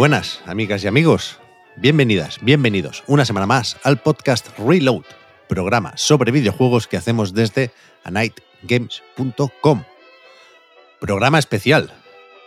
[0.00, 1.40] buenas, amigas y amigos.
[1.76, 5.04] Bienvenidas, bienvenidos una semana más al podcast Reload,
[5.46, 7.70] programa sobre videojuegos que hacemos desde
[8.04, 9.84] anightgames.com.
[11.00, 11.92] Programa especial,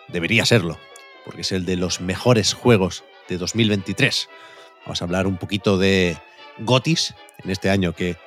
[0.08, 0.80] debería serlo,
[1.26, 4.30] porque es el de los mejores juegos de 2023.
[4.86, 6.18] Vamos a hablar un poquito de
[6.58, 7.14] Gotis
[7.44, 8.18] en este año que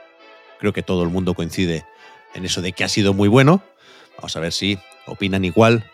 [0.61, 1.85] creo que todo el mundo coincide
[2.37, 3.61] en eso de que ha sido muy bueno.
[4.19, 5.91] Vamos a ver si opinan igual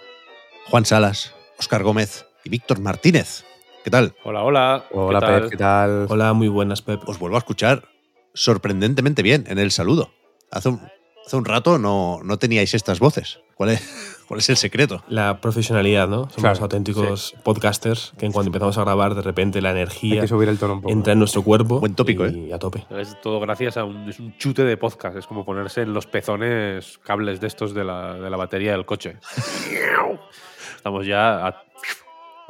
[0.66, 3.44] Juan Salas, Oscar Gómez y Víctor Martínez.
[3.84, 4.14] ¿Qué tal?
[4.24, 4.84] Hola, hola.
[4.92, 5.20] Hola.
[5.20, 6.06] Pep, ¿qué tal?
[6.08, 7.08] Hola, muy buenas, Pep.
[7.08, 7.88] Os vuelvo a escuchar
[8.34, 10.10] sorprendentemente bien en el saludo.
[10.50, 10.80] Hace un,
[11.26, 13.40] hace un rato no, no teníais estas voces.
[13.56, 15.02] ¿Cuál es, ¿Cuál es el secreto?
[15.08, 16.22] La profesionalidad, ¿no?
[16.30, 20.20] Somos Claro, auténticos podcasters que en cuanto empezamos a grabar, de repente la Hay energía
[20.22, 20.92] que subir el tono un poco.
[20.92, 21.80] entra en nuestro cuerpo.
[21.80, 22.86] Buen tópico, y a tope.
[22.90, 25.16] Es todo gracias a un, es un chute de podcast.
[25.16, 28.86] Es como ponerse en los pezones cables de estos de la, de la batería del
[28.86, 29.16] coche.
[30.76, 31.62] Estamos ya a,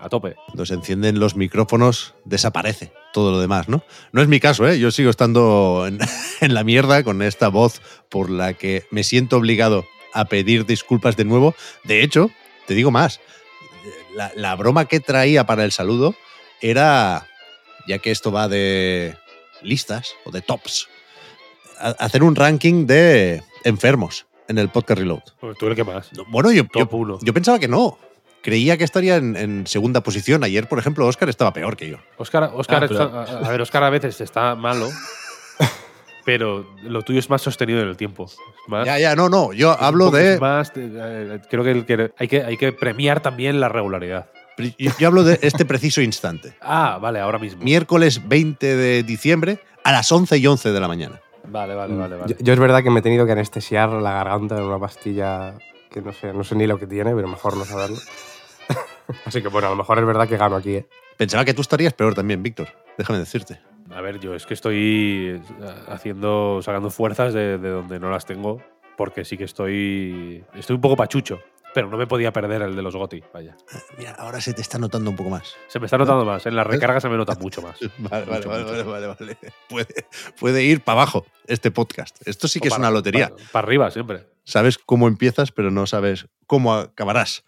[0.03, 0.35] a tope.
[0.47, 3.85] Cuando se encienden los micrófonos, desaparece todo lo demás, ¿no?
[4.13, 4.79] No es mi caso, ¿eh?
[4.79, 5.99] Yo sigo estando en,
[6.41, 11.17] en la mierda con esta voz por la que me siento obligado a pedir disculpas
[11.17, 11.55] de nuevo.
[11.85, 12.31] De hecho,
[12.67, 13.21] te digo más,
[14.15, 16.15] la, la broma que traía para el saludo
[16.61, 17.27] era,
[17.87, 19.17] ya que esto va de
[19.63, 20.89] listas o de tops,
[21.79, 25.23] a- hacer un ranking de enfermos en el podcast Reload.
[25.41, 26.11] Pues tú el que más.
[26.29, 27.19] Bueno, yo, yo, Top 1.
[27.23, 27.99] yo pensaba que no.
[28.43, 30.43] Creía que estaría en, en segunda posición.
[30.45, 31.99] Ayer, por ejemplo, Oscar estaba peor que yo.
[32.17, 34.89] Oscar, Oscar Ah, pero- está- a, a ver, Oscar a veces está malo,
[36.25, 38.31] pero lo tuyo es más sostenido en el tiempo.
[38.69, 39.53] Más- Ya, ya, no, no.
[39.53, 40.39] Yo hablo de.
[40.39, 44.29] más, eh, creo que, el que hay que hay que premiar también la regularidad.
[44.79, 46.55] Yo, yo hablo de este preciso instante.
[46.61, 47.63] Ah, vale, ahora mismo.
[47.65, 51.21] Miércoles 20 de diciembre a las 11 y 11 de la mañana.
[51.45, 52.35] Vale, vale, vale, vale.
[52.39, 55.55] Yo, yo es verdad que me he tenido que anestesiar la garganta en una pastilla
[55.91, 57.97] que no sé, no sé ni lo que tiene, pero mejor no saberlo.
[59.27, 60.89] Así que bueno, a lo mejor es verdad que gano aquí, ¿eh?
[61.17, 62.69] Pensaba que tú estarías peor también, Víctor.
[62.99, 63.61] Déjame decirte.
[63.95, 68.25] A ver, yo es que estoy eh, haciendo, sacando fuerzas de, de donde no las
[68.25, 68.63] tengo,
[68.97, 71.41] porque sí que estoy, estoy un poco pachucho,
[71.75, 73.55] pero no me podía perder el de los Goti, vaya.
[73.99, 75.55] Mira, ahora se te está notando un poco más.
[75.69, 77.79] Se me está notando más, en la recarga se me nota mucho más.
[77.99, 78.91] Vale, vale, Mucho, vale, mucho.
[78.91, 79.39] vale, vale, vale.
[79.69, 80.07] Puede,
[80.41, 82.17] puede ir para abajo este podcast.
[82.27, 83.29] Esto sí que es Para- una lotería.
[83.29, 84.27] Para, para arriba siempre.
[84.45, 87.45] Sabes cómo empiezas, pero no sabes cómo acabarás.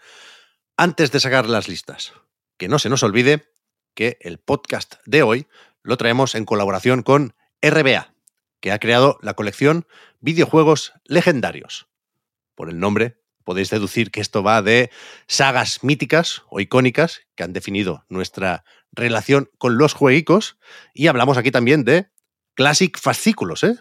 [0.77, 2.15] Antes de sacar las listas,
[2.57, 3.49] que no se nos olvide
[3.95, 5.47] que el podcast de hoy
[5.85, 8.13] lo traemos en colaboración con RBA,
[8.59, 9.87] que ha creado la colección
[10.19, 11.87] Videojuegos Legendarios.
[12.57, 14.91] Por el nombre podéis deducir que esto va de
[15.29, 20.59] sagas míticas o icónicas que han definido nuestra relación con los jueguicos
[20.93, 22.09] y hablamos aquí también de
[22.55, 23.77] Classic Fascículos, ¿eh?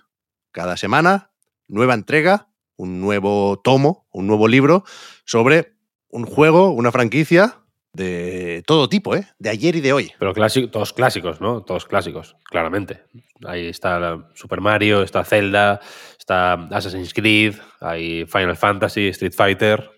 [0.51, 1.31] Cada semana,
[1.67, 4.83] nueva entrega, un nuevo tomo, un nuevo libro
[5.25, 5.72] sobre
[6.13, 7.59] un juego, una franquicia
[7.93, 9.27] de todo tipo, ¿eh?
[9.39, 10.11] De ayer y de hoy.
[10.17, 11.61] Pero clásico, todos clásicos, ¿no?
[11.63, 13.03] Todos clásicos, claramente.
[13.45, 15.79] Ahí está Super Mario, está Zelda,
[16.17, 19.89] está Assassin's Creed, hay Final Fantasy, Street Fighter.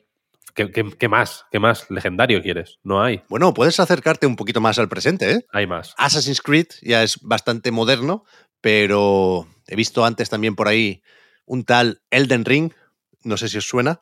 [0.54, 1.46] ¿Qué, qué- qué más?
[1.52, 2.80] ¿Qué más legendario quieres?
[2.84, 3.22] No hay.
[3.30, 5.46] Bueno, puedes acercarte un poquito más al presente, ¿eh?
[5.52, 5.94] Hay más.
[5.98, 8.24] Assassin's Creed ya es bastante moderno,
[8.62, 11.02] pero he visto antes también por ahí
[11.46, 12.72] un tal Elden Ring,
[13.24, 14.02] no sé si os suena,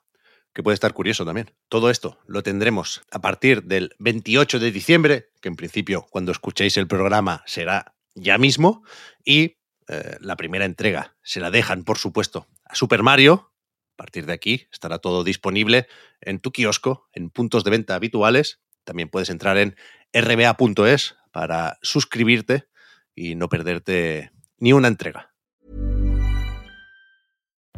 [0.54, 1.52] que puede estar curioso también.
[1.68, 6.78] Todo esto lo tendremos a partir del 28 de diciembre, que en principio cuando escuchéis
[6.78, 8.84] el programa será ya mismo,
[9.26, 13.52] y eh, la primera entrega se la dejan, por supuesto, a Super Mario.
[13.94, 15.88] A partir de aquí estará todo disponible
[16.22, 18.60] en tu kiosco, en puntos de venta habituales.
[18.84, 19.76] También puedes entrar en
[20.14, 22.68] rba.es para suscribirte
[23.16, 25.33] y no perderte ni una entrega.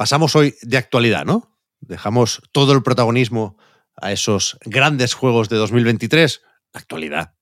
[0.00, 1.54] Pasamos hoy de actualidad, ¿no?
[1.80, 3.58] Dejamos todo el protagonismo
[3.96, 6.40] a esos grandes juegos de 2023.
[6.72, 7.34] La actualidad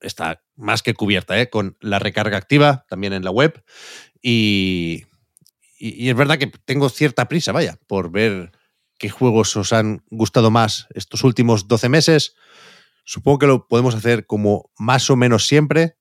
[0.00, 1.50] está más que cubierta, ¿eh?
[1.50, 3.62] Con la recarga activa también en la web.
[4.22, 5.04] Y,
[5.78, 8.50] y, y es verdad que tengo cierta prisa, vaya, por ver
[8.98, 12.34] qué juegos os han gustado más estos últimos 12 meses.
[13.04, 15.98] Supongo que lo podemos hacer como más o menos siempre.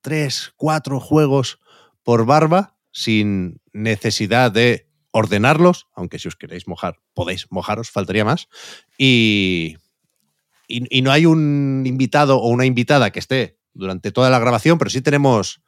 [0.00, 1.58] Tres, cuatro juegos
[2.04, 8.48] por barba, sin necesidad de ordenarlos, aunque si os queréis mojar, podéis mojaros, faltaría más.
[8.96, 9.76] Y,
[10.66, 14.78] y, y no hay un invitado o una invitada que esté durante toda la grabación,
[14.78, 15.60] pero sí tenemos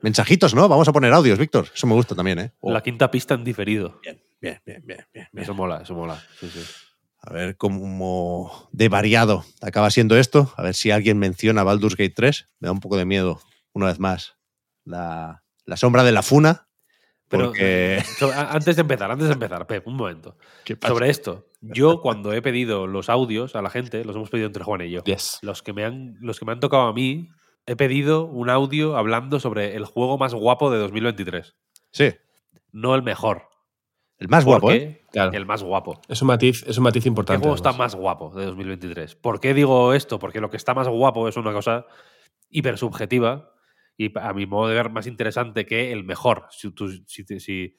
[0.00, 0.68] mensajitos, ¿no?
[0.70, 1.68] Vamos a poner audios, Víctor.
[1.74, 2.52] Eso me gusta también, ¿eh?
[2.60, 4.00] Oh, La quinta pista en diferido.
[4.02, 5.44] bien, bien, bien, bien, bien, bien.
[5.44, 6.22] Eso mola, eso mola.
[6.40, 6.60] Sí, sí.
[7.20, 10.54] A ver cómo de variado acaba siendo esto.
[10.56, 12.46] A ver si alguien menciona Baldur's Gate 3.
[12.60, 13.38] Me da un poco de miedo,
[13.74, 14.36] una vez más,
[14.86, 16.68] la, la sombra de la funa.
[17.30, 18.02] Pero Porque...
[18.34, 20.36] a- antes de empezar, antes de empezar, Pep, un momento.
[20.86, 24.64] Sobre esto, yo cuando he pedido los audios a la gente, los hemos pedido entre
[24.64, 25.02] Juan y yo.
[25.04, 25.38] Yes.
[25.42, 27.28] Los que me han, los que me han tocado a mí,
[27.66, 31.54] he pedido un audio hablando sobre el juego más guapo de 2023.
[31.92, 32.12] Sí,
[32.72, 33.44] No el mejor.
[34.18, 35.02] el más guapo, ¿eh?
[35.12, 35.30] Claro.
[35.32, 36.00] El más guapo.
[36.08, 37.40] Es un matiz, es un matiz ¿Qué importante.
[37.40, 39.14] juego está más guapo de 2023?
[39.14, 40.18] ¿Por qué digo esto?
[40.18, 41.86] Porque lo que está más guapo es una cosa
[42.48, 43.52] hiper subjetiva
[44.00, 46.46] y a mi modo de ver más interesante que el mejor.
[46.48, 47.76] Si,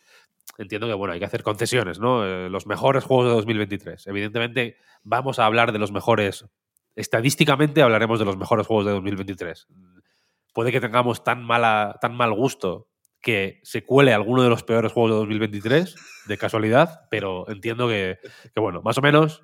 [0.60, 2.24] entiendo que bueno, hay que hacer concesiones, ¿no?
[2.24, 4.06] Eh, los mejores juegos de 2023.
[4.06, 6.46] Evidentemente, vamos a hablar de los mejores.
[6.96, 9.68] Estadísticamente hablaremos de los mejores juegos de 2023.
[10.54, 12.88] Puede que tengamos tan, mala, tan mal gusto
[13.20, 15.96] que se cuele alguno de los peores juegos de 2023,
[16.28, 18.20] de casualidad, pero entiendo que,
[18.54, 19.42] que, bueno, más o menos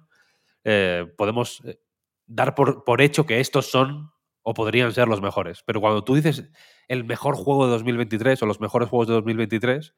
[0.64, 1.80] eh, podemos eh,
[2.28, 4.12] dar por, por hecho que estos son
[4.50, 5.62] o podrían ser los mejores.
[5.66, 6.50] Pero cuando tú dices
[6.88, 9.94] el mejor juego de 2023 o los mejores juegos de 2023,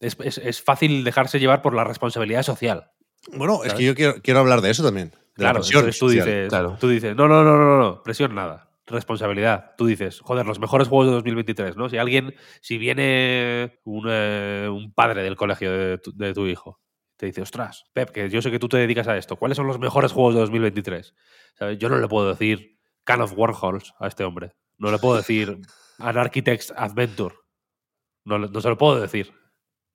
[0.00, 2.90] es, es- es fácil dejarse llevar por la responsabilidad social.
[3.32, 5.10] Bueno, es que yo quiero, quiero hablar de eso también.
[5.10, 6.24] De la Claro, presión entonces tú social.
[6.26, 6.76] dices, claro.
[6.80, 9.74] tú dices, no, no, no, no, no, no, presión nada, responsabilidad.
[9.76, 11.88] Tú dices, joder, los mejores juegos de 2023, ¿no?
[11.88, 16.80] Si alguien, si viene un, eh, un padre del colegio de tu, de tu hijo,
[17.16, 19.66] te dice, ostras, Pep, que yo sé que tú te dedicas a esto, ¿cuáles son
[19.68, 21.14] los mejores juegos de 2023?
[21.54, 21.78] ¿Sabes?
[21.78, 22.77] Yo no le puedo decir
[23.08, 25.58] Can of Warhols a este hombre, no le puedo decir
[25.98, 27.34] An Architect's Adventure,
[28.26, 29.32] no, no se lo puedo decir.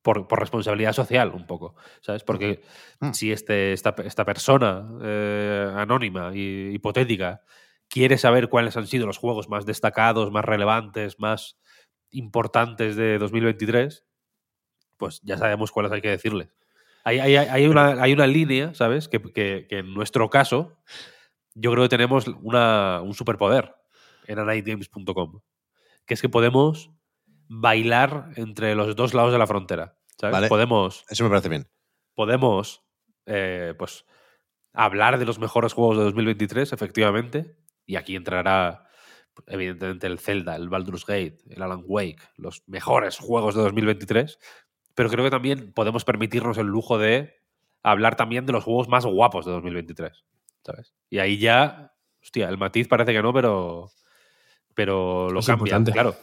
[0.02, 2.26] Por, por responsabilidad social, un poco, ¿sabes?
[2.26, 2.62] Porque
[3.00, 3.12] Mm.
[3.14, 7.40] si este, esta, esta persona eh, anónima y hipotética
[7.88, 11.58] quiere saber cuáles han sido los juegos más destacados, más relevantes, más
[12.12, 14.04] importantes de 2023,
[14.98, 16.50] pues ya sabemos cuáles hay que decirles.
[17.06, 19.08] Hay, hay- hay una, hay una línea, ¿sabes?
[19.08, 20.78] Que, que- que en nuestro caso,
[21.56, 23.76] yo creo que tenemos una, un superpoder
[24.28, 25.42] en anightgames.com,
[26.06, 26.92] que es que podemos
[27.48, 29.98] bailar entre los dos lados de la frontera.
[30.18, 30.34] ¿sabes?
[30.34, 30.48] Vale.
[30.48, 31.68] Podemos Eso me parece bien.
[32.16, 32.84] podemos
[33.26, 34.06] eh, pues
[34.74, 38.88] hablar de los mejores juegos de 2023, efectivamente, y aquí entrará
[39.48, 44.40] evidentemente el Zelda, el Baldur's Gate, el Alan Wake, los mejores juegos de 2023,
[44.96, 47.36] pero creo que también podemos permitirnos el lujo de
[47.82, 50.24] hablar también de los juegos más guapos de 2023,
[50.66, 50.94] ¿sabes?
[51.10, 53.92] Y ahí ya, hostia, el matiz parece que no, pero
[54.76, 55.92] pero lo Es cambia, importante.
[55.92, 56.16] claro.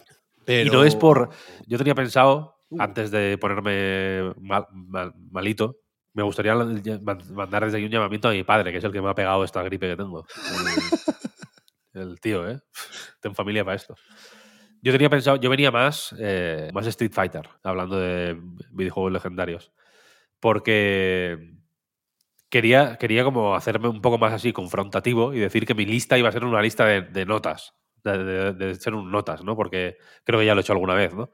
[0.45, 0.69] Pero...
[0.69, 1.31] Y no es por.
[1.67, 5.77] Yo tenía pensado, antes de ponerme mal- mal- malito,
[6.15, 9.09] me gustaría mandar desde aquí un llamamiento a mi padre, que es el que me
[9.11, 10.27] ha pegado esta gripe que tengo.
[11.95, 12.61] El, el tío, ¿eh?
[13.21, 13.95] Tengo familia para esto.
[14.83, 18.41] Yo tenía pensado, yo venía más, eh, más Street Fighter, hablando de
[18.71, 19.73] videojuegos legendarios.
[20.41, 21.55] Porque
[22.51, 26.29] quería, quería como hacerme un poco más así confrontativo y decir que mi lista iba
[26.29, 27.75] a ser una lista de, de notas.
[28.03, 29.57] De, de- de ser un notas, ¿no?
[29.57, 31.31] Porque creo que ya lo he hecho alguna vez, ¿no?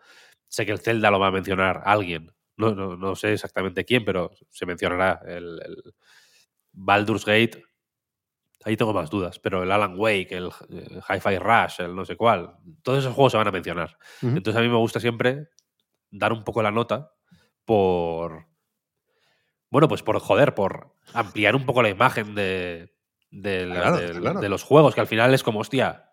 [0.49, 2.33] Sé que el Zelda lo va a mencionar alguien.
[2.57, 5.95] No, no, no sé exactamente quién, pero se mencionará el, el
[6.73, 7.63] Baldur's Gate.
[8.65, 10.51] Ahí tengo más dudas, pero el Alan Wake, el,
[11.09, 13.97] Hi-Fi Rush, el no sé cuál, todos esos juegos se van a mencionar.
[14.37, 15.49] Entonces a mí me gusta siempre
[16.11, 17.13] dar un poco la nota
[17.65, 18.47] por.
[19.77, 22.95] Bueno, pues por joder, por ampliar un poco la imagen de,
[23.31, 24.41] de, la- Claro, del- claro.
[24.41, 26.13] de los juegos, que al final es como, hostia,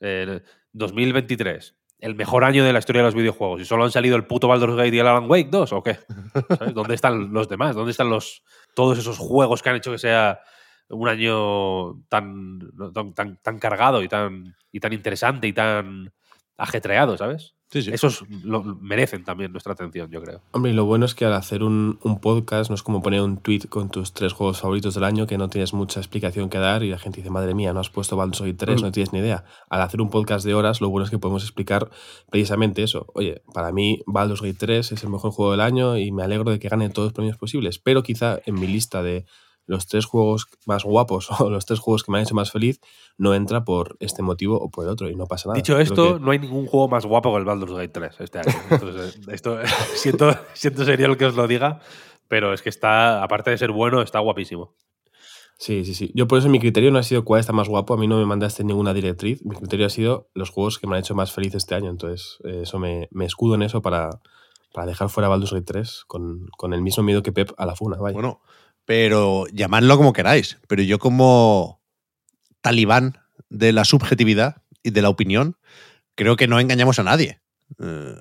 [0.00, 0.42] eh,
[0.74, 4.26] 2023, el mejor año de la historia de los videojuegos, y solo han salido el
[4.26, 6.00] puto Baldur's Gate y el Alan Wake 2, ¿o qué?
[6.58, 6.74] ¿Sabes?
[6.74, 7.74] ¿Dónde están los demás?
[7.74, 8.42] ¿Dónde están los
[8.74, 10.40] todos esos juegos que han hecho que sea
[10.90, 12.58] un año tan,
[12.92, 16.12] tan, tan, tan cargado y tan, y tan interesante y tan
[16.58, 17.54] ajetreado, ¿sabes?
[17.72, 17.90] Sí, sí.
[17.90, 20.42] Esos lo, merecen también nuestra atención, yo creo.
[20.50, 23.22] Hombre, y lo bueno es que al hacer un, un podcast no es como poner
[23.22, 26.58] un tweet con tus tres juegos favoritos del año que no tienes mucha explicación que
[26.58, 28.84] dar y la gente dice, madre mía, no has puesto Baldur's Gate 3, Mm.
[28.84, 29.44] no tienes ni idea.
[29.70, 31.90] Al hacer un podcast de horas, lo bueno es que podemos explicar
[32.30, 33.06] precisamente eso.
[33.14, 36.50] Oye, para mí Baldur's Gate 3 es el mejor juego del año y me alegro
[36.50, 39.24] de que gane todos los premios posibles, pero quizá en mi lista de
[39.66, 42.80] los tres juegos más guapos o los tres juegos que me han hecho más feliz
[43.18, 45.56] no entra por este motivo o por el otro y no pasa nada.
[45.56, 48.38] Dicho esto, que- no hay ningún juego más guapo que el Baldur's Gate 3 este
[48.40, 48.52] año.
[48.70, 49.58] Entonces, eh, esto,
[49.94, 51.80] siento, siento sería el que os lo diga,
[52.28, 54.74] pero es que está, aparte de ser bueno, está guapísimo.
[55.58, 56.10] Sí, sí, sí.
[56.14, 57.94] Yo por eso mi criterio no ha sido cuál está más guapo.
[57.94, 59.44] A mí no me mandaste ninguna directriz.
[59.44, 61.88] Mi criterio ha sido los juegos que me han hecho más feliz este año.
[61.88, 64.10] Entonces, eh, eso me, me escudo en eso para,
[64.72, 67.76] para dejar fuera Baldur's Gate 3 con, con, el mismo miedo que Pep a la
[67.76, 67.96] funa.
[67.98, 68.14] Vaya.
[68.14, 68.40] Bueno,
[68.92, 70.58] pero llamadlo como queráis.
[70.68, 71.80] Pero yo como
[72.60, 73.18] talibán
[73.48, 75.56] de la subjetividad y de la opinión,
[76.14, 77.40] creo que no engañamos a nadie.
[77.82, 78.20] Eh,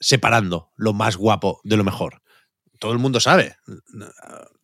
[0.00, 2.22] separando lo más guapo de lo mejor.
[2.80, 3.54] Todo el mundo sabe,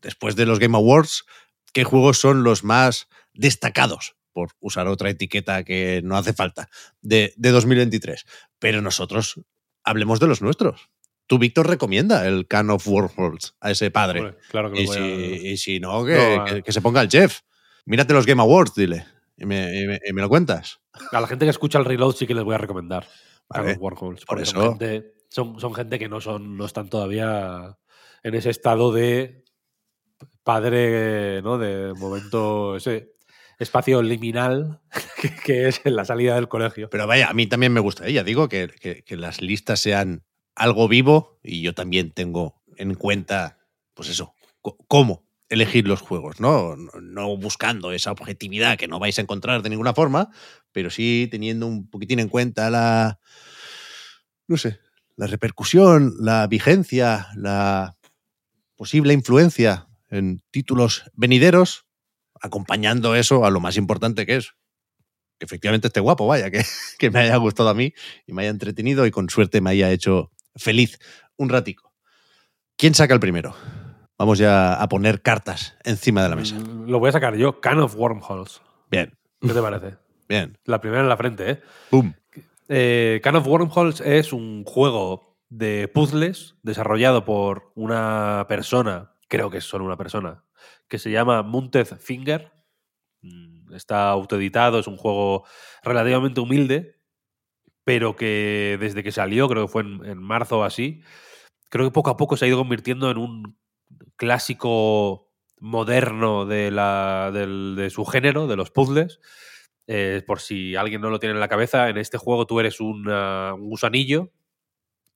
[0.02, 1.24] después de los Game Awards,
[1.72, 6.68] qué juegos son los más destacados, por usar otra etiqueta que no hace falta,
[7.02, 8.26] de, de 2023.
[8.58, 9.40] Pero nosotros
[9.84, 10.88] hablemos de los nuestros.
[11.26, 14.20] Tú, Víctor, recomienda el Can of Warhols a ese padre.
[14.20, 16.72] Hombre, claro que lo y, voy si, a- y si no, que, No, que- que
[16.72, 17.40] se ponga el chef.
[17.84, 19.04] Mírate los Game Awards, dile.
[19.36, 20.80] Y me, y me- y me lo cuentas.
[21.12, 23.06] A la gente que escucha el reload sí que les voy a recomendar.
[23.48, 26.88] Vale, Carlos Warhols, por eso- Son gente, son, son gente que no, son, no están
[26.88, 27.76] todavía
[28.22, 29.44] en ese estado de
[30.42, 31.58] padre, ¿no?
[31.58, 33.12] De momento, ese
[33.58, 34.80] espacio liminal
[35.20, 36.88] que, que es en la salida del colegio.
[36.90, 38.22] Pero vaya, a mí también me gusta ella.
[38.24, 40.24] Digo que, que- que las listas sean
[40.56, 43.58] algo vivo y yo también tengo en cuenta,
[43.94, 44.34] pues eso,
[44.88, 46.40] cómo elegir los juegos.
[46.40, 50.30] No- No buscando esa objetividad que no vais a encontrar de ninguna forma,
[50.72, 53.20] pero sí teniendo un poquitín en cuenta la,
[54.48, 54.78] no sé,
[55.16, 57.96] la repercusión, la vigencia, la
[58.76, 61.86] posible influencia en títulos venideros,
[62.40, 64.52] acompañando eso a lo más importante que es
[65.38, 66.64] que efectivamente esté guapo, vaya, que,
[66.98, 67.94] que me haya gustado a mí
[68.26, 70.98] y me haya entretenido y con suerte me haya hecho feliz
[71.36, 71.92] un ratico.
[72.76, 73.54] ¿Quién saca el primero?
[74.18, 76.56] Vamos ya a poner cartas encima de la mesa.
[76.56, 78.60] Mm, Lo voy a sacar yo, Can of Wormholes.
[78.90, 79.96] Bien, ¿Qué te parece?
[80.28, 80.58] bien.
[80.64, 81.60] La primera en la frente, ¿eh?
[81.90, 82.12] ¡Pum!
[82.68, 89.58] Eh, Can of Wormholes es un juego de puzzles desarrollado por una persona, creo que
[89.58, 90.42] es solo una persona,
[90.88, 92.52] que se llama Munted Finger.
[93.22, 95.44] Mm, Está autoeditado, es un juego
[95.82, 96.95] relativamente humilde,
[97.86, 101.02] pero que desde que salió, creo que fue en, en marzo o así,
[101.70, 103.56] creo que poco a poco se ha ido convirtiendo en un
[104.16, 109.20] clásico moderno de, la, de su género, de los puzzles.
[109.86, 112.80] Eh, por si alguien no lo tiene en la cabeza, en este juego tú eres
[112.80, 114.32] un, ah, un gusanillo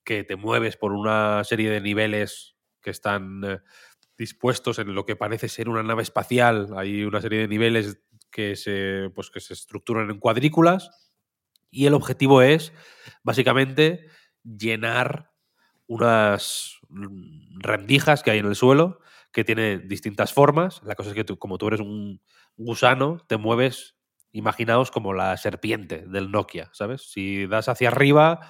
[0.04, 3.58] que te mueves por una serie de niveles que están eh,
[4.16, 6.68] dispuestos en lo que parece ser una nave espacial.
[6.76, 8.00] Hay una serie de niveles
[8.30, 10.88] que se, pues, que se estructuran en cuadrículas
[11.70, 12.72] y el objetivo es
[13.22, 14.06] básicamente
[14.44, 15.30] llenar
[15.86, 16.78] unas
[17.58, 19.00] rendijas que hay en el suelo
[19.32, 20.82] que tiene distintas formas.
[20.84, 22.20] La cosa es que tú, como tú eres un
[22.56, 23.96] gusano, te mueves,
[24.32, 27.10] imaginaos como la serpiente del Nokia, ¿sabes?
[27.10, 28.40] Si das hacia arriba,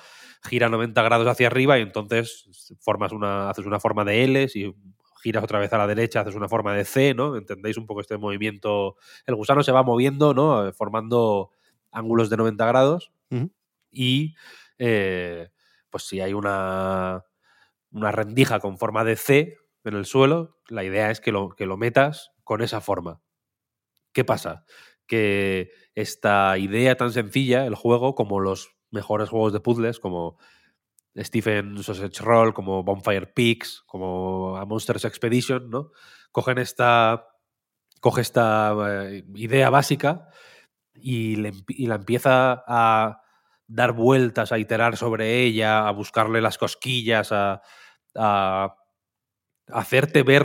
[0.43, 4.75] gira 90 grados hacia arriba y entonces formas una, haces una forma de L, si
[5.23, 7.37] giras otra vez a la derecha, haces una forma de C, ¿no?
[7.37, 8.97] ¿Entendéis un poco este movimiento?
[9.27, 10.73] El gusano se va moviendo, ¿no?
[10.73, 11.53] Formando
[11.91, 13.13] ángulos de 90 grados
[13.91, 14.35] y
[14.79, 15.51] eh,
[15.91, 17.25] pues si hay una,
[17.91, 21.67] una rendija con forma de C en el suelo, la idea es que lo, que
[21.67, 23.21] lo metas con esa forma.
[24.13, 24.65] ¿Qué pasa?
[25.07, 30.39] Que esta idea tan sencilla, el juego, como los mejores juegos de puzzles, como
[31.17, 35.91] Stephen Sausage Roll, como Bonfire Peaks, como A Monsters Expedition, ¿no?
[36.31, 37.29] Cogen esta,
[38.01, 40.29] coge esta eh, idea básica
[41.03, 43.23] y, la empieza a
[43.67, 47.63] dar vueltas, a iterar sobre ella, a buscarle las cosquillas, a,
[49.69, 50.45] hacerte ver,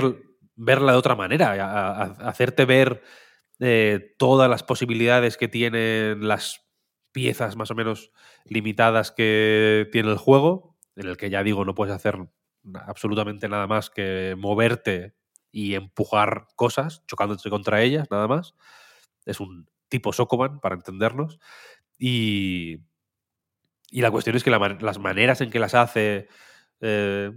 [0.55, 3.01] verla de otra manera, a hacerte ver
[3.59, 6.65] eh, todas las posibilidades que tienen las
[7.13, 8.11] piezas más o menos
[8.43, 12.17] limitadas que tiene el juego, en el que ya digo, no puedes hacer
[12.73, 15.15] absolutamente nada más que moverte
[15.51, 18.55] y empujar cosas, chocándote contra ellas, nada más.
[19.25, 21.39] Es un tipo Sokoban, para entendernos.
[21.97, 22.79] Y,
[23.89, 26.27] y la cuestión es que las maneras en que las hace
[26.81, 27.31] eh,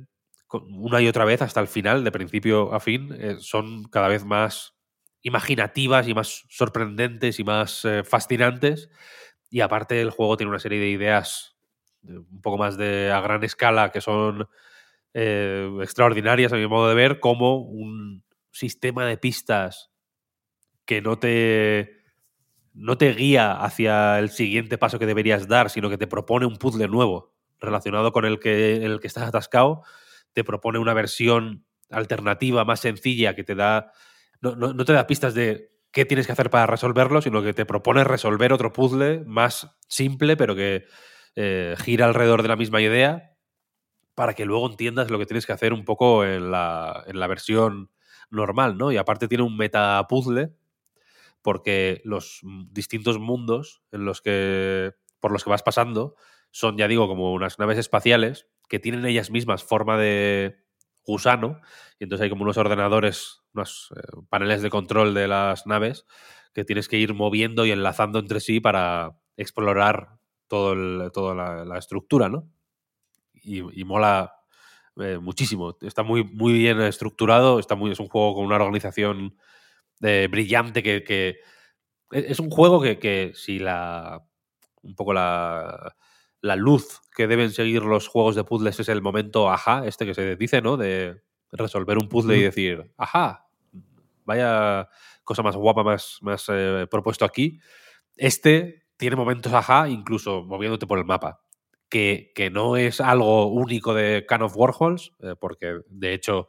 [0.52, 4.24] una y otra vez hasta el final, de principio a fin, eh, son cada vez
[4.24, 4.74] más
[5.22, 8.88] imaginativas y más sorprendentes y más eh, fascinantes.
[9.50, 11.56] Y aparte el juego tiene una serie de ideas
[12.02, 14.48] de- un poco más de a gran escala que son
[15.82, 18.22] extraordinarias a mi modo de ver, como un
[18.52, 19.90] sistema de pistas
[20.86, 21.97] que no te
[22.78, 26.56] no te guía hacia el siguiente paso que deberías dar, sino que te propone un
[26.56, 29.82] puzzle nuevo relacionado con el que, el que estás atascado,
[30.32, 33.92] te propone una versión alternativa más sencilla que te da,
[34.40, 37.54] no, no- no te da pistas de qué tienes que hacer para resolverlo, sino que
[37.54, 40.85] te propone resolver otro puzzle más simple, pero que
[41.37, 43.32] eh, gira alrededor de la misma idea,
[44.14, 47.26] para que luego entiendas lo que tienes que hacer un poco en la, en la
[47.26, 47.90] versión
[48.30, 48.90] normal, ¿no?
[48.92, 50.52] Y aparte tiene un meta puzzle
[51.42, 52.40] porque los
[52.71, 56.14] distintos mundos en los que por los que vas pasando
[56.50, 60.57] son, ya digo, como unas naves espaciales que tienen ellas mismas forma de
[61.04, 61.61] gusano,
[61.99, 66.07] y entonces hay como unos ordenadores, unos eh, paneles de control de las naves
[66.54, 70.18] que tienes que ir moviendo y enlazando entre sí para explorar
[70.49, 72.50] todo el- toda la, estructura, ¿no?
[73.35, 74.33] Y, y mola
[74.97, 75.76] eh, muchísimo.
[75.83, 79.37] Está muy, muy bien estructurado, está muy, es un juego con una organización
[80.02, 81.38] eh, brillante que, que-
[82.12, 84.24] e- es un juego que, que si la
[84.82, 85.96] un poco la,
[86.40, 90.14] la luz que deben seguir los juegos de puzzles es el momento ajá, este que
[90.14, 90.76] se dice, ¿no?
[90.76, 93.46] De resolver un puzzle y decir, ajá,
[94.24, 94.88] vaya
[95.24, 97.60] cosa más guapa, más, más eh, propuesto aquí.
[98.16, 101.40] Este tiene momentos ajá, incluso moviéndote por el mapa.
[101.90, 106.46] Que, que no es algo único de Can of Warhols, eh, porque de hecho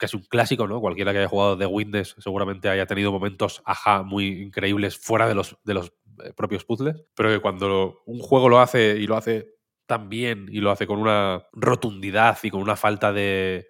[0.00, 0.80] que es un clásico, ¿no?
[0.80, 5.34] Cualquiera que haya jugado de Windows seguramente haya tenido momentos ajá muy increíbles fuera de
[5.34, 5.92] los, de los
[6.24, 9.54] eh, propios puzzles, pero que cuando un juego lo hace y lo hace
[9.86, 13.68] tan bien y lo hace con una rotundidad y con una falta de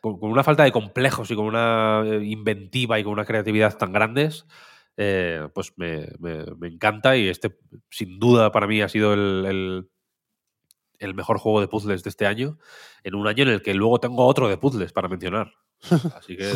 [0.00, 3.92] con, una falta de complejos y con una eh, inventiva y con una creatividad tan
[3.92, 4.46] grandes,
[4.96, 6.08] eh, pues me,
[6.62, 7.58] encanta y este
[7.90, 9.88] sin duda para mí ha sido el-
[10.98, 12.58] el mejor juego de puzzles de este año,
[13.04, 15.52] en un año en el que luego tengo otro de puzzles para mencionar.
[16.14, 16.52] Así que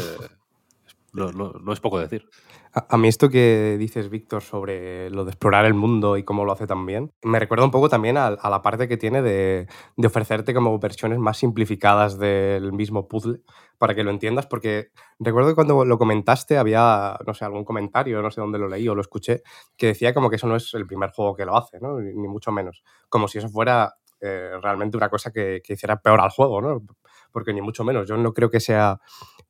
[1.13, 2.29] no, no- no es poco decir.
[2.73, 6.53] A, mí esto que dices, Víctor, sobre lo de explorar el mundo y cómo lo
[6.53, 9.67] hace tan bien, me recuerda un poco también a, la parte que tiene de,
[9.97, 13.41] de ofrecerte como versiones más simplificadas del mismo puzzle
[13.77, 18.23] para que lo entiendas, porque recuerdo que cuando lo comentaste había, no sé, algún comentario,
[18.23, 19.43] no sé dónde lo leí o lo escuché,
[19.77, 21.99] que decía como que eso no es el primer juego que lo hace, ¿no?
[21.99, 22.85] Ni mucho menos.
[23.09, 26.83] Como si eso fuera eh, realmente una cosa que, que hiciera peor al juego, ¿no?
[27.33, 28.09] Porque ni mucho menos.
[28.09, 28.99] Yo no creo que sea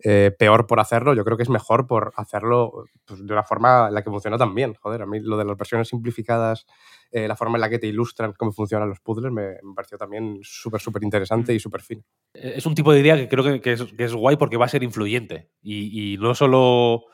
[0.03, 3.89] eh, peor por hacerlo, yo creo que es mejor por hacerlo pues, de una forma
[3.89, 4.75] en la que funciona tan bien.
[4.75, 6.67] Joder, a mí lo de las versiones simplificadas,
[7.11, 9.99] eh, la forma en la que te ilustran cómo funcionan los puzzles, me, me pareció
[9.99, 12.03] también súper, súper interesante y súper fino.
[12.35, 14.67] Es un tipo de idea que creo que, que es, que es guay porque va
[14.67, 15.51] a ser influyente.
[15.63, 17.05] Y, y no solo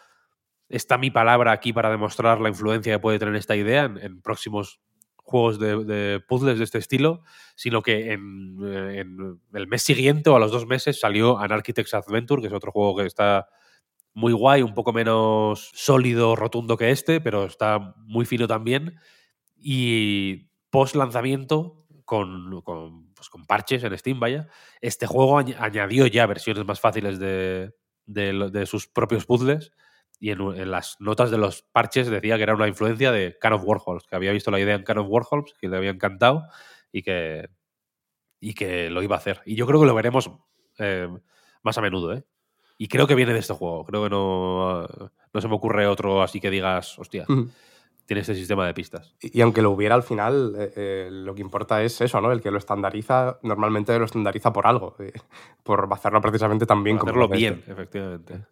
[0.68, 4.20] está mi palabra aquí para demostrar la influencia que puede tener esta idea en, en
[4.20, 4.80] próximos
[5.26, 7.22] juegos de, de puzzles de este estilo,
[7.56, 11.52] sino que en, eh, en el mes siguiente o a los dos meses salió An
[11.52, 13.48] Architect's Adventure, que es otro juego que está
[14.14, 18.96] muy guay, un poco menos sólido, rotundo que este, pero está muy fino también.
[19.56, 24.48] Y post lanzamiento, con, con, pues con parches en Steam, vaya,
[24.80, 27.72] este juego añ- añadió ya versiones más fáciles de,
[28.06, 29.72] de de sus propios puzzles.
[30.18, 33.52] Y en, en las notas de los parches decía que era una influencia de Can
[33.52, 36.44] of Warhols, que había visto la idea en Can of Warhols, que le había encantado
[36.90, 37.48] y que,
[38.40, 39.42] y que lo iba a hacer.
[39.44, 40.30] Y yo creo que lo veremos
[40.78, 41.08] eh,
[41.62, 42.24] más a menudo, ¿eh?
[42.78, 43.84] Y creo que viene de este juego.
[43.84, 44.86] Creo que no,
[45.32, 47.26] no se me ocurre otro así que digas, hostia,
[48.06, 49.14] tiene este sistema de pistas.
[49.20, 52.32] Y, y aunque lo hubiera al final, eh, eh, lo que importa es eso, ¿no?
[52.32, 55.12] El que lo estandariza, normalmente lo estandariza por algo, eh,
[55.62, 57.72] por hacerlo precisamente tan bien Por como hacerlo lo hace bien, este.
[57.72, 58.46] efectivamente.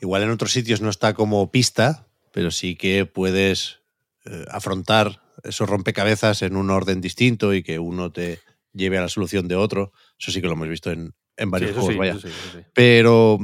[0.00, 3.80] Igual en otros sitios no está como pista, pero sí que puedes
[4.24, 8.40] eh, afrontar esos rompecabezas en un orden distinto y que uno te
[8.72, 9.92] lleve a la solución de otro.
[10.18, 12.18] Eso sí que lo hemos visto en, en varios juegos, sí, vaya.
[12.18, 12.28] sí.
[12.74, 13.38] Pero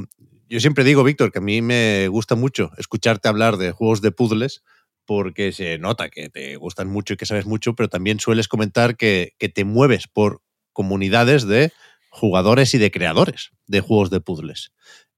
[0.47, 4.11] yo siempre digo, Víctor, que a mí me gusta mucho escucharte hablar de juegos de
[4.11, 4.63] puzzles
[5.05, 8.97] porque se nota que te gustan mucho y que sabes mucho, pero también sueles comentar
[8.97, 10.41] que, que te mueves por
[10.73, 11.71] comunidades de
[12.09, 14.71] jugadores y de creadores de juegos de puzzles.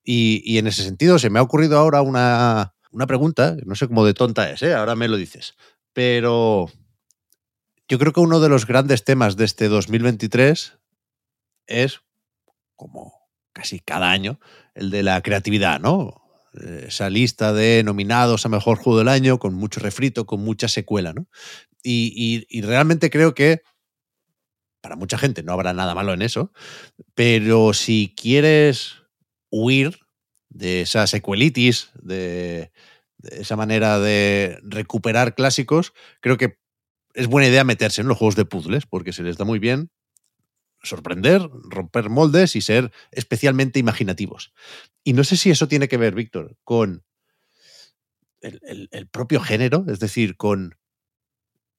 [0.09, 4.05] Y, en ese sentido se me ha ocurrido ahora una, una pregunta, no sé cómo
[4.05, 4.73] de tonta es, ¿eh?
[4.73, 5.55] ahora me lo dices,
[5.91, 6.71] pero
[7.89, 10.79] yo creo que uno de los grandes temas de este 2023
[11.67, 11.99] es,
[12.77, 13.13] como
[13.51, 14.39] casi cada año,
[14.75, 16.21] el de la creatividad, ¿no?
[16.53, 21.11] Esa lista de nominados a mejor juego del año, con mucho refrito, con mucha secuela,
[21.11, 21.27] ¿no?
[21.83, 23.61] Y- y realmente creo que
[24.81, 26.53] para mucha gente no habrá nada malo en eso,
[27.13, 28.96] pero si quieres
[29.49, 29.99] huir
[30.49, 32.71] de esa secuelitis, de,
[33.31, 36.57] esa manera de recuperar clásicos, creo que
[37.13, 39.89] es buena idea meterse en los juegos de puzzles, porque se les da muy bien
[40.83, 44.53] sorprender, romper moldes y ser especialmente imaginativos.
[45.03, 47.03] Y no sé si eso tiene que ver, Víctor, con
[48.41, 50.75] el, el- el propio género, es decir, con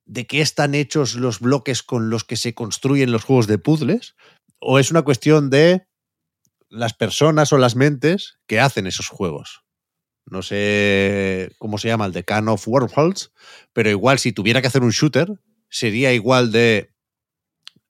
[0.06, 4.16] de qué están hechos los bloques con los que se construyen los juegos de puzzles,
[4.58, 5.86] o es una cuestión de
[6.68, 9.62] las personas o las mentes que hacen esos juegos.
[10.26, 13.32] No sé cómo se llama el de Can of Warhols,
[13.72, 15.28] pero igual si tuviera que hacer un shooter,
[15.70, 16.92] sería igual de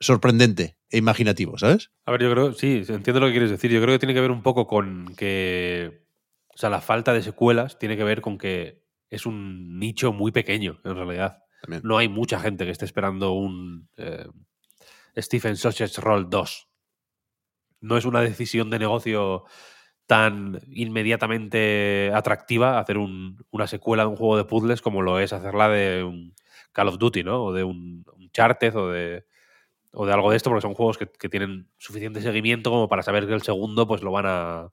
[0.01, 1.91] sorprendente e imaginativo, ¿sabes?
[2.07, 3.71] A ver, yo creo, sí, entiendo lo que quieres decir.
[3.71, 6.07] Yo creo que tiene que ver un poco con que.
[6.49, 10.33] O sea, la falta de secuelas tiene que ver con que es un nicho muy
[10.33, 11.39] pequeño, en realidad.
[11.63, 11.83] También.
[11.85, 13.89] No hay mucha gente que esté esperando un.
[13.97, 14.27] eh,
[15.17, 16.68] Stephen Sausage Roll 2.
[17.81, 19.45] No es una decisión de negocio
[20.07, 25.33] tan inmediatamente atractiva hacer un- una secuela de un juego de puzzles como lo es
[25.33, 26.35] hacerla de un
[26.73, 27.45] Call of Duty, ¿no?
[27.47, 29.27] O de un Uncharted o de,
[29.93, 33.27] o de algo de esto, porque son juegos que, tienen suficiente seguimiento como para saber
[33.27, 34.71] que el segundo pues lo van a...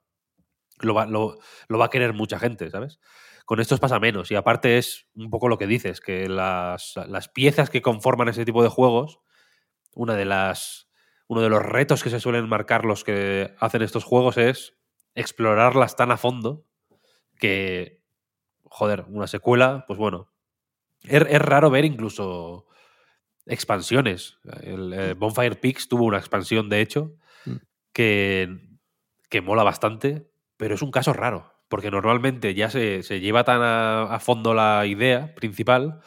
[0.80, 1.38] Lo va, lo
[1.78, 3.00] va a querer mucha gente, ¿sabes?
[3.46, 4.30] Con estos pasa menos.
[4.30, 8.44] Y aparte es un poco lo que dices, que las, las piezas que conforman ese
[8.44, 9.20] tipo de juegos,
[9.94, 10.85] una de las,
[11.28, 14.74] uno de los retos que se suelen marcar los que hacen estos juegos es
[15.14, 16.64] explorarlas tan a fondo
[17.38, 18.02] que,
[18.64, 20.30] joder, una secuela, pues bueno,
[21.02, 22.66] es, es raro ver incluso
[23.46, 24.38] expansiones.
[24.62, 27.12] El eh, Bonfire Peaks tuvo una expansión, de hecho,
[27.44, 27.56] Mm.
[27.92, 28.58] que,
[29.30, 33.62] que mola bastante, pero es un caso raro, porque normalmente ya se, se lleva tan
[33.62, 36.00] a, a fondo la idea principal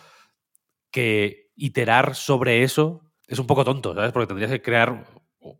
[0.92, 4.12] que iterar sobre eso es un poco tonto, ¿sabes?
[4.12, 5.06] Porque tendrías que crear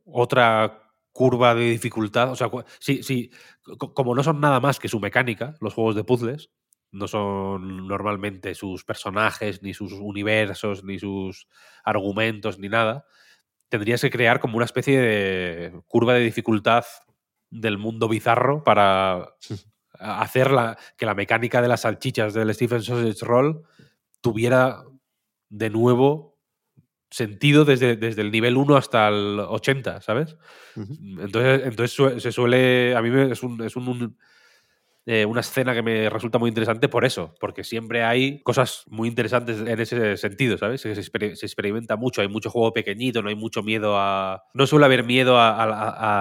[0.06, 2.32] otra curva de dificultad.
[2.32, 3.32] O sea, sí,
[3.78, 6.52] co- como no son nada más que su mecánica, los juegos de puzzles,
[6.92, 11.48] no son normalmente sus personajes, ni sus universos, ni sus
[11.84, 13.06] argumentos, ni nada,
[13.70, 16.86] tendrías que crear como una especie de curva de dificultad
[17.52, 19.36] del mundo bizarro para
[20.00, 23.64] hacer la- que la mecánica de las salchichas del Stephen Sausage Roll
[24.22, 24.84] tuviera
[25.50, 26.39] de nuevo
[27.12, 30.38] sentido desde, desde el nivel 1 hasta el 80, ¿sabes?
[31.20, 32.96] Entonces, entonces se suele.
[32.96, 34.18] A mí es, un- es un- un,
[35.06, 39.10] eh, una escena que me resulta muy interesante por eso, porque siempre hay cosas muy
[39.10, 40.82] interesantes en ese sentido, ¿sabes?
[40.82, 44.44] Se, exper- se experimenta mucho, hay mucho juego pequeñito, no hay mucho miedo a.
[44.54, 45.64] No suele haber miedo a-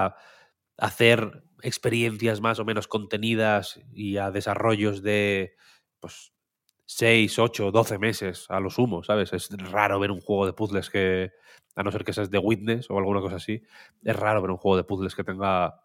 [0.06, 0.16] a
[0.78, 5.54] hacer experiencias más o menos contenidas y a desarrollos de.
[6.00, 6.32] Pues,
[6.90, 9.32] 6, 8, 12 meses a lo sumo, ¿sabes?
[9.34, 11.32] Es raro ver un juego de puzzles que,
[11.76, 13.62] a no ser que seas The Witness o alguna cosa así,
[14.02, 15.82] es raro ver un juego de puzzles que tenga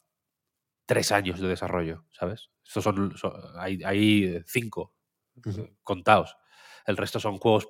[0.86, 2.52] tres años de desarrollo, ¿sabes?
[2.66, 4.94] Estos son, son- hay, hay cinco
[5.46, 6.38] eh, contados.
[6.86, 7.68] El resto son juegos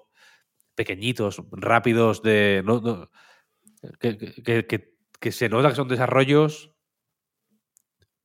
[0.75, 2.61] pequeñitos, rápidos, de.
[2.65, 3.09] no- no-
[3.99, 6.71] que, que- que- que se nota que son desarrollos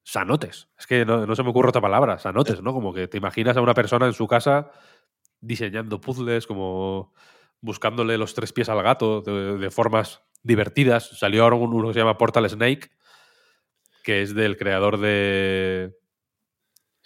[0.03, 0.69] sanotes.
[0.79, 2.73] Es que no, no se me ocurre otra palabra, sanotes, ¿no?
[2.73, 4.71] Como que te imaginas a una persona en su casa
[5.41, 7.13] diseñando puzzles, como
[7.61, 11.19] buscándole los tres pies al gato de, de formas divertidas.
[11.19, 12.91] Salió ahora un- uno que se llama Portal Snake,
[14.05, 15.93] que es del creador de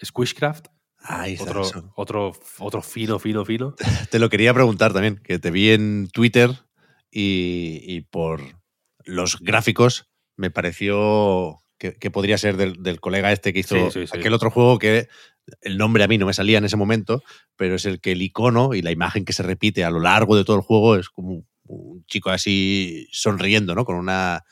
[0.05, 0.66] Squishcraft.
[1.05, 1.51] Ahí está.
[1.51, 1.92] Otro, eso.
[1.97, 3.75] otro, otro fino, fino, fino.
[4.11, 6.51] Te lo quería preguntar también, que te vi en Twitter
[7.11, 8.40] y, y por
[9.05, 14.01] los gráficos me pareció que, que podría ser del, del colega este que hizo Sí,
[14.03, 14.16] sí, sí.
[14.18, 15.09] aquel otro juego que
[15.61, 17.22] el nombre a mí no me salía en ese momento,
[17.57, 20.37] pero es el que el icono y la imagen que se repite a lo largo
[20.37, 23.85] de todo el juego es como un, chico así sonriendo, ¿no?
[23.85, 24.44] Con una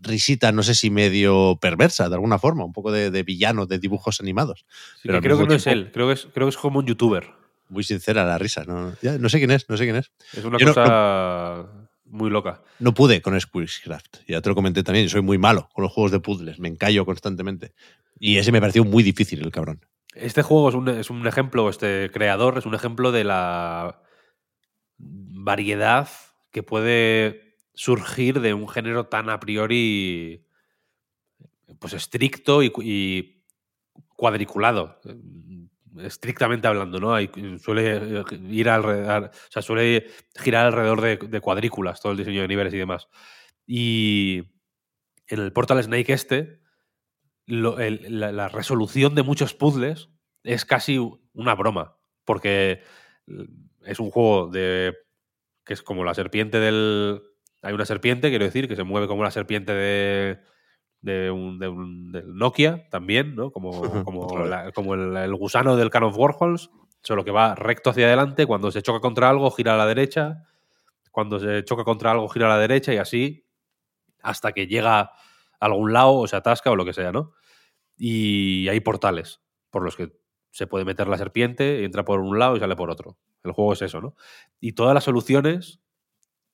[0.00, 3.78] risita, no sé si medio perversa de alguna forma, un poco de, de villano de
[3.78, 4.64] dibujos animados.
[4.94, 6.78] Sí, Pero que creo que no es él, creo que es, creo que es como
[6.78, 7.30] un youtuber.
[7.68, 8.94] Muy sincera la risa, ¿no?
[9.02, 10.10] Ya, no sé quién es, no sé quién es.
[10.32, 11.66] Es una Yo no- cosa
[12.10, 12.62] muy loca.
[12.78, 14.18] No pude con Squishcraft.
[14.26, 15.08] Ya te lo comenté también.
[15.08, 16.58] Soy muy malo con los juegos de puzzles.
[16.58, 17.74] Me encallo constantemente.
[18.18, 19.84] Y ese me pareció muy difícil, el cabrón.
[20.14, 24.02] Este juego es un, es un ejemplo, este creador es un ejemplo de la
[24.98, 26.08] variedad
[26.50, 30.46] que puede surgir de un género tan a priori
[31.78, 33.44] pues estricto y, cu- y
[34.16, 35.00] cuadriculado.
[35.04, 35.16] eh,
[36.06, 37.14] Estrictamente hablando, ¿no?
[37.14, 37.28] Hay,
[37.60, 40.06] suele ir alrededor, o sea, suele
[40.38, 43.08] girar alrededor de, de cuadrículas todo el diseño de niveles y demás.
[43.66, 44.44] Y
[45.28, 46.60] en el Portal Snake este,
[47.48, 50.10] lo- el- la, la resolución de muchos puzzles
[50.44, 50.98] es casi
[51.32, 52.82] una broma, porque
[53.84, 54.94] es un juego de
[55.64, 57.22] que es como la serpiente del...
[57.62, 60.38] Hay una serpiente, quiero decir, que se mueve como la serpiente de,
[61.00, 63.50] de un, de un- del Nokia también, ¿no?
[63.50, 63.70] Como,
[64.04, 66.70] como, la- como el, el gusano del Can of Warhols,
[67.02, 70.44] solo que va recto hacia adelante, cuando se choca contra algo gira a la derecha,
[71.10, 73.46] cuando se choca contra algo gira a la derecha y así
[74.22, 75.12] hasta que llega
[75.60, 77.32] algún lado o se atasca o lo que sea, ¿no?
[77.96, 79.40] Y hay portales
[79.70, 80.12] por los que
[80.50, 83.18] se puede meter la serpiente, entra por un lado y sale por otro.
[83.44, 84.14] El juego es eso, ¿no?
[84.60, 85.80] Y todas las soluciones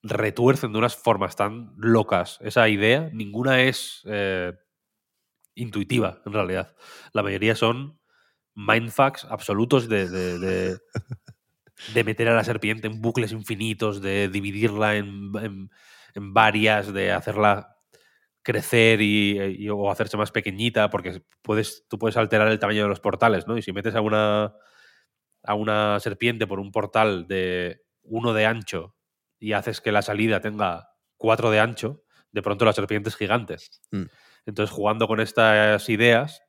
[0.03, 3.09] retuercen de unas formas tan locas esa idea.
[3.13, 4.53] Ninguna es eh,
[5.55, 6.75] intuitiva, en realidad.
[7.13, 7.99] La mayoría son
[8.55, 15.69] mindfucks absolutos de, de- de- meter a la serpiente en bucles infinitos, de dividirla en-
[16.13, 17.74] en varias, de hacerla
[18.45, 22.89] crecer y, y- o hacerse más pequeñita, porque puedes, tú puedes alterar el tamaño de
[22.89, 23.57] los portales, ¿no?
[23.57, 24.55] Y si metes a una,
[25.43, 28.95] a una serpiente por un portal de uno de ancho
[29.39, 33.57] y haces que la salida tenga 4 de ancho, de pronto la serpiente es gigante.
[33.91, 34.03] Mm.
[34.45, 36.41] Entonces, jugando con estas ideas,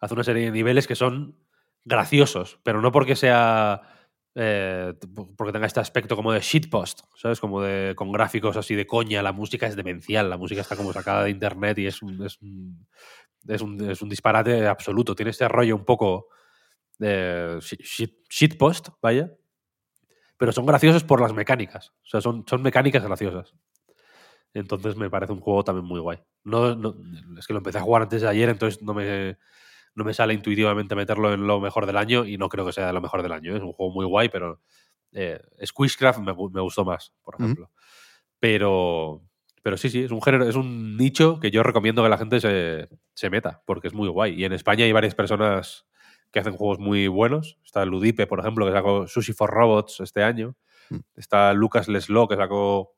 [0.00, 1.36] hace una serie de niveles que son
[1.84, 3.82] graciosos, pero no porque sea.
[4.34, 4.94] Eh,
[5.36, 7.40] porque tenga este aspecto como de shitpost, ¿sabes?
[7.40, 10.92] Como de con gráficos así de coña, la música es demencial, la música está como
[10.92, 12.86] sacada de internet y es un, es un,
[13.48, 15.14] es un, disparate absoluto.
[15.14, 16.28] Tiene este rollo un poco
[16.98, 19.32] de shi- shit- shitpost, vaya,
[20.36, 23.54] pero son graciosos por las mecánicas, o sea, son, son mecánicas graciosas.
[24.54, 26.18] Entonces me parece un juego también muy guay.
[26.44, 26.72] No-
[27.38, 29.38] es que lo empecé a jugar antes de ayer, entonces no me,
[29.94, 32.92] no me sale intuitivamente meterlo en lo mejor del año y no creo que sea
[32.92, 33.52] lo mejor del año.
[33.52, 33.56] ¿eh?
[33.58, 34.60] Es un juego muy guay, pero
[35.12, 37.70] eh, Squishcraft me, me gustó más, por ejemplo.
[38.38, 39.22] Pero,
[39.62, 42.40] pero sí, sí, es un género, es un nicho que yo recomiendo que la gente
[42.40, 44.34] se, se meta, porque es muy guay.
[44.34, 45.86] Y en España hay varias personas
[46.30, 47.58] que hacen juegos muy buenos.
[47.64, 50.56] Está Ludipe, por ejemplo, que sacó Sushi for Robots este año.
[50.90, 50.98] Mm.
[51.16, 52.94] Está Lucas Leslo, que sacó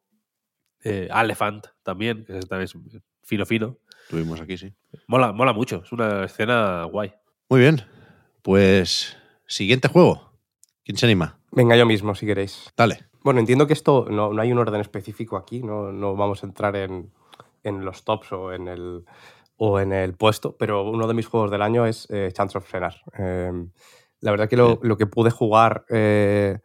[0.84, 2.76] eh, Elephant también, que también es
[3.22, 3.78] fino fino.
[4.08, 4.72] Tuvimos aquí, sí.
[5.06, 7.12] Mola, mola mucho, es una escena guay.
[7.48, 7.82] Muy bien.
[8.42, 10.32] Pues, siguiente juego.
[10.84, 11.38] ¿Quién se anima?
[11.50, 12.72] Venga, yo mismo, si queréis.
[12.76, 13.06] Dale.
[13.22, 16.46] Bueno, entiendo que esto no, no hay un orden específico aquí, no, no vamos a
[16.46, 17.12] entrar en,
[17.62, 19.04] en los tops o en, el,
[19.56, 22.66] o en el puesto, pero uno de mis juegos del año es eh, Chance of
[22.66, 23.00] Frenar.
[23.16, 23.52] Eh,
[24.20, 26.58] la verdad que lo, lo que pude jugar eh,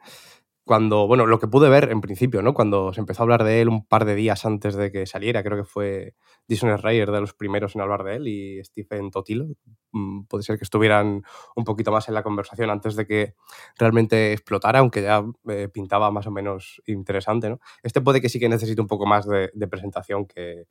[0.68, 2.54] cuando, bueno, lo que pude ver en principio, ¿no?
[2.54, 5.44] Cuando se empezó a hablar de él un par de días antes de que saliera,
[5.44, 6.14] creo que fue
[6.48, 9.46] Jason Schreier de los primeros en hablar de él y Stephen Totilo.
[9.94, 11.24] Mm, Puede ser que estuvieran
[11.56, 13.34] un poquito más en la conversación antes de que
[13.80, 17.50] realmente explotara, aunque ya eh, pintaba más o menos interesante.
[17.50, 17.60] ¿no?
[17.82, 20.66] Este puede que sí que necesite un poco más de, de presentación que,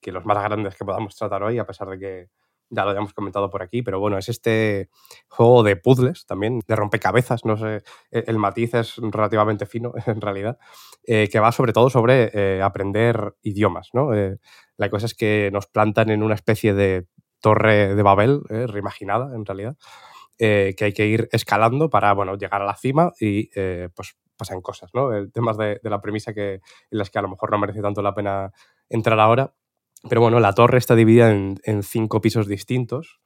[0.00, 2.28] que los más grandes que podamos tratar hoy, a pesar de que
[2.70, 4.90] ya lo hayamos comentado por aquí, pero bueno, es este
[5.28, 10.20] juego de puzzles también, de rompecabezas, no sé, e- el matiz es relativamente fino en
[10.20, 10.58] realidad,
[11.04, 14.14] eh, que va sobre todo sobre eh, aprender idiomas, ¿no?
[14.14, 14.38] Eh,
[14.76, 17.06] la cosa es que nos plantan en una especie de
[17.40, 19.76] torre de Babel, reimaginada en realidad,
[20.38, 23.50] que hay que ir escalando para, bueno, llegar a la cima y
[23.94, 25.12] pues pasan cosas, ¿no?
[25.12, 27.82] El tema de, de la premisa que, en las que a lo mejor no merece
[27.82, 28.52] tanto la pena
[28.88, 29.52] entrar ahora,
[30.08, 33.20] pero bueno, la torre está dividida en, cinco pisos distintos,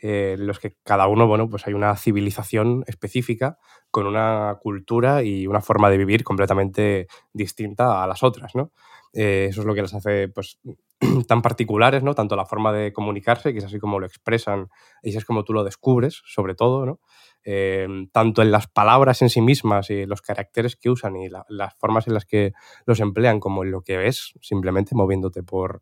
[0.00, 3.58] eh, en los que cada uno, bueno, pues hay una civilización específica
[3.90, 8.72] con una cultura y una forma de vivir completamente distinta a las otras, ¿no?
[9.14, 10.60] Eh, eso es lo que las hace, pues,
[11.26, 12.14] tan particulares, ¿no?
[12.14, 14.68] Tanto la forma de comunicarse, que es así como lo expresan
[15.02, 17.00] y es como tú lo descubres, sobre todo, ¿no?
[17.44, 21.46] Eh, tanto en las palabras en sí mismas y los caracteres que usan y la-
[21.48, 22.52] las formas en las que
[22.84, 25.80] los emplean, como en lo que ves, simplemente moviéndote por,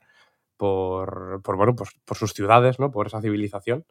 [0.56, 2.90] por, bueno, por sus ciudades, ¿no?
[2.90, 3.84] Por esa civilización.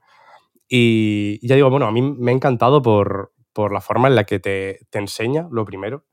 [0.68, 4.26] Y ya digo, bueno, a mí me ha encantado por, por la forma en la
[4.26, 6.06] que te, te enseña, lo primero,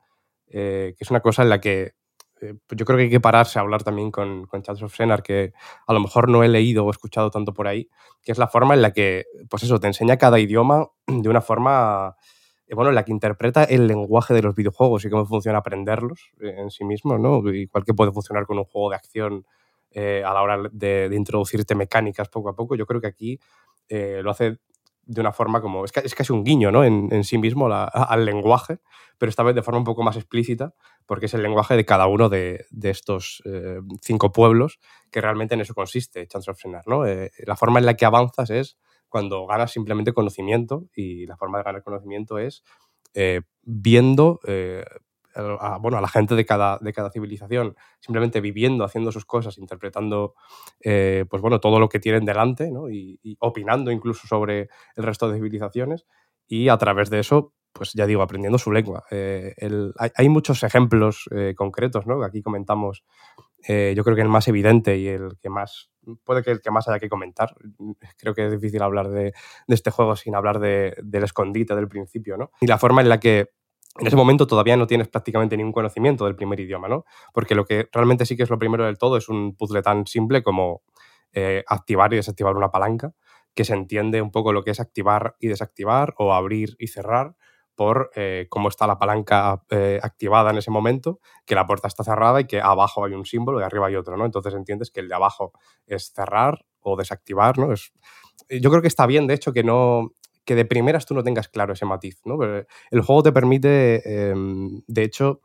[0.47, 1.93] eh, que es una cosa en la que
[2.41, 4.95] eh, pues yo creo que hay que pararse a hablar también con, con Charles of
[4.95, 5.53] Senar, que
[5.87, 7.89] a lo mejor no he leído o escuchado tanto por ahí,
[8.21, 11.41] que es la forma en la que, pues eso, te enseña cada idioma de una
[11.41, 12.15] forma,
[12.67, 16.31] eh, bueno, en la que interpreta el lenguaje de los videojuegos y cómo funciona aprenderlos
[16.41, 17.39] eh, en sí mismo, ¿no?
[17.53, 19.45] Igual que puede funcionar con un juego de acción
[19.95, 22.75] eh, a la hora de, introducirte mecánicas poco a poco.
[22.75, 23.39] Yo creo que aquí
[23.87, 24.57] eh, lo hace
[25.03, 25.85] de una forma como.
[25.85, 26.83] Es, es casi un guiño, ¿no?
[26.83, 28.79] En, sí mismo al lenguaje,
[29.19, 30.73] pero esta vez de forma un poco más explícita,
[31.05, 34.79] porque es el lenguaje de cada uno de, estos eh, cinco pueblos,
[35.11, 37.03] que realmente en eso consiste Chance of Senar, ¿no?
[37.45, 38.77] La forma en la que avanzas es
[39.09, 42.63] cuando ganas simplemente conocimiento, y la forma de ganar conocimiento es
[43.61, 44.39] viendo.
[45.35, 49.25] Eh, a, bueno, a la gente de cada, de cada civilización, simplemente viviendo, haciendo sus
[49.25, 50.35] cosas, interpretando
[50.81, 52.89] eh, pues bueno, todo lo que tienen delante ¿no?
[52.89, 56.05] y, opinando incluso sobre el resto de civilizaciones
[56.47, 59.03] y a través de eso, pues ya digo, aprendiendo su lengua.
[59.09, 62.19] Eh, el- hay, hay muchos ejemplos eh, concretos ¿no?
[62.19, 63.03] que aquí comentamos.
[63.65, 65.89] Yo creo que el más evidente y el que más,
[66.25, 67.55] puede que el que más haya que comentar.
[68.17, 69.33] Creo que es difícil hablar de,
[69.67, 72.51] este juego sin hablar de- del escondite del principio, ¿no?
[72.59, 73.51] Y la forma en la que
[73.99, 77.05] en ese momento todavía no tienes prácticamente ningún conocimiento del primer idioma, ¿no?
[77.33, 80.07] Porque lo que realmente sí que es lo primero del todo es un puzzle tan
[80.07, 80.81] simple como
[81.31, 83.13] eh, activar y desactivar una palanca,
[83.55, 87.35] que se entiende un poco lo que es activar y desactivar o abrir y cerrar
[87.75, 92.03] por eh, cómo está la palanca eh, activada en ese momento, que la puerta está
[92.03, 94.25] cerrada y que abajo hay un símbolo y arriba hay otro, ¿no?
[94.25, 95.53] Entonces entiendes que el de abajo
[95.87, 97.73] es cerrar o desactivar, ¿no?
[97.73, 97.91] Es,
[98.49, 100.11] yo creo que está bien, de hecho, que no
[100.45, 102.37] que de primeras tú no tengas claro ese matiz, ¿no?
[102.37, 104.33] Pero el juego te permite, eh,
[104.87, 105.41] de hecho,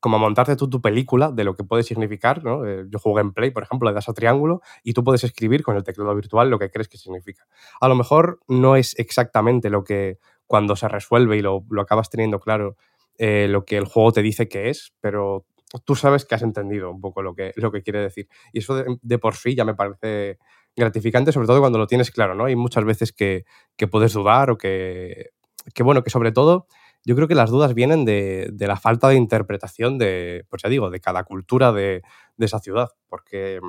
[0.00, 2.66] como montarte tú tu película de lo que puede significar, ¿no?
[2.66, 5.62] Eh, yo jugué en Play, por ejemplo, le das a triángulo y tú puedes escribir
[5.62, 7.46] con el teclado virtual lo que crees que significa.
[7.80, 12.10] A lo mejor no es exactamente lo que cuando se resuelve y lo, lo acabas
[12.10, 12.76] teniendo claro,
[13.18, 15.44] eh, lo que el juego te dice que es, pero
[15.84, 18.28] tú sabes que has entendido un poco lo que, lo que quiere decir.
[18.52, 20.38] Y eso de por sí ya me parece
[20.76, 22.44] gratificante, sobre todo cuando lo tienes claro, ¿no?
[22.44, 23.44] Hay muchas veces que,
[23.76, 25.30] que puedes dudar o que,
[25.74, 26.66] que, bueno, que sobre todo
[27.04, 30.68] yo creo que las dudas vienen de, de, la falta de interpretación de, pues ya
[30.68, 32.02] digo, de cada cultura de,
[32.36, 33.60] de, esa ciudad, porque,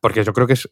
[0.00, 0.70] porque yo creo que es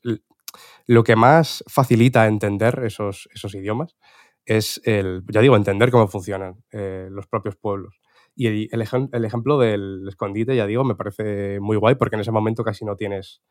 [0.87, 3.97] lo que más facilita entender esos, esos idiomas
[4.45, 8.01] es el, ya digo, entender cómo funcionan eh, los propios pueblos.
[8.35, 12.17] Y el, el, ejem el, ejemplo del escondite, ya digo, me parece muy guay porque
[12.17, 13.43] en ese momento casi no tienes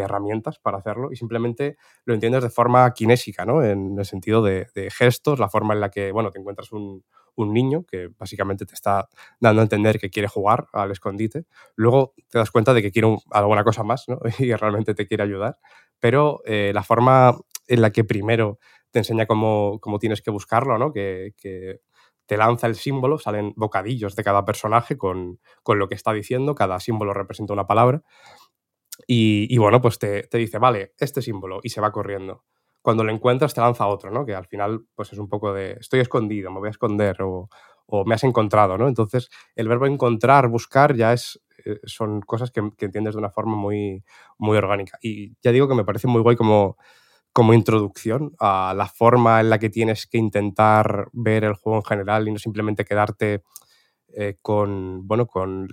[0.00, 3.62] herramientas para hacerlo y simplemente lo entiendes de forma kinésica, ¿no?
[3.62, 7.04] En el sentido de, gestos, la forma en la que, bueno, te encuentras un,
[7.36, 9.08] un, niño que básicamente te está
[9.40, 11.44] dando a entender que quiere jugar al escondite.
[11.76, 14.18] Luego te das cuenta de que quiere un, alguna cosa más, ¿no?
[14.38, 15.58] Y realmente te quiere ayudar.
[16.00, 18.58] Pero eh, la forma en la que primero
[18.90, 20.92] te enseña cómo, cómo tienes que buscarlo, ¿no?
[20.92, 21.80] Que, que,
[22.26, 26.54] te lanza el símbolo, salen bocadillos de cada personaje con, con lo que está diciendo,
[26.54, 28.02] cada símbolo representa una palabra.
[29.06, 32.44] Y, y, bueno, pues te, te, dice, vale, este símbolo, y se va corriendo.
[32.82, 34.24] Cuando lo encuentras, te lanza otro, ¿no?
[34.26, 37.48] Que al final, pues es un poco de, estoy escondido, me voy a esconder, o,
[37.86, 38.88] o me has encontrado, ¿no?
[38.88, 43.30] Entonces, el verbo encontrar, buscar, ya es, eh, son cosas que, que, entiendes de una
[43.30, 44.04] forma muy,
[44.38, 44.98] muy orgánica.
[45.02, 46.76] Y ya digo que me parece muy guay como,
[47.32, 51.84] como introducción a la forma en la que tienes que intentar ver el juego en
[51.84, 53.42] general y no simplemente quedarte
[54.16, 55.68] eh, con, bueno, con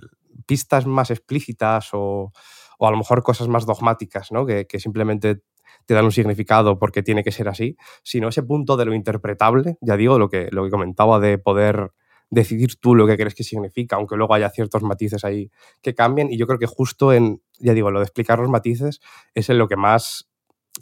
[0.46, 2.32] pistas más explícitas o,
[2.78, 4.46] o, a lo mejor cosas más dogmáticas, ¿no?
[4.46, 5.42] que, que simplemente
[5.86, 9.76] te dan un significado porque tiene que ser así, sino ese punto de lo interpretable,
[9.80, 11.92] ya digo, lo que, lo que comentaba de poder
[12.30, 15.50] decidir tú lo que crees que significa, aunque luego haya ciertos matices ahí
[15.82, 16.32] que cambien.
[16.32, 19.00] Y yo creo que justo en, ya digo, lo de explicar los matices
[19.34, 20.30] es en lo que más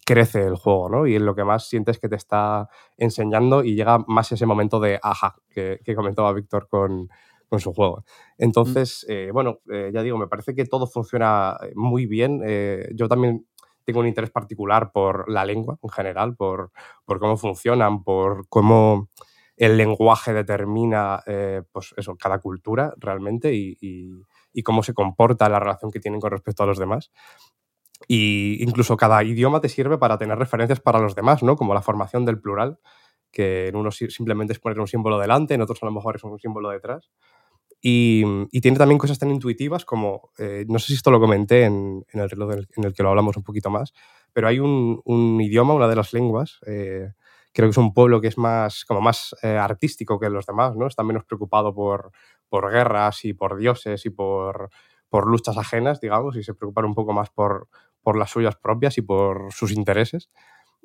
[0.07, 1.07] crece el juego, ¿no?
[1.09, 4.79] Y en lo que más sientes que te está enseñando y llega más ese momento
[4.79, 7.09] de ajá que, que comentaba Víctor con,
[7.51, 8.05] con, su juego.
[8.39, 9.13] Entonces, mm.
[9.13, 12.41] eh, bueno, eh, ya digo, me parece que todo funciona muy bien.
[12.47, 13.47] Eh, yo también
[13.85, 16.71] tengo un interés particular por la lengua en general, por,
[17.05, 19.09] por cómo funcionan, por cómo
[19.57, 24.11] el lenguaje determina, eh, pues eso, cada cultura realmente y, y,
[24.55, 27.11] y cómo se comporta la relación que tienen con respecto a los demás.
[28.09, 31.57] Y incluso cada idioma te sirve para tener referencias para los demás, ¿no?
[31.57, 32.79] Como la formación del plural,
[33.31, 36.25] que en unos simplemente es poner un símbolo delante, en otros a lo mejor es
[36.25, 37.11] un símbolo detrás.
[37.83, 38.25] Y,
[38.61, 42.29] tiene también cosas tan intuitivas como, eh, no sé si esto lo comenté en, el
[42.29, 43.95] reloj en el que lo hablamos un poquito más,
[44.33, 47.13] pero hay un, un idioma, una de las lenguas, eh,
[47.53, 50.77] creo que es un pueblo que es más, como más eh, artístico que los demás,
[50.77, 50.87] ¿no?
[50.87, 52.13] Está menos preocupado por,
[52.49, 54.71] por guerras y por dioses y por,
[55.09, 57.69] por luchas ajenas, digamos, y se preocupan un poco más por,
[58.03, 60.31] por las suyas propias y por sus intereses.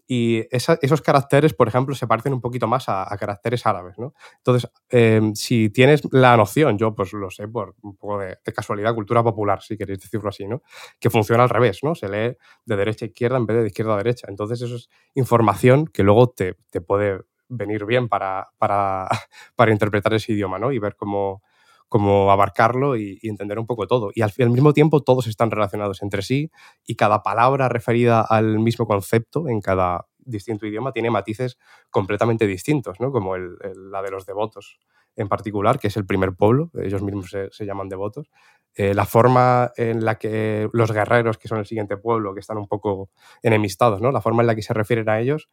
[0.07, 4.13] Y esos caracteres, por ejemplo, se parecen un poquito más a, caracteres árabes, ¿no?
[4.37, 8.53] Entonces, eh, si tienes la noción, yo pues lo sé por un poco de, de,
[8.53, 10.61] casualidad, cultura popular, si queréis decirlo así, ¿no?
[10.99, 11.95] Que funciona al revés, ¿no?
[11.95, 14.27] Se lee de derecha a izquierda en vez de izquierda a derecha.
[14.29, 19.07] Entonces, eso es información que luego te, te puede venir bien para, para,
[19.55, 20.71] para interpretar ese idioma, ¿no?
[20.71, 21.41] Y ver cómo,
[21.89, 24.11] como abarcarlo y, entender un poco todo.
[24.13, 26.51] Y al, mismo tiempo todos están relacionados entre sí
[26.85, 31.57] y cada palabra referida al mismo concepto en cada distinto idioma tiene matices
[31.91, 33.11] completamente distintos, ¿no?
[33.11, 33.57] como el,
[33.91, 34.79] la de los devotos
[35.15, 38.29] en particular, que es el primer pueblo, ellos mismos se, se llaman devotos.
[38.73, 42.57] Eh, la forma en la que los guerreros, que son el siguiente pueblo, que están
[42.57, 43.09] un poco
[43.41, 44.11] enemistados, ¿no?
[44.11, 45.49] la forma en la que se refieren a ellos,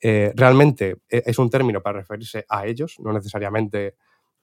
[0.00, 3.96] eh, realmente eh, es un término para referirse a ellos, no necesariamente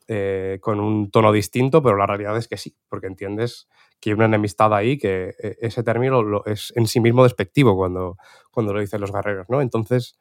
[0.08, 3.68] eh, con un tono distinto, pero la realidad es que sí, porque entiendes
[4.00, 7.76] que hay una enemistad ahí, que eh, ese término lo, es en sí mismo despectivo
[7.76, 8.18] cuando,
[8.52, 9.60] cuando lo dicen los guerreros, ¿no?
[9.62, 10.18] Entonces,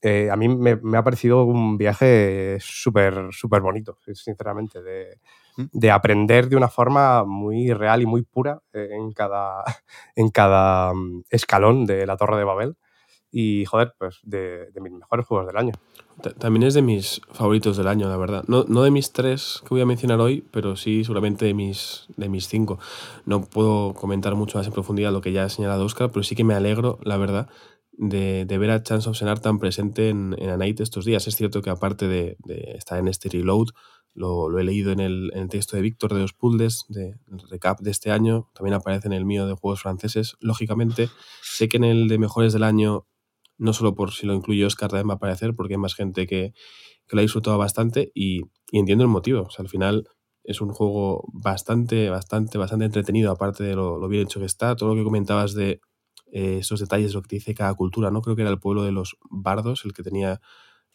[0.00, 5.20] eh, a mí me, me, ha parecido un viaje súper, súper bonito, sinceramente, de,
[5.56, 5.64] mm.
[5.70, 9.64] de, aprender de una forma muy real y muy pura en cada,
[10.16, 12.76] en cada mm, escalón de la Torre de Babel
[13.38, 15.72] y, joder, pues de, de, mis mejores juegos del año.
[16.38, 18.44] También es de mis favoritos del año, la verdad.
[18.48, 22.06] No, no, de mis tres que voy a mencionar hoy, pero sí seguramente de mis,
[22.16, 22.78] de mis cinco.
[23.26, 26.34] No puedo comentar mucho más en profundidad lo que ya ha señalado Oscar, pero sí
[26.34, 27.50] que me alegro, la verdad,
[27.92, 31.26] de, de ver a Chance of Senar tan presente en, en A estos días.
[31.26, 33.66] Es cierto que aparte de, de estar en este reload,
[34.14, 37.16] lo, lo, he leído en el, en el texto de Víctor de los puzzles, de,
[37.50, 40.36] recap de este año, también aparece en el mío de juegos franceses.
[40.40, 41.10] Lógicamente,
[41.42, 43.06] sé que en el de mejores del año
[43.58, 46.26] no solo por si lo incluye Oscar también va a aparecer, porque hay más gente
[46.26, 46.52] que,
[47.06, 49.42] que lo ha disfrutado bastante y, y, entiendo el motivo.
[49.42, 50.08] O sea, al final
[50.44, 54.76] es un juego bastante, bastante, bastante entretenido, aparte de lo, lo bien hecho que está.
[54.76, 55.80] Todo lo que comentabas de
[56.32, 58.22] eh, esos detalles, lo que te dice cada cultura, ¿no?
[58.22, 60.40] Creo que era el pueblo de los bardos el que tenía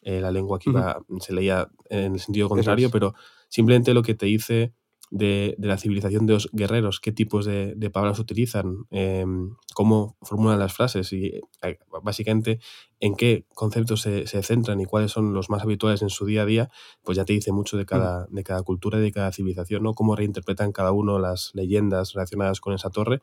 [0.02, 1.20] eh, la lengua que iba, uh -huh.
[1.20, 3.14] se leía en el sentido contrario, pero
[3.50, 4.74] simplemente lo que te dice
[5.12, 10.74] de, la civilización de los guerreros, qué tipos de, palabras utilizan, em, cómo formulan las
[10.74, 12.60] frases y eh, básicamente
[13.00, 16.46] en qué conceptos se, centran y cuáles son los más habituales en su día a
[16.46, 16.70] día,
[17.04, 19.94] pues ya te dice mucho de cada, de cada cultura y de cada civilización, ¿no?
[19.94, 23.22] Cómo reinterpretan cada uno las leyendas relacionadas con esa torre.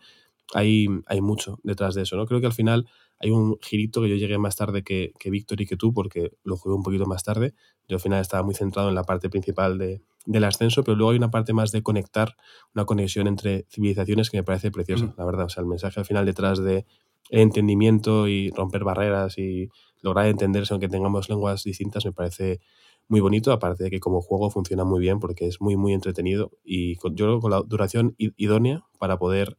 [0.54, 2.26] Hay, hay mucho detrás de eso, ¿no?
[2.26, 2.86] Creo que al final
[3.20, 6.32] hay un girito que yo llegué más tarde que, que Víctor y que tú, porque
[6.44, 7.54] lo jugué un poquito más tarde.
[7.88, 11.10] Yo al final estaba muy centrado en la parte principal de, del ascenso, pero luego
[11.10, 12.36] hay una parte más de conectar,
[12.74, 15.46] una conexión entre civilizaciones que me parece preciosa, la verdad.
[15.46, 16.86] O sea, el mensaje al final detrás de
[17.30, 19.68] entendimiento y romper barreras y
[20.00, 22.60] lograr entenderse aunque tengamos lenguas distintas me parece
[23.08, 26.52] muy bonito, aparte de que como juego funciona muy bien porque es muy, muy entretenido
[26.62, 29.56] y con, yo creo con la duración idónea para poder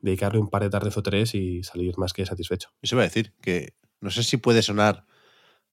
[0.00, 2.70] dedicarle un par de tardes o tres y salir más que satisfecho.
[2.82, 5.04] Eso iba a decir, que no sé si puede sonar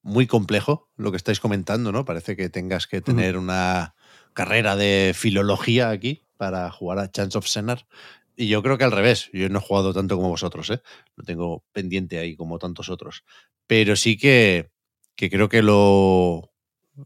[0.01, 2.05] muy complejo lo que estáis comentando, ¿no?
[2.05, 3.95] Parece que tengas que tener una
[4.33, 7.87] carrera de filología aquí para jugar a Chance of Senar.
[8.35, 10.81] Y yo creo que al revés, yo no he jugado tanto como vosotros, ¿eh?
[11.15, 13.23] Lo tengo pendiente ahí como tantos otros.
[13.65, 14.69] Pero sí que,
[15.15, 16.51] que creo que lo,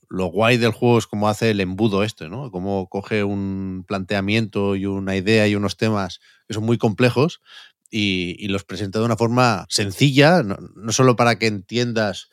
[0.09, 2.51] lo guay del juego es cómo hace el embudo este, ¿no?
[2.51, 7.41] Cómo coge un planteamiento y una idea y unos temas que son muy complejos
[7.89, 10.57] y, los presenta de una forma sencilla, no,
[10.91, 12.29] solo para que entiendas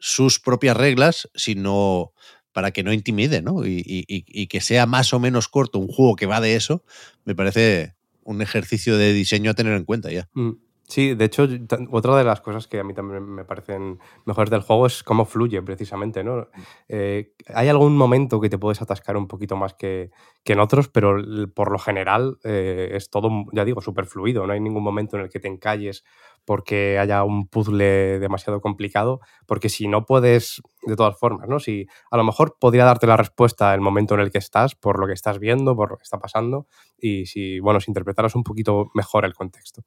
[0.00, 2.12] sus propias reglas, sino
[2.52, 3.62] para que no intimide, ¿no?
[3.64, 6.82] Y, que sea más o menos corto un juego que va de eso,
[7.24, 7.94] me parece
[8.24, 10.28] un ejercicio de diseño a tener en cuenta ya.
[10.34, 10.52] Mm.
[10.88, 11.48] Sí, de hecho,
[11.90, 15.24] otra de las cosas que a mí también me parecen mejores del juego es cómo
[15.24, 16.46] fluye precisamente, ¿no?
[16.88, 20.10] Eh, hay algún momento que te puedes atascar un poquito más que,
[20.44, 21.16] que en otros, pero
[21.54, 24.46] por lo general eh, es todo, ya digo, súper fluido.
[24.46, 26.04] No hay ningún momento en el que te encalles
[26.44, 31.58] porque haya un puzzle demasiado complicado, porque si no puedes, de todas formas, ¿no?
[31.58, 35.00] Si a lo mejor podría darte la respuesta el momento en el que estás, por
[35.00, 38.44] lo que estás viendo, por lo que está pasando, y si, bueno, si interpretaras un
[38.44, 39.82] poquito mejor el contexto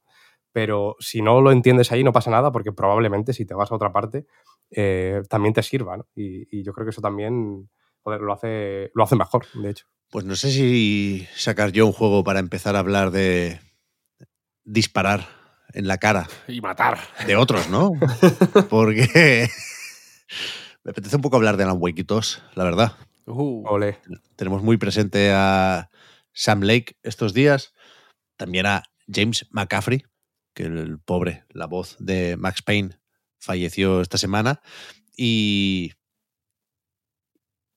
[0.52, 3.76] pero si no lo entiendes ahí no pasa nada porque probablemente si te vas a
[3.76, 4.26] otra parte
[4.72, 6.08] eh, también te sirva, ¿no?
[6.16, 7.70] y, yo creo que eso también
[8.06, 9.86] lo, hace, lo hace mejor, de hecho.
[10.10, 13.60] Pues no sé si sacar yo un juego para empezar a hablar de
[14.64, 15.28] disparar
[15.74, 16.28] en la cara.
[16.48, 17.00] Y matar.
[17.28, 17.92] De otros, ¿no?
[18.70, 19.48] Porque
[20.84, 22.06] me apetece un poco hablar de Alan Wake
[22.56, 22.94] la verdad.
[23.26, 23.64] Uh.
[24.36, 25.92] Tenemos muy presente a
[26.34, 27.76] Sam Lake estos días,
[28.38, 30.04] también a James McCaffrey,
[30.60, 33.00] que el pobre, la voz de Max Payne,
[33.40, 34.62] falleció esta semana.
[35.16, 35.94] Y.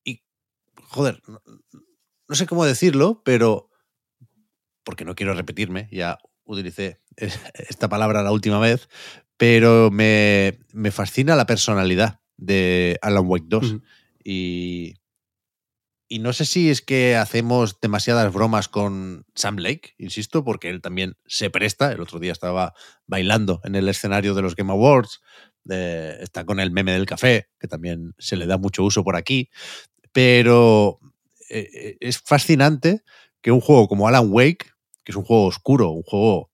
[0.05, 0.24] Y.
[0.89, 1.22] Joder,
[2.28, 3.70] no, sé cómo decirlo, pero.
[4.83, 7.01] Porque no quiero repetirme, ya utilicé
[7.55, 8.89] esta palabra la última vez,
[9.37, 13.76] pero me, me fascina la personalidad de Alan Wake 2.
[14.24, 14.97] Y
[16.13, 20.83] y no sé si es que hacemos demasiadas bromas con Sam Lake, insisto, porque él
[20.83, 21.91] también se presta.
[21.91, 22.75] El otro día estaba
[23.07, 25.23] bailando en el escenario de los Game Awards.
[25.65, 29.49] está con el meme del café, que también se le da mucho uso por aquí.
[30.13, 31.01] Pero
[31.49, 33.05] eh, eh, es fascinante
[33.41, 34.67] que un juego como Alan Wake,
[35.05, 36.51] que es un juego oscuro, un juego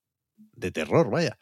[0.52, 1.36] de terror, vaya,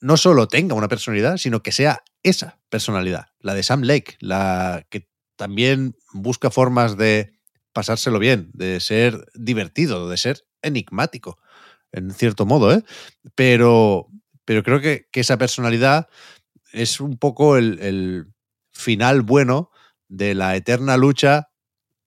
[0.00, 4.84] no solo tenga una personalidad, sino que sea esa personalidad, la de Sam Lake, la
[4.90, 7.38] que también busca formas de
[7.72, 11.38] pasárselo bien, de ser divertido, de ser enigmático,
[11.92, 12.82] en cierto modo, ¿eh?
[13.34, 14.08] Pero,
[14.44, 16.08] pero creo que, esa personalidad
[16.72, 18.28] es un poco el,
[18.72, 19.70] final bueno
[20.08, 21.50] de la eterna lucha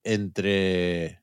[0.02, 1.20] entre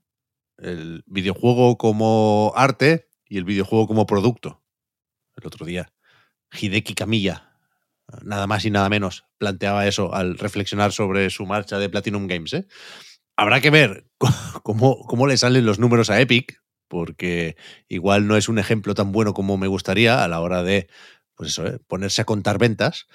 [0.58, 4.64] el videojuego como arte y el videojuego como producto.
[5.36, 5.92] El otro día,
[6.54, 7.52] Hideki Kamiya,
[8.24, 12.54] nada más y nada menos, planteaba eso al reflexionar sobre su marcha de Platinum Games.
[12.54, 12.68] ¿eh?
[13.36, 14.06] Habrá que ver
[14.64, 17.56] cómo, cómo le salen los números a Epic, porque
[17.88, 20.90] igual no es un ejemplo tan bueno como me gustaría a la hora de
[21.36, 21.80] pues eso, ¿eh?
[21.88, 23.08] ponerse a contar ventas,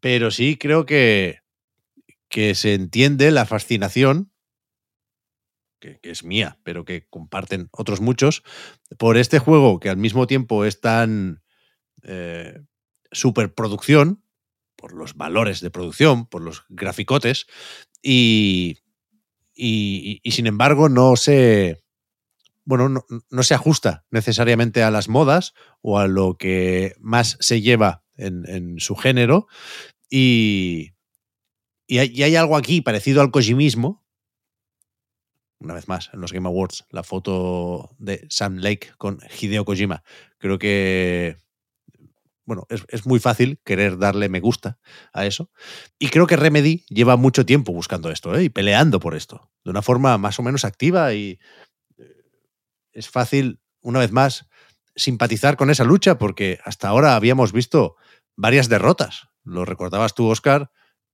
[0.00, 1.40] pero sí creo que,
[2.28, 4.32] que se entiende la fascinación,
[5.80, 8.42] que, es mía, pero que comparten otros muchos,
[8.98, 11.42] por este juego que al mismo tiempo es tan
[12.02, 12.58] eh,
[13.12, 14.24] superproducción,
[14.76, 17.46] por los valores de producción, por los graficotes,
[18.02, 18.78] y,
[19.54, 21.82] y, sin embargo no se,
[22.64, 28.02] bueno, no, se ajusta necesariamente a las modas o a lo que más se lleva
[28.16, 29.46] en, su género.
[30.10, 30.92] Y,
[31.86, 34.04] y hay, algo aquí parecido al kojimismo.
[35.60, 40.02] Una vez más, en los Game Awards, la foto de Sam Lake con Hideo Kojima.
[40.38, 41.38] Creo que
[42.46, 44.78] bueno, es, muy fácil querer darle me gusta
[45.12, 45.50] a eso.
[45.98, 48.44] Y creo que Remedy lleva mucho tiempo buscando esto ¿eh?
[48.44, 51.38] y peleando por esto, de una forma más o menos activa y
[51.96, 52.04] eh,
[52.92, 54.46] es fácil, una vez más,
[54.94, 57.96] simpatizar con esa lucha, porque hasta ahora habíamos visto
[58.36, 59.28] varias derrotas.
[59.42, 60.70] Lo recordabas tú, Oscar,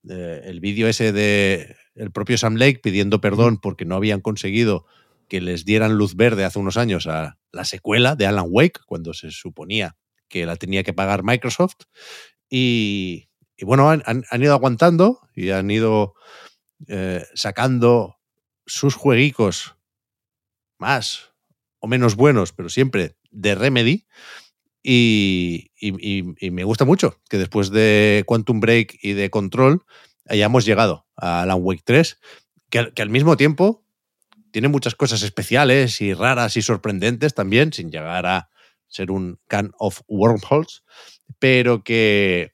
[0.09, 4.87] eh, el vídeo ese de el propio Sam Lake pidiendo perdón porque no habían conseguido
[5.29, 9.15] que les dieran luz verde hace unos años a la secuela de Alan Wake, cuando
[9.15, 9.97] se suponía
[10.31, 11.83] que la tenía que pagar Microsoft.
[12.49, 13.29] Y,
[13.61, 16.15] bueno, han, han, ido aguantando y han ido
[16.89, 18.17] eh, sacando
[18.65, 19.77] sus jueguicos
[20.79, 21.33] más
[21.81, 24.07] o menos buenos, pero siempre de Remedy.
[24.83, 29.85] Y, y, y, me gusta mucho que después de Quantum Break y de Control
[30.27, 32.19] hayamos llegado a Alan Wake 3,
[32.71, 33.85] que, que al mismo tiempo
[34.53, 38.49] tiene muchas cosas especiales y raras y sorprendentes también, sin llegar a
[38.91, 40.85] ser un can of wormholes,
[41.39, 42.53] pero que,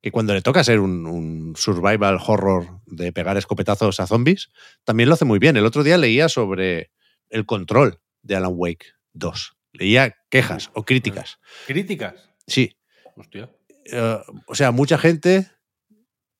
[0.00, 4.50] que cuando le toca ser un, un, survival horror de pegar escopetazos a zombies,
[4.84, 5.56] también lo hace muy bien.
[5.56, 6.92] El otro día leía sobre
[7.30, 9.56] el control de Alan Wake 2.
[9.72, 11.38] Leía quejas o críticas.
[11.66, 12.14] ¿Críticas?
[12.46, 12.76] Sí.
[13.16, 13.50] Hostia.
[13.92, 15.50] Uh, o sea, mucha gente,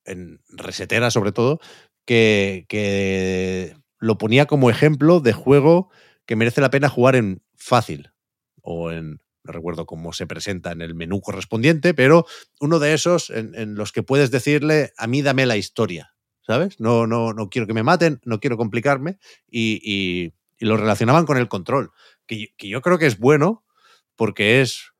[0.05, 1.61] en resetera sobre todo,
[2.05, 5.91] que, que lo ponía como ejemplo de juego
[6.27, 8.13] que merece la pena jugar en fácil
[8.71, 12.27] o en no recuerdo cómo se presenta en el menú correspondiente, pero
[12.61, 16.79] uno de esos en, los que puedes decirle, a mí dame la historia, ¿sabes?
[16.79, 19.19] No, no, no quiero que me maten, no quiero complicarme,
[19.51, 21.93] y, y, lo relacionaban con el control,
[22.27, 23.65] que, que, yo creo que es bueno
[24.17, 24.93] porque es...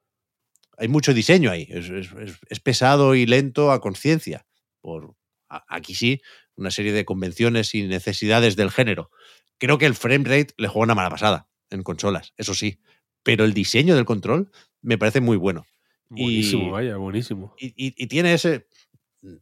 [0.79, 2.09] Hay mucho diseño ahí, es, es,
[2.49, 4.47] es pesado y lento a conciencia.
[4.81, 5.17] Por,
[5.49, 6.23] aquí sí,
[6.55, 9.11] una serie de convenciones y necesidades del género.
[9.59, 12.81] Creo que el frame rate le juega una mala pasada en consolas, eso sí,
[13.23, 14.51] pero el diseño del control
[14.83, 15.67] me parece muy bueno.
[16.09, 17.55] Buenísimo, y, vaya, buenísimo.
[17.59, 18.67] Y, y, y, tiene ese,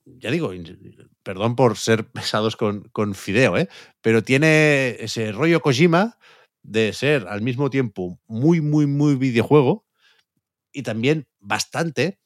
[0.05, 0.53] ya digo,
[1.22, 3.68] perdón por ser pesados con, con Fideo, ¿eh?
[4.01, 6.18] pero tiene ese rollo Kojima
[6.62, 9.87] de ser al mismo tiempo muy, muy, muy videojuego
[10.72, 12.18] y también bastante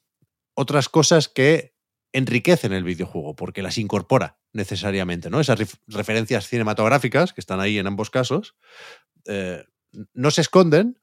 [0.55, 1.75] otras cosas que
[2.13, 5.39] enriquecen el videojuego, porque las incorpora necesariamente, ¿no?
[5.39, 8.55] Esas ref referencias cinematográficas que están ahí en ambos casos,
[9.25, 9.63] eh,
[10.13, 10.99] no se esconden,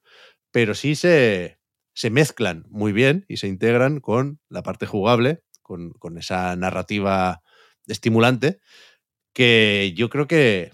[0.51, 1.59] pero sí se,
[1.93, 7.41] se, mezclan muy bien y se integran con la parte jugable, con, con, esa narrativa
[7.87, 8.59] estimulante,
[9.33, 10.71] que yo creo que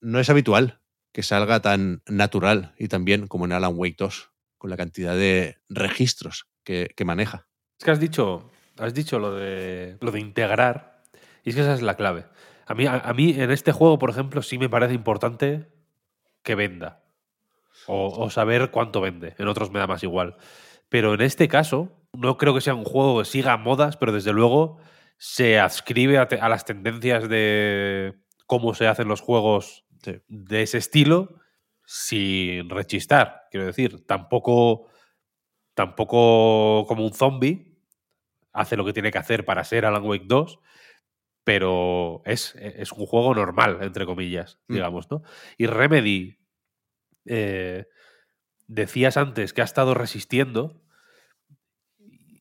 [0.00, 0.80] no es habitual
[1.12, 5.14] que salga tan natural y tan bien como en Alan Wake 2, con la cantidad
[5.14, 7.46] de registros que, que maneja.
[7.78, 11.02] Es que has dicho, has dicho lo de, lo de integrar,
[11.44, 12.26] y es que esa es la clave.
[12.66, 15.68] A mí, a, a mí en este juego, por ejemplo, sí me parece importante
[16.42, 17.03] que venda
[17.86, 19.34] o, o, saber cuánto vende.
[19.38, 20.36] En otros me da más igual.
[20.88, 24.32] Pero en este caso, no creo que sea un juego que siga modas, pero desde
[24.32, 24.78] luego
[25.18, 28.14] se adscribe a, a las tendencias de
[28.46, 30.20] cómo se hacen los juegos sí.
[30.28, 31.40] de ese estilo
[31.86, 33.42] sin rechistar.
[33.50, 34.88] Quiero decir, tampoco,
[35.74, 37.74] tampoco como un zombie
[38.52, 40.60] hace lo que tiene que hacer para ser Alan Wake 2,
[41.42, 44.74] pero es, es un juego normal, entre comillas, mm.
[44.74, 45.22] digamos, ¿no?
[45.58, 46.38] Y Remedy
[47.26, 47.86] eh,
[48.66, 50.84] decías antes que ha estado resistiendo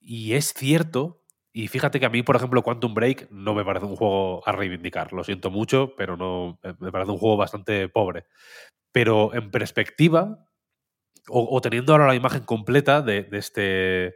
[0.05, 1.23] y es cierto,
[1.53, 4.51] y fíjate que a mí, por ejemplo, Quantum Break no me parece un juego a
[4.51, 8.25] reivindicar, lo siento mucho, pero no me parece un juego bastante pobre.
[8.91, 10.45] Pero en perspectiva,
[11.29, 14.15] o, teniendo ahora la imagen completa de, de, este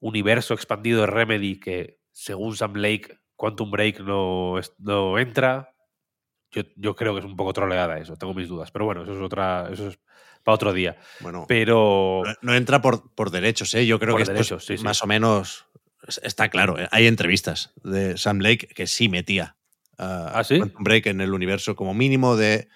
[0.00, 5.73] universo expandido de Remedy que, según Sam Lake, Quantum Break no, no entra,
[6.54, 8.70] yo, yo, creo que es un poco troleada eso, tengo mis dudas.
[8.70, 9.68] Pero bueno, eso es otra.
[9.72, 9.98] Eso es
[10.42, 10.96] para otro día.
[11.20, 12.22] Bueno, pero.
[12.24, 13.86] No, no entra por, por, derechos, ¿eh?
[13.86, 15.04] Yo creo por que derechos, esto es sí, más sí.
[15.04, 15.66] o menos.
[16.22, 16.78] Está claro.
[16.78, 16.88] ¿eh?
[16.90, 19.56] Hay entrevistas de Sam Lake que sí metía
[19.98, 20.60] uh, ¿Ah, sí?
[20.78, 22.68] Break en el universo como mínimo de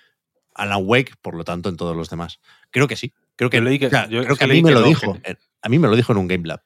[0.55, 2.41] Alan Wake, por lo tanto, en todos los demás.
[2.71, 3.13] Creo que sí.
[3.37, 5.17] Creo que, que, yo, creo que, a mí me lo no, dijo.
[5.63, 6.63] A mí me lo dijo en un Game Lab.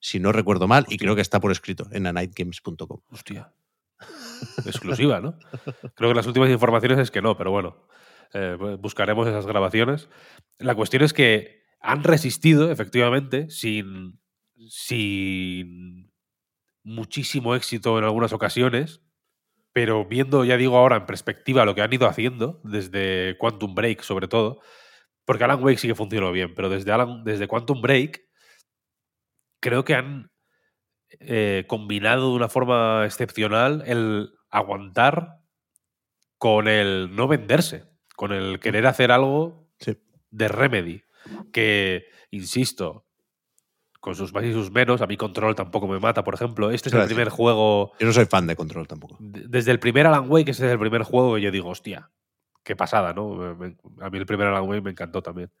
[0.00, 0.94] Si no recuerdo mal, Hostia.
[0.94, 3.00] y creo que está por escrito en anightgames.com.
[3.10, 3.52] Hostia.
[4.66, 5.38] Exclusiva, ¿no?
[5.94, 7.86] Creo que las últimas informaciones es que no, pero bueno,
[8.34, 10.08] eh, buscaremos esas grabaciones.
[10.58, 14.20] La cuestión es que han resistido, efectivamente, sin,
[14.68, 16.12] sin
[16.84, 19.02] muchísimo éxito en algunas ocasiones,
[19.72, 24.02] pero viendo, ya digo ahora, en perspectiva lo que han ido haciendo, desde Quantum Break
[24.02, 24.60] sobre todo,
[25.24, 28.22] porque Alan Wake sí que funcionó bien, pero desde, Alan, desde Quantum Break
[29.60, 30.31] creo que han
[31.20, 35.40] eh, combinado de una forma excepcional el aguantar
[36.38, 37.84] con el no venderse,
[38.16, 39.96] con el querer hacer algo sí.
[40.30, 41.02] de remedy.
[41.52, 43.06] Que, insisto,
[44.00, 46.72] con sus más y sus menos, a mí Control tampoco me mata, por ejemplo.
[46.72, 47.10] Este es Gracias.
[47.10, 47.92] el primer juego.
[48.00, 49.16] Yo no soy fan de Control tampoco.
[49.20, 52.10] Desde el primer Alan Wake, este es el primer juego que yo digo, hostia,
[52.64, 53.56] qué pasada, ¿no?
[54.00, 55.52] A mí el primer Alan Wake me encantó también.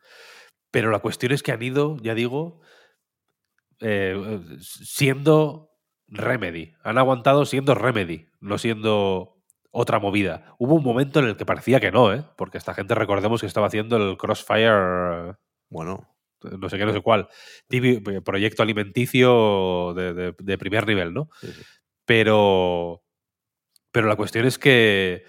[0.72, 2.60] Pero la cuestión es que han ido, ya digo,
[3.82, 4.16] eh,
[4.60, 5.70] siendo
[6.08, 6.74] Remedy.
[6.82, 9.36] Han aguantado siendo Remedy, no siendo
[9.70, 10.54] otra movida.
[10.58, 12.24] Hubo un momento en el que parecía que no, ¿eh?
[12.36, 15.34] Porque esta gente, recordemos que estaba haciendo el Crossfire
[15.70, 16.08] Bueno,
[16.42, 17.28] no sé qué, no sé cuál,
[17.70, 21.28] eh, proyecto alimenticio de, de- de primer nivel, ¿no?
[21.40, 21.62] Sí, sí.
[22.04, 23.02] Pero,
[23.92, 25.24] pero la cuestión es que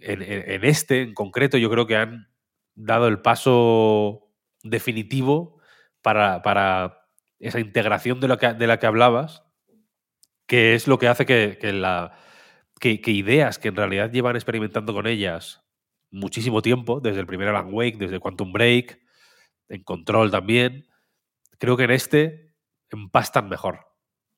[0.00, 2.28] en, en- en este, en concreto, yo creo que han
[2.74, 4.30] dado el paso
[4.62, 5.57] definitivo
[6.14, 7.04] para,
[7.38, 9.44] esa integración de, la que hablabas,
[10.46, 12.18] que es lo que hace que, la,
[12.80, 15.62] que, que ideas que en realidad llevan experimentando con ellas
[16.10, 19.00] muchísimo tiempo, desde el primer Alan Wake, desde Quantum Break,
[19.68, 20.86] en Control también,
[21.58, 22.54] creo que en este
[22.90, 23.80] empastan mejor,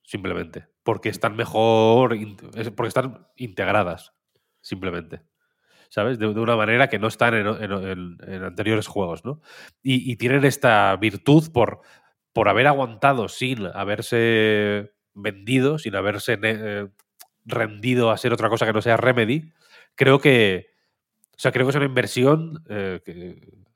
[0.02, 2.16] simplemente, porque están mejor,
[2.74, 4.12] porque están integradas,
[4.60, 5.22] simplemente.
[5.90, 6.18] ¿Sabes?
[6.18, 9.40] De, una manera que no están en, anteriores juegos, ¿no?
[9.82, 11.80] Y, tienen esta virtud por,
[12.32, 16.88] por haber aguantado sin haberse vendido, sin haberse eh,
[17.44, 19.52] rendido a ser otra cosa que no sea Remedy.
[19.96, 20.68] Creo que,
[21.32, 23.00] o sea, creo que es una inversión eh,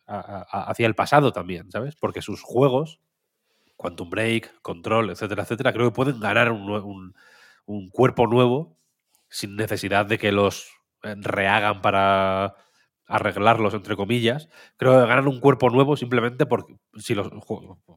[0.07, 1.97] hacia el pasado también, ¿sabes?
[1.97, 3.01] Porque sus juegos,
[3.77, 7.15] Quantum Break, Control, etcétera, etcétera, creo que pueden ganar un,
[7.67, 8.79] un- cuerpo nuevo
[9.29, 10.71] sin necesidad de que los
[11.21, 12.55] rehagan para
[13.07, 14.49] arreglarlos, entre comillas.
[14.77, 17.29] Creo que ganan un cuerpo nuevo simplemente porque, si los,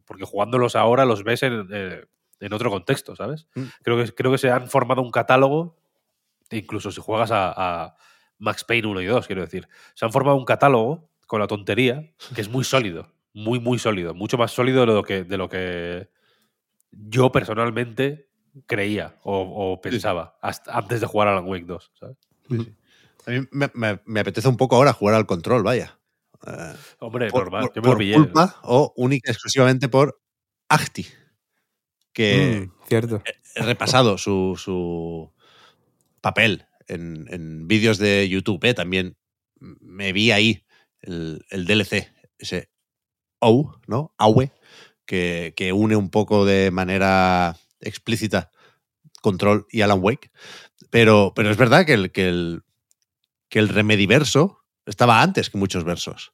[0.05, 2.05] porque jugándolos ahora los ves en, eh,
[2.39, 3.47] en otro contexto, ¿sabes?
[3.55, 3.63] Mm.
[3.83, 5.77] Creo, que, creo que se han formado un catálogo,
[6.51, 7.95] incluso si juegas a, a
[8.37, 12.13] Max Payne 1 y 2, quiero decir, se han formado un catálogo con la tontería
[12.35, 15.49] que es muy sólido, muy, muy sólido, mucho más sólido de lo que, de lo
[15.49, 16.09] que
[16.91, 18.29] yo personalmente
[18.65, 22.17] creía o, o pensaba hasta antes de jugar a Alan Wake 2, ¿sabes?
[23.27, 25.99] A mí me, me- me apetece un poco ahora jugar al control, vaya.
[26.47, 30.19] Eh, Hombre, por, normal, por- yo me por culpa o única y exclusivamente por
[30.69, 31.05] Acti,
[32.13, 33.23] que Mm, cierto.
[33.55, 35.31] he repasado su, su
[36.21, 38.63] papel en, en vídeos de YouTube.
[38.65, 38.73] ¿eh?
[38.73, 39.17] También
[39.59, 40.65] me vi ahí
[41.01, 42.69] el, el DLC, ese
[43.39, 44.13] OU, ¿no?
[44.17, 44.51] AUE,
[45.05, 48.51] que, que une un poco de manera explícita
[49.21, 50.31] Control y Alan Wake.
[50.89, 52.63] Pero, pero es verdad que el, que el,
[53.49, 56.33] que el Remediverso estaba antes que muchos versos.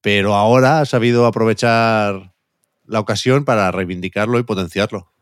[0.00, 2.34] Pero ahora ha sabido aprovechar
[2.84, 5.12] la ocasión para reivindicarlo y potenciarlo.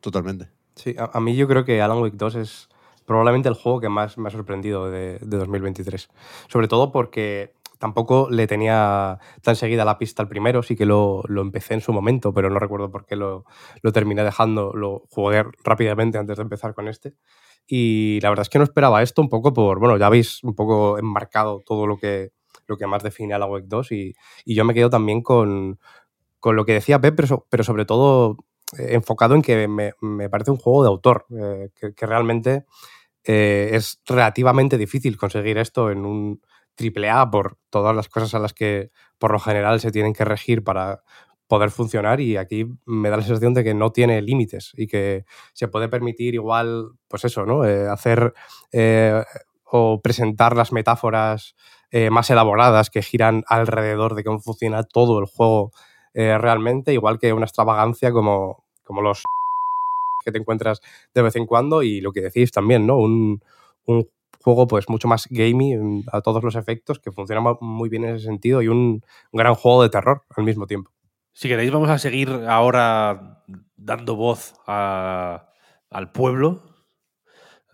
[0.00, 0.50] Totalmente.
[0.74, 2.68] Sí, a, a mí yo creo que Alan Wake 2 es
[3.06, 6.08] probablemente el juego que más me ha sorprendido de, de 2023.
[6.48, 11.22] Sobre todo porque tampoco le tenía tan seguida la pista al primero, sí que lo,
[11.28, 13.44] lo empecé en su momento, pero no recuerdo por qué lo,
[13.82, 17.14] lo terminé dejando, lo jugué rápidamente antes de empezar con este.
[17.66, 20.54] Y la verdad es que no esperaba esto un poco por, bueno, ya habéis un
[20.54, 22.30] poco enmarcado todo lo que,
[22.66, 24.14] lo que más define Alan Wake 2 y,
[24.44, 25.78] y yo me quedo también con,
[26.38, 28.36] con lo que decía Pep, pero, pero sobre todo
[28.78, 32.66] eh, enfocado en que me, me parece un juego de autor, eh, que, que realmente
[33.24, 36.40] eh, es relativamente difícil conseguir esto en un
[36.76, 40.24] triple A por todas las cosas a las que por lo general se tienen que
[40.24, 41.02] regir para
[41.48, 45.24] poder funcionar y aquí me da la sensación de que no tiene límites y que
[45.54, 47.64] se puede permitir igual, pues eso, ¿no?
[47.64, 48.34] Eh, hacer
[48.72, 49.22] eh,
[49.64, 51.54] o presentar las metáforas
[51.90, 55.72] eh, más elaboradas que giran alrededor de cómo funciona todo el juego
[56.14, 59.22] eh, realmente, igual que una extravagancia como, como los
[60.24, 60.80] que te encuentras
[61.14, 62.96] de vez en cuando y lo que decís también, ¿no?
[62.98, 63.42] Un,
[63.86, 64.08] un
[64.42, 68.04] juego pues mucho más gamey mm, a todos los efectos, que funciona mu- muy bien
[68.04, 70.90] en ese sentido y un gran juego de terror al mismo tiempo.
[71.36, 73.44] Si queréis, vamos a seguir ahora
[73.76, 76.62] dando voz al pueblo.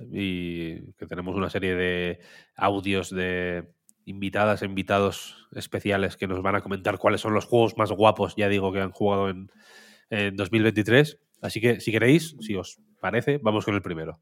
[0.01, 2.19] Y que tenemos una serie de
[2.57, 3.73] audios de
[4.05, 8.35] invitadas e invitados especiales que nos van a comentar cuáles son los juegos más guapos,
[8.35, 9.49] ya digo, que han jugado en,
[10.11, 11.21] en 2023.
[11.41, 14.21] Así que, si queréis, si os parece, vamos con el primero.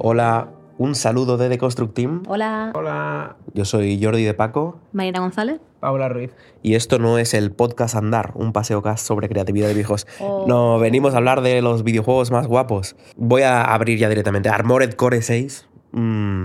[0.00, 2.22] Hola, un saludo de The Construct Team.
[2.26, 5.60] Hola, Hola, Yo soy Jordi de Paco Marina González.
[5.80, 6.30] Paula Ruiz.
[6.62, 10.06] y esto no es el podcast Andar, un paseo cast sobre creatividad de viejos.
[10.20, 10.44] Oh.
[10.46, 12.94] No, venimos a hablar de los videojuegos más guapos.
[13.16, 14.48] Voy a abrir ya directamente.
[14.48, 15.66] Armored Core 6.
[15.92, 16.44] mm,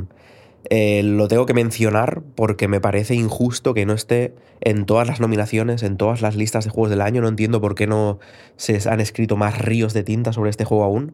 [0.69, 5.21] eh, lo tengo que mencionar porque me parece injusto que no esté en todas las
[5.21, 7.21] nominaciones, en todas las listas de juegos del año.
[7.21, 8.19] No entiendo por qué no
[8.57, 11.13] se han escrito más ríos de tinta sobre este juego aún.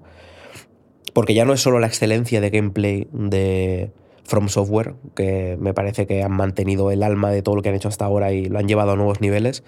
[1.14, 3.92] Porque ya no es solo la excelencia de gameplay de
[4.24, 7.76] From Software, que me parece que han mantenido el alma de todo lo que han
[7.76, 9.64] hecho hasta ahora y lo han llevado a nuevos niveles,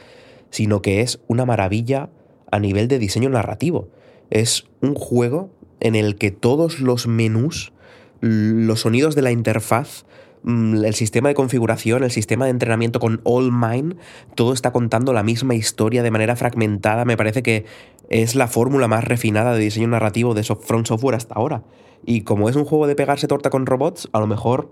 [0.50, 2.10] sino que es una maravilla
[2.52, 3.90] a nivel de diseño narrativo.
[4.30, 7.74] Es un juego en el que todos los menús
[8.22, 10.06] los sonidos de la interfaz,
[10.44, 13.96] mm, el sistema de configuración, el sistema de entrenamiento con All Mine,
[14.36, 17.06] todo está contando la misma historia de manera fragmentada.
[17.06, 17.66] Me parece que
[18.10, 21.64] es la fórmula más refinada de diseño narrativo de Front Software hasta ahora.
[22.06, 24.72] Y como es un juego de pegarse torta con robots, a lo mejor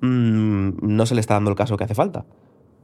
[0.00, 2.24] mm, no se le está dando el caso que hace falta.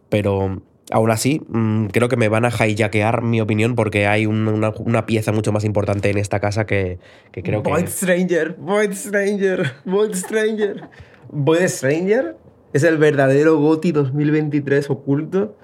[0.09, 5.07] Pero aún así, mm, creo que me van a hijackear mi opinión porque hay una,
[5.07, 6.99] pieza mucho más importante en esta casa que,
[7.32, 7.70] creo que...
[7.70, 10.88] Void Stranger, Void Stranger, Void Stranger.
[11.30, 12.36] Void Stranger
[12.72, 15.57] es el verdadero GOTI 2023 oculto.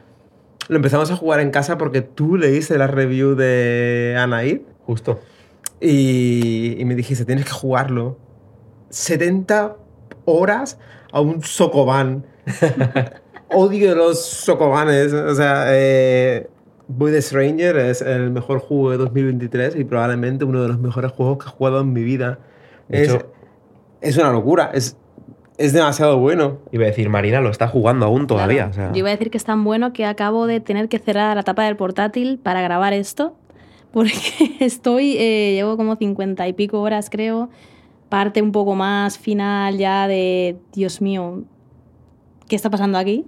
[0.68, 4.60] Lo empezamos a jugar en casa porque tú leíste la review de Anaid.
[4.86, 5.20] Justo.
[5.80, 8.18] Y, y me dijiste, tienes que jugarlo.
[8.90, 9.76] 70
[10.24, 10.78] horas
[11.12, 12.24] a un Sokoban.
[13.50, 15.12] Odio los Sokobanes.
[15.12, 16.48] O sea, eh,
[16.88, 21.38] Void Stranger es el mejor juego de 2023 y probablemente uno de los mejores juegos
[21.38, 22.38] que he jugado en mi vida.
[22.88, 23.16] es,
[24.00, 24.70] es una locura.
[24.74, 24.96] Es,
[25.56, 26.58] es demasiado bueno.
[26.72, 28.70] Iba a decir, Marina lo está jugando aún todavía.
[28.92, 31.42] Yo iba a decir que es tan bueno que acabo de tener que cerrar la
[31.42, 33.36] tapa del portátil para grabar esto.
[33.92, 34.18] Porque
[34.60, 37.50] estoy, eh, llevo como cincuenta y pico horas, creo.
[38.08, 41.44] Parte un poco más final ya de, Dios mío,
[42.48, 43.24] ¿qué está pasando aquí?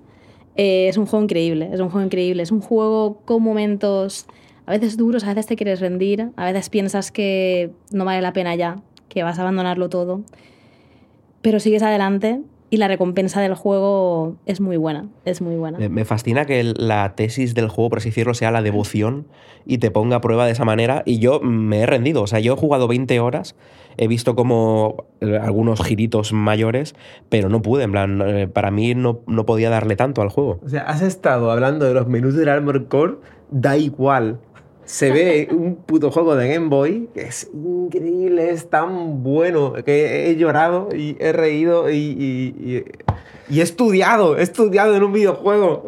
[0.57, 2.43] Eh, es un juego increíble, es un juego increíble.
[2.43, 4.27] Es un juego con momentos
[4.67, 8.33] a veces duros, a veces te quieres rendir, a veces piensas que no vale la
[8.33, 10.23] pena ya, que vas a abandonarlo todo
[11.47, 12.41] pero sigues adelante
[12.71, 15.79] y la recompensa del juego es muy buena, es muy buena.
[15.89, 19.29] Me fascina que la tesis del juego, por así decirlo, sea la devoción
[19.65, 21.05] y te ponga a prueba de esa manera.
[21.07, 23.55] Y yo me he rendido, o sea, yo he jugado 20 horas,
[23.97, 26.97] he visto como eh, algunos giritos mayores,
[27.29, 30.59] pero no pude, en plan, eh, para mí no, no podía darle tanto al juego.
[30.65, 33.19] O sea, has estado hablando de los menús del Armor Core,
[33.53, 34.41] da igual
[34.87, 40.31] se ve un puto juego de Game Boy que es increíble, es tan bueno que
[40.31, 42.85] he llorado y he reído y,
[43.51, 45.87] he estudiado, he estudiado en un videojuego.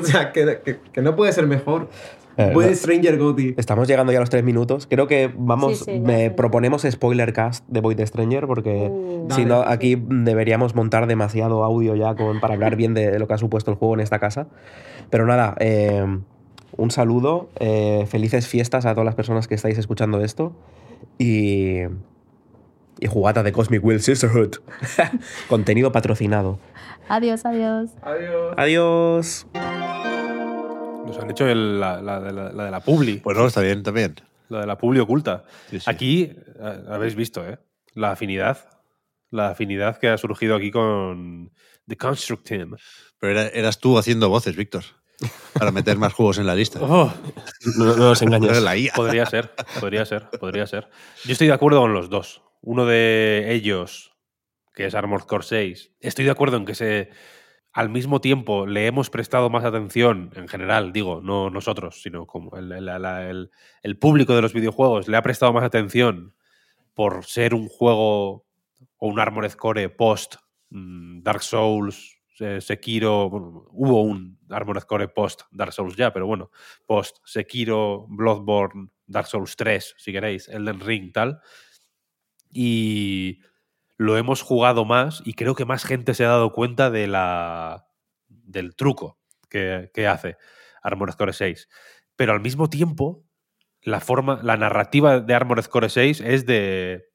[0.00, 1.88] o sea, que, no puede ser mejor.
[2.36, 3.54] Eh, Stranger Goatee.
[3.56, 4.88] Estamos llegando ya a los tres minutos.
[4.88, 9.28] Creo que vamos, me proponemos spoiler cast de Void Stranger porque uh.
[9.30, 13.34] si no, aquí deberíamos montar demasiado audio ya con, para hablar bien de, lo que
[13.34, 14.48] ha supuesto el juego en esta casa.
[15.10, 16.04] Pero nada, eh,
[16.76, 20.56] un saludo, eh, felices fiestas a todas las personas que estáis escuchando esto
[21.18, 21.82] y,
[23.00, 24.56] y jugata de Cosmic Will Sisterhood.
[25.48, 26.58] Contenido patrocinado.
[27.08, 27.90] Adiós, adiós.
[28.02, 28.54] Adiós.
[28.56, 29.46] Adiós.
[31.06, 33.18] Nos han hecho la, de la Publi.
[33.18, 34.16] Pues no, está bien también.
[34.48, 35.44] La de la Publi oculta.
[35.86, 36.32] Aquí
[36.88, 37.58] habéis visto, ¿eh?
[37.92, 38.58] La afinidad.
[39.30, 41.52] La afinidad que ha surgido aquí con
[41.86, 42.76] The Construct Team.
[43.18, 44.84] Pero eras tú haciendo voces, Víctor
[45.52, 46.80] para meter más juegos en la lista.
[46.82, 47.12] Oh.
[47.76, 48.60] no, no, os engañes.
[48.94, 50.88] podría ser, podría ser, podría ser.
[51.24, 52.42] Yo estoy de acuerdo con los dos.
[52.60, 54.16] Uno de ellos,
[54.74, 57.10] que es Armored Core 6, estoy de acuerdo en que se,
[57.72, 62.56] al mismo tiempo le hemos prestado más atención, en general, digo, no nosotros, sino como
[62.56, 63.50] el, el,
[63.82, 66.34] el público de los videojuegos le ha prestado más atención
[66.94, 68.46] por ser un juego
[68.96, 70.36] o un Armored Core post
[70.70, 72.14] mm, Dark Souls,
[72.60, 76.50] Sekiro, hubo un Armored Core post Dark Souls ya, pero bueno,
[76.86, 81.40] post Sekiro, Bloodborne, Dark Souls 3, si queréis, Elden Ring, tal.
[82.50, 83.40] Y
[83.96, 87.86] lo hemos jugado más y creo que más gente se ha dado cuenta de la,
[88.28, 90.36] del truco que, hace
[90.82, 91.68] Armored Core 6.
[92.16, 93.24] Pero al mismo tiempo,
[93.82, 97.12] la forma, la narrativa de Armored Core 6 es de.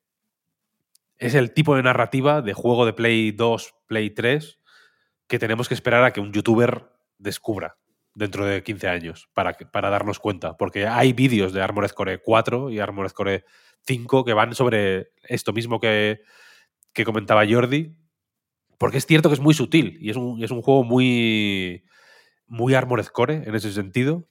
[1.18, 4.60] Es el tipo de narrativa de juego de Play 2, Play 3
[5.30, 6.90] que tenemos que esperar a que un youtuber
[7.20, 7.78] descubra
[8.16, 10.58] dentro de 15 años para, para darnos cuenta.
[10.58, 13.46] Porque hay vídeos de Armored Core 4 y Armored Core
[13.86, 16.22] 5 que van sobre esto mismo que,
[16.94, 17.96] que comentaba Jordi.
[18.78, 21.84] Porque es cierto que es muy sutil y es un, es un juego muy,
[22.48, 24.28] muy Armored Core en ese sentido.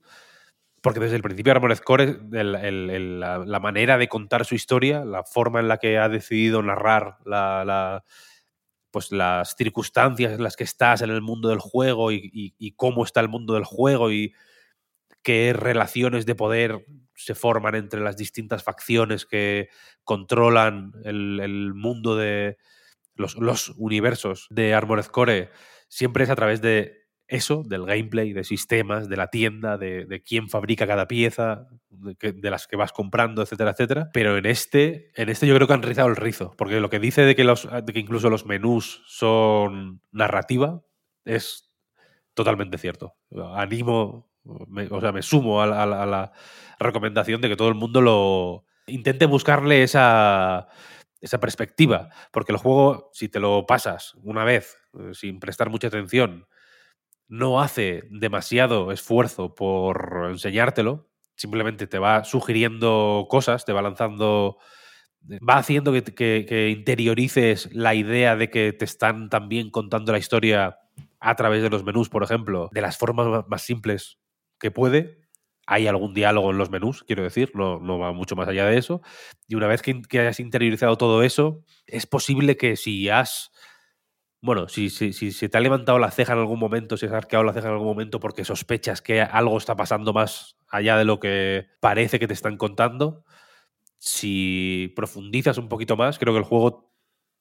[0.80, 5.58] Porque desde el principio Armored Core, la, la, manera de contar su historia, la forma
[5.60, 8.04] en la que ha decidido narrar la,
[8.98, 13.20] pues las circunstancias en las que estás en el mundo del juego y, cómo está
[13.20, 14.34] el mundo del juego y
[15.22, 16.84] qué relaciones de poder
[17.14, 19.68] se forman entre las distintas facciones que
[20.02, 22.56] controlan el, mundo de
[23.14, 25.50] los, los, universos de Armored Core,
[25.86, 26.97] siempre es a través de
[27.28, 32.66] eso, del gameplay, de sistemas, de la tienda, de, quién fabrica cada pieza, de, las
[32.66, 34.10] que vas comprando, etcétera, etcétera.
[34.12, 36.98] Pero en este, en este yo creo que han rizado el rizo, porque lo que
[36.98, 40.82] dice de que, los, que incluso los menús son narrativa
[41.24, 41.70] es
[42.34, 43.14] totalmente cierto.
[43.54, 46.32] Animo, o sea, me sumo a la
[46.80, 50.68] recomendación de que todo el mundo lo intente buscarle esa
[51.20, 55.88] esa perspectiva, porque el juego, si te lo pasas una vez eh, sin prestar mucha
[55.88, 56.46] atención,
[57.28, 64.58] no hace demasiado esfuerzo por enseñártelo, simplemente te va sugiriendo cosas, te va lanzando,
[65.48, 70.78] va haciendo que, interiorices la idea de que te están también contando la historia
[71.20, 74.18] a través de los menús, por ejemplo, de las formas ma- más simples
[74.58, 75.18] que puede.
[75.66, 78.78] Hay algún diálogo en los menús, quiero decir, no, no va mucho más allá de
[78.78, 79.02] eso.
[79.46, 83.50] Y una vez que hayas interiorizado todo eso, es posible que si has
[84.40, 87.44] bueno, si, si, si te ha levantado la ceja en algún momento, si has arqueado
[87.44, 91.18] la ceja en algún momento porque sospechas que algo está pasando más allá de lo
[91.18, 93.24] que parece que te están contando,
[93.98, 96.94] si profundizas un poquito más, creo que el juego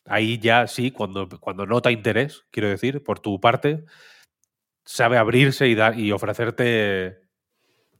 [0.06, 3.86] ahí ya sí, cuando, cuando nota interés, quiero decir, por tu parte,
[4.84, 7.20] sabe abrirse y, dar, y ofrecerte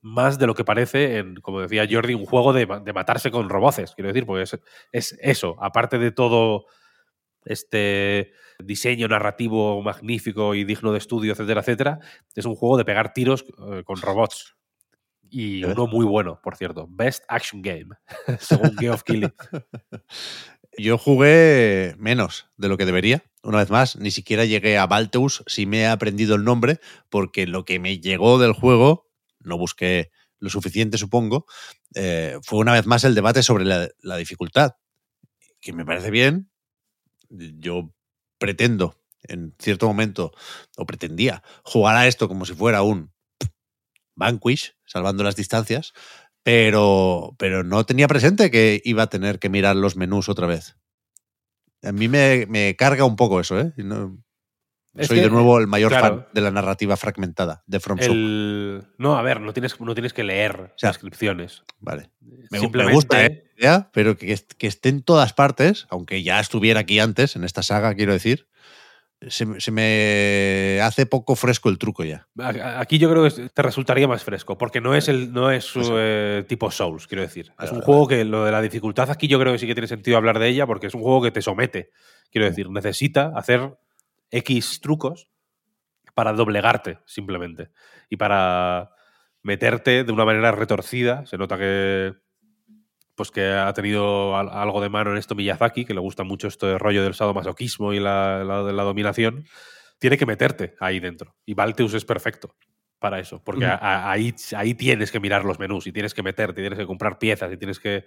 [0.02, 3.50] más de lo que parece en, como decía Jordi, un juego de, de matarse con
[3.50, 4.44] roboces, quiero decir, porque
[4.92, 6.66] es eso, aparte de todo
[7.46, 8.32] este
[8.64, 12.00] diseño narrativo magnífico y digno de estudio, etcétera, etcétera,
[12.36, 14.56] es un juego de pegar tiros eh, con robots.
[15.30, 15.74] Y ves.
[15.76, 16.88] uno muy bueno, por cierto.
[16.90, 17.96] Best Action Game,
[18.40, 19.32] según Geoff Keighley.
[20.78, 23.24] Yo jugué menos de lo que debería.
[23.44, 26.80] Una vez más, ni siquiera llegué a Balteus si me he aprendido el nombre,
[27.10, 31.48] porque lo que me llegó del juego, no busqué lo suficiente, supongo,
[31.96, 34.74] eh, fue una vez más el debate sobre la, la dificultad,
[35.60, 36.52] que me parece bien.
[37.30, 37.92] Yo
[38.38, 40.32] pretendo, en cierto momento,
[40.78, 43.12] o pretendía, jugar a esto como si fuera un
[44.16, 45.94] Vanquish, salvando las distancias,
[46.44, 50.78] pero, pero no tenía presente que iba a tener que mirar los menús otra vez.
[51.84, 53.74] A mí me, me carga un poco eso, ¿eh?
[54.98, 56.08] Es soy que, de nuevo el mayor claro.
[56.08, 58.00] fan de la narrativa fragmentada de From.
[58.00, 58.84] El...
[58.98, 61.64] No, a ver, no tienes, no tienes que leer sea, descripciones.
[61.80, 62.10] Vale.
[62.50, 63.46] Me, me gusta, ¿eh?
[63.58, 67.64] idea, pero que, que esté en todas partes, aunque ya estuviera aquí antes, en esta
[67.64, 68.48] saga, quiero decir,
[69.28, 72.28] se, me- se me hace poco fresco el truco ya.
[72.78, 76.46] Aquí yo creo que te resultaría más fresco, porque no es el no es eh,
[76.48, 77.52] tipo Souls, quiero decir.
[77.60, 79.88] Es un juego que lo de la dificultad aquí yo creo que sí que tiene
[79.88, 81.90] sentido hablar de ella, porque es un juego que te somete.
[82.32, 82.50] Quiero Mm.
[82.50, 83.76] decir, necesita hacer
[84.32, 85.30] X trucos
[86.14, 87.70] para doblegarte, simplemente.
[88.10, 88.92] Y para
[89.44, 91.26] meterte de una manera retorcida.
[91.26, 92.14] Se nota que
[93.16, 96.48] pues que ha tenido al- algo de mano en esto Miyazaki, que le gusta mucho
[96.48, 99.46] este rollo del sadomasoquismo y la, la, de la dominación,
[99.98, 101.36] tiene que meterte ahí dentro.
[101.44, 102.56] Y Balteus es perfecto
[103.00, 103.74] para eso, porque Ujú.
[103.74, 106.78] a- a- ahí, ahí tienes que mirar los menús y tienes que meterte, y tienes
[106.78, 108.06] que comprar piezas y tienes que,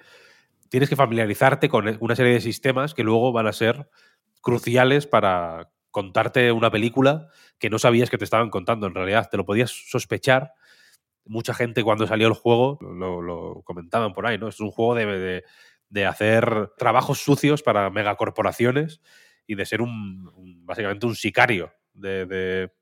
[0.69, 3.89] tienes que familiarizarte con una serie de sistemas que luego van a ser
[4.43, 7.29] cruciales para contarte una película
[7.59, 9.29] que no sabías que te estaban contando en realidad.
[9.31, 10.53] Te lo podías sospechar.
[11.25, 14.49] Mucha gente cuando salió el juego lo, lo comentaban por ahí, ¿no?
[14.49, 15.45] Es un juego de, de-
[15.89, 19.01] de hacer trabajos sucios para megacorporaciones
[19.47, 22.73] y de ser un, un- básicamente un sicario de, de-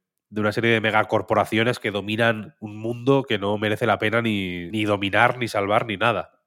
[0.41, 4.85] una serie de megacorporaciones que dominan un mundo que no merece la pena ni, ni
[4.85, 6.43] dominar, ni salvar, ni nada.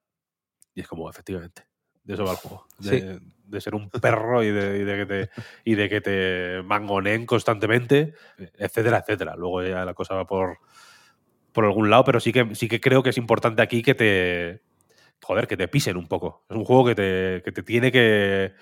[0.76, 1.64] Y es como, efectivamente,
[2.04, 2.68] de eso va el juego.
[2.78, 3.20] De,
[3.52, 5.30] de ser un perro y de, y de que te,
[5.64, 8.14] y de que te mangoneen constantemente,
[8.58, 9.36] etcétera, etcétera.
[9.36, 10.58] Luego ya la cosa va por,
[11.52, 14.62] por algún lado, pero sí que, sí que creo que es importante aquí que te.
[15.24, 16.46] Joder, que te pisen un poco.
[16.50, 18.54] Es un juego que te, que te tiene que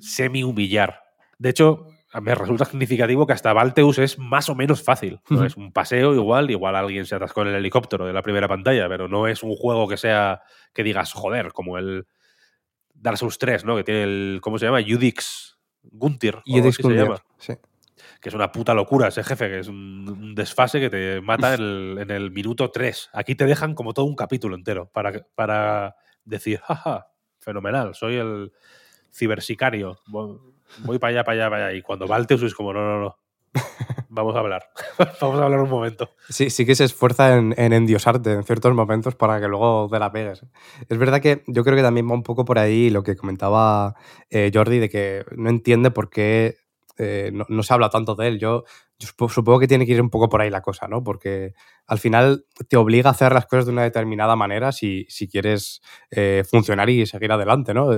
[0.00, 1.02] semi-humillar.
[1.38, 1.86] De hecho,
[2.22, 5.20] me resulta significativo que hasta Valteus es más o menos fácil.
[5.44, 8.88] Es un paseo igual, igual alguien se atascó en el helicóptero de la primera pantalla,
[8.88, 10.40] pero no es un juego que sea
[10.72, 12.06] que digas, joder, como el
[13.00, 13.76] Dark Souls 3, ¿no?
[13.76, 14.80] Que tiene el, ¿cómo se llama?
[14.80, 16.36] Udix Guntir.
[16.36, 17.54] así se llama sí.
[18.20, 21.60] que es una puta locura ese jefe, que es un, desfase que te mata en
[21.60, 23.10] el, en el minuto 3.
[23.12, 28.52] Aquí te dejan como todo un capítulo entero para, para decir, jaja, fenomenal, soy el
[29.12, 30.38] cibersicario, voy,
[30.80, 31.78] voy para allá, para allá, para allá.
[31.78, 33.18] Y cuando va el Teus es como, no, no, no,
[34.08, 34.70] vamos a hablar,
[35.20, 36.10] vamos a hablar un momento.
[36.28, 39.98] Sí, sí que se esfuerza en, en endiosarte en ciertos momentos para que luego te
[39.98, 40.44] la pegues.
[40.88, 43.94] Es verdad que yo creo que también va un poco por ahí lo que comentaba
[44.30, 46.56] eh, Jordi, de que no entiende por qué
[46.98, 48.38] eh, no, no se habla tanto de él.
[48.38, 48.64] Yo,
[48.98, 51.02] yo supo- supongo que tiene que ir un poco por ahí la cosa, ¿no?
[51.04, 51.54] Porque
[51.86, 55.80] al final te obliga a hacer las cosas de una determinada manera si, si quieres
[56.10, 57.90] eh, funcionar y seguir adelante, ¿no?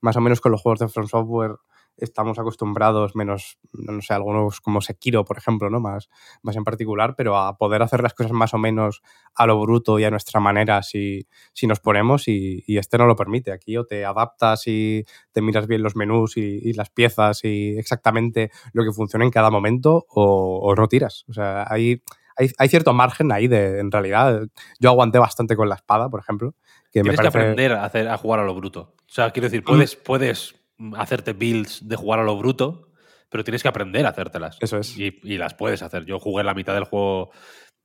[0.00, 1.56] Más o menos con los juegos de From Software
[1.96, 5.80] estamos acostumbrados, menos, no sé, algunos como Sekiro, por ejemplo, ¿no?
[5.80, 6.08] Más,
[6.42, 9.02] más en particular, pero a poder hacer las cosas más o menos
[9.34, 13.06] a lo bruto y a nuestra manera si, si nos ponemos y, y este no
[13.06, 13.52] lo permite.
[13.52, 17.78] Aquí o te adaptas y te miras bien los menús y, y las piezas y
[17.78, 21.24] exactamente lo que funciona en cada momento o, o no tiras.
[21.28, 22.02] O sea, hay,
[22.36, 24.42] hay, hay cierto margen ahí de, en realidad,
[24.80, 26.54] yo aguanté bastante con la espada, por ejemplo,
[26.90, 27.32] que me Tienes parece...
[27.32, 28.94] que aprender a, hacer, a jugar a lo bruto.
[28.98, 29.64] O sea, quiero decir, Mm.
[29.64, 30.54] puedes, puedes
[30.96, 32.88] hacerte builds de jugar a lo bruto,
[33.30, 34.58] pero tienes que aprender a hacértelas.
[34.60, 34.96] Eso es.
[34.98, 36.04] Y, y las puedes hacer.
[36.04, 37.30] Yo jugué la mitad del juego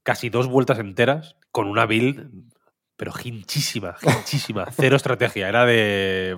[0.03, 2.29] casi dos vueltas enteras con una build,
[2.95, 4.67] pero hinchísima, hinchísima.
[4.71, 5.47] Cero estrategia.
[5.47, 6.37] Era de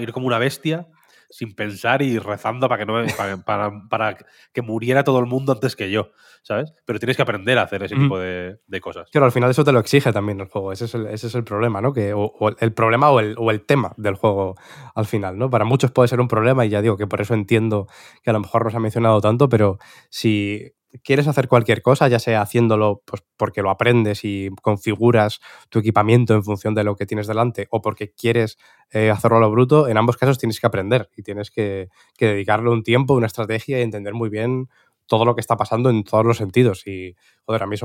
[0.00, 0.88] ir como una bestia
[1.30, 4.16] sin pensar y rezando para que, no me- para, para- para
[4.52, 6.10] que muriera todo el mundo antes que yo,
[6.42, 6.72] ¿sabes?
[6.86, 9.08] Pero tienes que aprender a hacer ese tipo de, de cosas.
[9.10, 10.72] Claro, al final eso te lo exige también el juego.
[10.72, 11.92] Ese es el, ese es el problema, ¿no?
[11.92, 14.56] Que, o, o el problema o el, o el tema del juego
[14.94, 15.50] al final, ¿no?
[15.50, 17.86] Para muchos puede ser un problema y ya digo que por eso entiendo
[18.22, 20.72] que a lo mejor no se ha mencionado tanto, pero si
[21.02, 26.34] quieres hacer cualquier cosa, ya sea haciéndolo pues, porque lo aprendes y configuras tu equipamiento
[26.34, 28.58] en función de lo que tienes delante o porque quieres
[28.90, 32.26] eh, hacerlo a lo bruto, en ambos casos tienes que aprender y tienes que, que
[32.26, 34.68] dedicarle un tiempo, una estrategia y entender muy bien
[35.06, 36.86] todo lo que está pasando en todos los sentidos.
[36.86, 37.76] Y, joder, a mí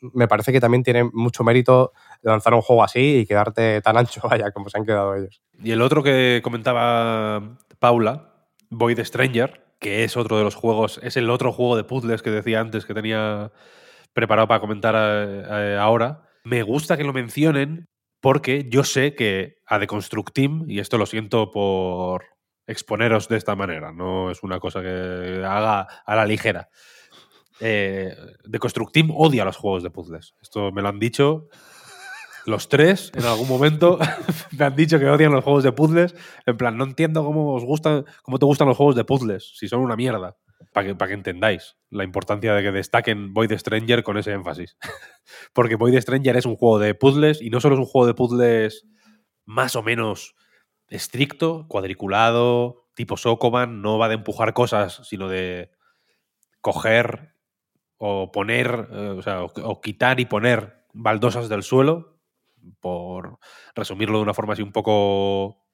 [0.00, 1.92] me parece que también tiene mucho mérito
[2.22, 5.40] lanzar un juego así y quedarte tan ancho, vaya, como se han quedado ellos.
[5.62, 8.34] Y el otro que comentaba Paula,
[8.70, 12.30] Void Stranger, que es otro de los juegos, es el otro juego de puzzles que
[12.30, 13.52] decía antes que tenía
[14.12, 16.22] preparado para comentar eh, eh, ahora.
[16.44, 17.86] Me gusta que lo mencionen
[18.20, 22.24] porque yo sé que a The Construct Team, y esto lo siento por
[22.66, 26.68] exponeros de esta manera, no es una cosa que haga a la ligera.
[27.60, 28.14] Eh,
[28.50, 30.34] The Construct Team odia los juegos de puzzles.
[30.40, 31.48] Esto me lo han dicho
[32.46, 33.98] los tres en algún momento.
[34.58, 36.14] me han dicho que odian los juegos de puzzles.
[36.46, 39.68] En plan, no entiendo cómo os gustan, cómo te gustan los juegos de puzzles, si
[39.68, 40.36] son una mierda.
[40.72, 44.76] Para que, para que entendáis la importancia de que destaquen Void Stranger con ese énfasis.
[45.52, 48.14] Porque Void Stranger es un juego de puzzles y no solo es un juego de
[48.14, 48.86] puzzles
[49.44, 50.34] más o menos
[50.88, 55.70] estricto, cuadriculado, tipo Sokoban, no va de empujar cosas, sino de
[56.60, 57.34] coger
[57.98, 62.15] o poner, eh, o sea, o, o quitar y poner baldosas del suelo,
[62.80, 63.38] por
[63.74, 65.64] resumirlo de una forma así un poco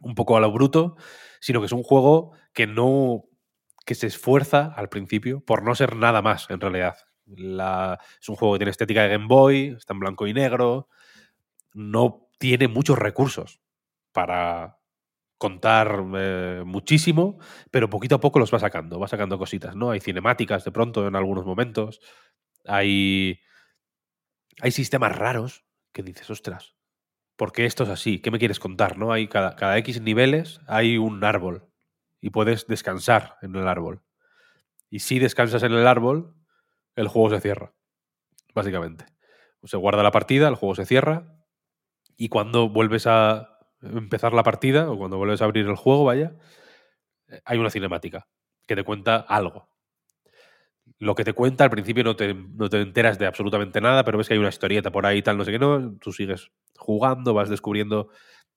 [0.00, 0.96] un poco a lo bruto,
[1.40, 3.24] sino que es un juego que no
[3.84, 6.96] que se esfuerza al principio por no ser nada más en realidad.
[7.26, 10.88] Es un juego que tiene estética de Game Boy, está en blanco y negro,
[11.74, 13.60] no tiene muchos recursos
[14.12, 14.78] para
[15.38, 17.38] contar eh, muchísimo,
[17.70, 19.90] pero poquito a poco los va sacando, va sacando cositas, ¿no?
[19.90, 22.00] Hay cinemáticas de pronto en algunos momentos,
[22.66, 23.40] hay,
[24.60, 26.76] hay sistemas raros que dices, ostras,
[27.36, 28.20] ¿por qué esto es así?
[28.20, 28.98] ¿Qué me quieres contar?
[28.98, 29.12] ¿no?
[29.12, 31.68] Hay cada, cada X niveles hay un árbol
[32.20, 34.02] y puedes descansar en el árbol.
[34.90, 36.34] Y si descansas en el árbol,
[36.96, 37.74] el juego se cierra,
[38.54, 39.06] básicamente.
[39.64, 41.38] Se guarda la partida, el juego se cierra
[42.16, 46.36] y cuando vuelves a empezar la partida o cuando vuelves a abrir el juego, vaya,
[47.28, 48.28] eh, hay una cinemática
[48.66, 49.68] que te cuenta algo.
[51.00, 54.18] Lo que te cuenta al principio no te, no te enteras de absolutamente nada, pero
[54.18, 55.96] ves que hay una historieta por ahí, tal, no sé qué, no.
[55.98, 58.08] Tú sigues jugando, vas descubriendo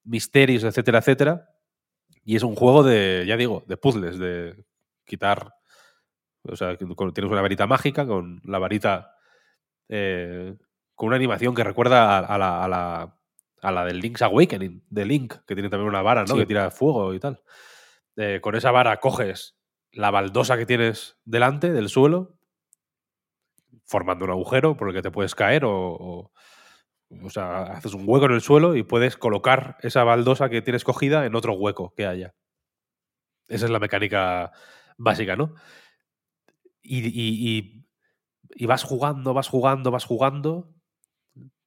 [0.03, 1.49] misterios, etcétera, etcétera.
[2.25, 4.65] Y es un juego de, ya digo, de puzzles, de
[5.05, 5.53] quitar.
[6.43, 9.15] O sea, tienes una varita mágica con la varita.
[9.89, 10.55] eh,
[10.95, 13.17] con una animación que recuerda a, a la, a, la,
[13.61, 16.33] a la del Link's Awakening, de Link, que tiene también una vara, ¿no?
[16.35, 16.39] Sí.
[16.39, 17.41] Que tira fuego y tal.
[18.15, 19.55] Eh, con esa vara coges
[19.93, 22.37] la baldosa que tienes delante del suelo,
[23.85, 26.31] formando un agujero por el que te puedes caer o,
[27.23, 30.83] o, sea, haces un hueco en el suelo y puedes colocar esa baldosa que tienes
[30.83, 32.33] cogida en otro hueco que haya.
[33.47, 34.51] Esa es la mecánica
[34.97, 35.55] básica, ¿no?
[36.81, 37.85] Y, y- y-
[38.55, 40.73] y vas jugando, vas jugando, vas jugando.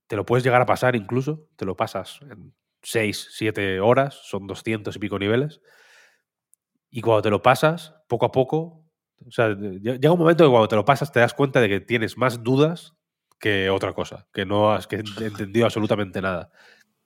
[0.07, 1.49] Te lo puedes llegar a pasar incluso.
[1.57, 4.14] Te lo pasas en 6, 7 horas.
[4.25, 5.61] Son 200 y pico niveles.
[6.97, 8.86] Y cuando te lo pasas, poco a poco,
[9.26, 11.68] o sea, lle- llega un momento que cuando te lo pasas te das cuenta de
[11.68, 12.95] que tienes más dudas
[13.40, 16.53] que otra cosa, que no has entendido absolutamente nada.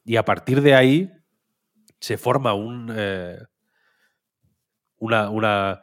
[0.05, 1.11] Y a partir de ahí
[2.01, 3.39] se forma un, eh,
[4.99, 5.81] una,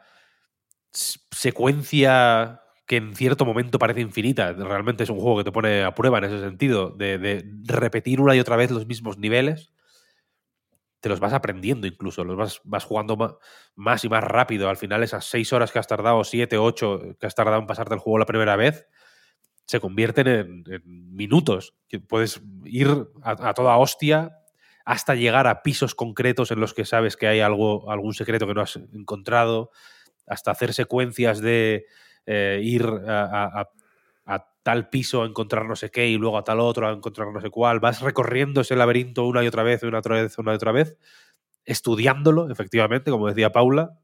[0.92, 4.52] secuencia que en cierto momento parece infinita.
[4.52, 8.20] Realmente es un juego que te pone a prueba en ese sentido, de, de repetir
[8.20, 9.72] una y otra vez los mismos niveles.
[11.06, 13.38] Te los vas aprendiendo incluso, los vas, jugando
[13.76, 14.68] más y más rápido.
[14.68, 17.94] Al final esas seis horas que has tardado, siete, ocho que has tardado en pasarte
[17.94, 18.88] el juego la primera vez,
[19.66, 21.76] se convierten en, en minutos.
[21.88, 22.88] Que puedes ir
[23.22, 24.36] a, toda hostia
[24.84, 28.54] hasta llegar a pisos concretos en los que sabes que hay algo, algún secreto que
[28.54, 29.70] no has encontrado,
[30.26, 31.86] hasta hacer secuencias de
[32.26, 33.70] eh, ir a
[34.66, 37.40] tal piso a encontrar no sé qué y luego a tal otro a encontrar no
[37.40, 37.78] sé cuál.
[37.78, 40.72] Vas recorriendo ese laberinto una y otra vez, una y otra vez, una y otra
[40.72, 40.96] vez,
[41.64, 44.00] estudiándolo, efectivamente, como decía Paula,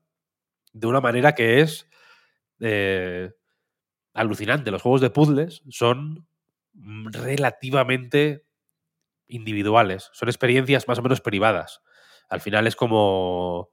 [0.72, 1.90] de una manera que es
[2.60, 3.32] eh,
[4.14, 4.70] alucinante.
[4.70, 6.28] Los juegos de puzzles son
[6.74, 8.44] mm, relativamente
[9.26, 11.82] individuales, son experiencias más o menos privadas.
[12.28, 13.72] Al final es como,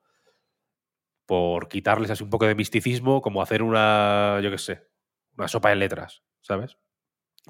[1.28, 4.88] por quitarles así un poco de misticismo, como hacer una, yo qué sé,
[5.38, 6.78] una sopa de letras, ¿sabes?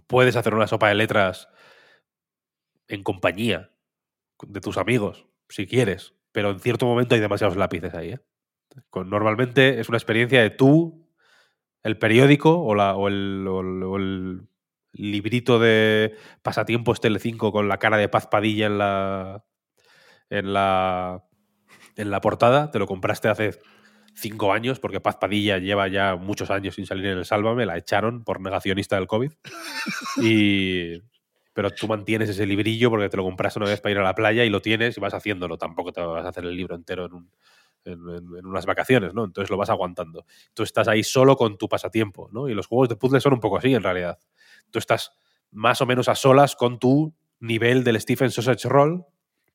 [0.07, 1.47] Puedes hacer una sopa de letras
[2.89, 3.71] en compañía
[4.45, 8.11] de tus amigos, si quieres, pero en cierto momento hay demasiados lápices ahí.
[8.11, 8.19] ¿eh?
[8.89, 11.09] Con, normalmente es una experiencia de tú,
[11.81, 14.47] el periódico o, la, o, el,
[14.91, 19.45] librito de pasatiempos Telecinco con la cara de Paz Padilla en la,
[20.29, 21.23] en la,
[21.95, 22.69] en la portada.
[22.71, 23.59] Te lo compraste hace
[24.19, 27.65] cinco años porque Paz Padilla lleva ya muchos años sin salir en el Sálvame.
[27.65, 29.31] La echaron por negacionista del COVID.
[30.23, 31.01] Y,
[31.53, 34.15] pero tú mantienes ese librillo porque te lo compraste una vez para ir a la
[34.15, 35.57] playa y lo tienes y vas haciéndolo.
[35.57, 37.31] Tampoco te vas a hacer el libro entero en, un-
[37.85, 39.25] en- en- en unas vacaciones, ¿no?
[39.25, 40.25] Entonces lo vas aguantando.
[40.53, 42.47] Tú estás ahí solo con tu pasatiempo, ¿no?
[42.49, 44.19] Y los juegos de puzzle son un poco así, en realidad.
[44.71, 45.11] Tú estás
[45.51, 49.05] más o menos a solas con tu nivel del Stephen Sausage Roll,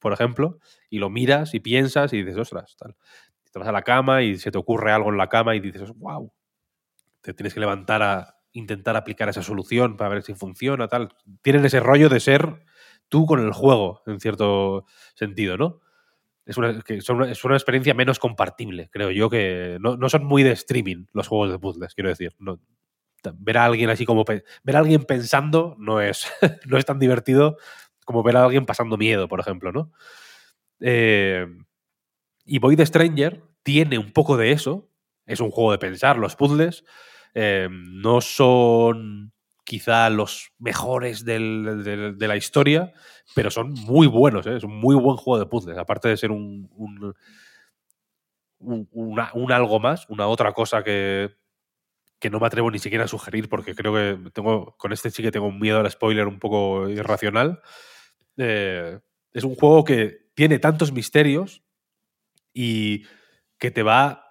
[0.00, 0.58] por ejemplo,
[0.90, 2.96] y lo miras y piensas y dices, ostras, tal.
[3.54, 5.92] Te vas a la cama y se te ocurre algo en la cama y dices,
[5.94, 6.32] wow.
[7.20, 11.14] Te tienes que levantar a intentar aplicar esa solución para ver si funciona, tal.
[11.40, 12.64] Tienen ese rollo de ser
[13.08, 15.82] tú con el juego, en cierto sentido, ¿no?
[16.44, 20.50] Es una, es una experiencia menos compartible, creo yo, que no, no son muy de
[20.50, 22.34] streaming los juegos de puzzles, quiero decir.
[23.34, 24.24] Ver a alguien así como...
[24.24, 26.26] Ver a alguien pensando no es,
[26.66, 27.56] no es tan divertido
[28.04, 29.92] como ver a alguien pasando miedo, por ejemplo, ¿no?
[30.80, 31.46] Eh,
[32.44, 34.90] y Void Stranger tiene un poco de eso.
[35.26, 36.18] Es un juego de pensar.
[36.18, 36.84] Los puzzles
[37.34, 39.32] eh, no son
[39.64, 41.38] quizá los mejores de
[42.18, 42.92] la historia,
[43.34, 44.46] pero son muy buenos.
[44.46, 44.56] ¿eh?
[44.56, 45.78] Es un muy buen juego de puzzles.
[45.78, 47.14] Aparte de ser un
[49.50, 51.30] algo más, una otra cosa que,
[52.24, 55.22] que no me atrevo ni siquiera a sugerir porque creo que tengo con este sí
[55.22, 57.60] que tengo un miedo al spoiler un poco irracional.
[58.38, 58.98] Eh,
[59.34, 61.63] es un juego que tiene tantos misterios
[62.54, 63.04] y
[63.58, 64.24] que te va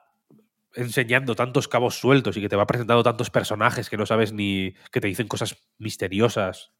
[0.74, 4.74] enseñando tantos cabos sueltos y que te va presentando tantos personajes que no sabes ni
[4.92, 6.72] que te dicen cosas misteriosas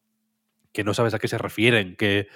[0.74, 2.28] que no sabes a qué se refieren, que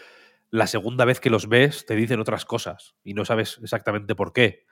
[0.50, 4.32] la segunda vez que los ves te dicen otras cosas y no sabes exactamente por
[4.32, 4.66] qué,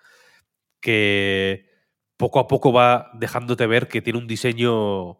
[0.79, 1.69] que
[2.15, 5.19] poco a poco va dejándote ver que tiene un diseño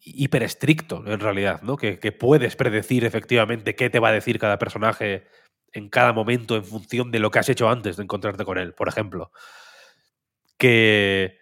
[0.00, 1.76] hiper estricto en realidad, ¿no?
[1.76, 5.28] Que, que puedes predecir efectivamente qué te va a decir cada personaje
[5.72, 8.74] en cada momento en función de lo que has hecho antes de encontrarte con él,
[8.74, 9.32] por ejemplo.
[10.58, 11.38] Que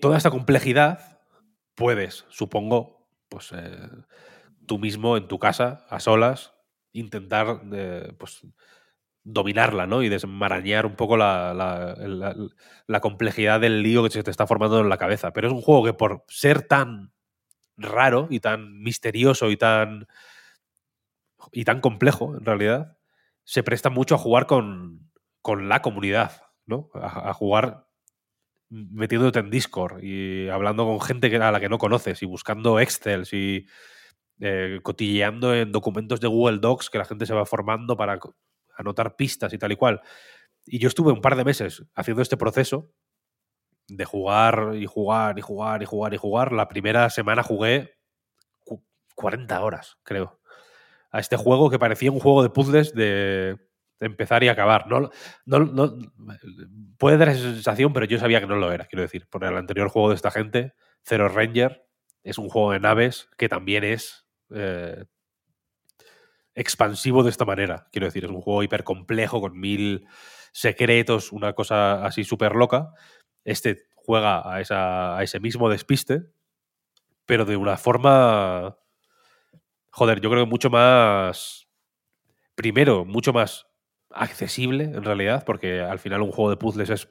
[0.00, 1.20] toda esta complejidad
[1.74, 3.88] puedes, supongo, pues eh,
[4.66, 6.54] tú mismo en tu casa, a solas,
[6.92, 8.42] intentar eh, pues,
[9.24, 10.02] dominarla, ¿no?
[10.02, 11.54] Y desmarañar un poco la-
[12.86, 15.32] la complejidad del lío que se te está formando en la cabeza.
[15.32, 17.12] Pero es un juego que por ser tan
[17.76, 20.08] raro y tan misterioso y tan
[21.52, 22.98] y tan complejo, en realidad,
[23.44, 25.10] se presta mucho a jugar con,
[25.42, 26.90] con la comunidad, ¿no?
[26.94, 27.86] A, jugar
[28.70, 33.32] metiéndote en Discord y hablando con gente a la que no conoces y buscando Excels
[33.32, 33.66] y
[34.40, 38.18] eh, cotilleando en documentos de Google Docs que la gente se va formando para
[38.76, 40.02] anotar pistas y tal y cual.
[40.66, 42.90] Y yo estuve un par de meses haciendo este proceso
[43.88, 46.52] de jugar y jugar y jugar y jugar y jugar.
[46.52, 47.94] La primera semana jugué
[48.64, 48.84] cu-
[49.14, 50.37] 40 horas, creo
[51.10, 53.58] a este juego que parecía un juego de puzzles de,
[54.00, 54.86] empezar y acabar.
[54.86, 55.10] No,
[55.46, 55.96] no, no-
[56.98, 59.26] puede dar esa sensación, pero yo sabía que no lo era, quiero decir.
[59.28, 60.74] Por el anterior juego de esta gente,
[61.04, 61.84] Zero Ranger,
[62.22, 65.04] es un juego de naves que también es eh,
[66.54, 67.88] expansivo de esta manera.
[67.92, 70.06] Quiero decir, es un juego hiper complejo con mil
[70.52, 72.92] secretos, una cosa así súper loca.
[73.44, 76.22] Este juega a, esa, a ese mismo despiste,
[77.26, 78.78] pero de una forma
[79.90, 81.68] joder, yo creo que mucho más.
[82.54, 83.66] Primero, mucho más
[84.10, 87.08] accesible en realidad, porque al final un juego de puzzles es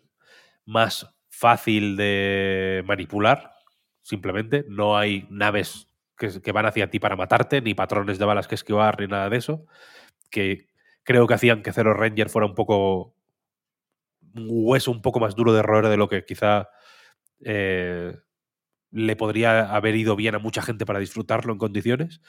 [0.66, 3.54] más fácil de manipular,
[4.02, 4.66] simplemente.
[4.68, 9.00] No hay naves que, van hacia ti para matarte, ni patrones de balas que esquivar,
[9.00, 9.66] ni nada de eso.
[10.32, 10.68] Que
[11.04, 13.16] creo que hacían que Zero Ranger fuera un poco.
[14.36, 16.70] un hueso un poco más duro de roer de lo que quizá.
[17.42, 18.18] eh,
[18.92, 22.22] le podría haber ido bien a mucha gente para disfrutarlo en condiciones.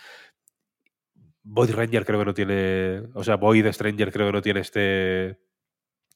[1.50, 3.02] Void Ranger creo que no tiene.
[3.14, 5.40] O sea, Void Stranger creo que no tiene este.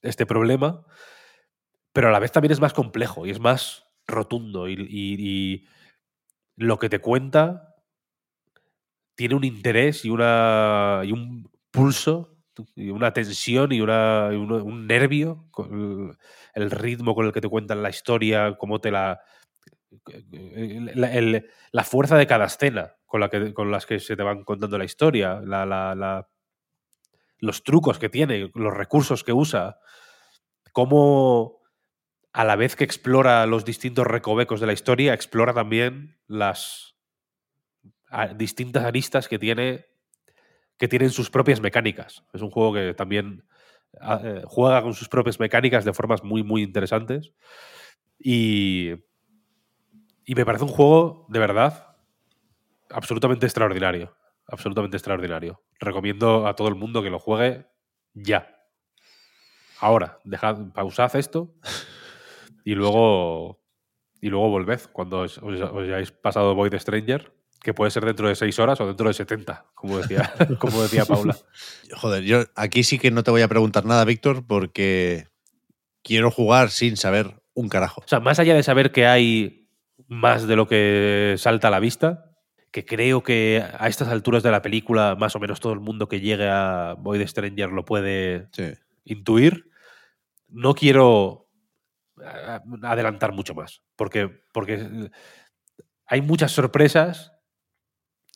[0.03, 0.85] este problema.
[1.93, 4.67] Pero a la vez también es más complejo y es más rotundo.
[4.67, 5.65] Y, y-
[6.57, 7.75] lo que te cuenta
[9.15, 11.01] tiene un interés y una.
[11.05, 12.29] y un pulso
[12.75, 15.47] y una tensión y, una, y un, un nervio,
[16.53, 19.19] el ritmo con el que te cuentan la historia, cómo te la...
[21.71, 23.21] La, fuerza de cada escena con,
[23.71, 25.41] las que se te van contando la historia,
[27.39, 29.79] los trucos que tiene, los recursos que usa,
[30.71, 31.61] cómo
[32.31, 36.95] a la vez que explora los distintos recovecos de la historia, explora también las
[38.35, 39.87] distintas aristas que tiene
[40.77, 42.25] que tienen sus propias mecánicas.
[42.33, 43.45] Es un juego que también
[44.01, 47.31] ah, eh, juega con sus propias mecánicas de formas muy, muy interesantes.
[48.19, 48.91] Y,
[50.25, 51.95] y me parece un juego, de verdad,
[52.89, 54.15] absolutamente extraordinario.
[54.47, 55.61] Absolutamente extraordinario.
[55.79, 57.65] Recomiendo a todo el mundo que lo juegue
[58.13, 58.49] ya.
[59.79, 61.53] Ahora, dejad, pausad esto
[62.63, 63.59] y luego
[64.21, 68.27] y luego volved cuando os, os- os hayáis pasado Void Stranger, que puede ser dentro
[68.29, 71.35] de 6 horas o dentro de 70, como decía, como decía Paula.
[71.97, 75.27] Joder, yo aquí sí que no te voy a preguntar nada, Víctor, porque
[76.03, 78.01] quiero jugar sin saber un carajo.
[78.05, 79.62] O sea, más allá de saber que hay
[80.13, 82.29] más de lo que salta a la vista,
[82.71, 86.07] que creo que a estas alturas de la película, más o menos todo el mundo
[86.07, 88.73] que llegue a Void Stranger lo puede Sí.
[89.05, 89.69] intuir,
[90.47, 91.47] no quiero
[92.83, 95.09] adelantar mucho más, porque, porque
[96.05, 97.31] hay muchas sorpresas,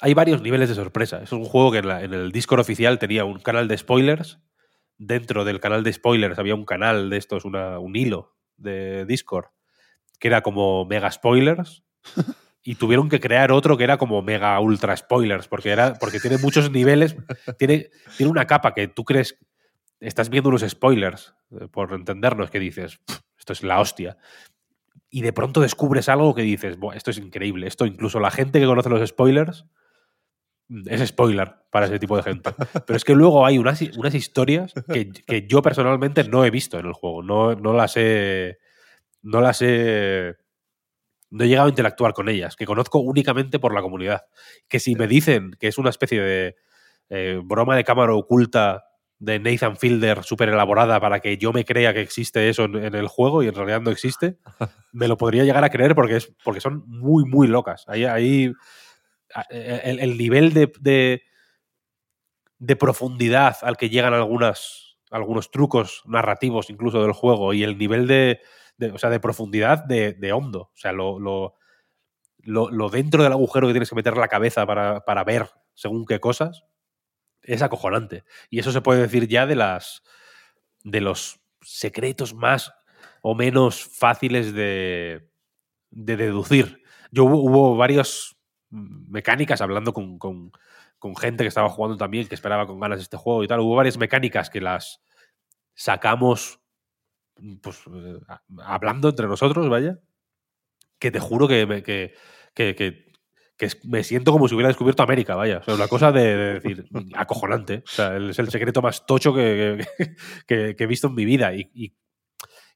[0.01, 1.21] hay varios niveles de sorpresa.
[1.23, 4.39] Es un juego que en, la- en el Discord oficial tenía un canal de spoilers,
[4.97, 9.45] dentro del canal de spoilers había un canal de estos, una- un hilo de Discord,
[10.19, 11.83] que era como mega spoilers.
[12.63, 16.37] Y tuvieron que crear otro que era como mega ultra spoilers, porque, era, porque tiene
[16.37, 17.15] muchos niveles,
[17.57, 19.39] tiene, tiene una capa que tú crees,
[20.01, 24.17] estás viendo unos spoilers, eh, por entendernos, que dices, "Pff, esto es la hostia.
[25.09, 27.67] Y de pronto descubres algo que dices, "Buah, esto es increíble.
[27.67, 29.65] Esto incluso la gente que conoce los spoilers
[30.67, 32.51] mm, es spoiler para ese tipo de gente.
[32.85, 36.77] Pero es que luego hay unas, unas historias que, que yo personalmente no he visto
[36.77, 37.23] en el juego.
[37.23, 38.57] No, no las he.
[39.27, 40.35] No las he.
[41.29, 44.21] No he llegado a interactuar con ellas, que conozco únicamente por la comunidad.
[44.69, 46.55] Que si me dicen que es una especie de
[47.09, 48.85] eh, broma de cámara oculta
[49.19, 52.95] de Nathan Fielder súper elaborada para que yo me crea que existe eso en, en
[52.95, 54.37] el juego y en realidad no existe,
[54.93, 57.83] me lo podría llegar a creer porque, es, porque son muy, muy locas.
[57.87, 58.53] Ahí, ahí
[59.49, 61.23] el, el nivel de, de,
[62.59, 68.07] de profundidad al que llegan algunas, algunos trucos narrativos incluso del juego y el nivel
[68.07, 68.39] de,
[68.77, 70.61] de- o sea, de profundidad de, de hondo.
[70.73, 71.55] O sea, lo, lo,
[72.43, 76.19] lo- dentro del agujero que tienes que meter la cabeza para, para ver según qué
[76.19, 76.63] cosas
[77.43, 78.23] es acojonante.
[78.49, 80.03] Y eso se puede decir ya de las
[80.83, 82.73] de los secretos más
[83.21, 85.29] o menos fáciles de,
[85.89, 86.81] de deducir.
[87.11, 88.35] Yo hubo, varias
[88.69, 90.51] mecánicas hablando con, con-
[90.99, 93.59] con gente que estaba jugando también, que esperaba con ganas este juego y tal.
[93.59, 95.01] Hubo varias mecánicas que las
[95.75, 96.59] sacamos
[97.61, 98.17] pues, eh,
[98.63, 99.99] hablando entre nosotros, vaya,
[100.99, 102.13] que te juro que, me- que,
[102.53, 102.75] que-
[103.85, 105.57] me siento como si hubiera descubierto América, vaya.
[105.59, 106.85] O sea, una cosa de, de decir,
[107.15, 107.83] acojonante.
[107.85, 109.83] O sea, es el secreto más tocho que,
[110.47, 111.53] que- he visto en mi vida.
[111.55, 111.93] Y, y-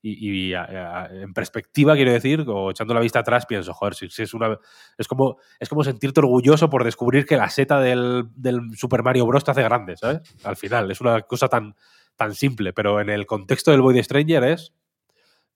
[0.03, 4.33] y- en perspectiva, quiero decir, o echando la vista atrás, pienso, joder, si, si es
[4.33, 4.57] una.
[4.97, 9.27] Es como, es como sentirte orgulloso por descubrir que la seta del, del Super Mario
[9.27, 9.43] Bros.
[9.43, 10.21] te hace grande, ¿sabes?
[10.43, 11.75] Al final, es una cosa tan,
[12.21, 14.73] tan simple, pero en el contexto del Void Stranger es.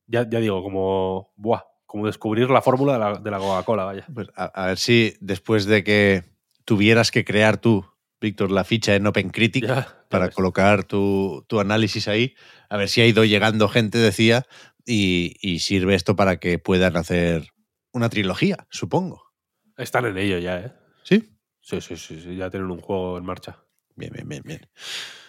[0.07, 1.31] Ya, ya digo, como.
[1.35, 4.05] Buah, como descubrir la fórmula de la, de la Coca-Cola, vaya.
[4.13, 6.23] Pues a, a ver si después de que
[6.65, 7.85] tuvieras que crear tú,
[8.19, 10.35] Víctor, la ficha en OpenCritic Ya, ya para ves.
[10.35, 12.33] colocar tu, tu análisis ahí,
[12.69, 14.47] a ver si ha ido llegando gente, decía,
[14.85, 17.49] y, y sirve esto para que puedan hacer
[17.91, 19.31] una trilogía, supongo.
[19.77, 20.73] Están en ello ya, ¿eh?
[21.03, 21.37] ¿Sí?
[21.61, 23.59] Sí, sí, sí, sí, ya tienen un juego en marcha.
[23.95, 24.61] Bien, bien, bien, bien.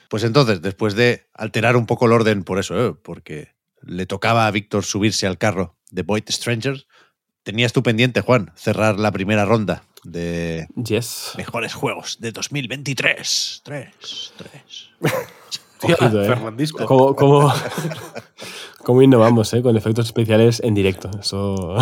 [0.09, 2.95] Pues entonces, después de alterar un poco el orden por eso, ¿eh?
[3.03, 6.87] porque le tocaba a Víctor subirse al carro de Void Strangers,
[7.43, 11.33] tenías tú pendiente, Juan, cerrar la primera ronda de Yes.
[11.37, 13.63] mejores juegos de 2023.
[13.65, 14.91] Tres, tres.
[15.83, 16.27] Ojito, eh.
[16.27, 16.87] Fernandisco.
[16.87, 17.53] ¿Cómo, cómo,
[18.85, 19.63] cómo innovamos, eh?
[19.63, 21.11] Con efectos especiales en directo.
[21.21, 21.77] Eso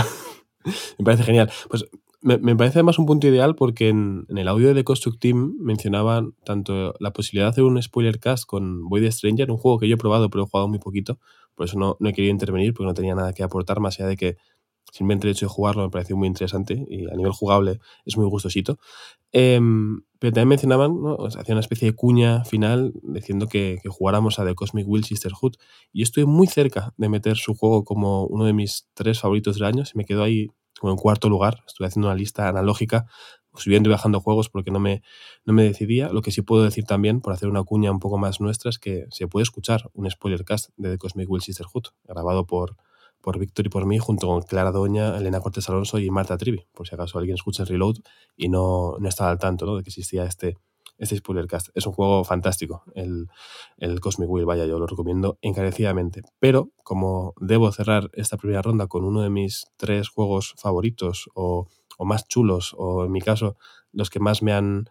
[0.99, 1.51] me parece genial.
[1.69, 1.85] Pues
[2.25, 6.95] me, parece además un punto ideal porque en, el audio de Construct Team mencionaban tanto
[6.99, 9.99] la posibilidad de hacer un spoiler cast con Void Stranger, un juego que yo he
[9.99, 11.19] probado, pero he jugado muy poquito.
[11.55, 14.09] Por eso no, no he querido intervenir porque no tenía nada que aportar, más allá
[14.09, 14.37] de que
[14.91, 18.27] simplemente el hecho de jugarlo me pareció muy interesante y a nivel jugable es muy
[18.27, 18.79] gustosito.
[19.33, 20.93] Em, pero también mencionaban,
[21.37, 25.57] hacía una especie de cuña final diciendo que, jugáramos a The Cosmic Will Sisterhood.
[25.93, 29.65] Y estoy muy cerca de meter su juego como uno de mis tres favoritos del
[29.65, 29.85] año.
[29.85, 30.49] Se me quedó ahí
[30.81, 31.63] como en cuarto lugar.
[31.67, 33.07] Estuve haciendo una lista analógica
[33.57, 35.03] subiendo y bajando juegos porque no me,
[35.45, 36.09] no me decidía.
[36.09, 38.79] Lo que sí puedo decir también, por hacer una cuña un poco más nuestra, es
[38.79, 42.77] que se puede escuchar un spoiler cast de The Cosmic Will Sisterhood, grabado por,
[43.21, 46.67] por Víctor y por mí, junto con Clara Doña, Elena Cortés Alonso y Marta Trivi,
[46.73, 47.97] por si acaso alguien escucha el reload
[48.37, 49.77] y no, no estaba al tanto ¿no?
[49.77, 50.57] de que existía este,
[50.99, 51.69] este Spoilercast.
[51.75, 53.29] Es un juego fantástico, el,
[53.79, 56.23] el Cosmic Wheel, vaya, yo lo recomiendo encarecidamente.
[56.39, 61.69] Pero como debo cerrar esta primera ronda con uno de mis tres juegos favoritos o,
[61.99, 63.57] o más chulos, o en mi caso,
[63.93, 64.89] los que más me han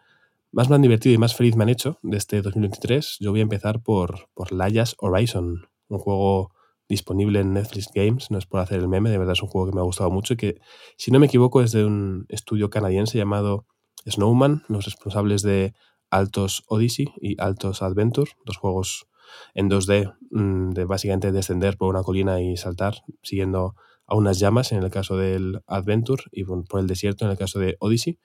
[0.54, 3.40] más me han divertido y más feliz me han hecho de este 2023, yo voy
[3.40, 6.52] a empezar por, por Layas Horizon, un juego
[6.88, 9.68] disponible en Netflix Games, no es por hacer el meme, de verdad es un juego
[9.68, 10.60] que me ha gustado mucho y que,
[10.96, 13.66] si no me equivoco, es de un estudio canadiense llamado
[14.08, 15.74] Snowman, los responsables de
[16.14, 19.08] Altos Odyssey y Altos Adventure, dos juegos
[19.52, 23.74] en 2D mm, de básicamente descender por una colina y saltar siguiendo
[24.06, 27.58] a unas llamas en el caso del Adventure y por el desierto en el caso
[27.58, 28.20] de Odyssey.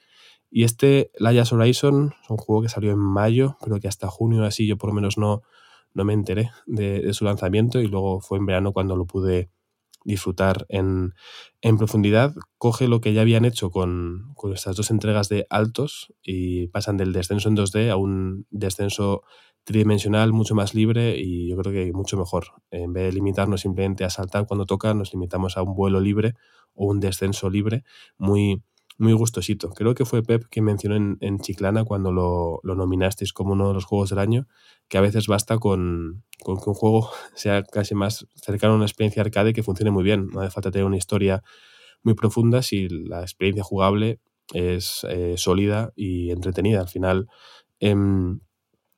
[0.52, 4.44] Y este Layas Horizon es un juego que salió en mayo, pero que hasta junio
[4.44, 5.42] así yo por lo menos no,
[5.94, 9.50] no me enteré de, de, su lanzamiento y luego fue en verano cuando lo pude
[10.10, 11.14] disfrutar en,
[11.62, 12.34] en profundidad.
[12.58, 16.98] Coge lo que ya habían hecho con, con, estas dos entregas de altos y pasan
[16.98, 19.24] del descenso en 2D a un descenso
[19.64, 22.48] tridimensional mucho más libre y yo creo que mucho mejor.
[22.72, 26.34] En vez de limitarnos simplemente a saltar cuando toca, nos limitamos a un vuelo libre
[26.74, 27.84] o un descenso libre
[28.18, 28.64] muy,
[29.00, 29.70] muy gustosito.
[29.70, 33.70] Creo que fue Pep quien mencionó en, en Chiclana cuando lo, lo, nominasteis como uno
[33.70, 34.48] de los juegos del año,
[34.90, 38.86] que a veces basta con, con, que un juego sea casi más cercano a una
[38.86, 40.28] experiencia arcade que funcione muy bien.
[40.28, 41.44] No hace falta tener una historia
[42.04, 44.20] muy profunda si la experiencia jugable
[44.54, 46.82] es eh, sólida y entretenida.
[46.82, 47.30] Al final,
[47.80, 48.42] en,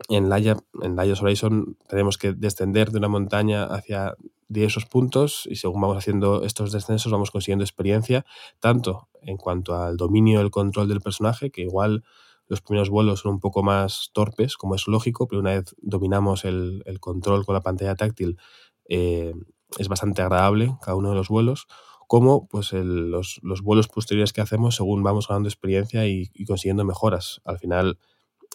[0.09, 4.15] en Laia, en Layas Horizon tenemos que descender de una montaña hacia
[4.51, 8.25] diversos puntos y según vamos haciendo estos descensos vamos consiguiendo experiencia,
[8.59, 12.03] tanto en cuanto al dominio del control del personaje, que igual
[12.47, 16.43] los primeros vuelos son un poco más torpes, como es lógico, pero una vez dominamos
[16.43, 18.37] el, el control con la pantalla táctil,
[18.89, 19.33] eh,
[19.77, 21.67] es bastante agradable cada uno de los vuelos,
[22.07, 26.43] como pues el, los, los, vuelos posteriores que hacemos según vamos ganando experiencia y, y
[26.43, 27.39] consiguiendo mejoras.
[27.45, 27.99] Al final,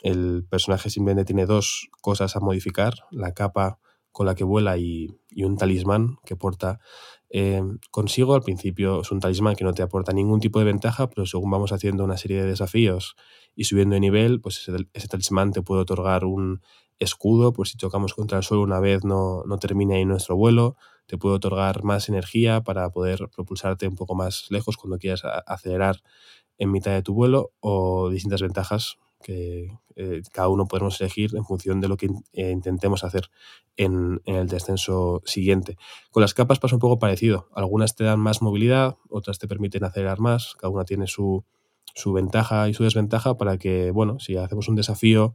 [0.03, 3.79] el personaje simplemente tiene dos cosas a modificar, la capa
[4.17, 5.11] con la que vuela y,
[5.45, 6.81] un talismán que porta
[7.29, 8.35] eh, consigo.
[8.35, 11.51] Al principio es un talismán que no te aporta ningún tipo de ventaja, pero según
[11.51, 13.15] vamos haciendo una serie de desafíos
[13.55, 16.63] y subiendo de nivel, pues ese, talismán te puede otorgar un
[16.99, 20.77] escudo, por si chocamos contra el suelo una vez no, no termine ahí nuestro vuelo,
[21.05, 26.01] te puede otorgar más energía para poder propulsarte un poco más lejos cuando quieras acelerar
[26.57, 28.97] en mitad de tu vuelo o distintas ventajas
[29.27, 33.29] que eh, cada uno podemos elegir en función de lo que eh, intentemos hacer
[33.77, 35.77] en, el descenso siguiente.
[36.13, 37.49] Con las capas pasa un poco parecido.
[37.53, 41.45] Algunas te dan más movilidad, otras te permiten acelerar más, cada una tiene su,
[41.93, 45.35] su ventaja y su desventaja para que, bueno, si hacemos un desafío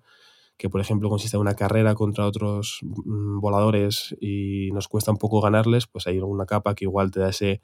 [0.58, 5.18] que por ejemplo consiste en una carrera contra otros mmm, voladores y nos cuesta un
[5.18, 7.62] poco ganarles, pues hay una capa que igual te da ese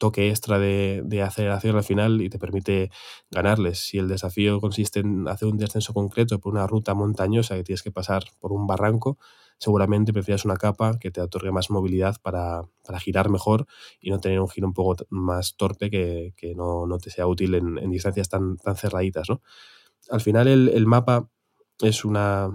[0.00, 2.90] toque extra de, aceleración al final y te permite
[3.30, 3.78] ganarles.
[3.78, 7.82] Si el desafío consiste en hacer un descenso concreto por una ruta montañosa que tienes
[7.82, 9.18] que pasar por un barranco,
[9.58, 12.64] seguramente prefieras una capa que te otorgue más movilidad para,
[12.98, 13.66] girar mejor
[14.00, 17.90] y no tener un giro un poco más torpe que, no, te sea útil en,
[17.90, 19.28] distancias tan, cerraditas.
[19.28, 19.42] ¿no?
[20.08, 21.28] Al final el mapa
[21.82, 22.50] es una,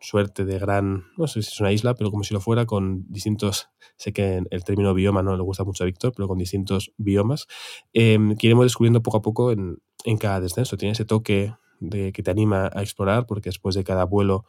[0.00, 3.04] suerte de gran, no sé si es una isla, pero como si lo fuera, con
[3.08, 6.92] distintos, sé que el término bioma no le gusta mucho a Víctor, pero con distintos
[6.96, 7.46] biomas,
[7.92, 10.76] eh, que iremos descubriendo poco a poco en, en cada descenso.
[10.76, 14.44] Tiene ese toque de que te anima a explorar, porque después de cada vuelo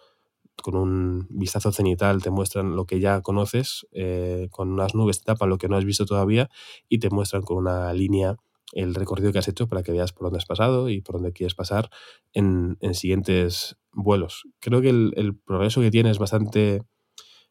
[0.61, 5.26] con un vistazo cenital te muestran lo que ya conoces, eh, con unas nubes te
[5.26, 6.49] tapan lo que no has visto todavía
[6.89, 8.35] y te muestran con una línea
[8.73, 11.33] el recorrido que has hecho para que veas por dónde has pasado y por dónde
[11.33, 11.89] quieres pasar
[12.33, 14.43] en, en siguientes vuelos.
[14.59, 16.83] Creo que el, el, progreso que tiene es bastante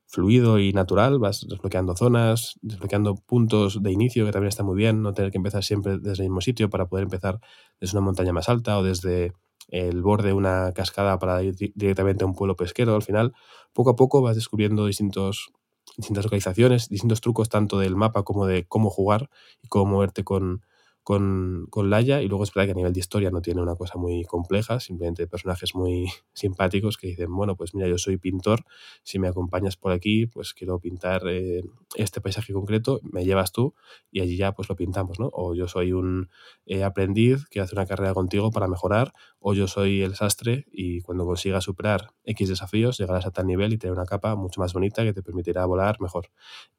[0.07, 5.03] fluido y natural, vas desbloqueando zonas, desbloqueando puntos de inicio, que también está muy bien,
[5.03, 7.41] no tener que empezar siempre desde el mismo sitio para poder empezar
[7.79, 9.35] desde una montaña más alta o desde
[9.69, 12.95] el borde de una cascada para ir directamente a un pueblo pesquero.
[12.95, 13.35] Al final,
[13.75, 15.51] poco a poco vas descubriendo distintos,
[15.99, 19.29] distintas localizaciones, distintos trucos tanto del mapa como de cómo jugar
[19.63, 20.63] y cómo moverte con,
[21.09, 23.77] con, con Laia y luego es verdad que a nivel de historia no tiene una
[23.77, 26.05] cosa muy compleja, simplemente personajes muy
[26.35, 28.67] simpáticos que dicen, bueno, pues mira, yo soy pintor,
[29.05, 31.63] si me acompañas por aquí, pues quiero pintar eh,
[31.95, 33.75] este paisaje concreto, me llevas tú
[34.11, 35.31] y allí ya pues lo pintamos, ¿no?
[35.33, 36.29] O yo soy un
[36.67, 41.01] eh, aprendiz que hace una carrera contigo para mejorar, o yo soy el sastre y
[41.01, 44.75] cuando consigas superar X desafíos llegarás a tal nivel y tener una capa mucho más
[44.75, 46.27] bonita que te permitirá volar mejor.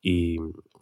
[0.03, 0.37] Y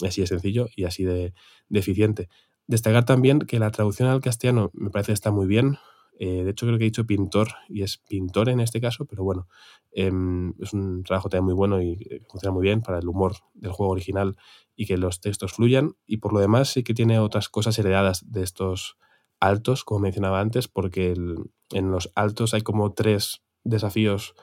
[0.05, 1.33] así de sencillo y así de,
[1.69, 2.27] de eficiente.
[2.67, 5.77] Destacar también que la traducción al castellano me parece que está muy bien.
[6.19, 9.23] Eh, de hecho, creo que he dicho pintor y es pintor en este caso, pero
[9.23, 9.47] bueno,
[9.91, 13.35] em, es un trabajo también muy bueno y eh, funciona muy bien para el humor
[13.53, 14.35] del juego original
[14.75, 15.95] y que los textos fluyan.
[16.05, 18.97] Y por lo demás, sí que tiene otras cosas heredadas de estos
[19.39, 24.33] altos, como mencionaba antes, porque en los altos hay como tres desafíos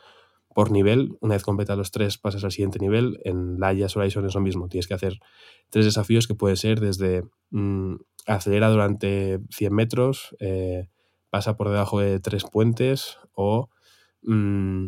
[0.55, 1.19] por nivel.
[1.21, 3.21] Una vez completas los tres, pasas al siguiente nivel.
[3.25, 4.69] En Layas Horizon es lo mismo.
[4.69, 5.19] Tienes que hacer
[5.69, 7.97] tres desafíos que pueden ser desde mm,
[8.27, 10.89] acelera durante 100 metros, eh,
[11.31, 13.69] pasa por debajo de tres puentes o
[14.23, 14.87] mm,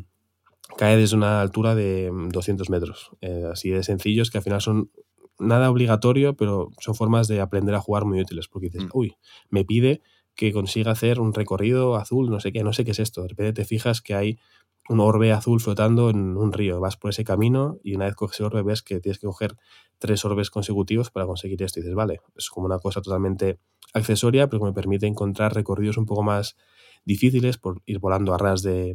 [0.79, 3.11] cae desde una altura de mm, 200 metros.
[3.21, 4.91] Eh, así de sencillos que al final son
[5.39, 8.49] nada obligatorio, pero son formas de aprender a jugar muy útiles.
[8.49, 8.91] Porque dices, Mm.
[8.95, 9.17] uy,
[9.51, 10.01] me pide
[10.35, 13.23] que consiga hacer un recorrido azul, no sé qué, no sé qué es esto.
[13.23, 14.39] De repente te fijas que hay
[14.89, 16.81] un orbe azul flotando en un río.
[16.81, 19.57] Vas por ese camino y una vez coges el orbe ves que tienes que coger
[19.99, 21.81] tres orbes consecutivos para conseguir esto.
[21.81, 23.59] Y dices, vale, es como una cosa totalmente
[23.95, 26.57] accesoria, pero que me permite encontrar recorridos un poco más
[27.07, 28.95] difíciles por ir volando a ras de,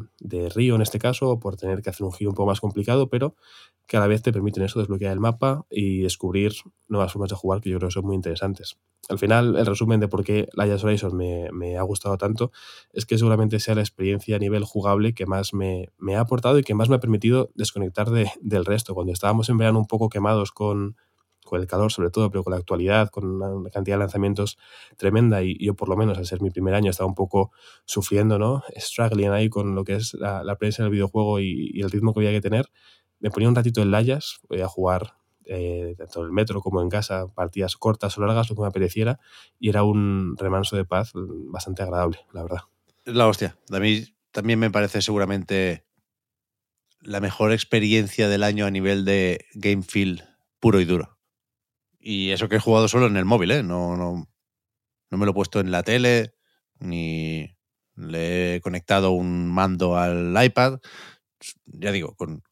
[0.53, 3.09] río en este caso, o por tener que hacer un giro un poco más complicado,
[3.09, 3.35] pero
[3.87, 6.53] que a la vez te permiten eso, desbloquear el mapa y descubrir
[6.87, 8.77] nuevas formas de jugar que yo creo que son muy interesantes.
[9.09, 12.51] Al final, el resumen de por qué Layas Horizon me, me ha gustado tanto
[12.93, 16.59] es que seguramente sea la experiencia a nivel jugable que más me, me ha aportado
[16.59, 18.93] y que más me ha permitido desconectar de- del resto.
[18.93, 20.95] Cuando estábamos en verano un poco quemados con,
[21.51, 24.57] con el calor sobre todo, pero con la actualidad, con una, cantidad de lanzamientos
[24.95, 27.51] tremenda y yo por lo menos al ser mi primer año estaba un poco
[27.83, 28.63] sufriendo, ¿no?
[28.77, 32.13] Struggling ahí con lo que es la, la prensa del videojuego y, y el ritmo
[32.13, 32.71] que había que tener.
[33.19, 36.87] Me ponía un ratito en layas, podía jugar eh, tanto en el metro como en
[36.87, 39.19] casa, partidas cortas o largas, lo que me apeteciera,
[39.59, 42.61] y era un remanso de paz bastante agradable, la verdad.
[43.03, 43.57] La hostia.
[43.71, 45.83] A mí también me parece seguramente
[47.01, 50.23] la mejor experiencia del año a nivel de game feel
[50.61, 51.20] puro y duro.
[52.01, 53.63] Y eso que he jugado solo en el móvil, ¿eh?
[53.63, 54.27] No, no,
[55.11, 56.33] no me lo he puesto en la tele,
[56.79, 57.55] ni
[57.95, 60.79] le he conectado un mando al iPad.
[61.65, 62.43] Ya digo, con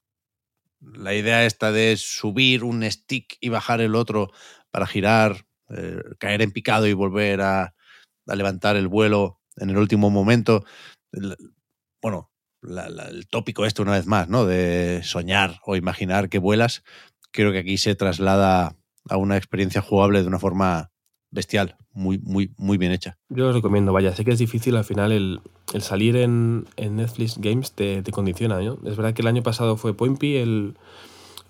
[0.82, 4.32] la idea esta de subir un stick y bajar el otro
[4.72, 7.74] para girar, eh, caer en picado y volver a,
[8.26, 10.64] levantar el vuelo en el último momento.
[12.00, 12.32] Bueno,
[12.62, 14.46] la- el tópico esto una vez más, ¿no?
[14.46, 16.84] De soñar o imaginar que vuelas,
[17.32, 18.76] creo que aquí se traslada
[19.08, 20.92] a una experiencia jugable de una forma
[21.32, 23.18] bestial, muy, muy, muy bien hecha.
[23.30, 25.42] Yo lo recomiendo, vaya, sé que es difícil al final el,
[25.74, 28.74] el salir en, en Netflix Games te, te condiciona, ¿no?
[28.86, 30.76] Es verdad que el año pasado fue Pointy el,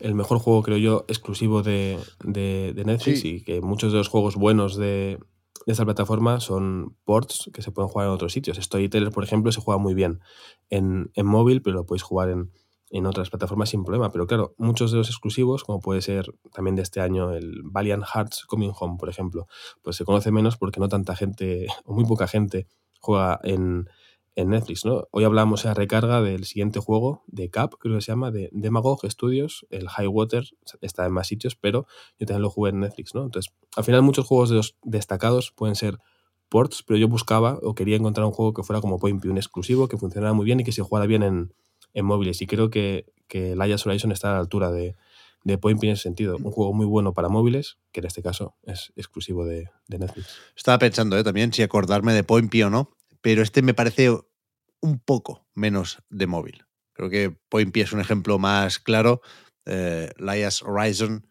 [0.01, 3.35] el mejor juego, creo yo, exclusivo de, de- de Netflix Sí.
[3.35, 5.17] y que muchos de los juegos buenos de,
[5.65, 8.57] de esta plataforma son ports que se pueden jugar en otros sitios.
[8.57, 10.19] Storyteller, por ejemplo, se juega muy bien
[10.69, 12.51] en, en móvil, pero lo podéis jugar en,
[12.89, 14.11] en otras plataformas sin problema.
[14.11, 18.03] Pero claro, muchos de los exclusivos, como puede ser también de este año el Valiant
[18.03, 19.47] Hearts Coming Home, por ejemplo,
[19.81, 22.67] pues se conoce menos porque no tanta gente, o muy poca gente,
[22.99, 23.89] juega en,
[24.35, 25.07] en Netflix, ¿no?
[25.11, 28.49] Hoy hablamos en la recarga del siguiente juego de Cap, creo que se llama, de
[28.51, 30.45] Demagog Studios, el High Water,
[30.81, 31.85] está en más sitios, pero
[32.17, 33.23] yo también lo jugué en Netflix, ¿no?
[33.23, 35.99] Entonces, al final muchos juegos de los destacados pueden ser
[36.49, 39.87] ports, pero yo buscaba o quería encontrar un juego que fuera como Point un exclusivo,
[39.87, 41.53] que funcionara muy bien y que se jugara bien en,
[41.93, 42.41] en móviles.
[42.41, 44.95] Y creo que, que Horizon está a la altura de,
[45.43, 46.37] de Point en ese sentido.
[46.37, 50.37] Un juego muy bueno para móviles, que en este caso es exclusivo de, Netflix.
[50.55, 51.23] Estaba pensando ¿eh?
[51.23, 52.91] también si acordarme de Point o no,
[53.21, 54.11] pero este me parece
[54.81, 56.65] un poco menos de móvil.
[56.93, 59.21] Creo que Point es un ejemplo más claro.
[59.65, 60.11] Eh,
[60.65, 61.27] Horizon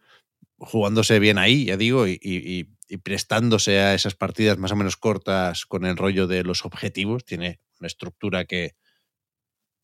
[0.59, 4.97] jugándose bien ahí, ya digo, y- y- y prestándose a esas partidas más o menos
[4.97, 7.25] cortas con el rollo de los objetivos.
[7.25, 8.75] Tiene una estructura que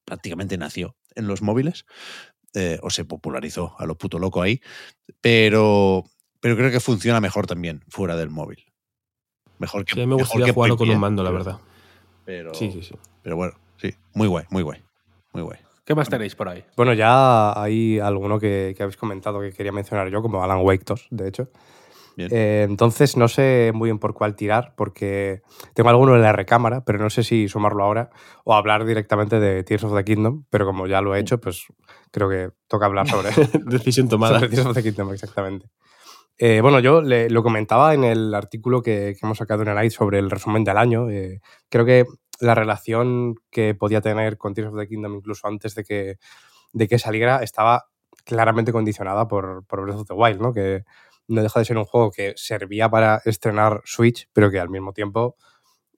[0.05, 1.87] prácticamente nació en los móviles
[2.55, 4.61] eh, o se popularizó a lo puto loco ahí,
[5.21, 6.05] pero,
[6.41, 8.65] pero creo que funciona mejor también fuera del móvil.
[9.59, 11.61] Mejor que Sí, me mejor gustaría que jugarlo con un mando, la pero- verdad.
[12.25, 12.95] Pero, Sí, sí, sí.
[13.23, 14.83] pero bueno, sí, muy guay, muy guay,
[15.33, 15.59] muy guay.
[15.85, 16.65] ¿Qué más tenéis por ahí?
[16.77, 20.85] Bueno, ya hay alguno que, que habéis comentado que quería mencionar yo, como Alan Wake
[20.87, 21.51] 2, de hecho.
[22.31, 25.43] Eh, entonces no sé muy bien por cuál tirar, porque
[25.75, 28.11] tengo alguno en la recámara, pero no sé si sumarlo ahora
[28.45, 31.67] o hablar directamente de Tears of the Kingdom, pero como ya lo he hecho, pues
[32.11, 33.31] creo que toca hablar sobre,
[33.67, 34.35] Decisión tomada.
[34.39, 35.67] sobre Tears of the Kingdom, exactamente.
[36.39, 39.75] Eh, bueno, yo le- lo comentaba en el artículo que, que hemos sacado en el
[39.77, 41.09] Night sobre el resumen del año.
[41.11, 42.05] eh, creo que
[42.41, 46.17] la relación que podía tener con Tears of the Kingdom incluso antes de que,
[46.73, 47.85] de que saliera estaba
[48.25, 50.53] claramente condicionada por, por Breath of the Wild, ¿no?
[50.53, 50.83] Que
[51.29, 54.93] no deja de ser un juego que servía para estrenar Switch, pero que al mismo
[54.93, 55.37] tiempo,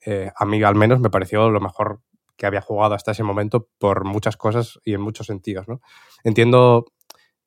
[0.05, 2.01] eh, a mí al menos me pareció lo mejor
[2.36, 5.81] que había jugado hasta ese momento por muchas cosas y en muchos sentidos, ¿no?
[6.23, 6.86] Entiendo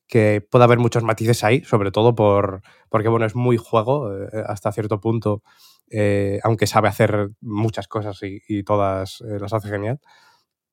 [0.07, 4.43] que puede haber muchos matices ahí, sobre todo por, porque bueno, es muy juego eh,
[4.47, 5.43] hasta cierto punto,
[5.91, 9.99] eh, aunque sabe hacer muchas cosas y, todas las hace genial.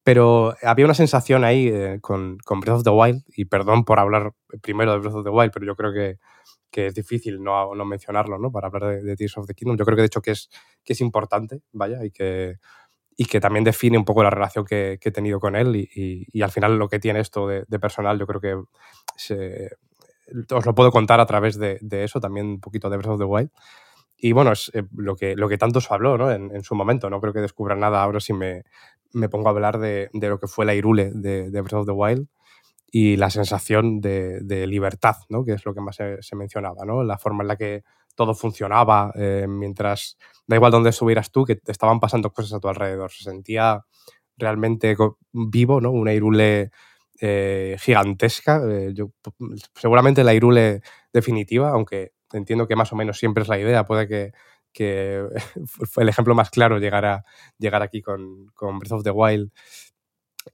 [0.03, 1.71] Pero había una sensación ahí
[2.01, 5.31] con, con Breath of the Wild, y perdón por hablar primero de Breath of the
[5.31, 6.19] Wild, pero yo creo que,
[6.77, 8.53] que es difícil no, no mencionarlo, ¿no?
[8.53, 9.79] Para hablar de, de, Tears of the Kingdom.
[9.79, 10.51] Yo creo que de hecho que es,
[10.85, 12.57] que es importante, vaya, y que,
[13.17, 15.89] y que también define un poco la relación que, que he tenido con él y,
[15.95, 18.63] y, y, al final lo que tiene esto de, de personal, yo creo que
[19.17, 19.71] se,
[20.51, 23.19] os lo puedo contar a través de, de, eso, también un poquito de Breath of
[23.21, 23.51] the Wild.
[24.19, 26.31] Y bueno, es eh, lo, que, lo que tanto se habló ¿no?
[26.31, 27.09] en, en, su momento.
[27.09, 28.65] No creo que descubra nada ahora si me,
[29.15, 31.87] me pongo a hablar de, de, lo que fue la Irule de, de Breath of
[31.87, 32.29] the Wild
[32.91, 35.45] y la sensación de, de libertad, ¿no?
[35.45, 37.03] que es lo que más se, mencionaba, ¿no?
[37.03, 37.83] la forma en la que
[38.15, 42.61] todo funcionaba eh, mientras, da igual dónde estuvieras tú, que te estaban pasando cosas a
[42.61, 43.11] tu alrededor.
[43.11, 43.85] Se sentía
[44.37, 44.97] realmente
[45.33, 45.91] vivo, ¿no?
[45.91, 46.71] una Irule
[47.21, 48.63] eh, gigantesca.
[48.69, 49.11] Eh, yo,
[49.75, 50.81] seguramente la Irule
[51.13, 54.33] definitiva, aunque entiendo que más o menos siempre es la idea, puede que,
[54.73, 55.23] que
[55.97, 57.25] el ejemplo más claro llegar, a,
[57.59, 59.51] llegar aquí con Breath of the Wild.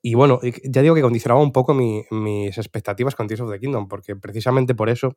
[0.01, 3.61] Y bueno, ya digo que condicionaba un poco mi, mis expectativas con Tears of the
[3.61, 5.17] Kingdom, porque precisamente por eso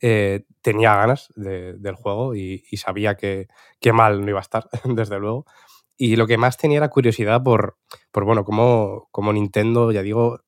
[0.00, 3.48] eh, tenía ganas de, del juego y, y sabía que,
[3.80, 5.44] que, mal no iba a estar, desde luego.
[5.96, 7.78] Y lo que más tenía era curiosidad por,
[8.10, 10.40] por bueno, cómo, cómo Nintendo, ya digo,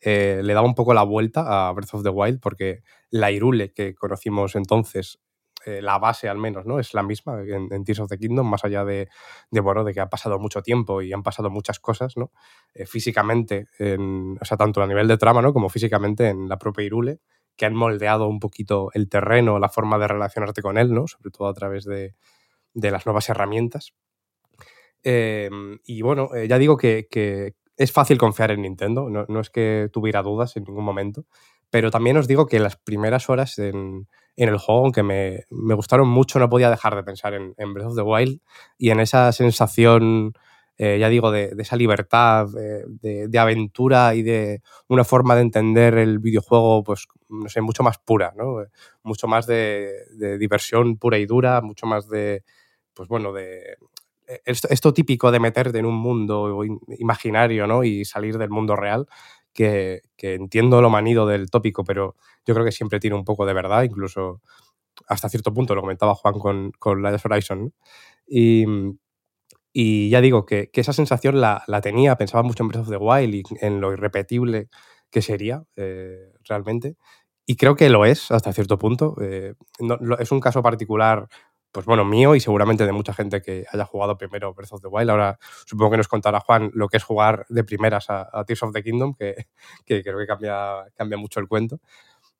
[0.00, 3.72] eh, le daba un poco la vuelta a Breath of the Wild, porque la Irule
[3.72, 5.18] que conocimos entonces
[5.66, 6.78] eh, la base al menos, ¿no?
[6.78, 9.08] Es la misma en, Tears of the Kingdom, más allá de,
[9.50, 12.30] de, bueno, de que ha pasado mucho tiempo y han pasado muchas cosas, ¿no?
[12.72, 15.52] Eh, físicamente, en, o sea, tanto a nivel de trama, ¿no?
[15.52, 17.18] Como físicamente en la propia Irule,
[17.56, 21.08] que han moldeado un poquito el terreno, la forma de relacionarte con él, ¿no?
[21.08, 22.14] Sobre todo a través de,
[22.72, 23.92] de las nuevas herramientas.
[25.02, 25.50] Eh,
[25.84, 29.90] y bueno, ya digo que, que, es fácil confiar en Nintendo, no, no, es que
[29.92, 31.26] tuviera dudas en ningún momento,
[31.76, 36.08] pero también os digo que las primeras horas en, el juego, aunque me, me, gustaron
[36.08, 38.40] mucho, no podía dejar de pensar en, Breath of the Wild
[38.78, 40.32] y en esa sensación,
[40.78, 46.18] eh, ya digo, de, esa libertad, de, aventura y de una forma de entender el
[46.18, 48.64] videojuego, pues, no sé, mucho más pura, ¿no?
[49.02, 49.92] Mucho más de,
[50.38, 52.42] diversión pura y dura, mucho más de,
[52.94, 53.76] pues bueno, de
[54.46, 56.64] esto, esto, típico de meterte en un mundo
[56.98, 57.84] imaginario ¿no?
[57.84, 59.06] y salir del mundo real,
[59.56, 62.14] que, que, entiendo lo manido del tópico, pero
[62.46, 64.42] yo creo que siempre tiene un poco de verdad, incluso
[65.08, 67.74] hasta cierto punto, lo comentaba Juan con, con la de Horizon.
[68.26, 68.64] Y,
[69.72, 72.90] y, ya digo que, que esa sensación la, la, tenía, pensaba mucho en Breath of
[72.90, 74.68] the Wild y en lo irrepetible
[75.10, 76.96] que sería eh, realmente.
[77.46, 79.16] Y creo que lo es hasta cierto punto.
[79.20, 81.28] Eh, no, lo, es un caso particular
[81.76, 84.88] pues bueno, mío y seguramente de mucha gente que haya jugado primero Breath of the
[84.88, 85.10] Wild.
[85.10, 88.62] Ahora supongo que nos contará Juan lo que es jugar de primeras a, a Tears
[88.62, 89.48] of the Kingdom, que,
[89.84, 91.78] que, creo que cambia, cambia mucho el cuento.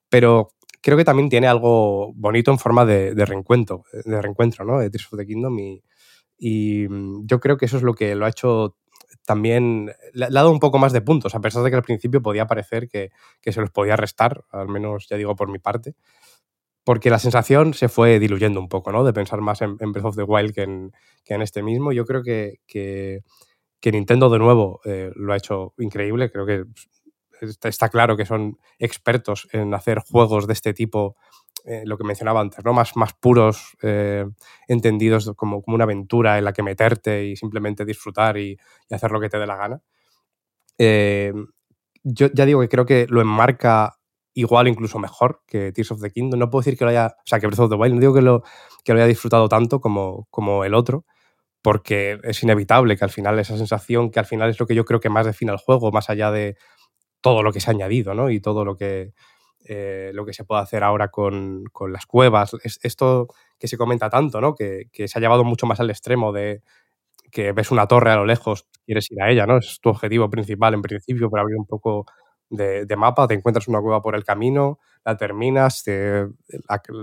[0.08, 4.78] Pero creo que también tiene algo bonito en forma de, de reencuentro, de reencuentro, ¿no?
[4.78, 5.84] De Tears of the Kingdom y,
[6.38, 6.86] y
[7.26, 8.78] yo creo que eso es lo que lo ha hecho
[9.26, 12.22] también le ha dado un poco más de puntos, a pesar de que al principio
[12.22, 13.10] podía parecer que,
[13.42, 15.94] que se los podía restar, al menos ya digo por mi parte
[16.86, 19.02] porque la sensación se fue diluyendo un poco, ¿no?
[19.02, 20.92] De pensar más en, Breath of the Wild que en,
[21.42, 21.90] este mismo.
[21.90, 23.24] Yo creo que, que,
[23.80, 26.30] que Nintendo de nuevo eh, lo ha hecho increíble.
[26.30, 26.62] Creo que
[27.40, 31.16] está, claro que son expertos en hacer juegos de este tipo,
[31.64, 32.72] eh, lo que mencionaba antes, ¿no?
[32.72, 34.24] Más, más puros, eh,
[34.68, 38.56] entendidos como, como, una aventura en la que meterte y simplemente disfrutar y,
[38.88, 39.82] y hacer lo que te dé la gana.
[42.04, 43.98] Yo ya digo que creo que lo enmarca
[44.36, 46.38] igual incluso mejor que Tears of the Kingdom.
[46.38, 48.14] No puedo decir que lo haya, o sea, que Breath of the Wild, no digo
[48.14, 48.42] que lo,
[48.84, 51.06] que lo haya disfrutado tanto como, como el otro,
[51.62, 54.84] porque es inevitable que al final esa sensación, que al final es lo que yo
[54.84, 56.56] creo que más define el juego, más allá de
[57.22, 58.30] todo lo que se ha añadido, ¿no?
[58.30, 59.14] Y todo lo que,
[59.64, 62.54] eh, lo que se puede hacer ahora con, con las cuevas.
[62.62, 64.54] Es, esto que se comenta tanto, ¿no?
[64.54, 66.62] Que, que, se ha llevado mucho más al extremo de
[67.32, 69.56] que ves una torre a lo lejos, quieres ir a ella, ¿no?
[69.58, 72.06] Es tu objetivo principal en principio, para abrir un poco
[72.50, 76.26] de, mapa, te encuentras una cueva por el camino, la terminas, te,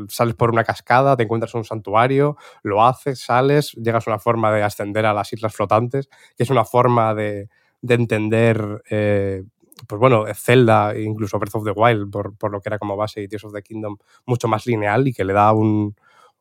[0.08, 4.52] sales por una cascada, te encuentras un santuario, lo haces, sales, llegas a una forma
[4.52, 7.50] de ascender a las islas flotantes, que es una forma de,
[7.82, 9.44] de entender, eh,
[9.88, 13.22] pues bueno, Zelda, incluso Breath of the Wild, por, por, lo que era como base
[13.22, 15.96] y Tears of the Kingdom, mucho más lineal y que le da un,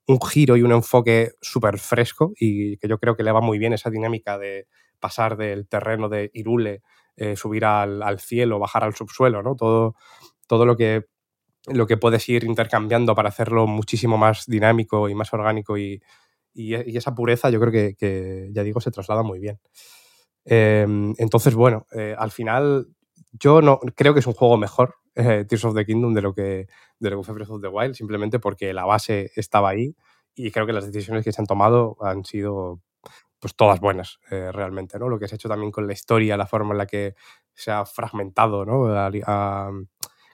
[0.06, 3.58] un giro y un enfoque súper fresco y que yo creo que le va muy
[3.58, 4.66] bien esa dinámica de
[5.00, 6.82] pasar del terreno de Irule
[7.16, 9.56] eh, subir al, al, cielo, bajar al subsuelo, ¿no?
[9.56, 9.96] Todo,
[10.46, 11.06] todo lo, que,
[11.66, 16.02] lo que puedes ir intercambiando para hacerlo muchísimo más dinámico y más orgánico y,
[16.54, 19.58] y, y esa pureza yo creo que, que, ya digo, se traslada muy bien.
[20.44, 20.86] Eh,
[21.18, 22.88] entonces, bueno, eh, al final
[23.32, 26.34] yo no creo que es un juego mejor, eh, Tears of the Kingdom, de lo
[26.34, 26.66] que
[26.98, 29.96] de lo que fue Breath of the Wild, simplemente porque la base estaba ahí
[30.34, 32.80] y creo que las decisiones que se han tomado han sido
[33.42, 35.08] pues todas buenas eh, realmente, ¿no?
[35.08, 37.16] Lo que se ha hecho también con la historia, la forma en la que
[37.52, 38.86] se ha fragmentado, ¿no?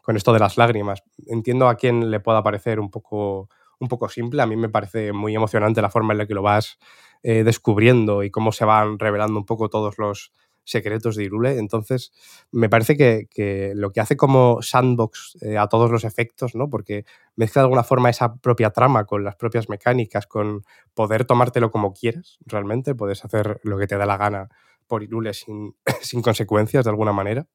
[0.02, 1.02] Con esto de las lágrimas.
[1.26, 3.48] Entiendo a quién le pueda parecer un poco,
[3.78, 6.42] un poco simple, a mí me parece muy emocionante la forma en la que lo
[6.42, 6.76] vas
[7.22, 10.30] eh, descubriendo y cómo se van revelando un poco todos los
[10.68, 11.58] secretos de Irule.
[11.58, 12.12] Entonces,
[12.52, 16.68] me parece que, que lo que hace como sandbox eh, a todos los efectos, ¿no?
[16.68, 17.04] Porque
[17.36, 20.62] mezcla de alguna forma esa propia trama con las propias mecánicas, con
[20.94, 22.94] poder tomártelo como quieras, realmente.
[22.94, 24.48] Puedes hacer lo que te da la gana
[24.86, 27.46] por Irule sin, sin consecuencias de alguna manera.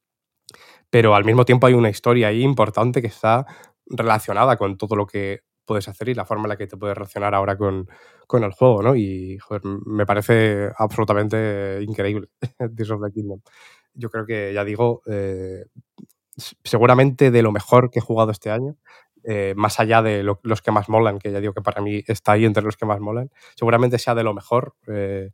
[0.89, 3.45] Pero al mismo tiempo hay una historia ahí importante que está
[3.85, 6.97] relacionada con todo lo que puedes hacer y la forma en la que te puedes
[6.97, 7.87] relacionar ahora con,
[8.27, 8.95] con el juego, ¿no?
[8.95, 12.29] Y joder, me parece absolutamente increíble
[12.75, 13.41] Tears of the Kingdom.
[13.95, 15.65] Yo creo que, ya digo, eh,
[16.63, 18.75] seguramente de lo mejor que he jugado este año,
[19.23, 22.03] eh, más allá de lo- los que más molan, que ya digo que para mí
[22.07, 25.31] está ahí entre los que más molan, seguramente sea de lo mejor, eh,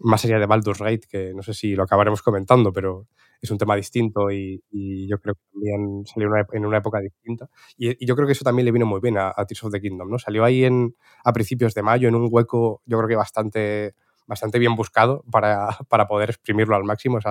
[0.00, 3.06] más allá de Baldur's Gate, que no sé si lo acabaremos comentando, pero
[3.40, 7.48] es un tema distinto y, y yo creo que también salió en una, época distinta.
[7.76, 9.72] Y, y yo creo que eso también le vino muy bien a, a Tears of
[9.72, 10.18] the Kingdom, ¿no?
[10.18, 10.94] Salió ahí en,
[11.24, 13.94] a principios de mayo en un hueco, yo creo que bastante,
[14.26, 17.18] bastante bien buscado para, para poder exprimirlo al máximo.
[17.18, 17.24] Es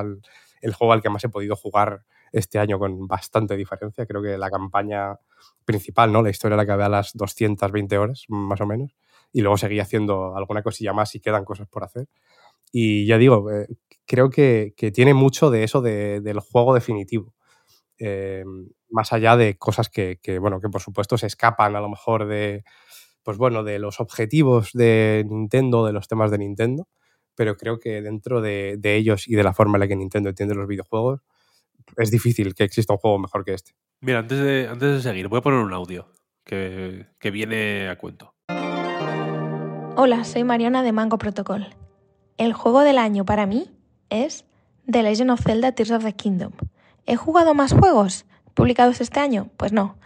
[0.62, 4.06] el juego al que más he podido jugar este año con bastante diferencia.
[4.06, 5.18] Creo que la campaña
[5.66, 6.22] principal, ¿no?
[6.22, 8.96] La historia la acabé a las 220 horas, más o menos.
[9.32, 12.08] Y luego seguí haciendo alguna cosilla más y quedan cosas por hacer.
[12.72, 13.68] Y ya digo, eh,
[14.06, 17.34] creo que, que tiene mucho de eso de- del juego definitivo.
[18.00, 18.44] Eh,
[18.90, 22.28] más allá de cosas que, que, bueno, que por supuesto se escapan a lo mejor
[22.28, 22.64] de,
[23.24, 26.88] pues bueno, de los objetivos de Nintendo, de los temas de Nintendo,
[27.36, 30.30] pero creo que dentro de, de ellos y de la forma en la que Nintendo
[30.30, 31.22] entiende los videojuegos,
[31.98, 33.74] es difícil que exista un juego mejor que este.
[34.02, 36.12] Mira, antes de, antes de seguir, voy a poner un audio
[36.46, 38.34] que, que viene a cuento.
[39.96, 41.68] Hola, soy Mariana de Mango Protocol.
[42.40, 43.70] El juego del año para mí
[44.10, 44.46] es
[44.90, 46.54] The Legend of Zelda Tears of the Kingdom.
[47.06, 49.50] ¿He jugado más juegos publicados este año?
[49.58, 49.98] Pues no.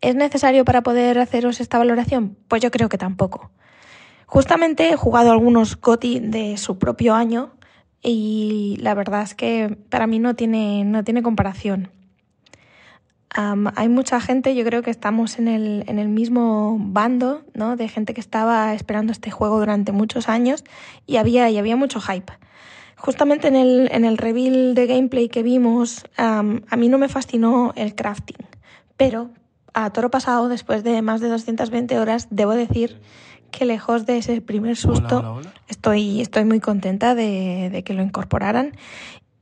[0.00, 2.38] ¿Es necesario para poder haceros esta valoración?
[2.48, 3.50] Pues yo creo que tampoco.
[4.24, 7.52] Justamente he jugado algunos GOTY de su propio año
[8.00, 11.90] y la verdad es que para mí no tiene, no tiene comparación.
[13.30, 17.76] Am, hay mucha gente, yo creo que estamos en el, en el mismo bando, ¿no?
[17.76, 20.64] De gente que estaba esperando este juego durante muchos años
[21.06, 22.32] y había, y había mucho hype.
[22.96, 27.72] Justamente en el, en el reveal de gameplay que vimos, a mí no me fascinó
[27.76, 28.46] el crafting,
[28.96, 29.30] pero
[29.74, 32.98] a toro pasado, después de más de 220 horas, debo decir
[33.50, 38.72] que lejos de ese primer susto, Estoy, estoy muy contenta de, de que lo incorporaran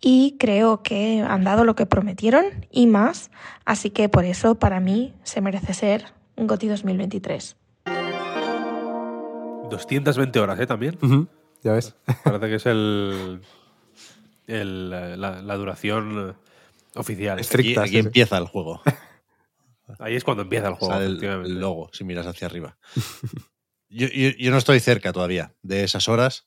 [0.07, 3.31] y creo que han dado lo que prometieron y más,
[3.65, 6.05] así que por eso para mí se merece ser
[6.37, 7.57] un GOTY 2023.
[9.71, 10.67] 220 horas, ¿eh?
[10.67, 10.99] También.
[11.63, 11.95] Ya ves.
[12.23, 13.41] Parece que es el,
[14.47, 16.37] el, la, la duración
[16.95, 17.39] oficial.
[17.39, 18.07] Es- Aquí, Estrictas, aquí sí, sí.
[18.07, 18.83] empieza el juego.
[19.99, 20.97] Ahí es cuando empieza el juego.
[20.99, 22.77] El, logo, si miras hacia arriba.
[23.89, 26.47] yo, yo- yo no estoy cerca todavía de esas horas,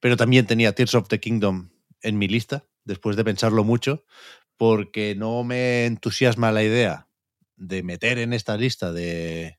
[0.00, 1.70] pero también tenía Tears of the Kingdom
[2.02, 4.04] en mi lista, después de pensarlo mucho,
[4.56, 7.08] porque no me entusiasma la idea
[7.56, 9.58] de meter en esta lista, de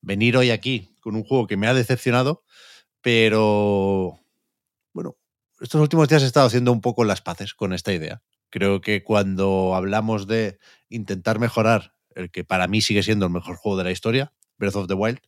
[0.00, 2.44] venir hoy aquí con un juego que me ha decepcionado,
[3.00, 4.20] pero
[4.92, 5.16] bueno,
[5.60, 8.22] estos últimos días he estado haciendo un poco las paces con esta idea.
[8.50, 13.56] Creo que cuando hablamos de intentar mejorar el que para mí sigue siendo el mejor
[13.56, 15.20] juego de la historia, Breath of the Wild,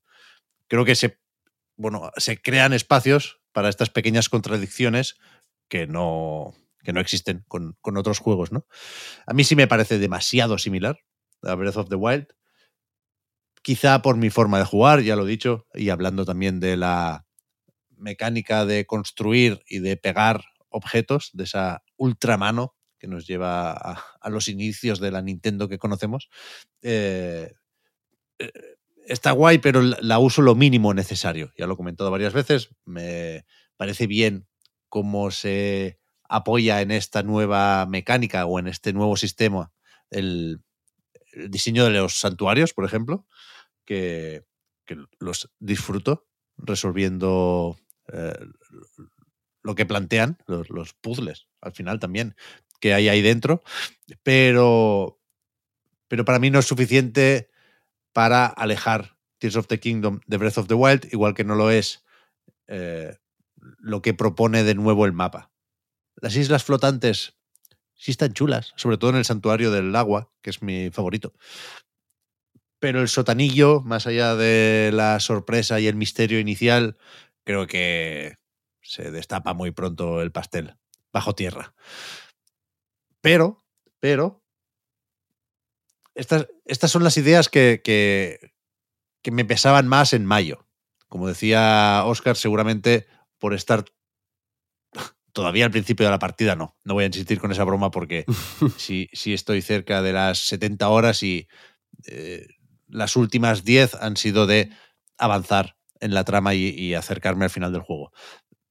[0.68, 1.18] creo que se,
[1.76, 5.16] bueno, se crean espacios para estas pequeñas contradicciones
[5.68, 8.66] que no, que no existen con, con otros juegos, ¿no?
[9.26, 10.98] A mí sí me parece demasiado similar
[11.42, 12.26] a Breath of the Wild.
[13.62, 17.26] Quizá por mi forma de jugar, ya lo he dicho, y hablando también de la
[17.96, 24.48] mecánica de construir y de pegar objetos, de esa ultramano que nos lleva a, los
[24.48, 26.28] inicios de la Nintendo que conocemos.
[26.82, 27.52] Eh,
[28.38, 28.52] eh,
[29.06, 31.52] está guay, pero la uso lo mínimo necesario.
[31.56, 32.70] Ya lo he comentado varias veces.
[32.84, 33.44] Me
[33.76, 34.46] parece bien
[34.88, 35.98] cómo se
[36.32, 39.70] apoya en esta nueva mecánica o en este nuevo sistema
[40.10, 40.62] el,
[41.48, 43.26] diseño de los santuarios, por ejemplo,
[43.84, 44.44] que,
[44.86, 46.26] que los disfruto
[46.56, 47.76] resolviendo
[48.12, 48.38] eh,
[49.62, 52.34] lo que plantean, los, los, puzzles, al final también,
[52.80, 53.62] que hay ahí dentro,
[54.22, 55.20] pero,
[56.08, 57.50] pero para mí no es suficiente
[58.12, 61.70] para alejar Tears of the Kingdom de Breath of the Wild, igual que no lo
[61.70, 62.04] es
[62.68, 63.16] eh,
[63.78, 65.51] lo que propone de nuevo el mapa.
[66.22, 67.34] Las islas flotantes
[67.94, 71.34] sí están chulas, sobre todo en el santuario del agua, que es mi favorito.
[72.78, 76.96] Pero el sotanillo, más allá de la sorpresa y el misterio inicial,
[77.42, 78.36] creo que
[78.80, 80.76] se destapa muy pronto el pastel
[81.12, 81.74] bajo tierra.
[83.20, 83.64] Pero,
[83.98, 84.44] pero,
[86.14, 88.52] estas, estas son las ideas que, que,
[89.22, 90.68] que me pesaban más en mayo.
[91.08, 93.08] Como decía Oscar, seguramente
[93.38, 93.84] por estar
[95.32, 96.76] todavía al principio de la partida no.
[96.84, 98.24] No voy a insistir con esa broma porque
[98.76, 101.48] sí, sí estoy cerca de las 70 horas y
[102.06, 102.46] eh,
[102.88, 104.70] las últimas 10 han sido de
[105.18, 108.12] avanzar en la trama y, y acercarme al final del juego.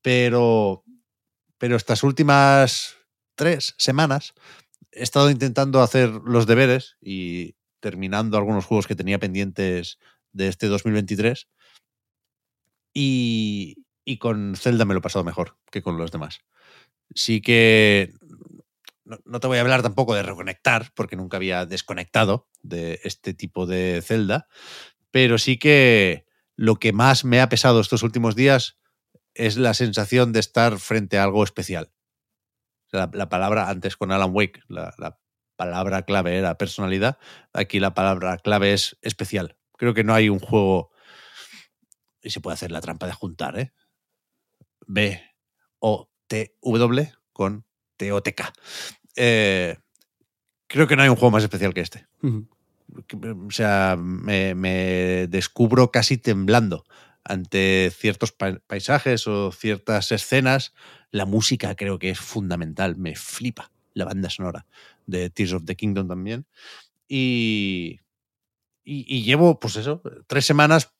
[0.01, 0.83] Pero,
[1.57, 2.97] pero estas últimas
[3.35, 4.33] tres semanas
[4.91, 9.97] he estado intentando hacer los deberes y terminando algunos juegos que tenía pendientes
[10.33, 11.47] de este 2023.
[12.93, 16.41] Y, y con Zelda me lo he pasado mejor que con los demás.
[17.13, 18.13] Sí que
[19.25, 23.65] no, te voy a hablar tampoco de reconectar, porque nunca había desconectado de este tipo
[23.65, 24.47] de Zelda,
[25.11, 26.25] pero sí que
[26.55, 28.77] lo que más me ha pesado estos últimos días
[29.33, 31.91] es la sensación de estar frente a algo especial.
[32.91, 35.19] La, la palabra, antes con Alan Wake, la
[35.55, 37.17] palabra clave era personalidad,
[37.53, 39.57] aquí la palabra clave es especial.
[39.77, 40.91] Creo que no hay un juego,
[42.21, 43.73] y se puede hacer la trampa de juntar, ¿eh?
[44.91, 45.21] B,
[45.79, 47.65] O, T, W con
[47.95, 48.53] T, O, T, K.
[49.15, 49.77] Eh,
[50.67, 52.07] creo que no hay un juego más especial que este.
[52.21, 53.47] Uh -huh.
[53.47, 56.83] O sea, me, me, descubro casi temblando
[57.23, 60.73] ante ciertos pa paisajes o ciertas escenas.
[61.09, 64.65] La música creo que es fundamental, me flipa la banda sonora
[65.05, 66.45] de Tears of the Kingdom también.
[67.07, 68.01] Y,
[68.83, 70.93] y, y llevo, pues eso, tres semanas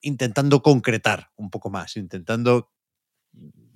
[0.00, 2.70] intentando concretar un poco más, intentando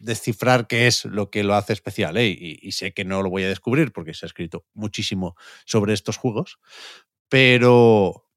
[0.03, 2.16] descifrar qué es lo que lo hace especial.
[2.16, 2.27] ¿eh?
[2.29, 6.16] Y, sé que no lo voy a descubrir porque se ha escrito muchísimo sobre estos
[6.16, 6.59] juegos,
[7.29, 8.29] pero,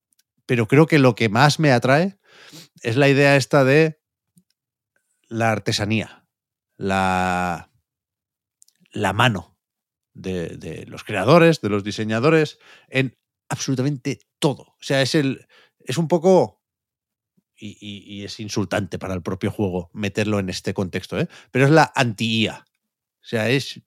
[0.46, 2.18] pero creo que lo que más me atrae
[2.82, 4.00] es la idea esta de
[5.28, 6.28] la artesanía,
[6.78, 7.72] la,
[8.92, 9.58] la mano
[10.14, 12.60] de, de, los creadores, de los diseñadores,
[12.90, 13.18] en
[13.50, 14.64] absolutamente todo.
[14.64, 15.48] O sea, es, el,
[15.80, 16.62] es un poco
[17.58, 21.28] y, y, y, es insultante para el propio juego meterlo en este contexto, ¿eh?
[21.52, 22.66] pero es la anti-IA.
[22.68, 23.82] O sea, es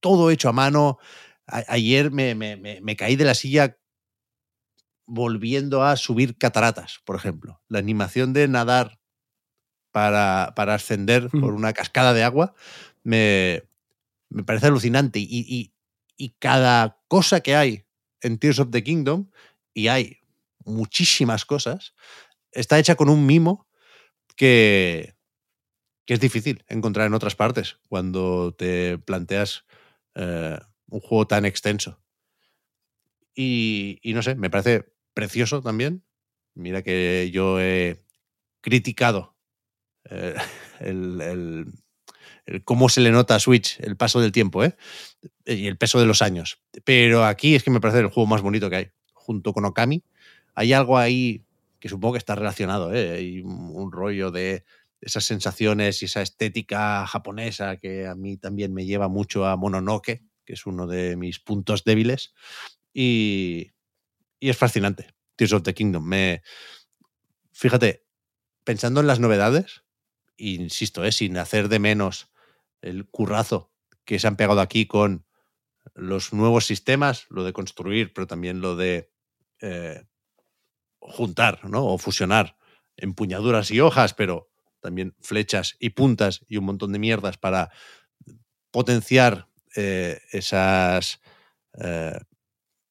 [0.00, 0.98] todo hecho a mano.
[1.46, 3.78] A, ayer me, me, me, me, caí de la silla
[5.06, 7.62] volviendo a subir cataratas, por ejemplo.
[7.68, 8.98] La animación de nadar
[9.92, 12.54] para, para ascender por una cascada de agua
[13.02, 13.62] me,
[14.28, 15.20] me parece alucinante.
[15.20, 15.72] Y, y,
[16.16, 17.86] y cada cosa que hay
[18.20, 19.30] en Tears of the Kingdom,
[19.74, 20.20] y hay
[20.64, 21.94] muchísimas cosas,
[22.54, 23.68] está hecha con un mimo
[24.36, 25.14] que,
[26.06, 29.64] que es difícil encontrar en otras partes cuando te planteas
[30.14, 30.58] eh,
[30.88, 32.00] un juego tan extenso.
[33.34, 36.04] Y, no sé, me parece precioso también.
[36.54, 38.04] Mira que yo he
[38.60, 39.36] criticado
[40.08, 40.36] eh,
[40.80, 41.20] el,
[42.46, 44.76] el, cómo se le nota a Switch el paso del tiempo ¿eh?
[45.44, 46.60] y el peso de los años.
[46.84, 50.04] Pero aquí es que me parece el juego más bonito que hay, junto con Okami.
[50.54, 51.43] Hay algo ahí
[51.84, 53.10] que supongo que está relacionado, ¿eh?
[53.10, 54.64] Hay un rollo de
[55.02, 60.22] esas sensaciones y esa estética japonesa que a mí también me lleva mucho a Mononoke,
[60.46, 62.32] que es uno de mis puntos débiles.
[62.94, 63.72] Y,
[64.40, 65.08] y es fascinante.
[65.36, 66.02] Tears of the Kingdom.
[66.08, 66.40] Me,
[67.52, 68.06] fíjate,
[68.64, 69.84] pensando en las novedades,
[70.38, 71.12] insisto, ¿eh?
[71.12, 72.32] sin hacer de menos
[72.80, 73.74] el currazo
[74.06, 75.26] que se han pegado aquí con
[75.92, 79.12] los nuevos sistemas, lo de construir, pero también lo de
[79.60, 80.06] eh,
[81.04, 81.84] juntar, ¿no?
[81.86, 82.56] O fusionar
[82.96, 84.50] empuñaduras y hojas, pero
[84.80, 87.70] también flechas y puntas y un montón de mierdas para
[88.70, 91.20] potenciar eh, esas,
[91.78, 92.18] eh,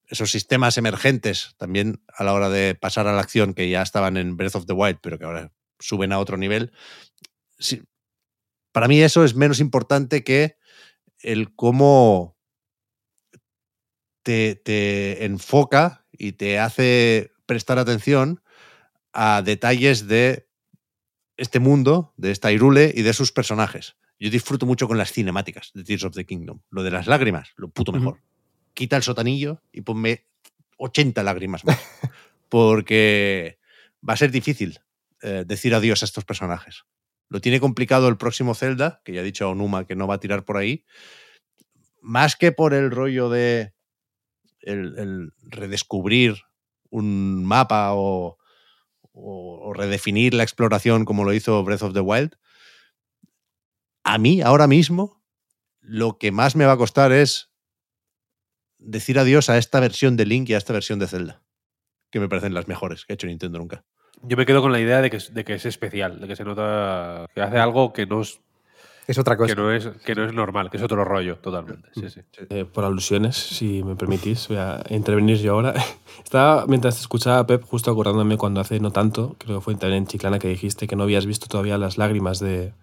[0.08, 4.18] esos sistemas emergentes también a la hora de pasar a la acción que ya estaban
[4.18, 6.72] en Breath of the Wild, pero que ahora suben a otro nivel.
[7.60, 7.84] Sí,
[8.72, 10.58] para mí eso es menos importante que
[11.20, 12.38] el cómo
[14.24, 18.42] te, te enfoca y te hace prestar atención
[19.14, 20.48] a detalles de
[21.38, 23.96] este mundo, de esta Irule y de sus personajes.
[24.20, 26.62] Yo disfruto mucho con las cinemáticas de Tears of the Kingdom.
[26.70, 28.14] Lo de las lágrimas, lo puto mejor.
[28.14, 28.74] Uh -huh.
[28.74, 30.26] Quita el sotanillo y ponme
[30.78, 31.80] 80 lágrimas más.
[32.50, 33.58] porque
[34.08, 34.80] va a ser difícil
[35.24, 36.84] eh, decir adiós a estos personajes.
[37.28, 40.16] Lo tiene complicado el próximo Zelda, que ya ha dicho a Onuma que no va
[40.16, 40.86] a tirar por ahí.
[42.02, 43.74] Más que por el rollo de
[44.62, 46.44] el, el redescubrir
[46.94, 48.38] un mapa o,
[49.76, 52.36] redefinir la exploración como lo hizo Breath of the Wild,
[54.04, 55.24] a mí ahora mismo
[55.82, 57.52] lo que más me va a costar es
[58.78, 61.44] decir adiós a esta versión de Link y a esta versión de Zelda,
[62.12, 63.86] que me parecen las mejores que ha hecho Nintendo nunca.
[64.24, 66.44] Yo me quedo con la idea de que, de que es especial, de que se
[66.44, 68.40] nota que hace algo que no es,
[69.08, 69.54] Es otra cosa.
[69.54, 71.90] que no es, que no es normal, que es otro rollo totalmente.
[71.94, 72.22] Sí, sí.
[72.50, 75.74] Eh, por alusiones, si me permitís, voy a intervenir yo ahora.
[76.24, 79.76] Estaba, mientras te escuchaba a Pep, justo acordándome cuando hace no tanto, creo que fue
[79.76, 82.74] también en Chiclana que dijiste que no habías visto todavía las lágrimas de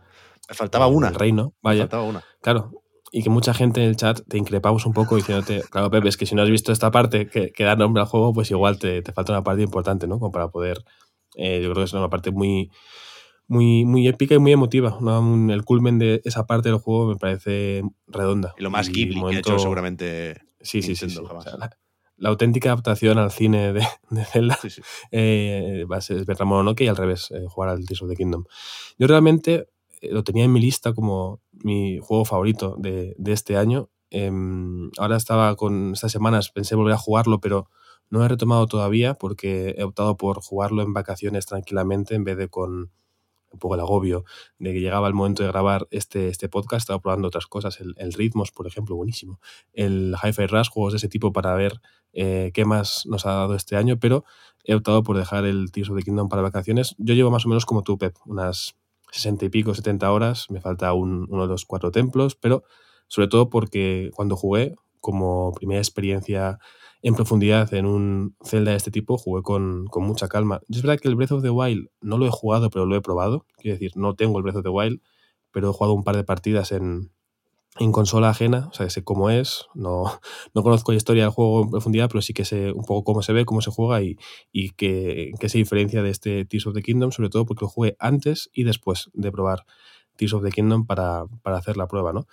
[0.48, 1.06] Me faltaba una.
[1.08, 1.54] del reino.
[1.62, 2.22] Me Vaya, faltaba una.
[2.42, 2.72] claro.
[3.12, 6.16] Y que mucha gente en el chat te increpamos un poco diciéndote, claro, Pep, es
[6.16, 8.78] que si no has visto esta parte que, que da nombre al juego, pues igual
[8.78, 10.18] te, te falta una parte importante, ¿no?
[10.20, 10.84] Como para poder.
[11.34, 12.70] eh, yo creo que es una parte muy,
[13.50, 14.96] muy, muy épica y muy emotiva.
[15.50, 18.54] el culmen de esa parte del juego me parece redonda.
[18.56, 20.40] Y lo más Y Ghibli que ha momento- hecho seguramente.
[20.60, 21.06] Sí, sí, sí.
[21.06, 21.26] Nintendo sí.
[21.26, 21.46] jamás.
[21.46, 21.70] O sea, la,
[22.16, 24.82] la auténtica adaptación al cine de, de Zelda Sí, sí.
[25.10, 28.44] eh, va a ser Mononoke y al revés, eh, jugar al Tears of the Kingdom.
[28.98, 29.66] Yo realmente
[30.00, 33.90] eh, lo tenía en mi lista como mi juego favorito de, de este año.
[34.10, 37.68] Em, ahora estaba con estas semanas, pensé volver a jugarlo, pero
[38.10, 42.48] no he retomado todavía porque he optado por jugarlo en vacaciones tranquilamente en vez de
[42.48, 42.92] con
[43.50, 44.24] un poco el agobio
[44.58, 48.12] de que llegaba el momento de grabar este, este podcast, estaba probando otras cosas, el,
[48.12, 49.40] Ritmos, por ejemplo, buenísimo,
[49.72, 51.80] el Hi-Fi Rush, juegos de ese tipo para ver
[52.12, 54.24] eh, qué más nos ha dado este año, pero
[54.64, 56.94] he optado por dejar el Tears of the Kingdom para vacaciones.
[56.98, 58.76] Yo llevo más o menos como tú, Pep, unas
[59.12, 62.62] 60 y pico, 70 horas, me falta un- uno de los cuatro templos, pero
[63.08, 66.58] sobre todo porque cuando jugué, como primera experiencia
[67.02, 70.60] en profundidad en un Zelda de este tipo, jugué con, con mucha calma.
[70.68, 72.96] Yo es verdad que el Breath of the Wild no lo he jugado, pero lo
[72.96, 73.46] he probado.
[73.56, 75.00] Quiero decir, no tengo el Breath of the Wild,
[75.50, 77.10] pero he jugado un par de partidas en,
[77.78, 80.04] en consola ajena, o sea, sé cómo es, no,
[80.54, 83.22] no conozco la historia del juego en profundidad, pero sí que sé un poco cómo
[83.22, 84.16] se ve, cómo se juega y,
[84.52, 87.68] y qué, qué se diferencia de este Tears of the Kingdom, sobre todo porque lo
[87.68, 89.64] jugué antes y después de probar
[90.16, 92.26] Tears of the Kingdom para, para hacer la prueba, ¿no?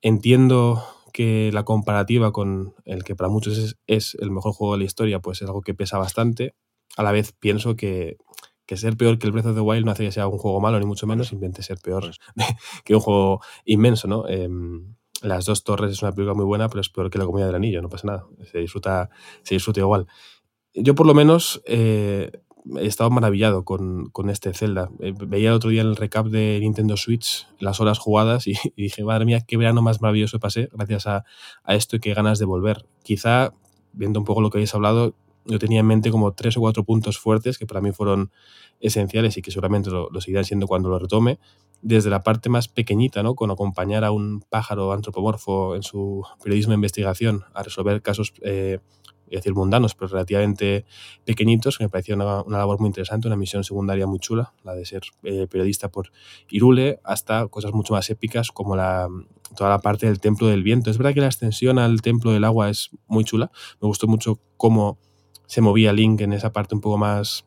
[0.00, 0.84] Entiendo
[1.18, 4.84] que la comparativa con el que para muchos es, es el mejor juego de la
[4.84, 6.54] historia, pues es algo que pesa bastante.
[6.96, 8.18] A la vez pienso que,
[8.66, 10.60] que ser peor que el Breath of the Wild no hace que sea un juego
[10.60, 12.12] malo, ni mucho menos, simplemente ser peor
[12.84, 14.28] que un juego inmenso, ¿no?
[14.28, 17.46] Em, Las dos torres es una película muy buena, pero es peor que la comida
[17.46, 18.26] del anillo, no pasa nada.
[18.52, 19.10] Se disfruta,
[19.42, 20.06] se disfruta igual.
[20.72, 22.30] Yo por lo menos eh,
[22.76, 24.90] he estado maravillado con, con este Zelda.
[25.00, 28.54] Eh, veía el otro día en el recap de Nintendo Switch las horas jugadas y,
[28.76, 31.24] dije, madre mía, qué verano más maravilloso pasé gracias a,
[31.64, 32.86] a esto y qué ganas de volver.
[33.02, 33.54] Quizá,
[33.92, 35.14] viendo un poco lo que habéis hablado,
[35.48, 38.30] yo tenía en mente como tres o cuatro puntos fuertes que para mí fueron
[38.80, 41.38] esenciales y que seguramente lo, lo seguirán siendo cuando lo retome.
[41.80, 43.34] Desde la parte más pequeñita, ¿no?
[43.34, 48.80] Con acompañar a un pájaro antropomorfo en su periodismo de investigación a resolver casos, eh,
[49.28, 50.84] voy decir mundanos, pero relativamente
[51.24, 54.74] pequeñitos, que me pareció una, una labor muy interesante, una misión secundaria muy chula, la
[54.74, 56.10] de ser eh, periodista por
[56.50, 59.08] Irule, hasta cosas mucho más épicas como la,
[59.56, 60.90] toda la parte del Templo del Viento.
[60.90, 63.50] Es verdad que la extensión al Templo del Agua es muy chula,
[63.80, 64.98] me gustó mucho cómo
[65.46, 67.46] se movía Link en esa parte un poco más,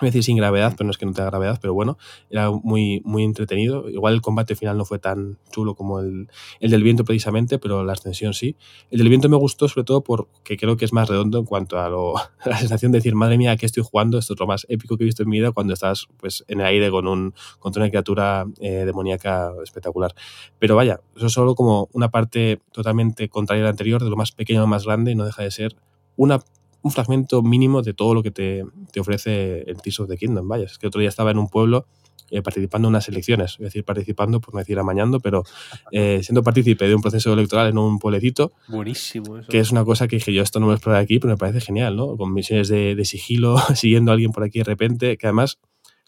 [0.00, 1.98] voy a decir sin gravedad, pero no es que no tenga gravedad, pero bueno,
[2.30, 3.88] era muy, muy entretenido.
[3.88, 6.28] Igual el combate final no fue tan chulo como el,
[6.60, 8.56] el del viento precisamente, pero la extensión sí.
[8.90, 11.78] El del viento me gustó sobre todo porque creo que es más redondo en cuanto
[11.78, 14.18] a, lo, a la sensación de decir, madre mía, ¿qué estoy jugando?
[14.18, 16.60] Esto es lo más épico que he visto en mi vida cuando estás pues, en
[16.60, 20.14] el aire con un, contra una criatura eh, demoníaca espectacular.
[20.58, 24.16] Pero vaya, eso es solo como una parte totalmente contraria a la anterior, de lo
[24.16, 25.76] más pequeño a lo más grande, y no deja de ser
[26.16, 26.40] una
[26.88, 30.48] un fragmento mínimo de todo lo que te, te ofrece el Tears of the Kingdom.
[30.48, 31.86] Vaya, es que otro día estaba en un pueblo
[32.30, 35.44] eh, participando en unas elecciones, es decir, participando, por no decir amañando, pero
[35.92, 39.48] eh, siendo partícipe de un proceso electoral en un pueblecito, Buenísimo eso.
[39.48, 41.60] que es una cosa que dije yo, esto no me lo aquí, pero me parece
[41.60, 42.16] genial, ¿no?
[42.18, 45.58] Con misiones de, de sigilo, siguiendo a alguien por aquí de repente, que además,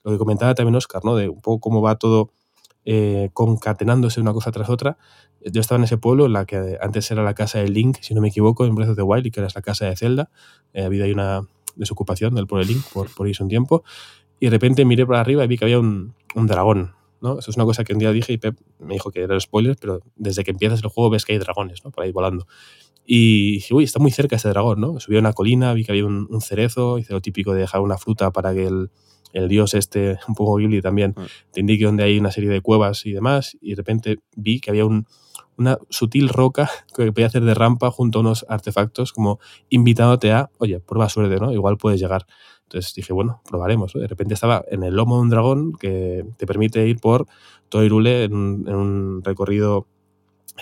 [0.05, 1.17] lo que comentaba también Oscar, ¿no?
[1.17, 2.33] De un poco cómo va todo
[2.85, 4.97] eh, concatenándose una cosa tras otra.
[5.45, 8.21] Yo estaba en ese pueblo, la que antes era la casa de Link, si no
[8.21, 10.31] me equivoco, en Breath of the Wild, y que ahora es la casa de Zelda.
[10.73, 11.43] Eh, ha habido ahí una
[11.77, 13.85] desocupación del pueblo de Link por, irse un tiempo.
[14.39, 16.95] Y de repente miré para arriba y vi que había un, un dragón.
[17.21, 17.39] ¿no?
[17.39, 19.79] Eso es una cosa que un día dije y Pep me dijo que eran spoilers,
[19.79, 21.91] pero desde que empiezas el juego ves que hay dragones ¿no?
[21.91, 22.47] por ahí volando.
[23.05, 25.01] Y dije, uy, está muy cerca este dragón, ¿no?
[25.01, 27.81] Subí a una colina, vi que había un, un cerezo, hice lo típico de dejar
[27.81, 28.91] una fruta para que el,
[29.33, 31.15] el dios este, un poco Ghibli también,
[31.53, 34.71] te indique dónde hay una serie de cuevas y demás, y de repente vi que
[34.71, 35.07] había un,
[35.57, 39.39] una sutil roca que podía hacer de rampa junto a unos artefactos, como
[39.69, 41.53] invitándote a, oye, prueba suerte, ¿no?
[41.53, 42.27] Igual puedes llegar.
[42.65, 43.95] Entonces dije, bueno, probaremos.
[43.95, 44.01] ¿no?
[44.01, 47.27] De repente estaba en el lomo de un dragón que te permite ir por
[47.69, 49.89] todo Irule en un, en un recorrido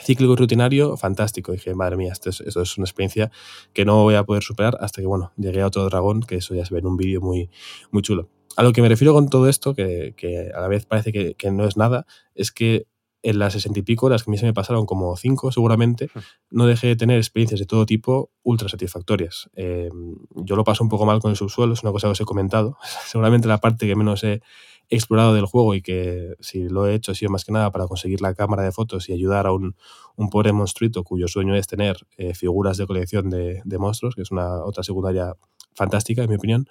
[0.03, 1.53] cíclico y rutinario fantástico.
[1.53, 3.31] dije, madre mía, esto es, esto es, una experiencia
[3.73, 6.55] que no voy a poder superar hasta que, bueno, llegué a otro dragón, que eso
[6.55, 7.51] ya se ve en un vídeo muy,
[7.91, 8.29] muy chulo.
[8.57, 11.35] A lo que me refiero con todo esto, que, que a la vez parece que,
[11.35, 12.87] que, no es nada, es que
[13.23, 16.09] en las sesenta y pico horas que a mí se me pasaron como cinco seguramente,
[16.51, 19.51] no dejé de tener experiencias de todo tipo ultra satisfactorias.
[19.55, 19.91] Eh,
[20.35, 22.25] yo lo paso un poco mal con el subsuelo, es una cosa que os he
[22.25, 22.79] comentado.
[23.07, 24.41] Seguramente la parte que menos he
[24.89, 27.87] explorado del juego y que si lo he hecho ha sido más que nada para
[27.87, 29.77] conseguir la cámara de fotos y ayudar a un,
[30.17, 34.23] un pobre monstruito cuyo sueño es tener eh, figuras de colección de, de monstruos, que
[34.23, 35.35] es una otra secundaria
[35.75, 36.69] fantástica, en mi opinión.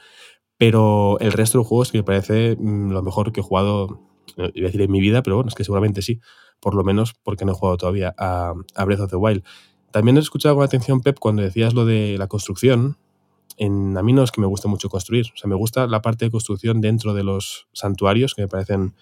[0.57, 4.01] Pero el resto del juego es que me parece mm, lo mejor que he jugado,
[4.38, 6.19] eh, iba a decir en mi vida, pero bueno, es que seguramente sí,
[6.59, 8.53] por lo menos porque no he jugado todavía a,
[8.85, 9.43] Breath of the Wild.
[9.91, 12.97] También he escuchado con atención, Pep, cuando decías lo de la construcción.
[13.57, 16.01] En, a mí no es que me guste mucho construir, o sea, me gusta la
[16.01, 18.93] parte de construcción dentro de los santuarios, que me parecen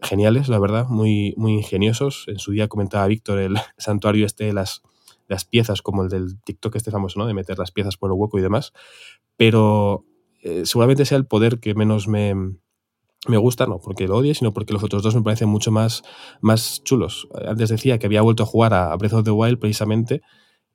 [0.00, 2.24] geniales, la verdad, muy, muy ingeniosos.
[2.28, 4.82] En su día comentaba Víctor el santuario este, las,
[5.28, 7.26] las piezas, como el del TikTok este famoso, ¿no?
[7.26, 8.72] De meter las piezas por el hueco y demás.
[9.36, 10.04] Pero
[10.46, 12.32] eh, seguramente sea el poder que menos me,
[13.26, 16.04] me gusta, no porque lo odie, sino porque los otros dos me parecen mucho más,
[16.40, 17.28] más chulos.
[17.46, 20.22] Antes decía que había vuelto a jugar a Breath of the Wild precisamente,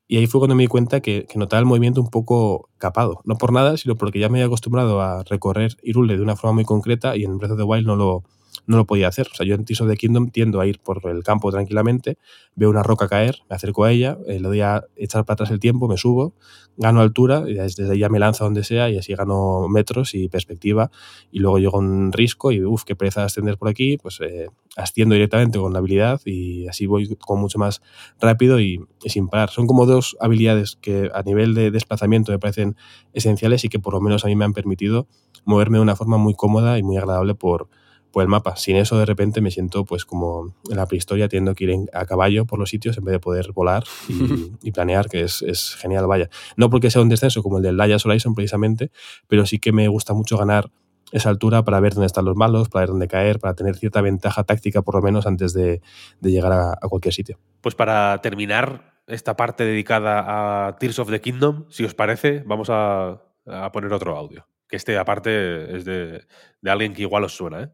[0.09, 3.21] y ahí fue cuando me di cuenta que, que, notaba el movimiento un poco capado.
[3.23, 6.55] No por nada, sino porque ya me había acostumbrado a recorrer Irule de una forma
[6.55, 8.23] muy concreta y en Breath of the Wild no lo,
[8.65, 9.27] no lo podía hacer.
[9.31, 12.17] O sea, yo en Tears of the Kingdom tiendo a ir por el campo tranquilamente,
[12.55, 15.51] veo una roca caer, me acerco a ella, eh, le doy a echar para atrás
[15.51, 16.33] el tiempo, me subo,
[16.77, 20.29] gano altura, y desde ahí ya me lanzo donde sea y así gano metros y
[20.29, 20.91] perspectiva.
[21.31, 24.19] Y luego llego a un risco y, uff, qué pereza de ascender por aquí, pues
[24.21, 27.81] eh, asciendo directamente con la habilidad y así voy con mucho más
[28.19, 29.49] rápido y, y, sin parar.
[29.49, 32.75] Son como dos habilidades que a nivel de desplazamiento me parecen
[33.13, 35.07] esenciales y que por lo menos a mí me han permitido
[35.45, 37.67] moverme de una forma muy cómoda y muy agradable por,
[38.11, 38.55] por el mapa.
[38.55, 42.05] Sin eso, de repente, me siento pues como en la prehistoria, teniendo que ir a
[42.05, 45.75] caballo por los sitios en vez de poder volar y, y planear, que es, es,
[45.75, 46.29] genial, vaya.
[46.55, 48.91] No porque sea un descenso como el del Laya Horizon, precisamente,
[49.27, 50.69] pero sí que me gusta mucho ganar
[51.11, 54.01] esa altura para ver dónde están los malos, para ver dónde caer, para tener cierta
[54.01, 55.81] ventaja táctica, por lo menos, antes de,
[56.19, 57.37] de llegar a, a cualquier sitio.
[57.61, 62.69] Pues para terminar esta parte dedicada a Tears of the Kingdom, si os parece, vamos
[62.69, 64.47] a, a poner otro audio.
[64.67, 66.23] Que este, aparte, es de,
[66.61, 67.69] de alguien que igual os suena, ¿eh?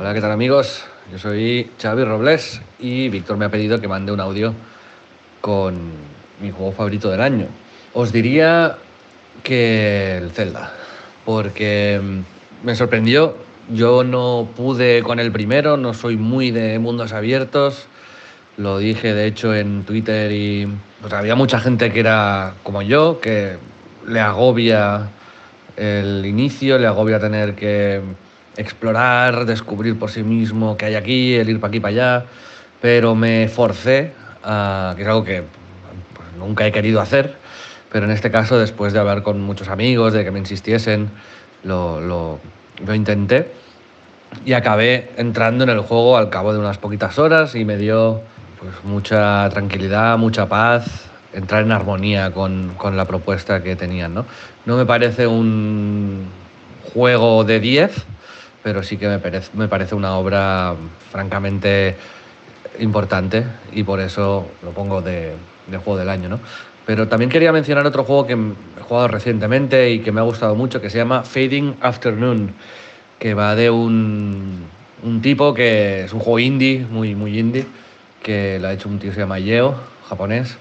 [0.00, 0.82] Hola, ¿qué tal amigos?
[1.12, 4.54] Yo soy Xavi Robles y Víctor me ha pedido que mande un audio
[5.42, 5.74] con
[6.40, 7.48] mi juego favorito del año.
[7.92, 8.78] Os diría
[9.42, 10.72] que el Zelda,
[11.26, 12.00] porque
[12.62, 13.36] me sorprendió.
[13.74, 17.86] Yo no pude con el primero, no soy muy de mundos abiertos.
[18.56, 20.66] Lo dije de hecho en Twitter y
[21.02, 23.58] pues, había mucha gente que era como yo, que
[24.08, 25.10] le agobia
[25.76, 28.00] el inicio, le agobia tener que
[28.56, 32.26] explorar, descubrir por sí mismo qué hay aquí, el ir para aquí para allá,
[32.80, 34.12] pero me forcé,
[34.42, 35.42] a, que es algo que
[36.14, 37.36] pues, nunca he querido hacer,
[37.90, 41.10] pero en este caso, después de hablar con muchos amigos, de que me insistiesen,
[41.64, 42.38] lo, lo,
[42.84, 43.52] lo intenté
[44.44, 48.22] y acabé entrando en el juego al cabo de unas poquitas horas y me dio
[48.58, 54.14] pues, mucha tranquilidad, mucha paz, entrar en armonía con, con la propuesta que tenían.
[54.14, 54.26] ¿no?
[54.66, 56.26] no me parece un
[56.92, 58.06] juego de 10,
[58.62, 60.74] pero sí que me parece, me parece una obra
[61.10, 61.96] francamente
[62.78, 65.34] importante y por eso lo pongo de,
[65.66, 66.28] de, juego del año.
[66.28, 66.40] ¿no?
[66.86, 70.54] Pero también quería mencionar otro juego que he jugado recientemente y que me ha gustado
[70.54, 72.52] mucho, que se llama Fading Afternoon,
[73.18, 74.64] que va de un,
[75.02, 77.66] un tipo que es un juego indie, muy, muy indie,
[78.22, 79.74] que lo ha hecho un tío que se llama Yeo,
[80.08, 80.56] japonés,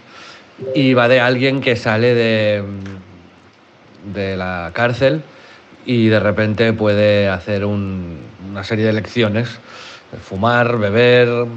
[0.76, 2.63] y va de alguien que sale de,
[4.13, 5.23] de la cárcel
[5.89, 9.59] y de repente puede hacer un, una serie de lecciones,
[10.21, 11.47] fumar, beber,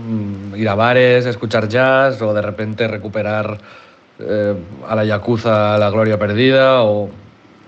[0.56, 3.59] ir a bares, escuchar jazz o de repente recuperar
[4.18, 4.54] eh,
[4.88, 7.10] a la yakuza la gloria perdida o,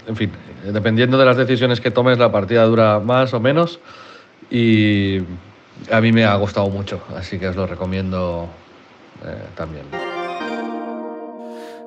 [0.08, 0.32] en fin,
[0.64, 3.78] dependiendo de las decisiones que tomes la partida dura más o menos
[4.50, 5.18] y
[5.92, 8.48] a mí me ha gustado mucho, así que os lo recomiendo
[9.22, 10.13] eh, también.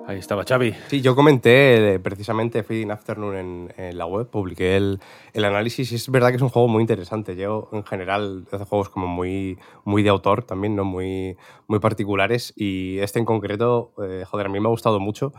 [0.07, 0.73] Ahí estaba Xavi.
[0.87, 5.01] Sí, yo comenté eh, precisamente Feeding Afternoon en, en, la web, publiqué el,
[5.33, 7.35] el, análisis y es verdad que es un juego muy interesante.
[7.35, 10.85] Yo en general hace juegos como muy, muy de autor también, ¿no?
[10.85, 11.35] muy,
[11.67, 15.33] muy particulares y este en concreto, eh, joder, a mí me ha gustado mucho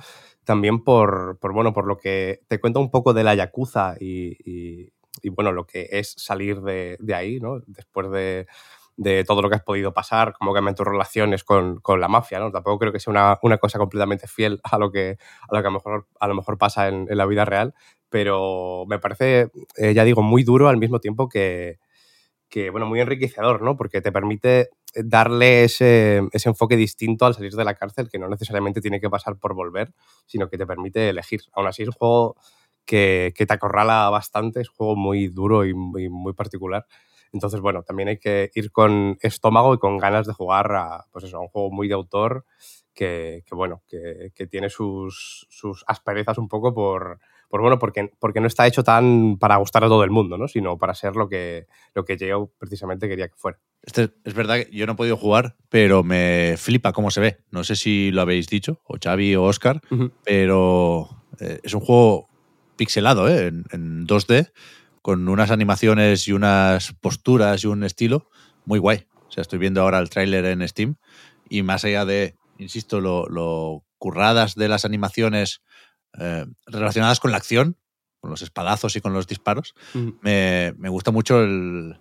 [0.44, 4.36] también por, por, bueno, por lo que te cuenta un poco de la Yakuza y,
[4.44, 4.92] y,
[5.22, 7.60] y bueno, lo que es salir de, de ahí, ¿no?
[7.66, 8.46] Después de,
[8.98, 12.40] de todo lo que has podido pasar, cómo cambian tus relaciones con, con, la mafia,
[12.40, 12.50] ¿no?
[12.50, 15.18] Tampoco creo que sea una, una, cosa completamente fiel a lo que
[15.48, 15.68] a lo, que
[16.18, 17.74] a lo mejor, pasa en, en la vida real,
[18.08, 21.78] pero me parece, eh, ya digo, muy duro al mismo tiempo que,
[22.48, 23.76] que, bueno, muy enriquecedor, ¿no?
[23.76, 28.28] Porque te permite darle ese, ese, enfoque distinto al salir de la cárcel, que no
[28.28, 29.92] necesariamente tiene que pasar por volver,
[30.26, 31.42] sino que te permite elegir.
[31.52, 32.36] Aún así es un juego
[32.84, 36.84] que, que te acorrala bastante, es un juego muy duro y, y muy particular.
[37.32, 41.24] Entonces, bueno, también hay que ir con estómago y con ganas de jugar a, pues
[41.24, 42.44] eso, a un juego muy de autor
[42.94, 48.10] que, que bueno, que, que tiene sus, sus asperezas un poco por, por bueno, porque,
[48.18, 50.48] porque no está hecho tan para gustar a todo el mundo, ¿no?
[50.48, 53.58] Sino para ser lo que, lo que yo precisamente quería que fuera.
[53.82, 57.38] Este, es verdad que yo no he podido jugar, pero me flipa cómo se ve.
[57.50, 59.80] No sé si lo habéis dicho, o Xavi o Oscar,
[60.24, 61.08] pero
[61.40, 62.28] eh, es un juego
[62.76, 63.46] pixelado, ¿eh?
[63.46, 64.52] en, en 2D,
[65.08, 68.28] con unas animaciones y unas posturas y un estilo
[68.66, 69.06] muy guay.
[69.26, 70.96] O sea, estoy viendo ahora el tráiler en Steam
[71.48, 75.62] y más allá de, insisto, lo, lo curradas de las animaciones
[76.20, 77.78] eh, relacionadas con la acción,
[78.20, 79.74] con los espadazos y con los disparos,
[80.20, 81.98] me gusta mucho el-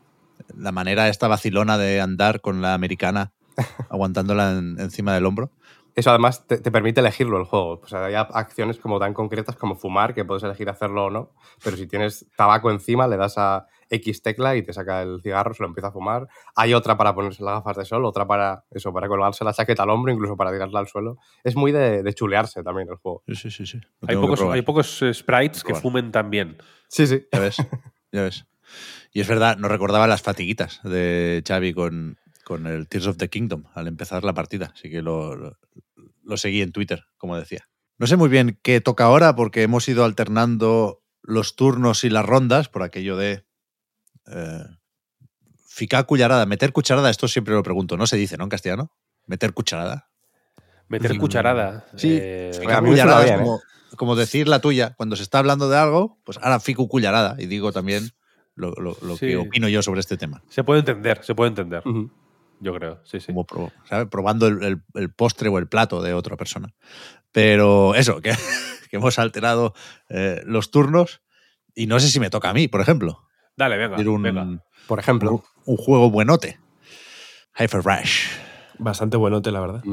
[0.57, 3.31] la manera esta vacilona de andar con la americana
[3.89, 5.53] aguantándola en- encima del hombro.
[5.97, 7.81] Eso además te, te permite elegirlo el juego.
[7.83, 11.31] O sea, hay acciones como tan concretas como fumar, que puedes elegir hacerlo o no,
[11.63, 15.55] pero si tienes tabaco encima, le das a X tecla y te saca el cigarro,
[15.55, 16.27] se lo empieza a fumar.
[16.55, 19.81] Hay otra para ponerse las gafas de sol, otra para eso, para colgarse la chaqueta
[19.81, 21.17] al hombro, incluso para tirarla al suelo.
[21.43, 23.23] Es muy de, de chulearse también el juego.
[23.29, 23.81] Sí, sí, sí.
[24.07, 26.57] Hay pocos, hay pocos eh, sprites que fumen también.
[26.89, 27.25] Sí, sí.
[27.33, 27.57] Ya ves,
[28.11, 28.45] ya ves.
[29.13, 33.29] Y es verdad, no recordaba las fatiguitas de Xavi con, con el Tears of the
[33.29, 35.57] Kingdom al empezar la partida, así que lo, lo,
[36.27, 37.67] lo seguí en Twitter, como decía.
[37.97, 42.25] No sé muy bien qué toca ahora porque hemos ido alternando los turnos y las
[42.25, 43.45] rondas por aquello de
[44.27, 44.63] eh,
[45.67, 48.43] ficar cucharada, meter cucharada, esto siempre lo pregunto, no se dice, ¿no?
[48.43, 48.91] En castellano,
[49.25, 50.09] meter cucharada.
[50.89, 51.17] Meter Mm.
[51.19, 51.85] cucharada.
[51.95, 53.43] Sí, eh, Ficar a mí me suena cullarada es ¿eh?
[53.43, 53.61] como,
[53.97, 54.93] como decir la tuya.
[54.95, 58.11] Cuando se está hablando de algo, pues ahora fico cullarada y digo también
[58.55, 59.27] lo, lo- lo Sí.
[59.27, 60.41] que opino yo sobre este tema.
[60.49, 61.83] se puede entender, se puede entender.
[62.59, 63.33] Yo creo, sí, sí.
[63.33, 63.45] Como
[63.87, 64.07] ¿sabes?
[64.09, 66.73] probando el, el- el postre o el plato de otra persona.
[67.31, 68.31] Pero eso, que,
[68.89, 69.73] que hemos alterado
[70.09, 71.21] eh, los turnos
[71.75, 73.23] y no sé si me toca a mí, por ejemplo.
[73.55, 73.95] Dale, venga.
[73.97, 74.63] decir un, venga.
[74.87, 75.31] Por ejemplo.
[75.31, 76.59] un, un juego buenote.
[77.59, 78.27] Hyper Rush.
[78.79, 79.83] Bastante buenote, la verdad.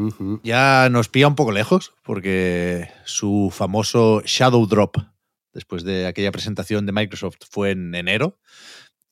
[0.42, 4.96] Ya nos pilla un poco lejos porque su famoso Shadow Drop,
[5.54, 8.38] después de aquella presentación de Microsoft, fue en enero.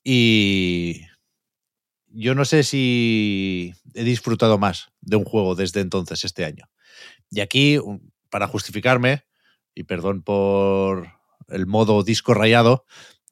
[0.03, 1.01] Y
[2.13, 6.69] yo no sé si he disfrutado más de un juego desde entonces, este año.
[7.31, 7.79] Y aquí,
[8.29, 9.23] para justificarme,
[9.73, 11.07] y perdón por
[11.49, 12.85] el modo disco rayado,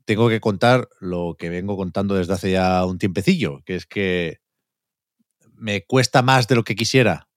[0.06, 4.40] tengo que contar lo que vengo contando desde hace ya un tiempecillo, que es que
[5.54, 7.30] me cuesta más de lo que quisiera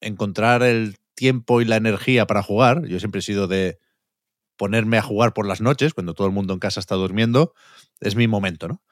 [0.00, 2.86] encontrar el tiempo y la energía para jugar.
[2.86, 3.78] Yo siempre he sido de
[4.56, 7.54] ponerme a jugar por las noches, cuando todo el mundo en casa está durmiendo,
[8.00, 8.82] es mi momento, ¿no?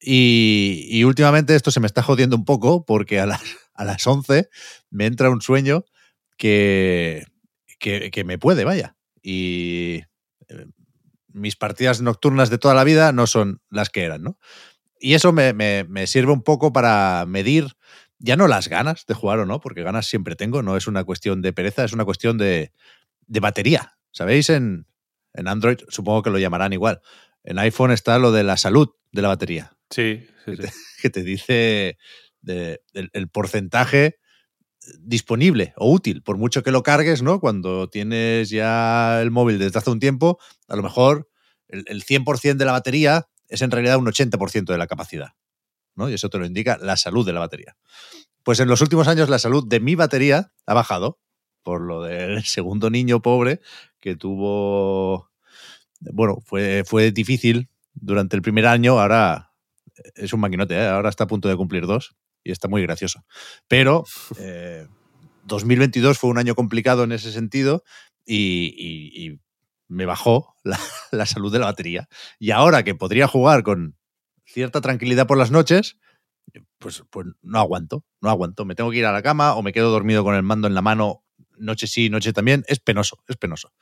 [0.00, 3.40] Y, últimamente esto se me está jodiendo un poco porque a las,
[3.74, 4.48] a las 11
[4.90, 5.84] me entra un sueño
[6.36, 7.24] que,
[7.78, 8.96] que, que me puede, vaya.
[9.22, 10.02] Y
[10.48, 10.66] eh,
[11.32, 14.38] mis partidas nocturnas de toda la vida no son las que eran, ¿no?
[15.00, 17.66] Y eso me, me- me sirve un poco para medir
[18.18, 21.04] ya no las ganas de jugar o no, porque ganas siempre tengo, no es una
[21.04, 22.72] cuestión de pereza, es una cuestión de,
[23.26, 23.96] de batería.
[24.12, 24.50] ¿Sabéis?
[24.50, 24.86] En,
[25.34, 27.00] en Android supongo que lo llamarán igual.
[27.44, 30.62] En iPhone está lo de la salud de la batería, Sí, sí, sí.
[31.02, 31.98] que te dice
[32.42, 34.16] de- el, el porcentaje
[35.00, 37.40] disponible o útil, por mucho que lo cargues, ¿no?
[37.40, 40.38] Cuando tienes ya el móvil desde hace un tiempo,
[40.68, 41.28] a lo mejor
[41.68, 45.30] el, el 100% de la batería es en realidad un 80% de la capacidad,
[45.96, 46.10] ¿no?
[46.10, 47.76] Y eso te lo indica la salud de la batería.
[48.44, 51.20] Pues en los últimos años la salud de mi batería ha bajado
[51.62, 53.60] por lo del segundo niño pobre
[54.00, 55.30] que tuvo,
[56.00, 59.47] bueno, fue, fue difícil durante el primer año, ahora
[60.14, 60.86] es un maquinote, ¿eh?
[60.86, 63.24] ahora está a punto de cumplir dos y está muy gracioso.
[63.68, 64.04] Pero
[64.38, 64.86] eh,
[65.44, 67.82] 2022 fue un año complicado en ese sentido
[68.24, 69.40] y, y- y
[69.88, 70.78] me bajó la,
[71.12, 72.08] la salud de la batería.
[72.38, 73.96] Y ahora que podría jugar con
[74.44, 75.98] cierta tranquilidad por las noches,
[76.78, 78.64] pues, pues no aguanto, no aguanto.
[78.64, 80.74] Me tengo que ir a la cama o me quedo dormido con el mando en
[80.74, 81.24] la mano,
[81.58, 82.64] noche sí, noche también.
[82.68, 83.72] Es penoso, es penoso.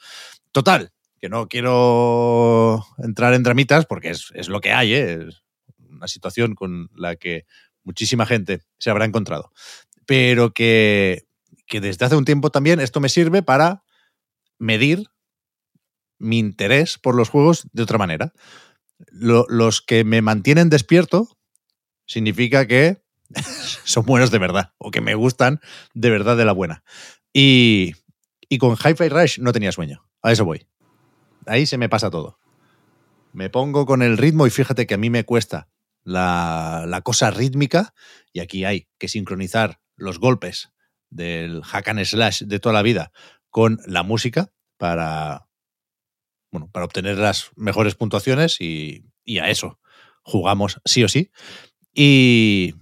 [0.52, 5.26] Total, que no quiero entrar en dramitas porque es, es lo que hay, ¿eh?
[5.28, 5.42] es
[5.96, 7.44] una situación con la que
[7.84, 9.52] muchísima gente se habrá encontrado.
[10.06, 11.26] Pero que,
[11.66, 13.82] que desde hace un tiempo también esto me sirve para
[14.58, 15.08] medir
[16.18, 18.32] mi interés por los juegos de otra manera.
[19.10, 21.28] Lo- los que me mantienen despierto
[22.06, 23.02] significa que
[23.84, 25.60] son buenos de verdad o que me gustan
[25.94, 26.82] de verdad de la buena.
[27.32, 27.94] Y,
[28.48, 30.08] y con Hi-Fi Rush no tenía sueño.
[30.22, 30.66] A eso voy.
[31.46, 32.38] Ahí se me pasa todo.
[33.32, 35.68] Me pongo con el ritmo y fíjate que a mí me cuesta
[36.06, 37.92] la, la cosa rítmica
[38.32, 40.70] y aquí hay que sincronizar los golpes
[41.10, 43.10] del hack and slash de toda la vida
[43.50, 45.48] con la música para,
[46.52, 49.80] bueno, para obtener las mejores puntuaciones y, y a eso
[50.22, 51.32] jugamos sí o sí.
[51.92, 52.74] Y,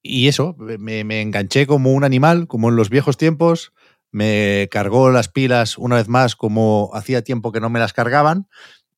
[0.00, 3.72] y eso, me, me enganché como un animal, como en los viejos tiempos.
[4.12, 8.48] Me cargó las pilas una vez más, como hacía tiempo que no me las cargaban.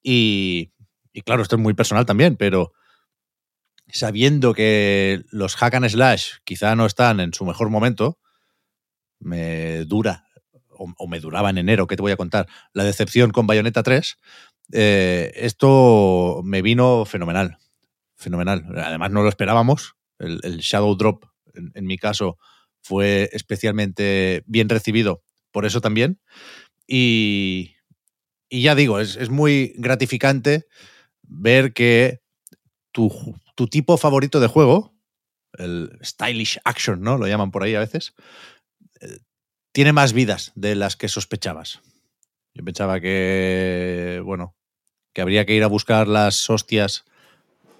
[0.02, 0.72] Y,
[1.12, 2.72] y claro, esto es muy personal también, pero
[3.92, 8.18] sabiendo que los hack and slash quizá no están en su mejor momento,
[9.20, 10.26] me dura,
[10.68, 12.48] o, me duraba en enero, ¿qué te voy a contar?
[12.72, 14.16] La decepción con Bayonetta 3.
[14.72, 17.58] eh, esto me vino fenomenal.
[18.16, 18.64] Fenomenal.
[18.76, 19.94] Además, no lo esperábamos.
[20.18, 21.24] El, Shadow Drop,
[21.54, 22.38] en, mi caso,
[22.80, 26.20] fue especialmente bien recibido por eso también.
[26.86, 27.74] Y,
[28.48, 30.66] y ya digo, es, es muy gratificante
[31.22, 32.20] ver que
[32.92, 33.10] tu,
[33.54, 34.94] tu tipo favorito de juego,
[35.54, 37.18] el stylish action, ¿no?
[37.18, 38.14] Lo llaman por ahí a veces,
[39.00, 39.18] eh,
[39.72, 41.80] tiene más vidas de las que sospechabas.
[42.54, 44.54] Yo pensaba que, bueno,
[45.12, 47.04] que habría que ir a buscar las hostias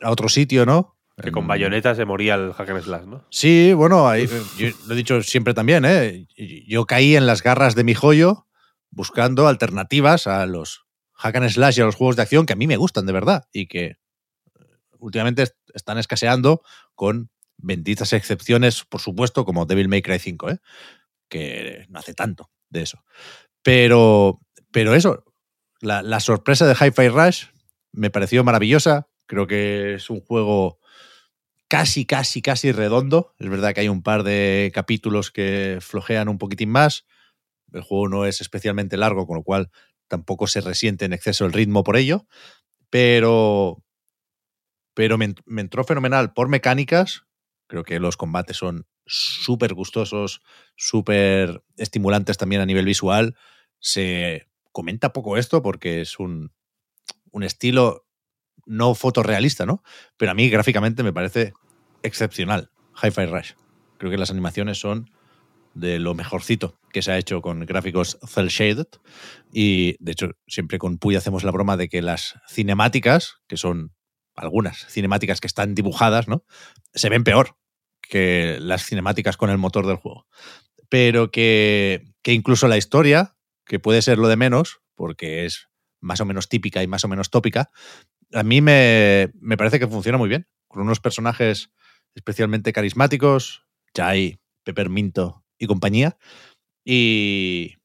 [0.01, 0.97] a otro sitio, ¿no?
[1.21, 3.25] Que con bayoneta se moría el hack and slash, ¿no?
[3.31, 4.27] Sí, bueno, ahí,
[4.59, 6.27] yo lo he dicho siempre también, ¿eh?
[6.67, 8.47] Yo caí en las garras de mi joyo
[8.91, 12.57] buscando alternativas a los hack and slash y a los juegos de acción que a
[12.57, 13.97] mí me gustan de verdad y que eh,
[14.99, 16.63] últimamente están escaseando
[16.95, 20.59] con benditas excepciones, por supuesto, como Devil May Cry 5, ¿eh?
[21.29, 23.05] que no hace tanto de eso.
[23.63, 24.41] Pero,
[24.71, 25.25] pero eso,
[25.81, 27.47] la, la sorpresa de Hi-Fi Rush
[27.93, 29.09] me pareció maravillosa.
[29.27, 30.79] Creo que es un juego
[31.69, 33.35] casi, casi, casi redondo.
[33.39, 37.07] Es verdad que hay un par de capítulos que flojean un poquitín más.
[37.73, 39.71] El juego no es especialmente largo, con lo cual
[40.09, 42.27] tampoco se resiente en exceso el ritmo por ello.
[42.91, 43.83] Pero,
[44.95, 47.23] pero me, ent- me entró fenomenal por mecánicas.
[47.67, 50.43] Creo que los combates son súper gustosos,
[50.77, 53.37] súper estimulantes también a nivel visual.
[53.79, 56.53] Se comenta poco esto porque es un,
[57.31, 58.07] un estilo
[58.67, 59.83] no fotorrealista, ¿no?
[60.17, 61.53] Pero a mí gráficamente me parece
[62.03, 62.71] excepcional.
[63.03, 63.53] Hi-Fi Rush.
[63.99, 65.11] Creo que las animaciones son
[65.75, 68.87] de lo mejorcito que se ha hecho con gráficos cel shaded
[69.53, 73.95] y de hecho siempre con Puy hacemos la broma de que las cinemáticas, que son
[74.35, 76.45] algunas cinemáticas que están dibujadas, ¿no?
[76.95, 77.57] Se ven peor
[78.01, 80.27] que las cinemáticas con el motor del juego.
[80.89, 85.69] Pero que, que incluso la historia, que puede ser lo de menos, porque es
[86.01, 87.71] más o menos típica y más o menos tópica,
[88.33, 91.71] a mí me, me parece que funciona muy bien, con unos personajes
[92.15, 96.19] especialmente carismáticos, Jai, Pepperminto y compañía.
[96.85, 97.77] Y,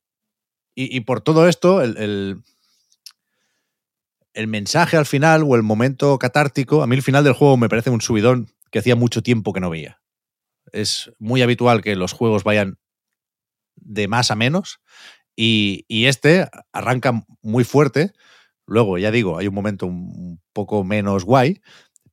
[0.76, 2.44] y, por todo esto, el,
[4.38, 7.70] el mensaje al final o el momento catártico, a mí el final del juego me
[7.70, 10.00] parece un subidón que hacía mucho tiempo que no veía.
[10.72, 12.78] Es muy habitual que los juegos vayan
[13.76, 14.80] de más a menos
[15.36, 18.14] y, y este arranca muy fuerte.
[18.68, 21.62] Luego, ya digo, hay un momento un poco menos guay,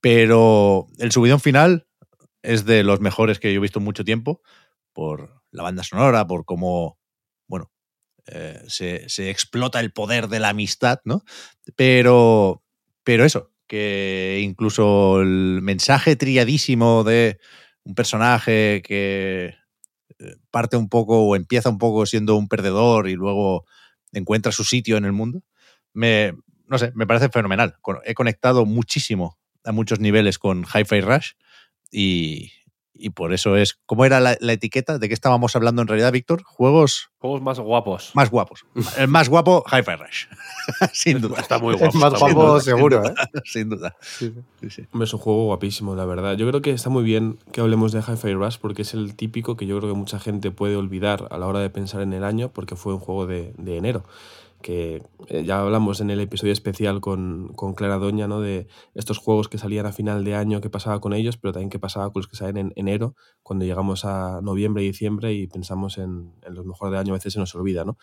[0.00, 1.86] pero el subidón final
[2.42, 4.40] es de los mejores que yo he visto en mucho tiempo
[4.94, 6.98] por la banda sonora, por cómo,
[8.26, 11.24] eh, se, explota el poder de la amistad, ¿no?
[11.76, 12.62] Pero,
[13.02, 17.38] pero eso, que incluso el mensaje triadísimo de
[17.84, 19.54] un personaje que
[20.18, 23.66] eh, parte un poco o empieza un poco siendo un perdedor y luego
[24.12, 25.42] encuentra su sitio en el mundo,
[25.92, 26.34] me,
[26.66, 27.76] no sé, me parece fenomenal.
[28.04, 31.32] He conectado muchísimo a muchos niveles con Hi-Fi Rush
[31.90, 32.52] y,
[32.94, 33.78] y por eso es.
[33.86, 34.98] ¿Cómo era la, la, etiqueta?
[34.98, 36.42] ¿De qué estábamos hablando en realidad, Víctor?
[36.44, 37.10] Juegos.
[37.18, 38.12] Juegos más guapos.
[38.14, 38.64] Más guapos.
[38.98, 40.26] El más guapo, Hi-Fi Rush.
[40.92, 41.40] sin duda.
[41.40, 41.88] Está muy guapo.
[41.88, 43.16] Es más guapo, duda, seguro, sin ¿eh?
[43.16, 43.96] duda, Sin duda.
[44.00, 44.32] Sí,
[44.70, 46.36] sí, es un juego guapísimo, la verdad.
[46.36, 49.56] Yo creo que está muy bien que hablemos de Hi-Fi Rush porque es el típico
[49.56, 52.24] que yo creo que mucha gente puede olvidar a la hora de pensar en el
[52.24, 54.04] año porque fue un juego de, de enero
[54.64, 58.40] que eh, ya hablamos en el episodio especial con, con, Clara Doña, ¿no?
[58.40, 61.68] De estos juegos que salían a final de año, qué pasaba con ellos, pero también
[61.68, 65.46] qué pasaba con los que salen en enero, cuando llegamos a noviembre y diciembre y
[65.48, 67.98] pensamos en, en los mejores de año, a veces se nos olvida, ¿no?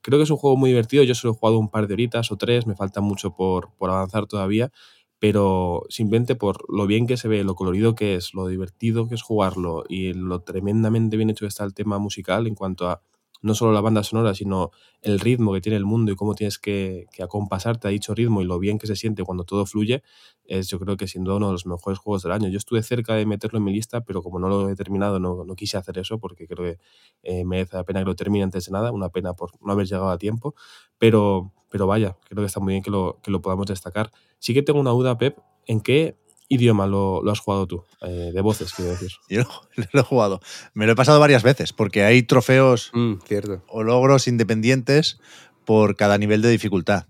[0.00, 2.32] Creo que es un juego muy divertido, yo solo he jugado un par de horitas
[2.32, 4.72] o tres, me falta mucho por, por avanzar todavía,
[5.18, 9.16] pero simplemente por lo bien que se ve, lo colorido que es, lo divertido que
[9.16, 13.02] es jugarlo y lo tremendamente bien hecho que está el tema musical en cuanto a
[13.42, 14.70] no solo la banda sonora, sino
[15.02, 18.42] el ritmo que tiene el mundo y cómo tienes que, que, acompasarte a dicho ritmo
[18.42, 20.02] y lo bien que se siente cuando todo fluye,
[20.44, 22.48] es yo creo que sin duda uno de los mejores juegos del año.
[22.48, 25.44] Yo estuve cerca de meterlo en mi lista, pero como no lo he terminado, no,
[25.44, 26.78] no quise hacer eso porque creo que
[27.22, 29.86] eh, merece la pena que lo termine antes de nada, una pena por no haber
[29.86, 30.54] llegado a tiempo,
[30.98, 34.10] pero, pero vaya, creo que está muy bien que lo, que lo podamos destacar.
[34.38, 36.16] Sí que tengo una duda, Pep, ¿en qué
[36.48, 37.84] idioma lo, lo, has jugado tú?
[38.02, 39.10] Eh, de voces, quiero decir.
[39.28, 40.40] Yo lo, lo, he jugado.
[40.74, 43.62] Me lo he pasado varias veces porque hay trofeos mm, cierto.
[43.68, 45.18] o logros independientes
[45.64, 47.06] por cada nivel de dificultad.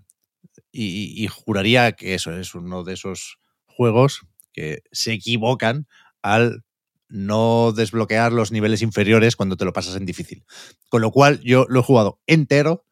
[0.71, 4.21] Y, y, y, juraría que eso es uno de esos juegos
[4.53, 5.87] que se equivocan
[6.21, 6.63] al
[7.09, 10.43] no desbloquear los niveles inferiores cuando te lo pasas en difícil.
[10.89, 12.85] Con lo cual yo lo he jugado entero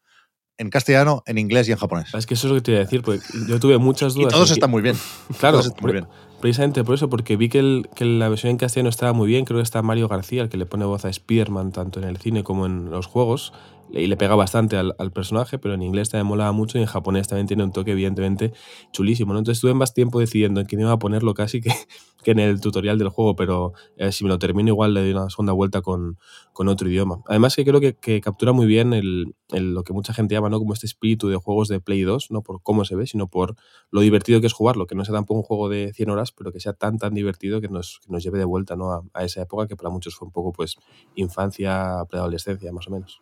[0.58, 2.14] en castellano, en inglés y en japonés.
[2.14, 4.20] Es que eso es lo que te iba a decir, porque yo tuve muchas Y
[4.20, 4.32] dudas.
[4.32, 4.96] todos en que- están muy bien.
[5.38, 6.06] Claro, Todos están muy bien.
[6.40, 9.44] Precisamente por eso, porque vi que, el- que la versión en castellano estaba muy bien.
[9.44, 12.16] Creo que está Mario García, el que le pone voz a Spider-Man tanto en el
[12.18, 13.52] cine como en los juegos.
[13.90, 17.28] Y le pega bastante al, personaje, pero en inglés también molaba mucho y en japonés
[17.28, 18.52] también tiene un toque, evidentemente,
[18.92, 19.32] chulísimo.
[19.32, 19.38] ¿no?
[19.38, 21.70] Entonces estuve más tiempo decidiendo en quién iba a ponerlo casi que,
[22.24, 25.12] que en el tutorial del juego, pero eh, si me lo termino, igual le doy
[25.12, 26.18] una segunda vuelta con,
[26.52, 27.22] con otro idioma.
[27.28, 30.58] Además, que creo que, que captura muy bien el, lo que mucha gente llama ¿no?
[30.58, 33.54] como este espíritu de juegos de Play 2, no por cómo se ve, sino por
[33.90, 36.52] lo divertido que es jugarlo, que no sea tampoco un juego de 100 horas, pero
[36.52, 38.90] que sea tan, tan divertido que nos, nos lleve de vuelta ¿no?
[38.90, 40.76] a, a esa época que para muchos fue un poco pues
[41.14, 43.20] infancia, preadolescencia, más o menos.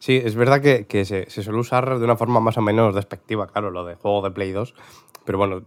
[0.00, 2.94] Sí, es verdad que, que se, se suele usar de una forma más o menos
[2.94, 4.74] despectiva, claro, lo de juego de Play 2.
[5.26, 5.62] Pero bueno,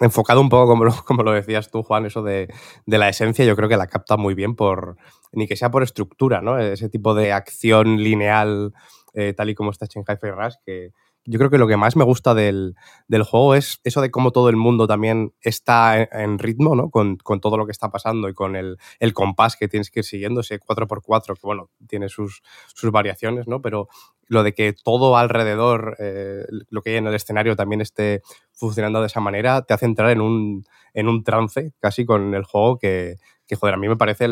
[0.00, 2.48] enfocado un poco como lo, como lo decías tú, Juan, eso de,
[2.86, 4.96] de la esencia, yo creo que la capta muy bien por,
[5.32, 6.58] ni que sea por estructura, ¿no?
[6.58, 8.72] Ese tipo de acción lineal,
[9.12, 10.92] eh, tal y como está Hi-Fi Rush, que
[11.26, 12.74] yo creo que lo que más me gusta del,
[13.08, 16.90] del juego es eso de cómo todo el mundo también está en, en ritmo, ¿no?
[16.90, 20.00] Con, con todo lo que está pasando y con el, el compás que tienes que
[20.00, 22.42] ir siguiendo, ese 4x4, que bueno, tiene sus,
[22.74, 23.60] sus variaciones, ¿no?
[23.60, 23.88] Pero
[24.28, 28.22] lo de que todo alrededor, eh, lo que hay en el escenario también esté
[28.52, 32.44] funcionando de esa manera, te hace entrar en un, en un trance casi con el
[32.44, 33.16] juego que,
[33.46, 34.28] que, joder, a mí me parece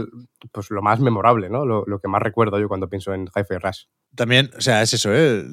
[0.53, 1.65] pues, lo más memorable, ¿no?
[1.65, 3.85] Lo, lo que más recuerdo yo cuando pienso en Hi-Fi Rush.
[4.15, 5.45] También, o sea, es eso, ¿eh?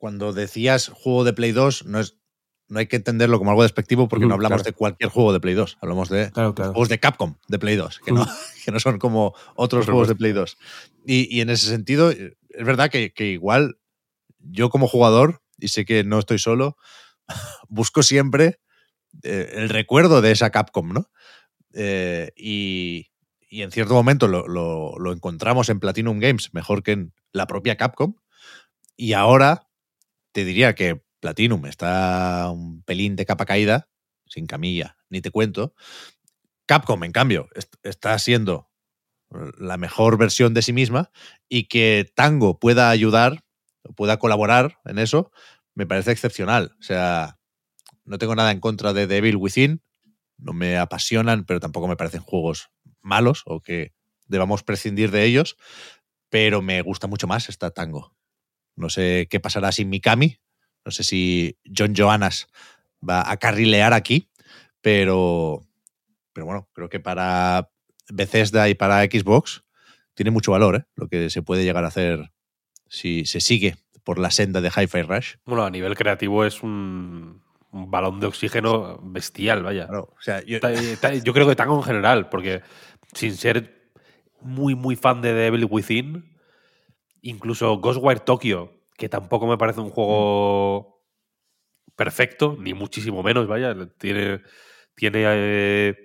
[0.00, 2.16] Cuando decías juego de Play 2, no, es,
[2.68, 4.64] no hay que entenderlo como algo despectivo porque no hablamos claro.
[4.64, 5.76] de cualquier juego de Play 2.
[5.82, 6.72] Hablamos de Claro, claro.
[6.72, 8.24] juegos de Capcom de Play 2, que no,
[8.64, 10.14] que no son como otros Por juegos de.
[10.16, 10.56] Play 2.
[11.06, 13.76] Y, y en ese sentido, es verdad que, que igual
[14.38, 16.78] yo como jugador, y sé que no estoy solo,
[17.68, 18.58] busco siempre
[19.22, 21.10] eh, el recuerdo de esa Capcom, ¿no?
[21.74, 23.10] Eh, y,
[23.50, 27.46] y en cierto momento lo, lo- lo encontramos en Platinum Games mejor que en la
[27.46, 28.14] propia Capcom.
[28.96, 29.66] Y ahora
[30.32, 33.88] te diría que Platinum está un pelín de capa caída,
[34.26, 35.74] sin camilla, ni te cuento.
[36.66, 38.68] Capcom, en cambio, est- está siendo
[39.58, 41.10] la mejor versión de sí misma
[41.48, 43.44] y que Tango pueda ayudar,
[43.96, 45.32] pueda colaborar en eso,
[45.74, 46.76] me parece excepcional.
[46.80, 47.38] O sea,
[48.04, 49.82] no tengo nada en contra de Devil Within,
[50.38, 52.70] no me apasionan, pero tampoco me parecen juegos
[53.02, 53.92] malos o que
[54.26, 55.56] debamos prescindir de ellos,
[56.30, 58.14] pero me gusta mucho más esta Tango.
[58.80, 60.38] No sé qué pasará sin Mikami,
[60.84, 62.46] no sé si John Johannes
[63.06, 64.30] va a carrilear aquí,
[64.80, 65.62] pero,
[66.32, 67.68] pero bueno, creo que para
[68.12, 69.62] Bethesda y para Xbox
[70.14, 70.84] tiene mucho valor ¿eh?
[70.96, 72.30] lo que se puede llegar a hacer
[72.88, 75.34] si se sigue por la senda de Hi-Fi Rush.
[75.44, 79.86] Bueno, a nivel creativo es un, un balón de oxígeno bestial, vaya.
[79.86, 82.62] Claro, o sea, yo, ta- Yo creo que Tango en general, porque
[83.14, 83.92] sin ser
[84.40, 86.29] muy, muy fan de Devil Within,
[87.22, 91.02] incluso Ghostwire Tokyo, que tampoco me parece un juego
[91.96, 94.42] perfecto, ni muchísimo menos, vaya, tiene,
[94.94, 95.96] tiene eh,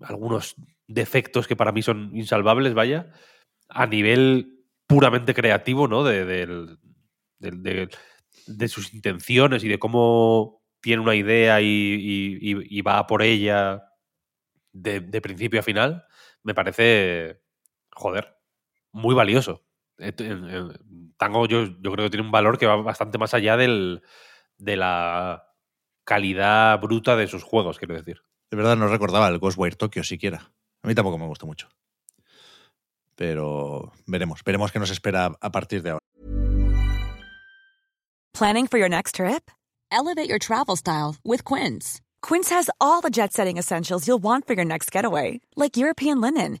[0.00, 0.56] algunos
[0.86, 3.12] defectos que para mí son insalvables, vaya,
[3.68, 6.04] a nivel puramente creativo, ¿no?
[6.04, 7.88] De, de,
[8.46, 13.82] de sus intenciones y de cómo tiene una idea y, y- va por ella
[14.72, 16.04] de principio a final,
[16.42, 17.40] me parece,
[17.92, 18.36] joder,
[18.92, 19.64] muy valioso.
[20.00, 20.68] Eh,
[21.16, 24.02] Tango yo, yo creo que tiene un valor que va bastante más allá del,
[24.58, 25.44] de la
[26.04, 28.22] calidad bruta de sus juegos, quiero decir.
[28.50, 30.50] de verdad no recordaba el Ghostwire Tokyo siquiera.
[30.82, 31.68] A mí tampoco me gusta mucho.
[33.14, 36.00] Pero veremos, veremos qué nos espera a partir de ahora.
[38.32, 39.50] Planning for your next trip?
[39.92, 42.00] Elevate your travel style with Quince.
[42.22, 46.20] Quince has all the jet setting essentials you'll want for your next getaway, like European
[46.20, 46.60] linen,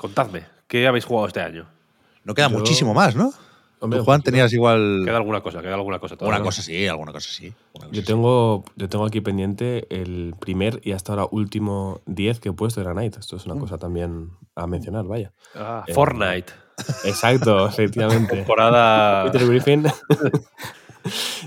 [0.00, 0.44] contadme.
[0.66, 1.66] ¿Qué habéis jugado este año?
[2.24, 3.32] No queda Yo- muchísimo más, ¿no?
[3.82, 5.02] Hombre, Tú, Juan, tenías igual.
[5.06, 6.14] Queda alguna cosa, queda alguna cosa.
[6.18, 7.46] Alguna cosa sí, alguna cosa sí.
[7.46, 8.06] alguna cosa Yo sí.
[8.06, 12.80] tengo, yo tengo aquí pendiente el primer y hasta ahora último 10 que he puesto
[12.80, 13.18] de Granite.
[13.20, 15.32] Esto es una cosa también a mencionar, vaya.
[15.54, 16.52] Ah, Eh, Fortnite.
[17.04, 18.36] Exacto, efectivamente.
[18.36, 19.24] Temporada.
[19.32, 19.84] Peter Griffin.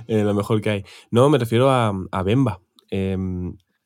[0.07, 0.85] Eh, lo mejor que hay.
[1.11, 2.59] No, me refiero a, a Bemba.
[2.89, 3.15] Eh,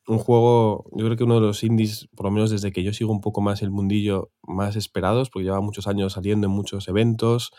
[0.08, 2.92] un juego, yo creo que uno de los indies, por lo menos desde que yo
[2.92, 6.88] sigo un poco más el mundillo, más esperados, porque lleva muchos años saliendo en muchos
[6.88, 7.52] eventos.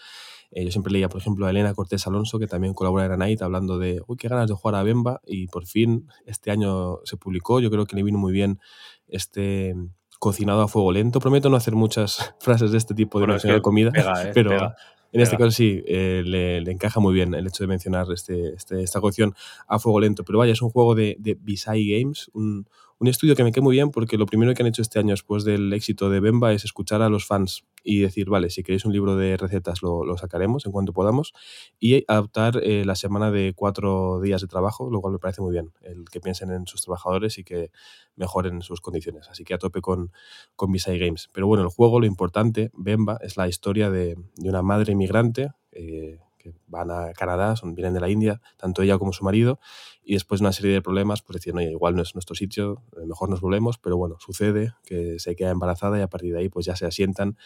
[0.52, 3.44] Eh, yo siempre leía, por ejemplo, a Elena Cortés Alonso, que también colabora en Granite,
[3.44, 5.22] hablando de, uy, qué ganas de jugar a Bemba.
[5.26, 7.60] Y por fin, este año se publicó.
[7.60, 8.60] Yo creo que le vino muy bien
[9.08, 9.76] este
[10.20, 11.20] cocinado a fuego lento.
[11.20, 14.32] Prometo no hacer muchas frases de este tipo de Bueno, mencionar que comida, pega, ¿eh?
[14.34, 14.76] pero Pega,
[15.12, 18.54] en este caso sí, eh, le, le encaja muy bien el hecho de mencionar este,
[18.54, 19.34] este- esta cocción
[19.68, 20.24] a fuego lento.
[20.24, 22.68] Pero vaya, es un juego de, de Visai Games, un,
[23.00, 25.12] un estudio que me queda muy bien porque lo primero que han hecho este año
[25.12, 28.84] después del éxito de Bemba es escuchar a los fans y decir, vale, si queréis
[28.86, 31.34] un libro de recetas lo, sacaremos en cuanto podamos
[31.80, 35.54] y adaptar eh, la semana de cuatro días de trabajo, lo cual me parece muy
[35.54, 37.72] bien, el que piensen en sus trabajadores y que
[38.16, 39.30] mejoren sus condiciones.
[39.30, 40.12] Así que a tope con,
[40.58, 41.30] con Visai Games.
[41.34, 45.52] Pero bueno, el juego, lo importante, Bemba, es la historia de, de una madre inmigrante
[45.72, 46.20] eh,
[46.68, 49.60] van a Canadá, son, vienen de la India, tanto ella como su marido,
[50.04, 52.84] y después de una serie de problemas, pues decían, oye, igual no es nuestro sitio,
[52.98, 56.40] eh, mejor nos volvemos, pero bueno, sucede que se queda embarazada y a partir de
[56.40, 57.38] ahí pues ya se asientan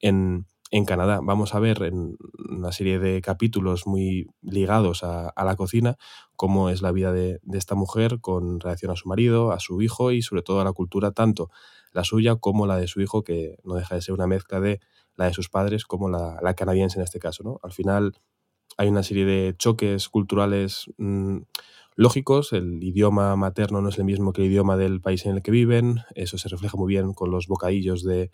[0.00, 1.20] en, en Canadá.
[1.22, 2.16] Vamos a ver en
[2.48, 5.96] una serie de capítulos muy ligados a, la cocina
[6.36, 9.82] cómo es la vida de, de esta mujer con relación a su marido, a su
[9.82, 11.50] hijo y sobre todo a la cultura, tanto
[11.92, 14.80] la suya como la de su hijo, que no deja de ser una mezcla de
[15.16, 17.42] la de sus padres como la, la canadiense en este caso.
[17.42, 17.60] ¿no?
[17.62, 18.14] Al final
[18.80, 21.40] hay una serie de choques culturales mm,
[21.96, 25.42] lógicos, el idioma materno no es el mismo que el idioma del país en el
[25.42, 28.30] que viven, eso se refleja muy bien con los bocadillos de,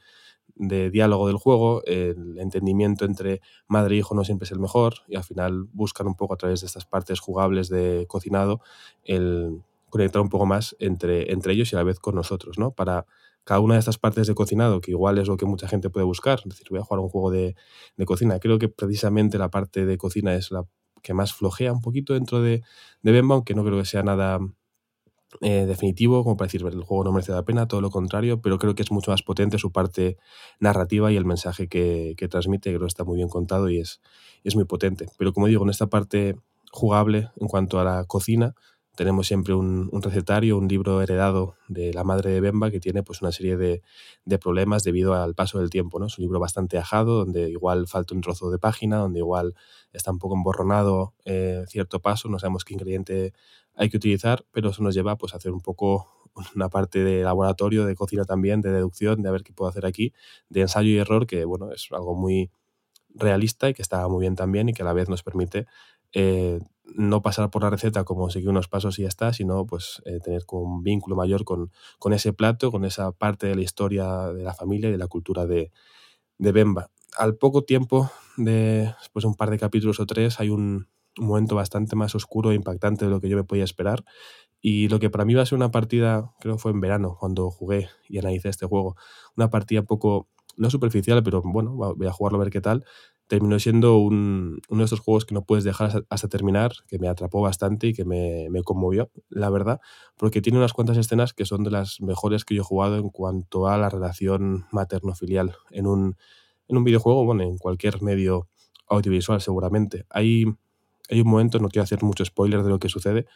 [0.55, 4.99] de diálogo del juego, el entendimiento entre madre e hijo no siempre es el mejor
[5.09, 8.61] y al final buscan un poco a través de estas partes jugables de cocinado
[9.03, 12.71] el conectar un poco más entre, entre ellos y a la vez con nosotros, ¿no?
[12.71, 13.05] Para
[13.47, 16.05] cada una de estas partes de cocinado, que igual es lo que mucha gente puede
[16.05, 17.55] buscar, es decir, voy a jugar un juego de,
[17.97, 18.41] de cocina.
[18.41, 20.65] Creo que precisamente la parte de cocina es la
[21.01, 22.65] que más flojea un poquito dentro de,
[23.03, 24.41] de Bemba, aunque no creo que sea nada
[25.43, 28.59] eh, definitivo, como para decir, el juego no merece la pena, todo lo contrario, pero
[28.59, 30.17] creo que es mucho más potente su parte
[30.59, 34.01] narrativa y el mensaje que, que transmite, creo que está muy bien contado y es,
[34.43, 35.07] es muy potente.
[35.19, 36.35] Pero como digo, en esta parte
[36.73, 38.57] jugable en cuanto a la cocina,
[38.97, 43.23] tenemos siempre un, recetario, un libro heredado de la madre de Bemba que tiene pues
[43.23, 43.83] una serie de,
[44.25, 46.01] de, problemas debido al paso del tiempo.
[46.01, 46.07] ¿no?
[46.07, 49.55] Es un libro bastante ajado, donde igual falta un trozo de página, donde igual
[49.93, 53.33] está un poco emborronado eh, cierto paso, no sabemos qué ingrediente
[53.75, 56.09] hay que utilizar, pero eso nos lleva pues, a hacer un poco
[56.55, 59.87] una parte de laboratorio, de cocina también, de deducción, de a ver qué puedo hacer
[59.87, 60.13] aquí,
[60.49, 62.51] de ensayo y error, que bueno, es algo muy
[63.15, 65.67] realista y que está muy bien también y que a la vez nos permite
[66.13, 66.61] eh,
[66.95, 70.21] no pasar por la receta como seguir unos pasos y ya está, sino pues eh,
[70.21, 74.33] tener como un vínculo mayor con, con, ese plato, con esa parte de la historia
[74.33, 75.73] de la familia y de la cultura de,
[76.39, 76.91] de Bemba.
[77.19, 80.89] Al poco tiempo, de, de un par de capítulos o tres, hay un,
[81.19, 84.05] momento bastante más oscuro e impactante de lo que yo me podía esperar.
[84.61, 87.17] Y lo que para mí va a ser una partida, creo que fue en verano,
[87.19, 88.97] cuando jugué y analicé este juego,
[89.37, 92.85] una partida poco, no superficial, pero bueno, voy a jugarlo a ver qué tal,
[93.27, 96.99] terminó siendo un, uno de estos juegos que no puedes dejar hasta, hasta terminar, que
[96.99, 99.81] me atrapó bastante y que me, me, conmovió, la verdad,
[100.17, 103.11] porque tiene unas cuantas escenas que son de las mejores que yo he jugado en
[103.11, 106.17] cuanto a la relación materno-filial en un,
[106.69, 108.49] en un videojuego, bueno, en cualquier medio
[108.89, 110.07] audiovisual seguramente.
[110.11, 110.45] Hay,
[111.11, 113.27] hay un momento, no quiero hacer mucho spoiler de lo que sucede,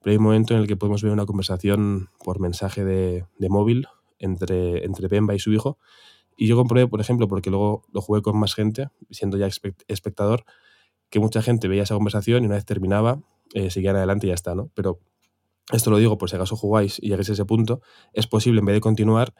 [0.00, 3.48] pero hay un momento en el que podemos ver una conversación por mensaje de, de
[3.48, 3.86] móvil
[4.18, 5.78] entre, entre Bemba y su hijo,
[6.38, 9.48] y yo comprobé, por ejemplo, porque luego lo jugué con más gente, siendo ya
[9.88, 10.44] espectador,
[11.10, 13.20] que mucha gente veía esa conversación y una vez terminaba,
[13.54, 14.70] eh, seguían adelante y ya está, ¿no?
[14.74, 15.00] Pero
[15.72, 17.82] esto lo digo por si acaso jugáis y lleguéis a ese punto,
[18.12, 19.34] es posible en vez de continuar,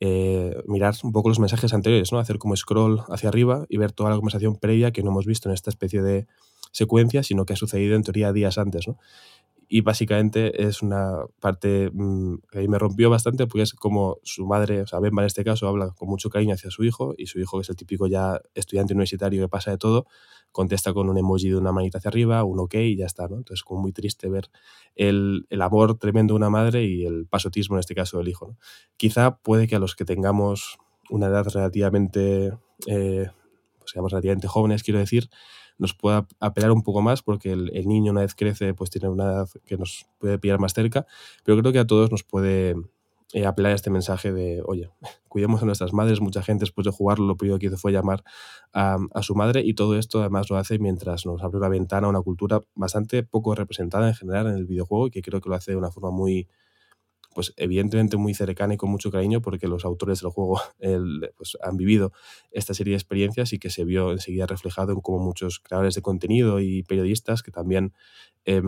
[0.00, 2.18] eh, mirar un poco los mensajes anteriores, ¿no?
[2.18, 5.48] Hacer como scroll hacia arriba y ver toda la conversación previa que no hemos visto
[5.48, 6.26] en esta especie de
[6.72, 8.86] secuencia, sino que ha sucedido en teoría días antes.
[9.72, 14.18] Y básicamente es una parte mmm, que a mí me rompió bastante porque es como
[14.24, 17.14] su madre, o sea, Bemba en este caso, habla con mucho cariño hacia su hijo
[17.16, 20.06] y su hijo, que es el típico ya estudiante universitario que pasa de todo,
[20.50, 23.36] contesta con un emoji de una manita hacia arriba, un ok y ya está, ¿no?
[23.36, 24.50] Entonces, como muy triste ver
[24.96, 28.56] el, el amor tremendo de una madre y el pasotismo, en este caso, del hijo.
[28.96, 30.78] Quizá puede que a los que tengamos
[31.10, 33.28] una edad relativamente, eh,
[33.78, 35.30] pues relativamente jóvenes, quiero decir,
[35.80, 39.08] nos pueda apelar un poco más porque el, el, niño una vez crece pues tiene
[39.08, 41.06] una edad que nos puede pillar más cerca,
[41.44, 42.76] pero creo que a todos nos puede
[43.32, 44.90] eh, apelar este mensaje de, oye,
[45.28, 46.20] cuidemos a nuestras madres.
[46.20, 48.24] Mucha gente después de jugarlo lo primero que hizo fue llamar
[48.72, 52.08] a, a, su madre y todo esto además lo hace mientras nos abre una ventana
[52.08, 55.48] a una cultura bastante poco representada en general en el videojuego y que creo que
[55.48, 56.48] lo hace de una forma muy,
[57.34, 61.56] pues evidentemente muy cercana y con mucho cariño porque los autores del juego el, pues,
[61.62, 62.12] han vivido
[62.50, 66.02] esta serie de experiencias y que se vio enseguida reflejado en cómo muchos creadores de
[66.02, 67.92] contenido y periodistas que también
[68.44, 68.62] eh,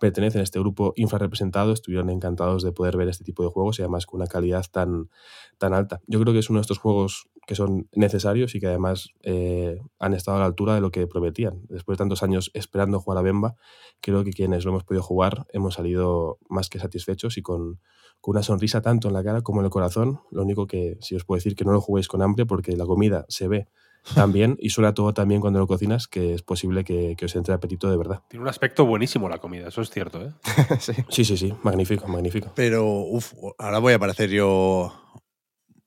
[0.00, 3.82] pertenecen a este grupo infrarrepresentado estuvieron encantados de poder ver este tipo de juegos y
[3.82, 5.10] además con una calidad tan,
[5.58, 6.00] tan alta.
[6.06, 9.80] Yo creo que es uno de estos juegos que son necesarios y que además eh,
[9.98, 11.62] han estado a la altura de lo que prometían.
[11.68, 13.54] Después de tantos años esperando jugar a Bemba,
[14.00, 17.80] creo que quienes lo hemos podido jugar hemos salido más que satisfechos y con,
[18.20, 20.20] con una sonrisa tanto en la cara como en el corazón.
[20.30, 22.84] Lo único que sí os puedo decir que no lo juguéis con hambre porque la
[22.84, 23.68] comida se ve
[24.14, 27.54] también y suena todo también cuando lo cocinas que es posible que, que, os entre
[27.54, 28.22] apetito de verdad.
[28.28, 30.32] Tiene un aspecto buenísimo la comida, eso es cierto, ¿eh?
[30.80, 30.92] sí.
[31.08, 32.52] sí, sí, sí, magnífico, magnífico.
[32.54, 34.92] Pero, uff, ahora voy a parecer yo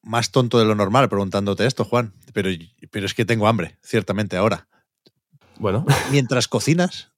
[0.01, 2.13] más tonto de lo normal preguntándote esto, Juan.
[2.33, 2.49] Pero,
[2.91, 4.67] pero es que tengo hambre, ciertamente, ahora.
[5.59, 5.85] Bueno.
[6.11, 7.11] Mientras cocinas,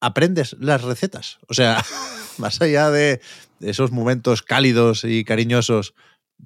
[0.00, 1.38] aprendes las recetas.
[1.48, 1.84] O sea,
[2.38, 3.20] más allá de
[3.60, 5.94] esos momentos cálidos y cariñosos,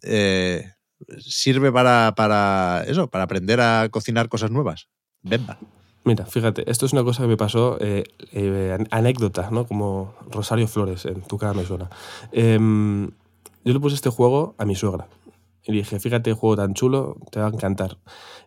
[0.02, 0.72] eh,
[1.18, 4.88] sirve para, para, eso, para aprender a cocinar cosas nuevas.
[5.22, 5.58] Bemba.
[6.04, 9.66] Mira, fíjate, esto es una cosa que me pasó, eh, eh, anécdota, ¿no?
[9.66, 11.90] Como Rosario Flores, en tu cara me suena.
[12.30, 12.58] Eh,
[13.64, 15.08] yo le puse este juego a mi suegra.
[15.64, 17.98] Y dije, fíjate, juego tan chulo, te va a encantar.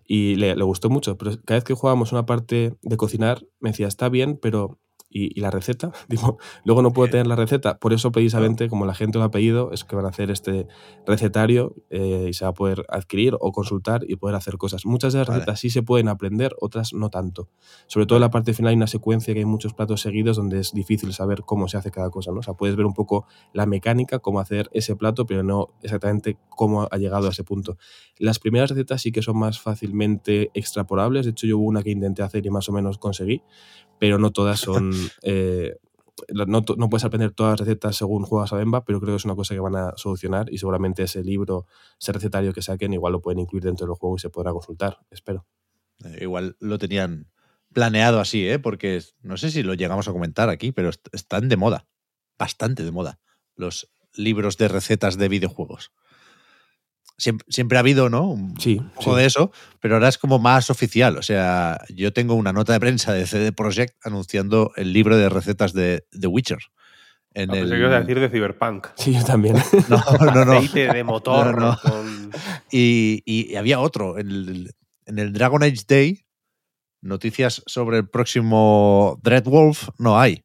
[0.07, 3.71] Y le, le, gustó mucho, pero cada vez que jugábamos una parte de cocinar, me
[3.71, 4.80] decía, está bien, pero
[5.10, 5.91] y, y, la receta.
[6.07, 7.77] Digo, luego no puedo tener la receta.
[7.80, 10.68] Por eso, precisamente, como la gente lo ha pedido, es que van a hacer este
[11.06, 14.86] recetario eh, y se va a poder adquirir o consultar y poder hacer cosas.
[14.86, 15.40] Muchas de las vale.
[15.40, 17.49] recetas sí se pueden aprender, otras no tanto.
[17.88, 20.60] Sobre todo en la parte final hay una secuencia que hay muchos platos seguidos donde
[20.60, 22.31] es difícil saber cómo se hace cada cosa.
[22.31, 22.40] ¿no?
[22.40, 26.38] O sea, puedes ver un poco la mecánica, cómo hacer ese plato, pero no exactamente
[26.49, 27.77] cómo ha llegado a ese punto.
[28.18, 31.26] Las primeras recetas sí que son más fácilmente extrapolables.
[31.26, 33.41] De hecho, yo hubo una que intenté hacer y más o menos conseguí
[33.99, 34.91] pero no todas son.
[35.21, 35.76] Eh,
[36.34, 39.26] no, no, puedes aprender todas las recetas según juegas a Bemba, pero creo que es
[39.26, 41.65] una cosa que van a solucionar y seguramente ese libro,
[41.97, 44.99] ese recetario que saquen, igual lo pueden incluir dentro del juego y se podrá consultar,
[45.11, 45.45] espero.
[46.03, 47.31] Eh, igual lo tenían
[47.71, 48.59] planeado así, ¿eh?
[48.59, 51.88] porque no sé si lo llegamos a comentar aquí, pero est están de moda,
[52.38, 53.19] bastante de moda,
[53.55, 55.93] los libros de recetas de videojuegos
[57.20, 58.30] siempre, siempre, ha habido, ¿no?
[58.30, 59.22] Un sí, poco sí.
[59.22, 61.18] de eso, pero ahora es como más oficial.
[61.18, 65.30] O sea, yo tengo una nota de prensa de CD Projekt anunciando el libro de
[65.30, 66.60] recetas de The Witcher.
[67.34, 67.70] En no, el...
[67.70, 68.88] que a decir de Cyberpunk.
[68.96, 69.56] Sí, yo también.
[69.90, 70.54] No, no, no.
[70.54, 71.60] Aceite de motor.
[71.60, 71.80] No, no.
[71.80, 72.32] Con...
[72.72, 74.18] Y, y, había otro.
[74.18, 74.72] En el,
[75.06, 76.26] en el Dragon Age Day,
[77.02, 80.44] noticias sobre el próximo Dreadwolf no hay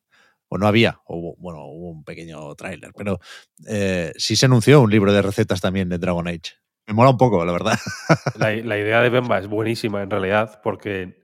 [0.49, 3.19] o no había, o bueno, hubo un pequeño tráiler, pero
[3.67, 6.53] eh, sí se anunció un libro de recetas también de Dragon Age.
[6.87, 7.79] Me mola un poco, la verdad.
[8.39, 11.23] La, la idea de Bemba es buenísima en realidad, porque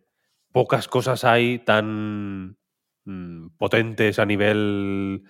[0.53, 2.57] pocas cosas hay tan
[3.05, 5.25] mmm, potentes a nivel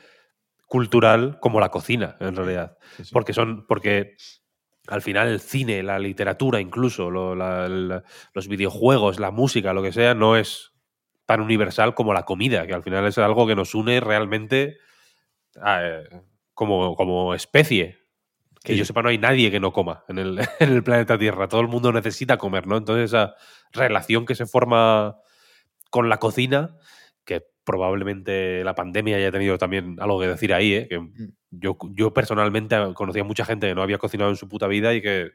[0.67, 2.77] cultural como la cocina, en realidad.
[2.97, 3.11] Sí, sí.
[3.13, 4.17] Porque son, porque
[4.87, 8.05] al final el cine, la literatura, incluso lo, la, la,
[8.35, 10.73] los videojuegos, la música, lo que sea, no es
[11.27, 14.79] tan universal como la comida, que al final es algo que nos une realmente
[15.67, 16.05] eh,
[16.55, 18.00] como, como especie.
[18.63, 18.79] Que sí.
[18.79, 21.49] yo sepa, no hay nadie que no coma en el, en el, planeta Tierra.
[21.49, 22.77] Todo el mundo necesita comer, ¿no?
[22.77, 23.35] Entonces, esa
[23.73, 25.17] relación que se forma
[25.91, 26.77] con la cocina,
[27.25, 30.89] que probablemente la pandemia haya tenido también algo que decir ahí, ¿eh?
[30.89, 31.01] Que
[31.51, 35.03] yo, yo personalmente conocía mucha gente que no había cocinado en su puta vida y
[35.03, 35.31] que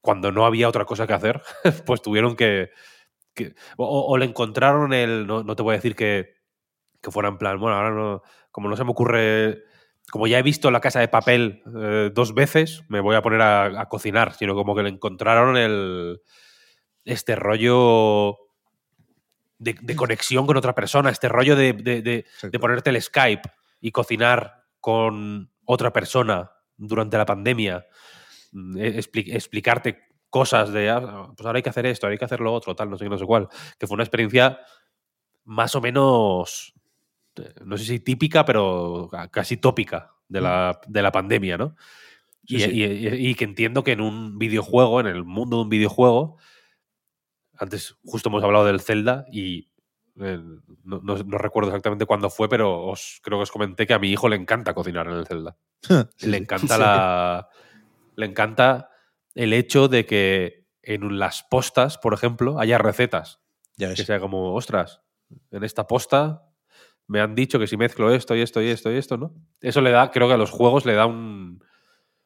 [0.00, 1.42] cuando no había otra cosa que hacer,
[1.86, 2.70] pues tuvieron que,
[3.34, 5.26] que, o, o, le encontraron el.
[5.26, 6.34] No, no, te voy a decir que,
[7.00, 8.22] que fuera en plan, bueno, ahora no.
[8.50, 9.64] Como no se me ocurre.
[10.10, 13.42] Como ya he visto la casa de papel eh, dos veces, me voy a poner
[13.42, 16.20] a, a, cocinar, sino como que le encontraron el.
[17.04, 18.36] Este rollo.
[19.58, 23.42] De, de conexión con otra persona, este rollo de, de, de, ponerte el Skype
[23.82, 27.86] y cocinar con otra persona durante la pandemia,
[28.52, 29.98] mm, e, explicarte
[30.30, 32.74] cosas de, ah, pues ahora hay que hacer esto, ahora hay que hacer lo otro,
[32.74, 33.48] tal, no sé qué, no sé cuál.
[33.78, 34.60] Que fue una experiencia
[35.44, 36.72] más o menos,
[37.64, 41.76] no sé si típica, pero casi tópica de la, de la pandemia, ¿no?
[42.46, 42.70] Sí, y, sí.
[42.72, 46.38] Y, y, que entiendo que en un videojuego, en el mundo de un videojuego,
[47.58, 49.70] antes justo hemos hablado del Zelda y
[50.20, 50.38] eh,
[50.84, 53.98] no, no, no, recuerdo exactamente cuándo fue, pero os creo que os comenté que a
[53.98, 55.56] mi hijo le encanta cocinar en el Zelda.
[56.20, 57.48] le encanta la.
[58.16, 58.90] Le encanta
[59.34, 63.40] el hecho de que en las postas, por ejemplo, haya recetas.
[63.76, 65.00] Ya que sea como, ostras,
[65.50, 66.49] en esta posta
[67.10, 69.34] me han dicho que si mezclo esto y esto y esto y esto, ¿no?
[69.60, 71.60] Eso le da, creo que a los juegos le da un,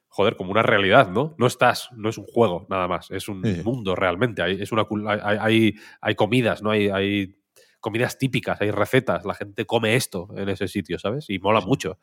[0.09, 1.35] joder, como una realidad, ¿no?
[1.39, 3.63] No estás, no es un juego nada más, es un Sí.
[3.65, 4.43] mundo realmente.
[4.43, 4.85] Hay, es una,
[5.23, 6.71] hay, hay comidas, ¿no?
[6.71, 7.35] Hay, hay
[7.81, 11.31] comidas típicas, hay recetas, la gente come esto en ese sitio, ¿sabes?
[11.31, 11.99] Y mola mucho.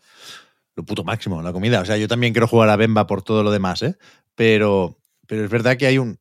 [0.75, 1.81] Lo puto máximo, la comida.
[1.81, 3.95] O sea, yo también quiero jugar a Bemba por todo lo demás, ¿eh?
[4.33, 4.97] Pero,
[5.27, 6.17] pero es verdad que hay un.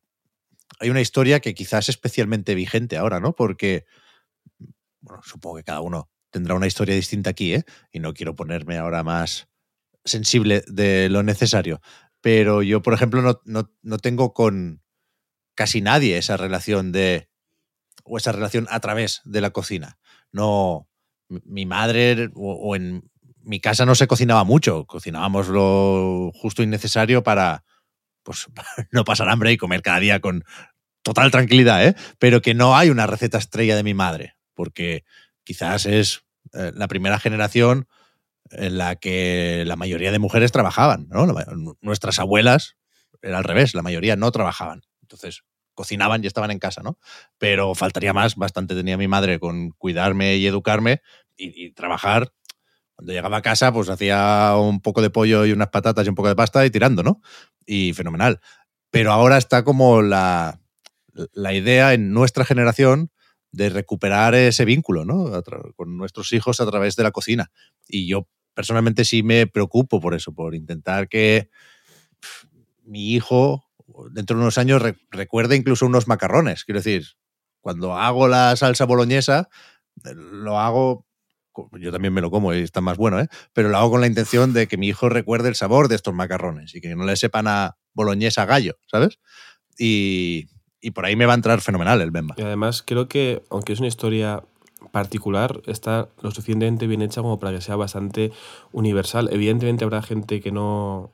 [0.79, 3.33] Hay una historia que quizás es especialmente vigente ahora, ¿no?
[3.33, 3.85] Porque.
[4.99, 7.63] Bueno, supongo que cada uno tendrá una historia distinta aquí, ¿eh?
[7.91, 9.47] Y no quiero ponerme ahora más
[10.05, 11.81] sensible de lo necesario.
[12.21, 14.81] Pero yo, por ejemplo, no, no, no tengo con
[15.55, 17.29] casi nadie esa relación de.
[18.03, 19.97] o esa relación a través de la cocina.
[20.31, 20.87] No.
[21.29, 23.03] mi- madre o, o en
[23.43, 27.63] mi casa no se cocinaba mucho, cocinábamos lo justo y necesario para
[28.23, 28.47] pues
[28.91, 30.43] no pasar hambre y comer cada día con
[31.03, 31.95] total tranquilidad, ¿eh?
[32.19, 35.03] Pero que no hay una receta estrella de mi madre, porque
[35.43, 36.23] quizás es
[36.53, 37.87] eh, la primera generación
[38.51, 41.25] en la que la mayoría de mujeres trabajaban, ¿no?
[41.81, 42.75] Nuestras abuelas
[43.21, 44.81] era al revés, la mayoría no trabajaban.
[45.01, 45.43] Entonces,
[45.73, 46.97] cocinaban y estaban en casa, ¿no?
[47.37, 51.01] Pero faltaría más, bastante tenía mi madre con cuidarme y educarme
[51.37, 52.33] y, y trabajar.
[52.95, 56.15] Cuando llegaba a casa, pues hacía un poco de pollo y unas patatas y un
[56.15, 57.21] poco de pasta y tirando, ¿no?
[57.65, 58.41] Y fenomenal.
[58.89, 60.59] Pero ahora está como la,
[61.33, 63.11] la idea en nuestra generación
[63.51, 65.31] de recuperar ese vínculo, ¿no?
[65.75, 67.51] Con nuestros hijos a través de la cocina.
[67.87, 71.49] Y yo personalmente sí me preocupo por eso, por intentar que
[72.83, 73.65] mi hijo
[74.11, 76.63] dentro de unos años re- recuerde incluso unos macarrones.
[76.63, 77.05] Quiero decir,
[77.61, 79.49] cuando hago la salsa boloñesa,
[80.05, 81.05] eh, lo hago,
[81.79, 83.27] yo también me lo como y está más bueno, ¿eh?
[83.53, 86.13] pero lo hago con la intención de que mi hijo recuerde el sabor de estos
[86.13, 89.19] macarrones y que no le sepan a boloñesa gallo, ¿sabes?
[89.77, 90.47] Y,
[90.81, 92.35] y por ahí me va a entrar fenomenal el Bemba.
[92.37, 94.43] Y además creo que, aunque es una historia
[94.91, 98.31] particular, está lo suficientemente bien hecha como para que sea bastante
[98.71, 99.29] universal.
[99.31, 101.13] Evidentemente habrá gente que no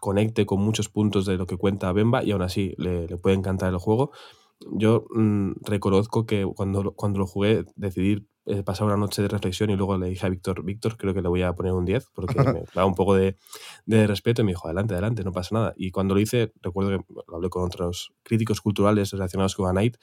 [0.00, 3.36] conecte con muchos puntos de lo que cuenta Bemba y aún así le, le puede
[3.36, 4.10] encantar el juego.
[4.70, 9.70] Yo mm, reconozco que cuando, cuando lo jugué decidí eh, pasar una noche de reflexión
[9.70, 12.06] y luego le dije a Víctor, Víctor, creo que le voy a poner un 10
[12.12, 13.36] porque me da un poco de,
[13.86, 15.74] de respeto y me dijo, adelante, adelante, no pasa nada.
[15.76, 19.72] Y cuando lo hice, recuerdo que lo hablé con otros críticos culturales relacionados con A
[19.72, 19.96] Night,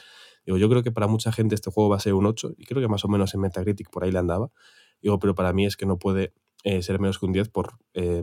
[0.46, 2.66] digo, yo creo que para mucha gente este juego va a ser un 8 y
[2.66, 4.52] creo que más o menos en Metacritic por ahí le andaba.
[5.02, 6.34] Digo, pero para mí es que no puede
[6.66, 8.22] eh, ser menos que un 10 por eh,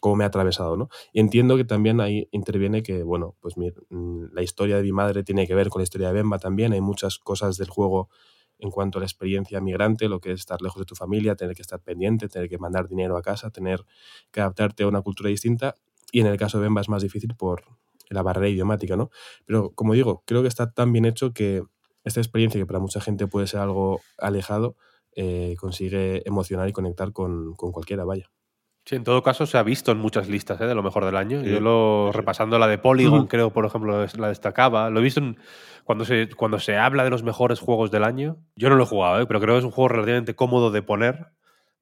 [0.00, 0.88] cómo me ha atravesado, ¿no?
[1.14, 4.92] Y entiendo que también ahí interviene que, bueno, pues mi- mm, la historia de mi
[4.92, 6.72] madre tiene que ver con la historia de Bemba también.
[6.74, 8.10] Hay muchas cosas del juego
[8.60, 11.54] en cuanto a la experiencia migrante, lo que es estar lejos de tu familia, tener
[11.54, 13.84] que estar pendiente, tener que mandar dinero a casa, tener
[14.30, 15.74] que adaptarte a una cultura distinta.
[16.12, 17.62] Y en el caso de Bemba es más difícil por
[18.08, 19.10] la barrera idiomática, ¿no?
[19.46, 21.62] Pero como digo, creo que está tan bien hecho que
[22.04, 24.76] esta experiencia, que para mucha gente puede ser algo alejado,
[25.16, 28.30] eh, consigue emocionar y conectar con, con cualquiera, vaya.
[28.84, 30.66] Sí, en todo caso se ha visto en muchas listas ¿eh?
[30.66, 31.42] de lo mejor del año.
[31.42, 34.90] Sí, Yo lo sí, repasando la de Polygon, creo, por ejemplo, la destacaba.
[34.90, 35.38] Lo he visto en-
[35.84, 38.38] cuando, se, cuando se habla de los mejores juegos del año.
[38.56, 39.26] Yo no lo he jugado, ¿eh?
[39.26, 41.26] pero creo que es un juego relativamente cómodo de poner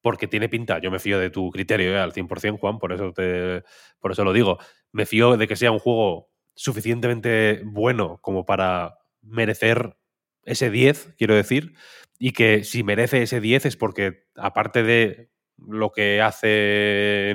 [0.01, 0.79] porque tiene pinta.
[0.81, 1.99] Yo me fío de tu criterio ¿eh?
[1.99, 3.63] al 100%, Juan, por eso, te,
[4.01, 4.59] por eso lo digo.
[4.93, 9.97] Me fío de que sea un juego suficientemente bueno como para merecer
[10.45, 11.75] ese 10, quiero decir,
[12.19, 15.31] y que si merece ese 10 es porque, aparte de
[15.67, 17.35] lo que hace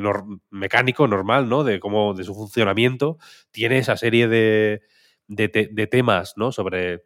[0.49, 1.63] mecánico, normal, ¿no?
[1.63, 3.17] De cómo, de su funcionamiento,
[3.51, 4.81] tiene esa serie de,
[5.27, 6.51] de, te- de temas, ¿no?
[6.51, 7.03] Sobre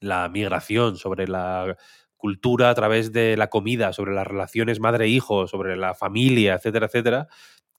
[0.00, 1.76] la migración, sobre la
[2.16, 7.28] cultura a través de la comida, sobre las relaciones madre-hijo, sobre la familia, etcétera, etcétera,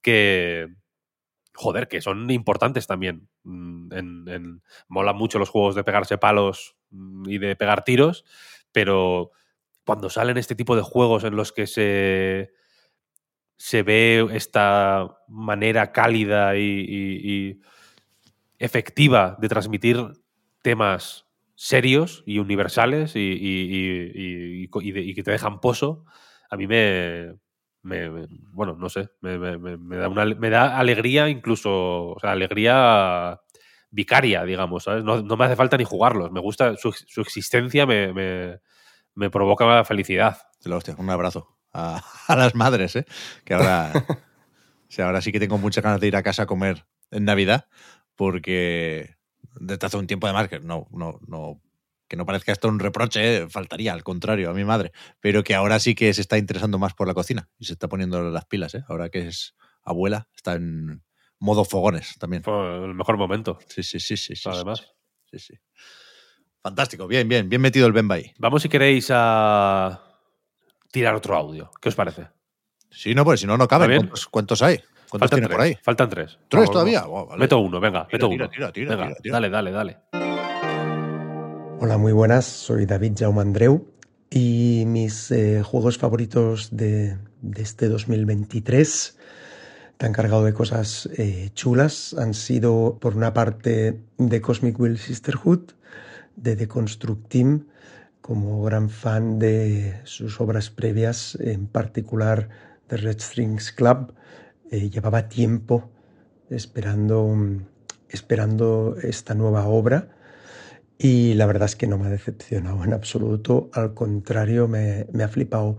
[0.02, 0.68] que,
[1.54, 3.28] joder, que son importantes también.
[3.44, 8.24] Mm, En, molan mucho los juegos de pegarse palos mm, y de pegar tiros,
[8.72, 9.30] pero
[9.84, 12.52] cuando salen este tipo de juegos en los que se,
[13.62, 17.60] se ve esta manera cálida y,
[18.58, 19.98] efectiva de transmitir
[20.62, 26.04] temas serios y universales y, y- y- que te dejan pozo,
[26.50, 27.36] a mí me,
[27.82, 29.38] me- bueno, no sé, me,
[29.96, 33.40] da una, me da alegría incluso, alegría
[33.92, 34.88] vicaria, digamos.
[34.88, 38.58] No, no me hace falta ni jugarlos, me gusta, su, su existencia me, me-
[39.14, 40.36] me provoca felicidad.
[40.64, 43.06] La hostia, un abrazo a, a las madres, ¿eh?
[43.44, 44.16] Que ahora, o
[44.88, 47.66] sea, ahora sí que tengo muchas ganas de ir a casa a comer en Navidad,
[48.16, 49.16] porque
[49.60, 51.60] desde hace un tiempo además que no, no, no,
[52.08, 53.48] que no parezca esto un reproche, ¿eh?
[53.48, 56.94] faltaría, al contrario, a mi madre, pero que ahora sí que se está interesando más
[56.94, 58.84] por la cocina y se está poniendo las pilas, ¿eh?
[58.88, 61.02] Ahora que es abuela, está en
[61.38, 62.42] modo fogones también.
[62.46, 64.36] El mejor momento, Sí, sí, sí, sí.
[64.36, 64.86] sí, además.
[65.30, 65.54] Sí, sí.
[66.62, 68.32] Fantástico, bien, bien, bien metido el Bemba ahí.
[68.38, 70.11] Vamos si queréis a
[70.92, 71.72] tirar otro audio.
[71.80, 72.28] ¿Qué os parece?
[72.90, 73.88] Sí, no, pues si no, no caben.
[73.88, 74.02] bien?
[74.02, 74.76] ¿Cuántos, cuántos hay?
[75.08, 75.56] ¿Cuántos Faltan tiene tres.
[75.56, 75.78] por ahí?
[75.82, 76.38] Faltan tres.
[76.48, 77.04] ¿Tres todavía?
[77.06, 77.40] Oh, vale.
[77.40, 78.50] Meto uno, venga, Tira, meto tira, uno.
[78.52, 79.32] tira, tira, venga, tira, tira.
[79.34, 79.98] dale, dale, dale.
[81.80, 82.44] Hola, muy buenas.
[82.44, 83.88] Soy David Jaume Andreu
[84.30, 89.18] y mis eh, juegos favoritos de, de este 2023
[89.98, 95.72] tan cargado de cosas eh, chulas han sido por una parte The Cosmic Will Sisterhood
[96.36, 97.66] de The Construct Team
[98.22, 102.48] como gran fan de sus obras previas en particular
[102.88, 104.14] de Red Strings Club
[104.70, 105.90] eh, llevaba tiempo
[106.48, 107.36] esperando
[108.08, 110.08] esperando esta nueva obra
[111.04, 115.28] y la verdad es que no me ha decepcionado en absoluto, al contrario, me, ha
[115.28, 115.76] flipado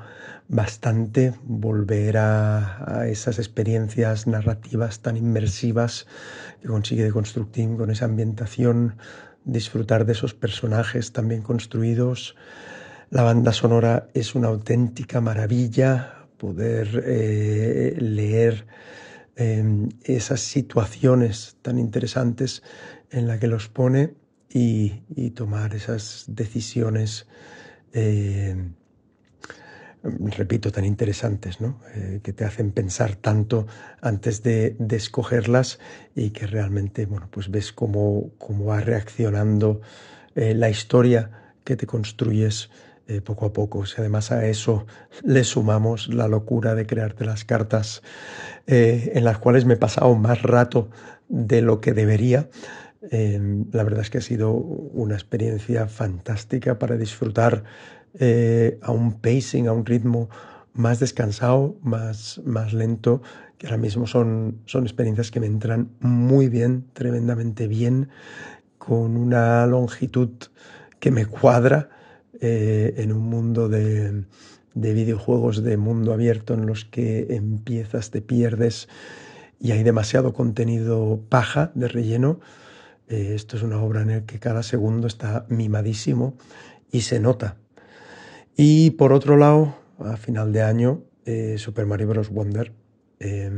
[0.50, 6.08] bastante volver a, a, esas experiencias narrativas tan inmersivas
[6.62, 8.98] que consigue de Constructing con esa ambientación,
[9.46, 12.36] disfrutar de esos personajes tan bien construidos.
[13.10, 18.66] La banda sonora es una auténtica maravilla, poder eh, leer
[19.36, 19.64] eh,
[20.04, 22.64] esas situaciones tan interesantes
[23.10, 24.16] en la que los pone
[24.50, 27.28] y, y tomar esas decisiones,
[27.94, 28.56] eh,
[30.04, 31.80] repito, tan interesantes, ¿no?
[31.96, 33.68] Eh, que te hacen pensar tanto
[34.02, 35.80] antes de, escogerlas
[36.14, 39.82] y que realmente, bueno, pues ves cómo, cómo va reaccionando
[40.36, 42.70] eh, la historia que te construyes
[43.08, 43.86] eh, poco a poco.
[43.86, 44.86] Si además a eso
[45.24, 48.02] le sumamos la locura de crearte las cartas
[48.66, 50.90] en las cuales me he pasado más rato
[51.28, 52.50] de lo que debería,
[53.12, 57.66] la verdad es que ha sido una experiencia fantástica para disfrutar
[58.20, 60.30] eh, a un pacing, a un ritmo
[60.74, 63.22] más descansado, más, más lento,
[63.58, 68.10] que ahora mismo son, son experiencias que me entran muy bien, tremendamente bien,
[68.78, 70.32] con una longitud
[71.00, 71.90] que me cuadra
[72.40, 74.26] eh, en un mundo de,
[74.74, 78.88] de videojuegos de mundo abierto en los que empiezas, te pierdes
[79.60, 82.40] y hay demasiado contenido paja de relleno.
[83.08, 86.36] Eh, esto es una obra en la que cada segundo está mimadísimo
[86.92, 87.58] y se nota.
[88.56, 92.30] Y por otro lado, a final de año, eh, Super Mario Bros.
[92.30, 92.72] Wonder.
[93.20, 93.52] Eh,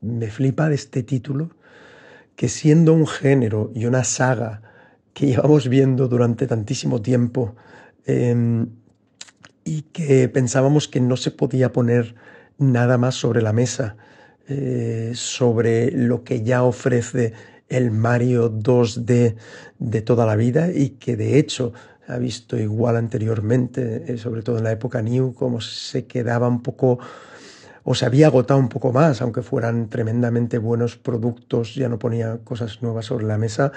[0.00, 1.50] me flipa de este título
[2.34, 4.62] que siendo un género y una saga
[5.12, 7.54] que llevamos viendo durante tantísimo tiempo
[9.64, 12.14] y que pensábamos que no se podía poner
[12.58, 13.96] nada más sobre la mesa,
[15.12, 17.34] sobre lo que ya ofrece
[17.68, 19.36] el Mario 2D
[19.78, 21.72] de toda la vida y que de hecho
[22.08, 26.98] ha visto igual anteriormente, sobre todo en la época New, como se quedaba un poco
[27.84, 32.38] o se había agotado un poco más, aunque fueran tremendamente buenos productos, ya no ponía
[32.44, 33.72] cosas nuevas sobre la mesa,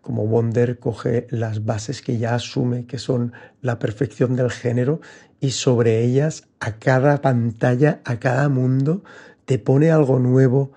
[0.00, 5.00] como Wonder coge las bases que ya asume que son la perfección del género
[5.40, 9.02] y sobre ellas a cada pantalla, a cada mundo,
[9.44, 10.72] te pone algo nuevo,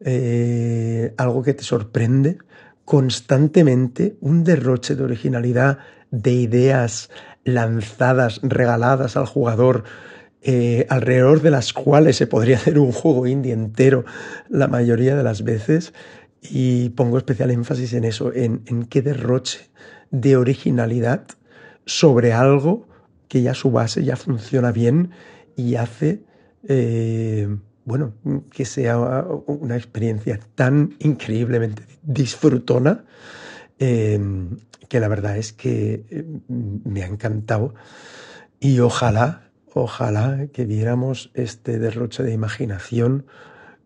[0.00, 2.38] eh, algo que te sorprende
[2.84, 5.78] constantemente, un derroche de originalidad,
[6.10, 7.10] de ideas
[7.44, 9.84] lanzadas, regaladas al jugador,
[10.42, 14.04] eh, alrededor de las cuales se podría hacer un juego indie entero
[14.48, 15.92] la mayoría de las veces.
[16.42, 19.68] Y pongo especial énfasis en eso, en, en qué derroche
[20.10, 21.26] de originalidad
[21.84, 22.86] sobre algo
[23.28, 25.10] que ya su base ya funciona bien
[25.56, 26.22] y hace
[26.68, 27.48] eh,
[27.84, 28.14] bueno,
[28.50, 33.04] que sea una experiencia tan increíblemente disfrutona
[33.78, 34.20] eh,
[34.86, 37.74] que la verdad es que me ha encantado
[38.60, 43.26] y ojalá, ojalá que viéramos este derroche de imaginación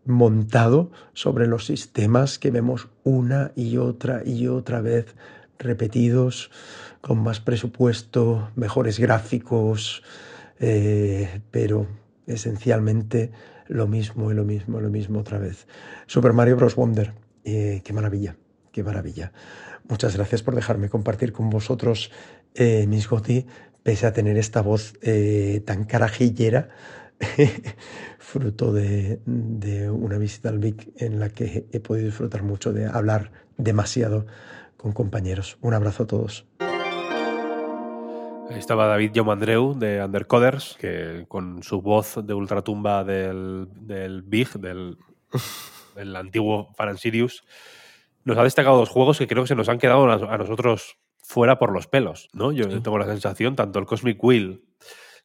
[0.04, 5.14] montado sobre los sistemas que vemos una y otra y otra vez
[5.58, 6.50] repetidos
[7.00, 10.02] con más presupuesto, mejores gráficos,
[10.58, 11.86] eh, pero
[12.26, 13.32] esencialmente
[13.66, 15.66] lo mismo y lo mismo y lo mismo otra vez.
[16.06, 16.74] Super Mario Bros.
[16.76, 17.12] Wonder,
[17.44, 18.36] eh, qué maravilla,
[18.72, 19.32] qué maravilla.
[19.88, 22.10] Muchas gracias por dejarme compartir con vosotros
[22.54, 23.46] eh, mis GOTI,
[23.82, 26.68] pese a tener esta voz eh, tan carajillera,
[28.18, 32.86] fruto de, de, una visita al Vic en la que he podido disfrutar mucho de
[32.86, 34.26] hablar demasiado
[34.76, 35.58] con compañeros.
[35.60, 36.46] Un abrazo a todos.
[38.50, 44.48] Ahí estaba David Andreu de Undercoders, que con su voz de ultratumba del, del Big,
[44.58, 44.96] del,
[45.94, 47.44] del antiguo Faran Sirius,
[48.30, 51.58] nos ha destacado dos juegos que creo que se nos han quedado a nosotros fuera
[51.58, 52.28] por los pelos.
[52.32, 52.52] ¿no?
[52.52, 52.80] Yo sí.
[52.80, 54.64] tengo la sensación, tanto el Cosmic Wheel,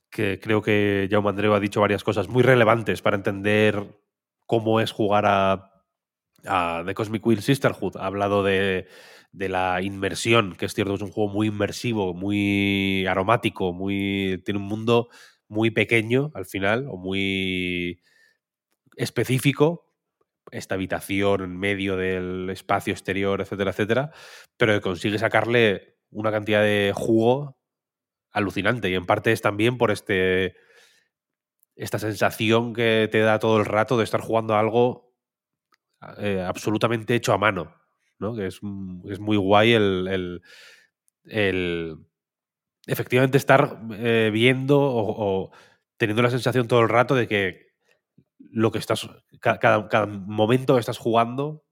[0.10, 3.84] que creo que Jaume Andreu ha dicho varias cosas muy relevantes para entender
[4.46, 5.72] cómo es jugar a,
[6.46, 7.98] a The Cosmic Wheel Sisterhood.
[7.98, 8.88] Ha hablado de,
[9.32, 14.60] de la inmersión, que es cierto, es un juego muy inmersivo, muy aromático, muy tiene
[14.60, 15.10] un mundo
[15.48, 18.02] muy pequeño al final, o muy
[18.96, 19.85] específico,
[20.52, 24.12] esta habitación en medio del espacio exterior, etcétera, etcétera,
[24.58, 27.58] pero que consigue sacarle una cantidad de jugo
[28.32, 28.90] alucinante.
[28.90, 30.56] Y en parte es también por este
[31.76, 35.14] esta sensación que te da todo el rato de estar jugando a algo
[36.20, 37.76] eh, absolutamente hecho a mano.
[38.20, 38.36] ¿no?
[38.36, 40.42] Que es, mm, es muy guay el,
[41.26, 41.98] el-
[42.88, 45.52] efectivamente estar eh, viendo o, o
[45.98, 47.68] teniendo la sensación todo el rato de que
[48.40, 49.10] lo que estás.
[49.40, 51.64] Ca- Cada, cada momento que estás jugando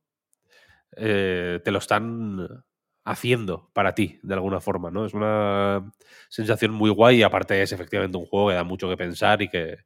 [0.95, 2.63] eh, te lo están
[3.05, 5.05] haciendo para ti, de alguna forma, ¿no?
[5.05, 5.91] Es una
[6.29, 9.49] sensación muy guay y aparte es efectivamente un juego que da mucho que pensar y
[9.49, 9.77] que,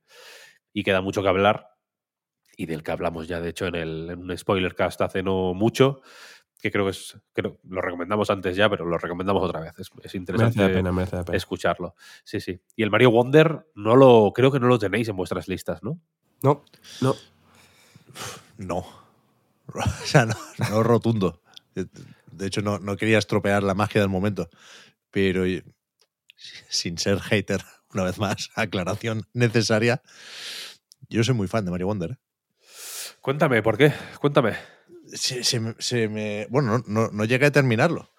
[0.73, 1.67] y que da mucho que hablar
[2.57, 5.53] y del que hablamos ya, de hecho, en, el, en un spoiler cast hace no
[5.53, 6.01] mucho,
[6.59, 9.77] que creo que es, creo, lo recomendamos antes ya, pero lo recomendamos otra vez.
[9.79, 10.91] Es, es interesante pena,
[11.23, 11.37] pena.
[11.37, 11.95] escucharlo.
[12.23, 12.59] Sí, sí.
[12.75, 15.99] Y el Mario Wonder no lo, creo que no lo tenéis en vuestras listas, ¿no?
[16.43, 16.63] No,
[17.01, 17.15] No,
[18.57, 18.85] No.
[19.75, 20.35] O sea, no,
[20.69, 21.41] no rotundo.
[21.75, 24.49] De hecho, no, no quería estropear la magia del momento.
[25.11, 25.43] Pero
[26.69, 27.61] sin ser hater,
[27.93, 30.01] una vez más, aclaración necesaria.
[31.09, 32.11] Yo soy muy fan de Mario Wonder.
[32.11, 32.17] ¿eh?
[33.19, 33.93] Cuéntame, ¿por qué?
[34.21, 34.55] Cuéntame.
[35.13, 38.13] Se, se me- se me- bueno, no, no, no llegué a terminarlo.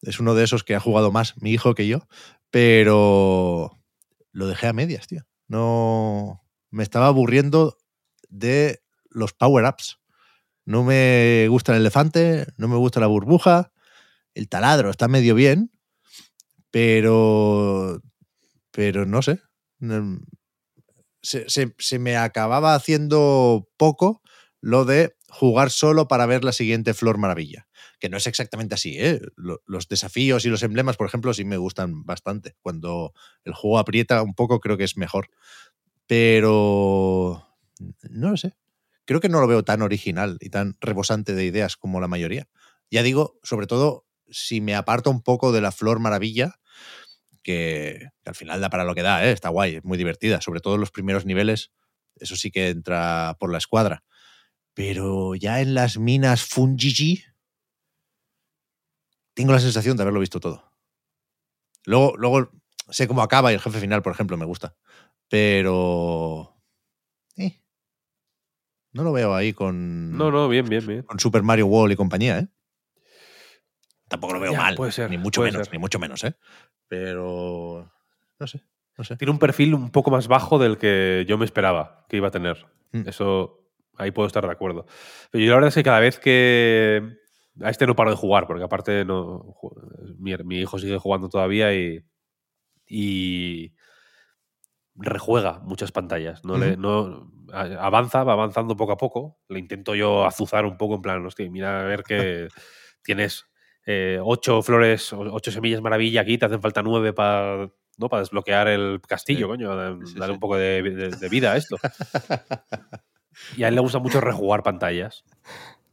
[0.00, 2.06] Es uno de esos que ha jugado más mi hijo que yo,
[2.50, 3.80] pero
[4.30, 5.22] lo dejé a medias, tío.
[5.48, 6.40] No.
[6.70, 7.78] Me estaba aburriendo
[8.28, 8.83] de
[9.14, 10.00] los power-ups.
[10.66, 13.72] No me gusta el elefante, no me gusta la burbuja.
[14.34, 15.72] El taladro está medio bien,
[16.70, 18.00] pero.
[18.72, 19.40] Pero no sé.
[21.22, 24.22] Se, se- se me acababa haciendo poco
[24.60, 27.66] lo de jugar solo para ver la siguiente Flor Maravilla.
[27.98, 29.20] Que no es exactamente así, ¿eh?
[29.36, 32.56] Lo- Los desafíos y los emblemas, por ejemplo, sí me gustan bastante.
[32.60, 35.28] Cuando el juego aprieta un poco, creo que es mejor.
[36.06, 37.46] Pero.
[38.10, 38.54] No lo sé.
[39.06, 42.48] Creo que no lo veo tan original y tan rebosante de ideas como la mayoría.
[42.90, 46.58] Ya digo, sobre todo, si me aparto un poco de la Flor Maravilla,
[47.42, 49.32] que, al final da para lo que da, ¿eh?
[49.32, 50.40] está guay, es muy divertida.
[50.40, 51.72] Sobre todo en los primeros niveles,
[52.16, 54.02] eso sí que entra por la escuadra.
[54.74, 57.24] Pero ya en las minas Fungigi,
[59.34, 60.72] tengo la sensación de haberlo visto todo.
[61.84, 62.50] Luego, luego
[62.88, 64.74] sé cómo acaba y el jefe final, por ejemplo, me gusta.
[65.28, 66.56] Pero.
[67.36, 67.60] eh,
[68.94, 71.02] no lo veo ahí con, No, no, bien, bien, bien.
[71.02, 72.48] con Super Mario World y compañía, ¿eh?
[74.08, 75.72] Tampoco lo veo Ya, mal, puede ser, ni mucho puede menos, ser.
[75.74, 76.34] ni mucho menos, ¿eh?
[76.88, 77.90] Pero.
[78.38, 78.62] No sé,
[78.96, 79.16] no sé.
[79.16, 82.30] Tiene un perfil un poco más bajo del que yo me esperaba que iba a
[82.30, 82.66] tener.
[82.92, 83.08] Mm.
[83.08, 83.60] Eso,
[83.96, 84.86] ahí puedo estar de acuerdo.
[85.30, 87.16] Pero yo la verdad es que cada vez que...
[87.62, 89.54] A este no paro de jugar, porque aparte no,
[90.18, 92.04] mi, mi hijo sigue jugando todavía y,
[92.88, 93.72] y
[94.96, 96.44] rejuega muchas pantallas.
[96.44, 99.38] No le, no, avanza, va avanzando poco a poco.
[99.48, 102.48] Le intento yo azuzar un poco en plan, hostia, mira a ver que
[103.02, 103.46] tienes
[103.86, 108.08] eh, ocho flores, ocho semillas maravilla aquí, te hacen falta nueve para ¿no?
[108.08, 109.50] para desbloquear el castillo, Sí.
[109.50, 109.76] coño.
[109.76, 111.76] Dale Sí, un poco de, de- de vida a esto.
[113.56, 115.24] Y a él le gusta mucho rejugar pantallas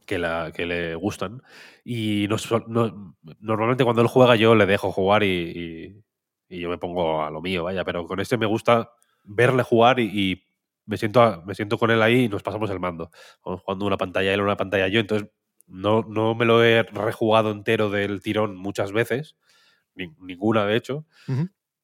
[0.06, 1.42] que, la, que le gustan.
[1.84, 2.36] Y no,
[2.68, 6.04] no- normalmente cuando él juega yo le dejo jugar y, y-
[6.56, 7.84] y yo me pongo a lo mío, vaya.
[7.84, 8.90] Pero con este me gusta
[9.24, 10.44] verle jugar y, y
[10.86, 13.10] me, siento me siento con él ahí y nos pasamos el mando.
[13.44, 15.00] Vamos jugando una pantalla él, una pantalla yo.
[15.00, 15.28] Entonces
[15.66, 19.36] no, no me lo he rejugado entero del tirón muchas veces.
[19.94, 21.06] ni- ninguna, de hecho.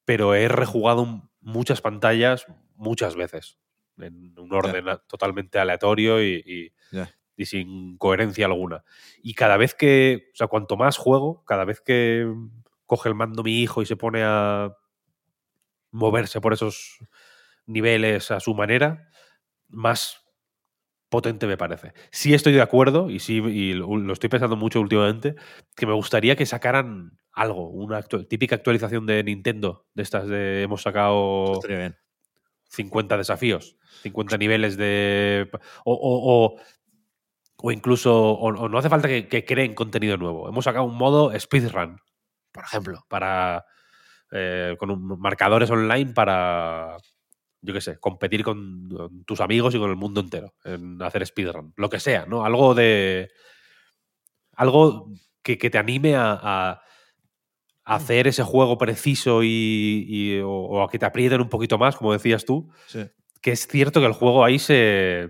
[0.05, 2.45] Pero he rejugado muchas pantallas
[2.75, 3.57] muchas veces.
[3.97, 6.71] En un orden totalmente aleatorio y,
[7.37, 8.83] y sin coherencia alguna.
[9.21, 12.25] Y cada vez que, o sea, cuanto más juego, cada vez que
[12.85, 14.73] coge el mando mi hijo y se pone a
[15.91, 16.99] moverse por esos
[17.69, 19.09] niveles a su manera,
[19.69, 20.21] más
[21.09, 21.93] potente me parece.
[22.11, 25.35] Sí estoy de acuerdo, y sí y lo, estoy pensando mucho últimamente,
[25.75, 30.81] que me gustaría que sacaran algo, una típica actualización de Nintendo, de estas de hemos
[30.81, 31.95] sacado bien.
[32.69, 35.49] 50 desafíos, 50 niveles de...
[35.85, 36.61] O, o- o-
[37.61, 40.47] o incluso, o, o no hace falta que, que creen contenido nuevo.
[40.47, 41.99] Hemos sacado un modo speedrun,
[42.51, 43.65] por ejemplo, para...
[44.31, 46.97] eh, con un- marcadores online para,
[47.61, 51.25] yo qué sé, competir con, con tus amigos y con el mundo entero en hacer
[51.25, 51.73] speedrun.
[51.77, 52.45] Lo que sea, ¿no?
[52.45, 53.29] Algo de...
[54.55, 56.81] Algo que, que te anime a, a-
[57.85, 61.95] hacer ese juego preciso y, y- o, o a que te aprieten un poquito más,
[61.95, 63.05] como decías tú, Sí.
[63.41, 65.29] que es cierto que el juego ahí se.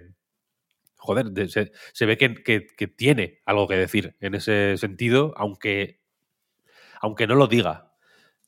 [0.97, 5.33] Joder, de- se, se ve que, que- que tiene algo que decir en ese sentido,
[5.37, 6.01] aunque,
[7.01, 7.93] aunque no lo diga.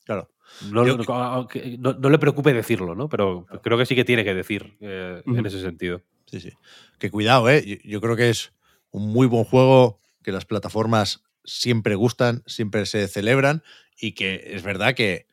[0.03, 0.29] Claro.
[0.71, 3.09] No, Yo- no- aunque no- no le preocupe decirlo, ¿no?
[3.09, 6.01] Pero creo que sí que tiene que decir eh, en ese sentido.
[6.25, 6.51] Sí, sí.
[6.99, 7.63] Que cuidado, ¿eh?
[7.65, 8.53] Yo, yo creo que es
[8.91, 13.63] un muy buen juego que las plataformas siempre gustan, siempre se celebran
[13.99, 15.25] y que es verdad que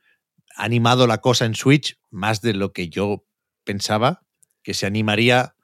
[0.57, 3.25] ha animado la cosa en Switch más de lo que yo
[3.65, 4.23] pensaba
[4.63, 5.55] que se animaría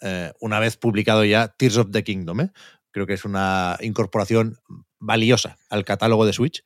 [0.00, 2.40] eh, una vez publicado ya Tears of the Kingdom.
[2.40, 2.50] ¿eh?
[2.90, 4.56] Creo que es una incorporación
[4.98, 6.62] valiosa al catálogo de Switch,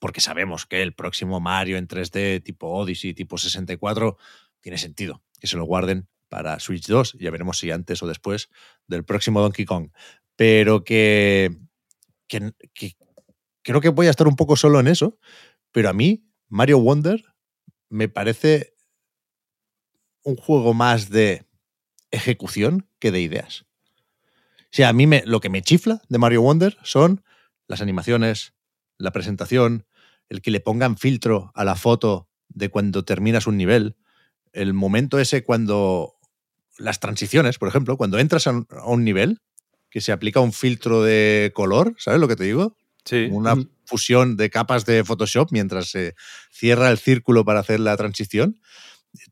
[0.00, 4.16] porque sabemos que el próximo Mario en 3D tipo Odyssey, tipo 64,
[4.60, 7.18] tiene sentido que se lo guarden para Switch 2.
[7.20, 8.48] Ya veremos si antes o después
[8.86, 9.90] del próximo Donkey Kong.
[10.36, 11.56] Pero que,
[12.26, 12.52] que,
[13.62, 15.18] creo que voy a estar un poco solo en eso,
[15.70, 17.22] pero a mí Mario Wonder
[17.90, 18.74] me parece
[20.22, 21.46] un juego más de
[22.10, 23.66] ejecución que de ideas.
[24.64, 27.24] O sea, a mí me, lo que me chifla de Mario Wonder son
[27.66, 28.54] las animaciones,
[28.98, 29.86] la presentación,
[30.30, 33.96] el que le pongan filtro a la foto de cuando terminas un nivel,
[34.52, 36.14] el momento ese cuando
[36.78, 39.40] las transiciones, por ejemplo, cuando entras a un, nivel,
[39.90, 42.76] que se aplica un filtro de color, ¿sabes lo que te digo?
[43.04, 43.28] Sí.
[43.30, 46.14] Una fusión de capas de Photoshop mientras se
[46.50, 48.60] cierra el círculo para hacer la transición.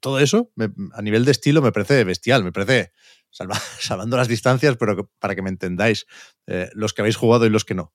[0.01, 2.91] Todo eso, me- a nivel de estilo, me parece bestial, me parece,
[3.31, 6.07] salva- salvando las distancias, pero para que me entendáis,
[6.47, 7.93] eh, los que habéis jugado y los que no.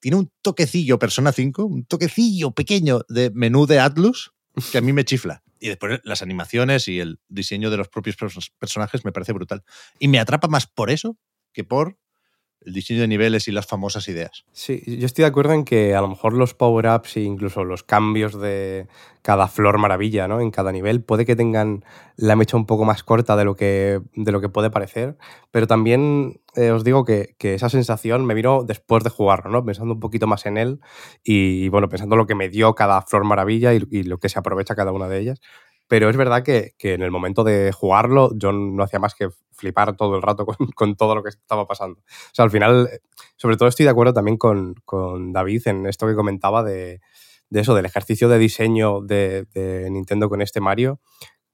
[0.00, 4.32] Tiene un toquecillo Persona 5, un toquecillo pequeño de menú de Atlus
[4.70, 5.42] que a mí me chifla.
[5.58, 9.64] Y después las animaciones y el diseño de los propios pers- personajes me parece brutal.
[9.98, 11.16] Y me atrapa más por eso
[11.52, 11.98] que por
[12.64, 14.44] el diseño de niveles y las famosas ideas.
[14.52, 17.82] Sí, yo estoy de acuerdo en que a lo mejor los power-ups e incluso los
[17.82, 18.86] cambios de
[19.22, 20.40] cada flor maravilla, ¿no?
[20.40, 21.84] En cada nivel, puede que tengan
[22.16, 25.16] la mecha un poco más corta de lo que, de lo que puede parecer,
[25.50, 29.64] pero también eh, os digo que, que esa sensación me vino después de jugarlo, ¿no?
[29.64, 30.80] Pensando un poquito más en él
[31.22, 34.38] y, bueno, pensando lo que me dio cada flor maravilla y, y lo que se
[34.38, 35.40] aprovecha cada una de ellas.
[35.88, 39.28] Pero es verdad que, que en el momento de jugarlo yo no hacía más que
[39.52, 42.00] flipar todo el rato con, con todo lo que estaba pasando.
[42.00, 43.00] O sea, al final, eh,
[43.36, 47.00] sobre todo estoy de acuerdo también con, con David en esto que comentaba de,
[47.50, 51.00] de eso, del ejercicio de diseño de, de Nintendo con este Mario,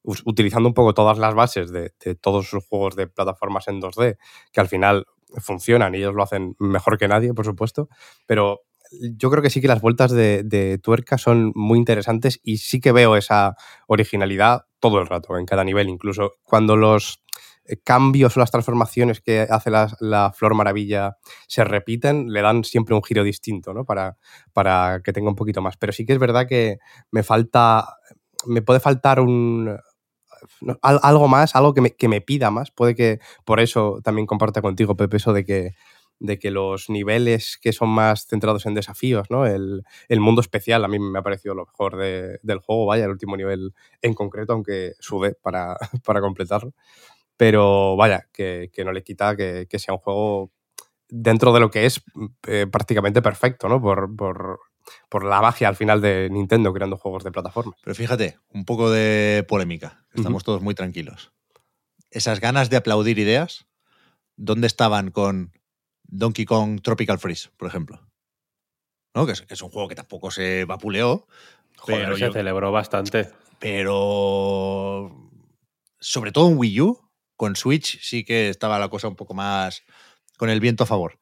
[0.02, 4.16] utilizando un poco todas las bases de, de todos sus juegos de plataformas en 2D,
[4.50, 5.06] que al final
[5.38, 7.88] funcionan y ellos lo hacen mejor que nadie, por supuesto,
[8.26, 12.80] pero yo creo que sí que las vueltas de, tuerca son muy interesantes y sí
[12.80, 17.22] que veo esa originalidad todo el rato, en cada nivel, incluso cuando los
[17.66, 22.94] eh, cambios o las transformaciones que hace la, Flor Maravilla se repiten, le dan siempre
[22.94, 23.84] un giro distinto, ¿no?
[23.84, 24.16] Para,
[24.52, 25.76] para que tenga un poquito más.
[25.76, 26.78] Pero sí que es verdad que
[27.10, 27.96] me falta,
[28.46, 29.78] me puede faltar un,
[30.60, 32.70] no, al- algo más, algo que me, que me pida más.
[32.70, 35.74] Puede que por eso también comparta contigo, Pepe, eso de que,
[36.20, 39.46] de que los niveles que son más centrados en desafíos, ¿no?
[39.46, 43.04] El, el mundo especial a mí me ha parecido lo mejor de- del juego, vaya,
[43.06, 46.74] el último nivel en concreto, aunque sudé para, para completarlo.
[47.36, 50.52] Pero vaya, que, que no le quita que, que sea un juego
[51.08, 52.02] dentro de lo que es
[52.46, 53.80] eh, prácticamente perfecto, ¿no?
[53.80, 54.60] Por, por,
[55.08, 57.74] por la magia al final de Nintendo creando juegos de plataforma.
[57.82, 60.04] Pero fíjate, un poco de polémica.
[60.14, 61.32] Estamos todos muy tranquilos.
[62.10, 63.66] Esas ganas de aplaudir ideas,
[64.36, 65.52] ¿dónde estaban con
[66.10, 68.00] Donkey Kong Tropical Freeze, por ejemplo?
[69.14, 69.26] ¿No?
[69.26, 71.26] Que, es, que es un juego que tampoco se vapuleó.
[71.78, 73.30] Joder, pero se yo- celebró bastante.
[73.58, 75.30] pero
[75.98, 77.00] sobre todo en Wii U,
[77.36, 79.82] con Switch sí que estaba la cosa un poco más
[80.36, 81.18] con el viento a favor.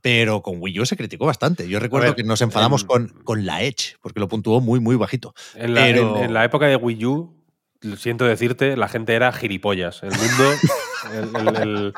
[0.00, 1.68] Pero con Wii U se criticó bastante.
[1.68, 4.80] Yo recuerdo ver, que nos enfadamos en- con, con la Edge, porque lo puntuó muy,
[4.80, 5.34] muy bajito.
[5.54, 7.43] En la, Pero- en- en la época de Wii U,
[7.84, 10.02] lo siento decirte, la gente era gilipollas.
[10.02, 10.52] El mundo.
[11.12, 11.94] el- el- el-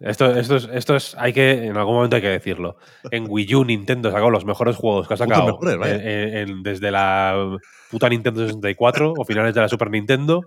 [0.00, 1.14] esto, esto, es, esto es.
[1.18, 1.66] Hay que.
[1.66, 2.76] En algún momento hay que decirlo.
[3.10, 5.58] En Wii U, Nintendo sacó los mejores juegos que ha sacado.
[5.58, 7.58] mejores, en- en- en- desde la
[7.90, 10.42] puta Nintendo 64 o finales de la Super Nintendo.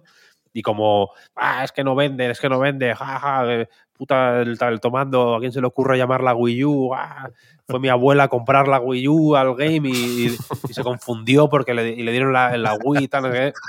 [0.56, 4.58] Y como, ah, es que no vende, es que no vende, jaja, eh, puta el,
[4.60, 6.94] el tomando, ¿a quién se le ocurre llamarla Wii U?
[6.94, 7.30] Ah,
[7.68, 10.38] fue mi abuela a comprar la Wii U al game y, y-
[10.70, 13.24] y se confundió porque le, y le dieron la, la Wii y tal.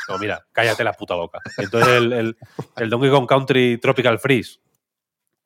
[0.08, 1.40] no mira, cállate la puta boca.
[1.58, 2.36] Entonces el, el,
[2.76, 4.58] el Donkey Kong Country Tropical Freeze,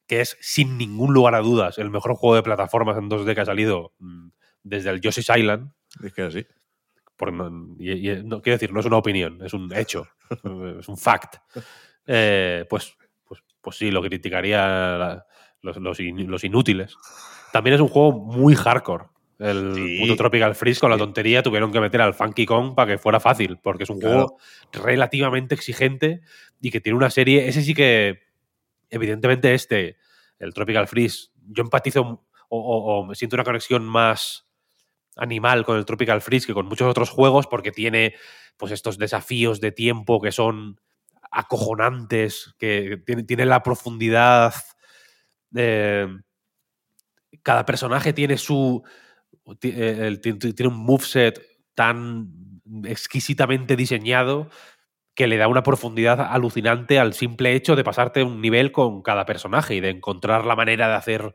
[0.06, 3.40] que es sin ningún lugar a dudas el mejor juego de plataformas en 2D que
[3.42, 4.28] ha salido mm,
[4.62, 5.70] desde el Yoshi's Island.
[6.02, 6.46] Es que sí.
[7.16, 10.06] Por no, y- y- no, quiero decir, no es una opinión, es un hecho,
[10.78, 11.34] es un fact.
[12.06, 12.96] Eh, pues,
[13.68, 15.24] pues, sí, lo criticaría
[15.62, 16.94] los, los in- los inútiles.
[17.52, 19.04] También es un juego muy hardcore.
[19.38, 19.98] El Sí.
[20.00, 23.20] puto Tropical Freeze con la tontería tuvieron que meter al Funky Kong para que fuera
[23.20, 24.26] fácil, porque es un Claro.
[24.26, 24.38] juego
[24.72, 26.20] relativamente exigente
[26.60, 27.46] y que tiene una serie.
[27.48, 28.20] Ese sí que,
[28.90, 29.96] evidentemente, este,
[30.38, 32.02] el Tropical Freeze, yo empatizo
[32.48, 34.46] o, o- o me siento una conexión más
[35.16, 38.14] animal con el Tropical Freeze que con muchos otros juegos porque tiene
[38.56, 40.80] pues estos desafíos de tiempo que son
[41.30, 44.54] acojonantes, que tiene- la profundidad.
[45.56, 46.06] eh,
[47.42, 48.82] cada personaje tiene su.
[49.62, 51.40] eh, Tiene un moveset
[51.74, 52.30] tan
[52.84, 54.50] exquisitamente diseñado
[55.14, 59.24] que le da una profundidad alucinante al simple hecho de pasarte un nivel con cada
[59.26, 61.34] personaje y de encontrar la manera de hacer,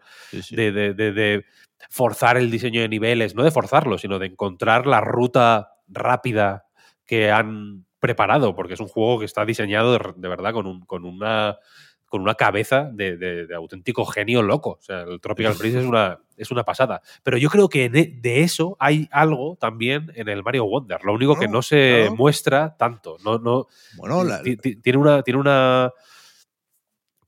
[0.52, 1.46] De, de- de- de
[1.90, 6.66] forzar el diseño de niveles, no de forzarlo, sino de encontrar la ruta rápida
[7.06, 10.86] que han preparado, porque es un juego que está diseñado de, de verdad con, un-
[10.86, 11.58] con una
[12.06, 14.78] con una cabeza de, de- de auténtico genio loco.
[14.80, 17.02] O sea, el Tropical Freeze es una, es una pasada.
[17.24, 17.90] Pero yo creo que e-
[18.22, 21.04] de eso hay algo también en el Mario Wonder.
[21.04, 22.16] Lo único que no se claro.
[22.16, 23.18] muestra tanto.
[23.26, 23.66] No, no,
[23.98, 25.24] Bueno, la- tiene una.
[25.24, 25.92] Tiene una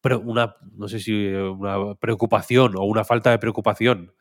[0.01, 4.13] pero una, no sé si eh, una preocupación o una falta de preocupación,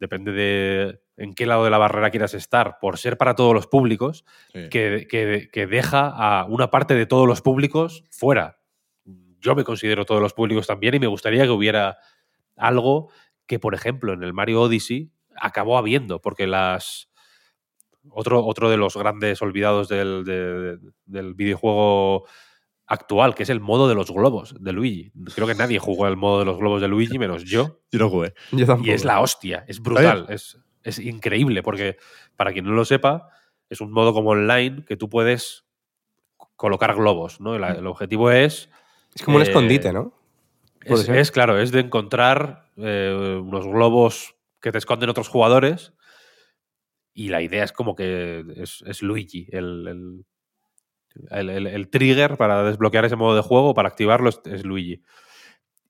[0.00, 3.66] depende de en qué lado de la barrera quieras estar, por ser para todos los
[3.68, 4.24] públicos,
[4.70, 8.58] que, que- que deja a una parte de todos los públicos fuera.
[9.40, 11.98] Yo me considero todos los públicos también y me gustaría que hubiera
[12.56, 13.10] algo
[13.46, 17.08] que, por ejemplo, en el Mario Odyssey acabó habiendo, porque las...
[18.08, 22.26] Otro, otro de los grandes olvidados del, de- del videojuego
[22.90, 25.12] actual, que es el modo de los globos de Luigi.
[25.34, 27.80] Creo que nadie jugó el modo de los globos de Luigi, menos yo.
[27.90, 28.34] Yo no jugué.
[28.52, 28.88] Yo tampoco.
[28.88, 31.96] Y es la hostia, es brutal, es, es increíble, porque
[32.36, 33.28] para quien no lo sepa,
[33.68, 35.64] es un modo como online que tú puedes
[36.56, 37.54] colocar globos, ¿no?
[37.54, 38.68] El, el objetivo es...
[39.14, 40.12] Es como un eh, escondite, ¿no?
[40.82, 45.92] Es, es, claro, es de encontrar eh, unos globos que te esconden otros jugadores
[47.14, 50.24] y la idea es como que es, es Luigi, el, el-
[51.30, 55.02] el- el- trigger para desbloquear ese modo de juego, para activarlo, es, Luigi.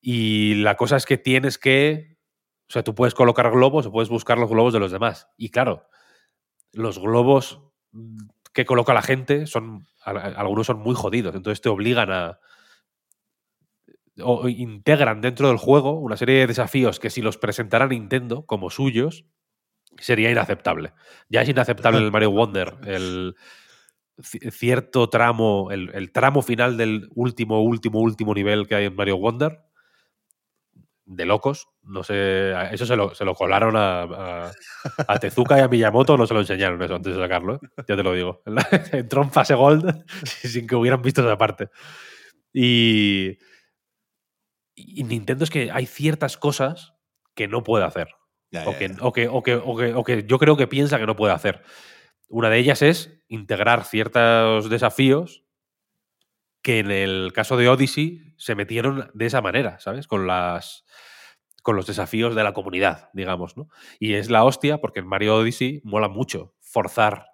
[0.00, 2.16] Y la cosa es que tienes que...
[2.68, 5.28] O sea, tú puedes colocar globos o puedes buscar los globos de los demás.
[5.36, 5.88] Y claro,
[6.72, 7.60] los globos
[8.52, 9.86] que coloca la gente son...
[10.04, 12.40] Algunos son muy jodidos, entonces te obligan a,
[14.22, 18.70] o integran dentro del juego una serie de desafíos que si los presentara Nintendo como
[18.70, 19.26] suyos,
[19.98, 20.92] sería inaceptable.
[21.28, 23.36] Ya es inaceptable el Mario Wonder el
[24.22, 29.18] cierto tramo, el, el tramo final del último, último, último nivel que hay en Mario
[29.18, 29.60] Wonder.
[31.04, 31.68] De locos.
[31.82, 32.52] No sé.
[32.72, 34.52] Eso se lo, se lo colaron a, a,
[35.08, 37.56] a Tezuka y a Miyamoto, no se lo enseñaron eso antes de sacarlo.
[37.56, 37.58] ¿eh?
[37.88, 38.42] Ya te lo digo.
[38.92, 41.68] Entró en fase Gold sin que hubieran visto esa parte.
[42.52, 43.38] Y,
[44.74, 46.94] y Nintendo es que hay ciertas cosas
[47.34, 48.08] que no puede hacer.
[48.52, 48.94] Ya, o, ya, que, ya.
[49.00, 51.32] o, que, o, que, o, que, o que yo creo que piensa que no puede
[51.32, 51.62] hacer.
[52.30, 55.42] Una de ellas es integrar ciertos desafíos
[56.62, 60.06] que en el caso de Odyssey se metieron de esa manera, ¿sabes?
[60.06, 60.84] Con las
[61.62, 63.68] con los desafíos de la comunidad, digamos, ¿no?
[63.98, 67.26] Y es la hostia porque en Mario Odyssey mola mucho forzar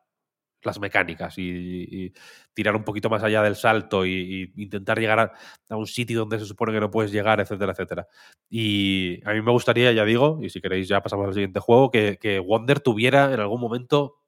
[0.62, 2.12] las mecánicas y,
[2.54, 5.20] tirar un poquito más allá del salto y, intentar llegar
[5.68, 8.08] a, un sitio donde se supone que no puedes llegar, etcétera, etcétera.
[8.48, 11.90] Y a mí me gustaría, ya digo, y si queréis ya pasamos al siguiente juego,
[11.90, 14.25] que Wonder tuviera en algún momento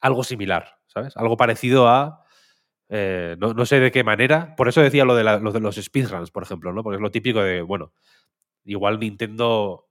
[0.00, 1.16] algo similar, ¿sabes?
[1.16, 2.22] Algo parecido a...
[2.88, 4.54] eh, no, no sé de qué manera.
[4.56, 6.82] Por eso decía lo de, los speedruns, por ejemplo, ¿no?
[6.82, 7.92] Porque es lo típico de, bueno,
[8.64, 9.88] igual Nintendo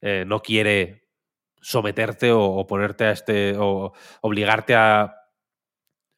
[0.00, 1.04] eh, no quiere
[1.60, 3.56] someterte o, ponerte a este.
[3.58, 3.92] o
[4.22, 5.14] obligarte a.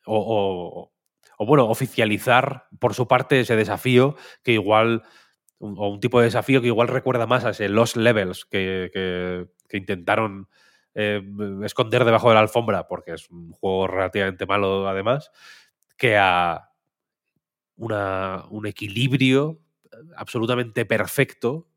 [0.07, 0.90] o,
[1.39, 5.02] o- bueno, oficializar por su parte ese desafío que igual.
[5.58, 10.49] o un tipo de desafío que igual recuerda más a ese Lost Levels que intentaron
[10.94, 11.23] eh,
[11.65, 15.31] esconder debajo de la alfombra, porque es un juego relativamente malo además,
[15.97, 16.70] que a
[17.77, 19.60] una- un equilibrio
[20.17, 21.69] absolutamente perfecto,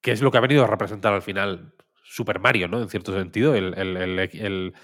[0.00, 1.74] que es lo que ha venido a representar al final
[2.04, 2.80] Super Mario, ¿no?
[2.82, 4.74] En cierto sentido, el, el- el-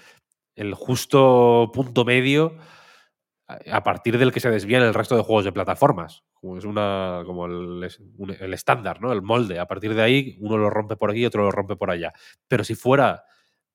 [0.55, 2.57] el- justo punto medio
[3.71, 6.23] a partir del que se desvían el resto de juegos de plataformas.
[6.41, 7.21] Como es una.
[7.25, 7.87] como el,
[8.39, 9.11] el estándar, ¿no?
[9.13, 9.59] El molde.
[9.59, 12.13] A partir de ahí, uno lo rompe por aquí, otro lo rompe por allá.
[12.47, 13.23] Pero si fuera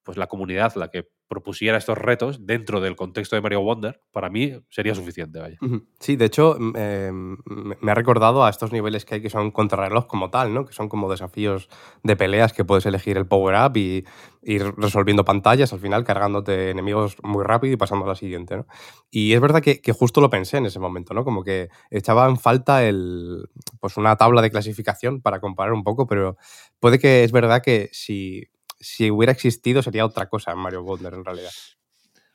[0.06, 4.30] pues la comunidad la que propusiera estos retos dentro del contexto de Mario Wonder, para
[4.30, 5.58] mí sería suficiente, vaya.
[5.98, 9.30] Sí, de hecho, mm, eh, me me ha recordado a estos niveles que hay que
[9.30, 10.64] son contrarreloj como tal, ¿no?
[10.64, 11.68] Que son como desafíos
[12.04, 14.04] de peleas que puedes elegir el power-up y
[14.42, 18.66] ir resolviendo pantallas al final, cargándote enemigos muy rápido y pasando a la siguiente, ¿no?
[19.10, 21.24] Y es verdad que, que justo lo pensé en ese momento, ¿no?
[21.24, 23.48] Como que echaba en falta el,
[23.80, 26.36] pues una tabla de clasificación para comparar un poco, pero
[26.78, 28.44] puede que es verdad que si,
[28.78, 31.50] si hubiera existido sería otra cosa en Mario Wonder en realidad.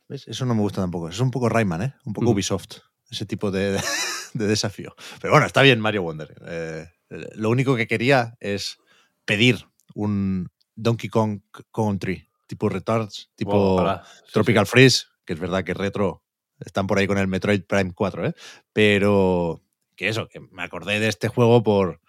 [0.07, 0.27] ¿Ves?
[0.27, 1.09] Eso no me gusta tampoco.
[1.09, 1.93] Es un poco Rayman, ¿eh?
[2.05, 2.29] Un poco.
[2.29, 2.79] Ubisoft.
[3.09, 3.79] Ese tipo de,
[4.33, 4.95] de desafío.
[5.19, 6.35] Pero bueno, está bien Mario Wonder.
[6.45, 6.87] Eh,
[7.35, 8.77] lo único que quería es
[9.25, 11.41] pedir un Donkey Kong
[11.73, 13.79] Country, tipo Retards, tipo.
[14.25, 16.23] Sí, Tropical Freeze, que es verdad que retro
[16.59, 18.33] están por ahí con el Metroid Prime 4, ¿eh?
[18.71, 19.61] Pero
[19.95, 22.01] que eso, que me acordé de este juego por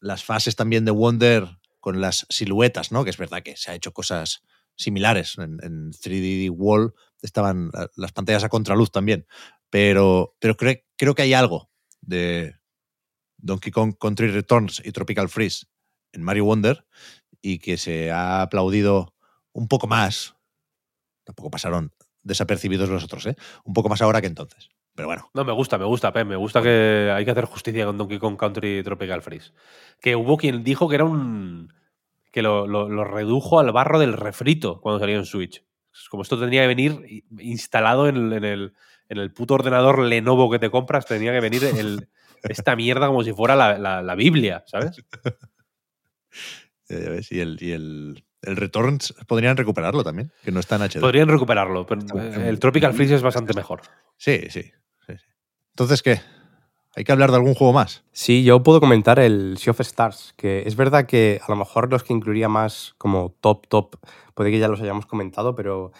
[0.00, 3.04] las fases también de Wonder con las siluetas, ¿no?
[3.04, 4.42] Que es verdad que se ha hecho cosas
[4.74, 5.36] similares.
[5.36, 9.26] En, en 3D Wall estaban las pantallas a contraluz también.
[9.68, 11.68] Pero, pero creo que hay algo
[12.00, 12.56] de
[13.36, 15.66] Donkey Kong Country Returns y Tropical Freeze
[16.12, 16.86] en Mario Wonder
[17.42, 19.14] y que se ha aplaudido
[19.52, 20.36] un poco más.
[21.24, 23.36] Tampoco pasaron desapercibidos los otros, ¿eh?
[23.62, 24.70] Un poco más ahora que entonces.
[24.94, 25.28] Pero bueno.
[25.34, 26.26] No, me gusta, me gusta, Pep.
[26.26, 29.52] Me gusta que hay que hacer justicia con Donkey Kong Country Tropical Freeze.
[30.00, 31.72] Que hubo quien dijo que era un.
[32.30, 35.64] que lo, lo- lo redujo al barro del refrito cuando salió en Switch.
[36.10, 38.74] Como esto tendría que venir instalado en el, en el,
[39.08, 42.08] en el puto ordenador Lenovo que te compras, tenía que venir el-
[42.42, 44.96] esta mierda como si fuera la, la- la Biblia, ¿sabes?
[46.88, 50.82] Ya ves, y el, y el, el Returns podrían recuperarlo también, que no está en
[50.82, 51.00] HD.
[51.00, 52.02] Podrían recuperarlo, pero
[52.48, 53.80] el Tropical Freeze es bastante mejor.
[54.18, 54.70] Sí, sí.
[55.74, 56.20] Entonces, ¿qué?
[56.94, 58.04] ¿Hay que hablar de algún juego más?
[58.12, 61.90] Sí, yo puedo comentar el Sea of Stars, que es verdad que a lo mejor
[61.90, 63.96] los que incluiría más como top, top,
[64.34, 65.90] puede que ya los hayamos comentado, pero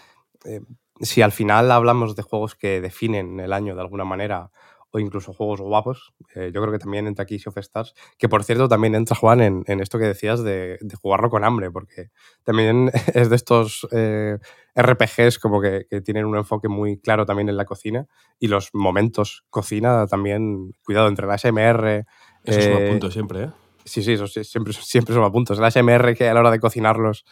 [0.44, 0.60] eh,
[1.00, 4.52] si al final hablamos de juegos que definen el año de alguna manera,
[4.94, 8.28] o incluso juegos guapos, eh, yo creo que también entra aquí Sea of Stars, que
[8.28, 11.70] por cierto también entra Juan en, en esto que decías de, de jugarlo con hambre,
[11.72, 12.10] porque
[12.44, 14.38] también es de estos eh,
[14.76, 18.06] RPGs como que, que tienen un enfoque muy claro también en la cocina
[18.38, 22.06] y los momentos cocina también, cuidado, entre la SMR...
[22.44, 23.50] Eso suma eh, puntos siempre, ¿eh?
[23.84, 25.58] Sí, sí, eso siempre, siempre son puntos.
[25.58, 27.24] El ASMR que a la hora de cocinarlos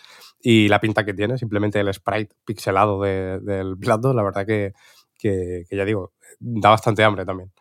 [0.43, 4.73] y la pinta que tiene, simplemente el sprite pixelado de- del plato, la verdad que,
[5.23, 7.53] que- ya digo, da bastante hambre también.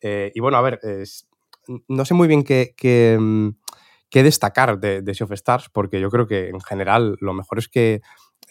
[0.00, 0.80] Eh, y bueno, a ver,
[1.88, 3.48] no sé muy bien qué, mm,
[4.10, 7.58] qué destacar de, de Sea of Stars, porque yo creo que en general lo mejor
[7.58, 8.02] es que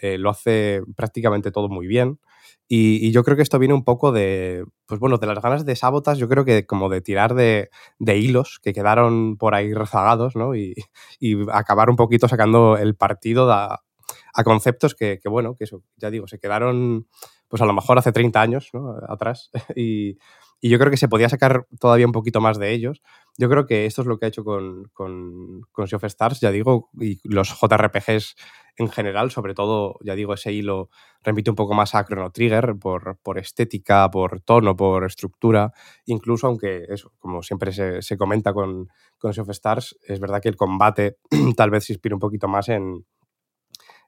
[0.02, 2.20] eh, lo hace prácticamente todo muy bien.
[2.68, 5.76] Y, yo creo que esto viene un poco de, pues bueno, de las ganas de
[5.76, 7.70] Sabotas, yo creo que como de tirar de,
[8.00, 10.56] hilos que quedaron por ahí rezagados, ¿no?
[10.56, 10.74] Y,
[11.20, 16.10] y acabar un poquito sacando el partido a conceptos que, que, bueno, que eso, ya
[16.10, 17.08] digo, se quedaron,
[17.48, 18.96] pues a lo mejor hace 30 años, ¿no?
[19.08, 19.52] Atrás.
[19.76, 20.18] Y,
[20.62, 23.02] y yo creo que se podía sacar todavía un poquito más de ellos.
[23.38, 26.40] Yo creo que esto es lo que ha hecho con, con, con Sea of Stars,
[26.40, 28.36] ya digo, y los JRPGs
[28.78, 30.90] en general, sobre todo, ya digo, ese hilo
[31.24, 35.72] remite un poco más a Chrono Trigger por, por estética, por tono, por estructura,
[36.06, 40.42] incluso aunque eso, como siempre se, se comenta con, con Sea of Stars, es verdad
[40.42, 41.18] que el combate
[41.56, 43.06] tal vez se inspira un poquito más en,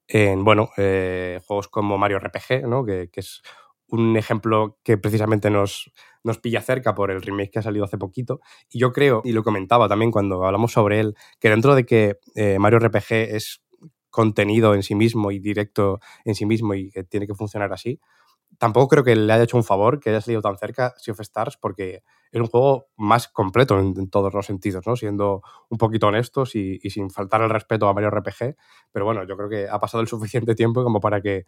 [0.08, 2.86] en bueno, eh, juegos como Mario RPG, ¿no?
[2.86, 3.42] que, es
[3.90, 5.92] un ejemplo que precisamente nos,
[6.24, 8.40] nos pilla cerca por el remake que ha salido hace poquito.
[8.70, 12.18] Y yo creo, y lo comentaba también cuando hablamos sobre él, que dentro de que
[12.36, 13.62] eh, Mario RPG es
[14.10, 18.00] contenido en sí mismo y directo en sí mismo y que tiene que funcionar así,
[18.58, 21.20] tampoco creo que le haya hecho un favor que haya salido tan cerca Sea of
[21.22, 24.96] Stars porque es un juego más completo en, en todos los sentidos, ¿no?
[24.96, 28.56] Siendo un poquito honestos y, y sin faltar el respeto a Mario RPG.
[28.92, 31.46] Pero bueno, yo creo que ha pasado el suficiente tiempo como para que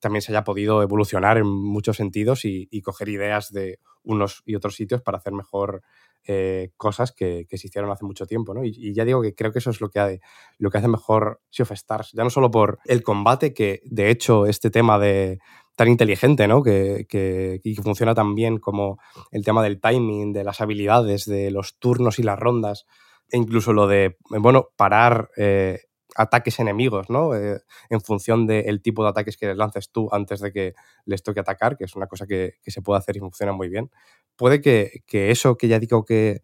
[0.00, 4.56] también se haya podido evolucionar en muchos sentidos y, y coger ideas de unos y
[4.56, 5.82] otros sitios para hacer mejor
[6.24, 8.64] eh, cosas que, que se hicieron hace mucho tiempo, ¿no?
[8.64, 10.10] Y, y ya digo que creo que eso es lo que, ha-
[10.58, 14.10] lo que hace mejor Sea of Stars, ya no solo por el combate, que de
[14.10, 15.38] hecho este tema de
[15.76, 16.62] tan inteligente, ¿no?
[16.62, 18.98] Que, que, y que funciona tan bien como
[19.30, 22.86] el tema del timing, de las habilidades, de los turnos y las rondas,
[23.30, 25.80] e incluso lo de, bueno, parar eh,
[26.14, 27.34] ataques enemigos, ¿no?
[27.34, 30.74] Eh, en función del tipo de ataques que les lances tú antes de que
[31.06, 33.68] les toque atacar, que es una cosa que, que se puede hacer y funciona muy
[33.68, 33.90] bien.
[34.36, 36.42] Puede que, que eso que ya digo que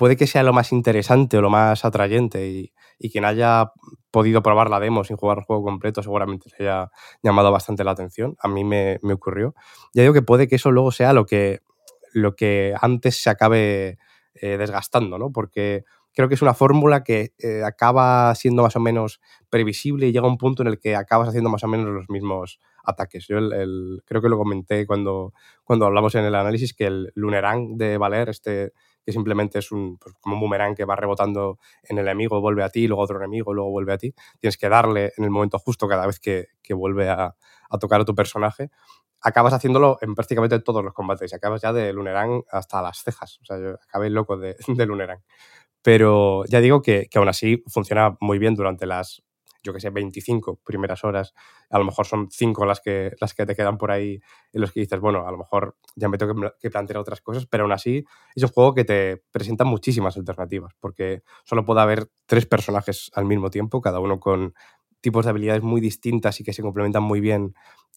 [0.00, 3.72] puede que sea lo más interesante o lo más atrayente y, y quien haya
[4.10, 6.90] podido probar la demo sin jugar el juego completo seguramente le haya
[7.22, 8.34] llamado bastante la atención.
[8.40, 9.54] A mí me, me ocurrió.
[9.94, 11.60] Ya digo que puede que eso luego sea lo que,
[12.14, 13.98] lo que antes se acabe
[14.34, 15.32] eh, desgastando, ¿no?
[15.32, 20.12] Porque creo que es una fórmula que eh, acaba siendo más o menos previsible y
[20.12, 23.26] llega un punto en el que acabas haciendo más o menos los mismos ataques.
[23.28, 25.32] Yo el- el- creo que lo comenté cuando,
[25.64, 28.72] cuando hablamos en el análisis que el Lunerang de Valer, este
[29.04, 32.62] que simplemente es un, pues, como un boomerang que va rebotando en el enemigo, vuelve
[32.64, 34.14] a ti, luego otro enemigo, luego vuelve a ti.
[34.40, 37.34] Tienes que darle en el momento justo cada vez que, que vuelve a,
[37.70, 38.70] a tocar a tu personaje.
[39.22, 43.38] Acabas haciéndolo en prácticamente todos los combates acabas ya de Lunerang hasta las cejas.
[43.42, 45.22] O sea, yo acabé loco de, de Lunerang.
[45.82, 49.22] Pero ya digo que, que aún así funciona muy bien durante las,
[49.62, 51.34] yo que sé, 25 primeras horas.
[51.70, 54.20] A lo mejor son 5 las que, las que te quedan por ahí
[54.52, 57.46] en los que dices, bueno, a lo mejor ya me tengo que, plantear otras cosas,
[57.46, 62.08] pero aún así es un juego que te presenta muchísimas alternativas, porque solo puede haber
[62.26, 64.54] tres personajes al mismo tiempo, cada uno con
[65.00, 67.54] tipos de habilidades muy distintas y que se complementan muy bien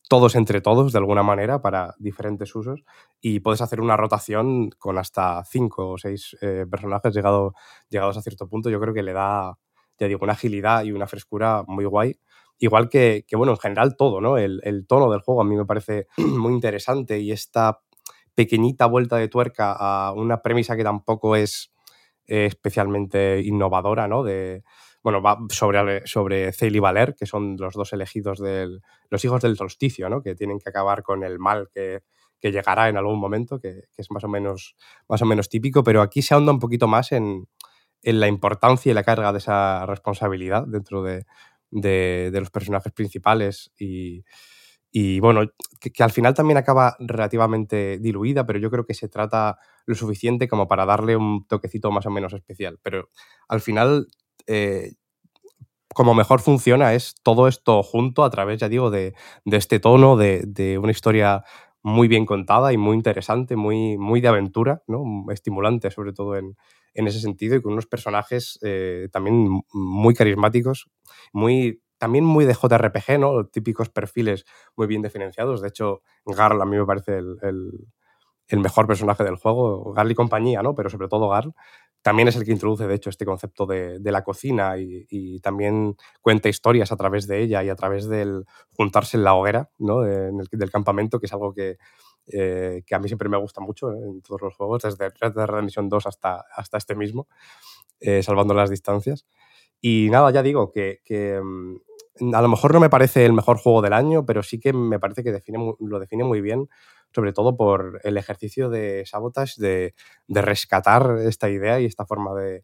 [0.10, 2.84] todos entre todos de alguna manera para diferentes usos
[3.22, 7.54] y puedes hacer una rotación con hasta cinco o seis eh, personajes llegado,
[7.90, 8.70] llegados a cierto punto.
[8.70, 9.58] Yo creo que le da,
[10.00, 12.18] ya digo, una agilidad y una frescura muy guay.
[12.60, 14.38] Igual que, bueno, en general todo, ¿no?
[14.38, 17.82] El, tono del juego a mí me parece muy interesante y esta
[18.36, 21.72] pequeñita vuelta de tuerca a una premisa que tampoco es
[22.26, 24.24] eh, especialmente innovadora, ¿no?
[24.24, 24.64] De,
[25.04, 29.58] bueno, va sobre, sobre y Valer, que son los dos elegidos de los hijos del
[29.58, 30.24] solsticio, ¿no?
[30.24, 32.04] Que tienen que acabar con el mal que,
[32.40, 34.76] que llegará en algún momento, que, que, es más o, menos,
[35.10, 37.48] más o menos típico, pero aquí se ahonda un poquito más en,
[38.04, 41.26] en la importancia y la carga de esa responsabilidad dentro de,
[41.72, 44.24] de, los personajes principales y,
[44.92, 45.42] y bueno,
[45.80, 49.96] que, que, al final también acaba relativamente diluida, pero yo creo que se trata lo
[49.96, 52.80] suficiente como para darle un toquecito más o menos especial.
[52.84, 53.10] Pero
[53.48, 54.08] al final,
[54.46, 54.94] eh,
[55.94, 59.14] como mejor funciona es todo esto junto a través, ya digo, de,
[59.46, 61.44] de este tono, de, de, una historia
[61.82, 65.04] muy bien contada y muy interesante, muy, muy de aventura, ¿no?
[65.32, 66.56] estimulante sobre todo en,
[66.94, 70.90] en ese sentido y con unos personajes eh, también muy carismáticos,
[71.32, 73.46] muy también muy de JRPG, ¿no?
[73.48, 75.62] Típicos perfiles muy bien diferenciados.
[75.62, 77.72] De hecho, Garl a mí me parece el, el,
[78.48, 80.76] el mejor personaje del juego, Garl y compañía, ¿no?
[80.76, 81.54] Pero sobre todo Garl.
[82.02, 85.96] También es el que introduce, de hecho, este concepto de, de la cocina y, también
[86.22, 88.44] cuenta historias a través de ella y a través del
[88.76, 90.06] juntarse en la hoguera, ¿no?
[90.06, 91.78] En el, del campamento, que es algo que,
[92.28, 93.98] eh, que a mí siempre me gusta mucho ¿eh?
[94.02, 97.28] en todos los juegos, desde Red Dead Redemption 2 hasta, hasta este mismo,
[98.00, 99.26] eh, salvando las distancias.
[99.82, 103.82] Y nada, ya digo que, que a lo mejor no me parece el mejor juego
[103.82, 106.70] del año, pero sí que me parece que define, lo define muy bien,
[107.14, 109.94] sobre todo por el ejercicio de Sabotage de,
[110.28, 112.64] rescatar esta idea y esta forma de,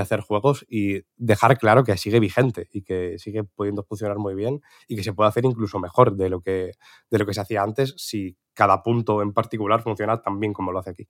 [0.00, 4.60] hacer juegos y dejar claro que sigue vigente y que sigue pudiendo funcionar muy bien
[4.88, 6.72] y que se puede hacer incluso mejor de lo que,
[7.10, 11.08] se hacía antes si cada punto en particular funciona tan bien como lo hace aquí.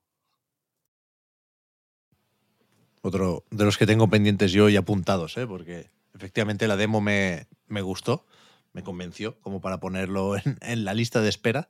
[3.02, 5.46] Otro de los que tengo pendientes yo y apuntados, ¿eh?
[5.46, 7.46] porque efectivamente la demo me,
[7.82, 8.26] gustó,
[8.72, 11.68] me convenció como para ponerlo en la lista de espera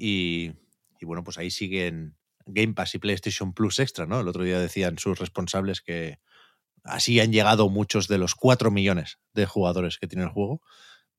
[0.00, 0.52] y,
[1.00, 4.20] y, bueno, pues ahí siguen Game Pass y PlayStation Plus Extra, ¿no?
[4.20, 6.18] El otro día decían sus responsables que
[6.84, 10.62] así han llegado muchos de los 4 millones de jugadores que tiene el juego,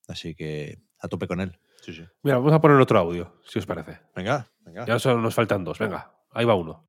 [0.08, 1.60] así que a tope con él.
[1.82, 2.03] Sí, sí.
[2.24, 4.00] Mira, vamos a poner otro audio, si os parece.
[4.16, 4.85] Venga, venga.
[4.85, 6.88] Ya solo nos faltan dos, venga, ahí va uno.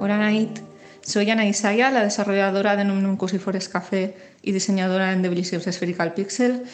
[0.00, 0.58] Hola, Night.
[1.02, 5.64] Soy Ana Isaya, la desarrolladora de Num Num Cozy Forest Café y diseñadora en Delicious
[5.64, 6.64] Spherical Pixel.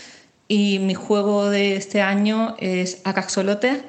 [0.48, 3.82] Y mi juego de este año es Acaxolote.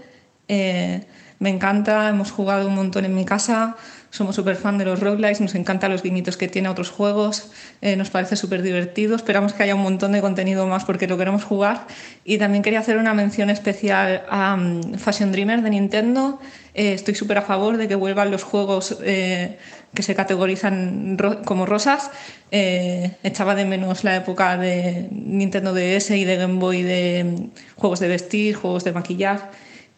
[0.49, 1.05] Eh,
[1.39, 3.77] me encanta, hemos jugado un montón en mi casa,
[4.11, 7.51] somos súper fan de los roguelikes, nos encantan los guiñitos que tiene a otros juegos,
[7.81, 11.17] eh, nos parece súper divertido, esperamos que haya un montón de contenido más porque lo
[11.17, 11.85] queremos jugar.
[12.25, 16.39] Y también quería hacer una mención especial a um, Fashion Dreamer de Nintendo.
[16.73, 19.57] Eh, estoy súper a favor de que vuelvan los juegos eh,
[19.93, 22.09] que se categorizan como rosas.
[22.51, 27.99] Echaba de menos la época de Nintendo DS y de Game Boy de um, juegos
[27.99, 29.51] de vestir, juegos de maquillar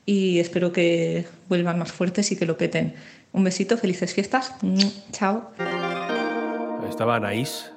[0.06, 2.94] y espero que vuelvan más fuertes y que lo peten.
[3.34, 4.54] Un besito, felices fiestas.
[5.12, 5.52] Chao.
[6.90, 7.72] Estaba Anaís,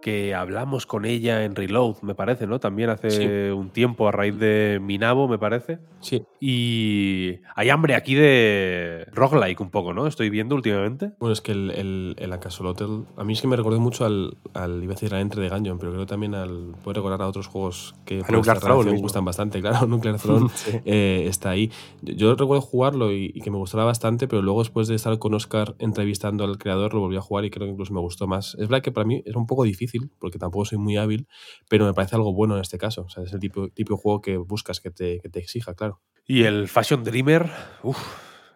[0.00, 2.58] que hablamos con ella en Reload, me parece, ¿no?
[2.60, 3.24] También hace sí.
[3.52, 5.78] un tiempo a raíz de Minabo, me parece.
[6.00, 6.22] Sí.
[6.40, 10.06] Y hay hambre aquí de roguelike un poco, ¿no?
[10.06, 11.12] Estoy viendo últimamente.
[11.18, 14.38] Bueno, es que el, el, el Acasolotel, a mí es que me recordó mucho al,
[14.54, 17.28] al iba a decir al Entre de Gungeon, pero creo también al, puede recordar a
[17.28, 20.78] otros juegos que a Nuclear Throne me gustan bastante, claro, Nuclear Throne sí.
[20.84, 21.70] eh, está ahí.
[22.02, 25.18] Yo, yo recuerdo jugarlo y, y, que me gustaba bastante, pero luego después de estar
[25.18, 28.26] con Oscar entrevistando al creador, lo volví a jugar y creo que incluso me gustó
[28.26, 28.54] más.
[28.54, 31.26] Es verdad que para mí era un poco difícil, porque tampoco soy muy hábil,
[31.68, 33.02] pero me parece algo bueno en este caso.
[33.02, 35.74] O sea, es el tipo, tipo de juego que buscas, que te, que te exija,
[35.74, 36.00] claro.
[36.26, 37.50] Y el Fashion Dreamer,
[37.82, 37.98] uff,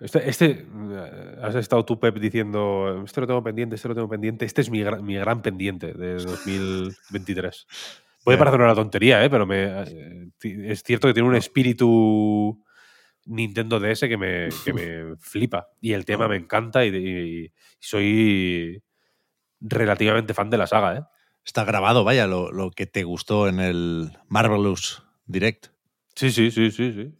[0.01, 0.67] este, este,
[1.43, 4.71] has estado tú, Pep, diciendo, este lo tengo pendiente, este lo tengo pendiente, este es
[4.71, 7.67] mi, gran, mi gran pendiente de 2023.
[8.25, 9.29] Puede parecer una tontería, ¿eh?
[9.29, 9.83] pero me,
[10.43, 12.65] es cierto que tiene un espíritu
[13.27, 15.69] Nintendo DS que me, que me flipa.
[15.81, 18.83] Y el tema me encanta y, y, soy
[19.61, 20.97] relativamente fan de la saga.
[20.97, 21.03] ¿eh?
[21.44, 25.68] Está grabado, vaya, lo, lo que te gustó en el Marvelous Direct.
[26.14, 27.14] Sí, sí, sí, sí, sí.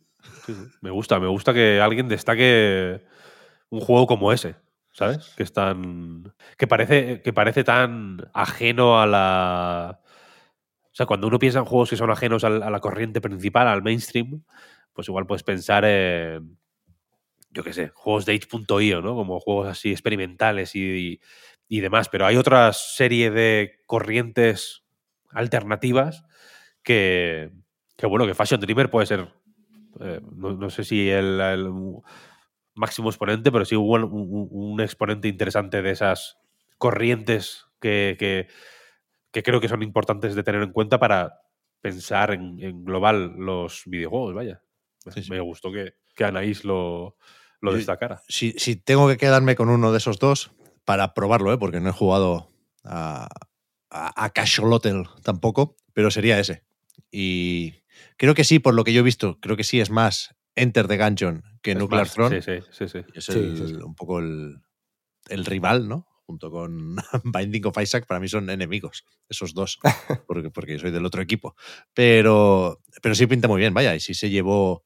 [0.80, 3.02] Me gusta, me gusta que alguien destaque
[3.70, 4.56] un juego como ese,
[4.92, 5.34] ¿sabes?
[5.36, 6.32] Que es tan.
[6.56, 10.00] que parece, que parece tan ajeno a la.
[10.82, 13.82] O sea, cuando uno piensa en juegos que son ajenos a la corriente principal, al
[13.82, 14.44] mainstream,
[14.92, 16.58] pues igual puedes pensar en.
[17.50, 19.14] Yo qué sé, juegos de H.io, ¿no?
[19.14, 21.20] Como juegos así experimentales y,
[21.76, 22.08] y demás.
[22.08, 24.84] Pero hay otra serie de corrientes
[25.30, 26.24] alternativas
[26.82, 27.50] que,
[27.96, 29.28] Que bueno, que Fashion Dreamer puede ser,
[30.00, 31.70] eh, no, no sé si el, el
[32.74, 36.36] máximo exponente, pero sí un, un- un exponente interesante de esas
[36.78, 38.48] corrientes que, que-
[39.32, 41.40] que creo que son importantes de tener en cuenta para
[41.80, 44.62] pensar en, en global los videojuegos, vaya.
[45.28, 47.16] Me gustó que, que Anaís lo,
[47.60, 48.22] lo destacara.
[48.28, 50.52] Si, si tengo que quedarme con uno de esos dos
[50.84, 51.58] para probarlo, ¿eh?
[51.58, 52.50] porque no he jugado
[52.84, 53.28] a,
[53.90, 56.64] a, a Cacholotel tampoco, pero sería ese.
[57.10, 57.74] Y
[58.16, 60.86] creo que sí, por lo que yo he visto, creo que sí es más Enter
[60.88, 62.42] the Gungeon que Es Nuclear más, Throne.
[62.42, 63.04] sí, sí, sí, sí.
[63.14, 63.74] Es Sí, el- sí, sí.
[63.82, 64.60] un poco el,
[65.28, 66.06] el rival, ¿no?
[66.26, 69.78] Junto con Binding of Isaac, para mí son enemigos, esos dos,
[70.26, 71.54] porque, porque soy del otro equipo.
[71.94, 74.84] Pero, pero sí pinta muy bien, vaya, y sí se llevó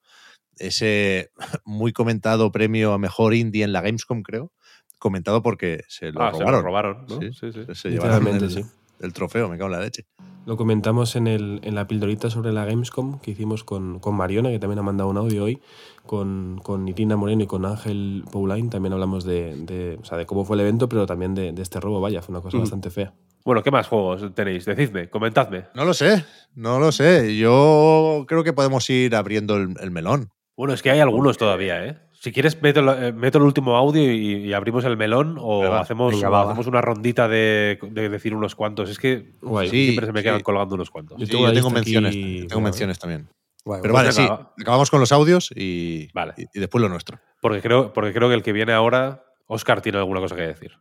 [0.59, 1.31] ese
[1.65, 4.53] muy comentado premio a mejor indie en la Gamescom, creo.
[4.99, 6.65] Comentado porque se lo Ah, se lo robaron.
[6.65, 7.21] robaron, ¿no?
[7.21, 7.75] Sí, Sí, sí.
[7.75, 8.63] Se llevaron Literalmente, el, sí.
[9.01, 10.05] el trofeo, me cago en la leche.
[10.47, 14.49] Lo comentamos en, el, en la pildorita sobre la Gamescom que hicimos con, con Mariona,
[14.49, 15.61] que también ha mandado un audio hoy,
[16.07, 18.71] con, con Irina Moreno y con Ángel Paulain.
[18.71, 21.63] También hablamos de, de, o sea, de cómo fue el evento, pero también de, de
[21.63, 22.01] este robo.
[22.01, 22.61] Vaya, fue una cosa Mm.
[22.61, 23.13] bastante fea.
[23.45, 24.65] Bueno, ¿qué más juegos tenéis?
[24.65, 25.65] Decidme, comentadme.
[25.75, 27.37] No lo sé, no lo sé.
[27.37, 30.31] Yo creo que podemos ir abriendo el, el melón.
[30.57, 31.99] Bueno, es que hay algunos todavía, ¿eh?
[32.21, 35.81] Si quieres, meto, eh, meto el último audio y, y abrimos el melón o Venga,
[35.81, 36.51] hacemos, venga, o va, va.
[36.51, 38.91] hacemos una rondita de, de decir unos cuantos.
[38.91, 39.69] Es que Guay.
[39.71, 40.43] Sí, siempre se me quedan sí.
[40.43, 41.17] colgando unos cuantos.
[41.21, 42.15] Sí, yo tengo menciones,
[42.49, 43.29] tengo menciones también.
[43.65, 46.35] Guay, Pero vale, sí, venga, acabamos con los audios y, Vale.
[46.37, 47.21] y, y después lo nuestro.
[47.41, 50.73] Porque creo, porque creo que el que viene ahora, Oscar tiene alguna cosa que decir.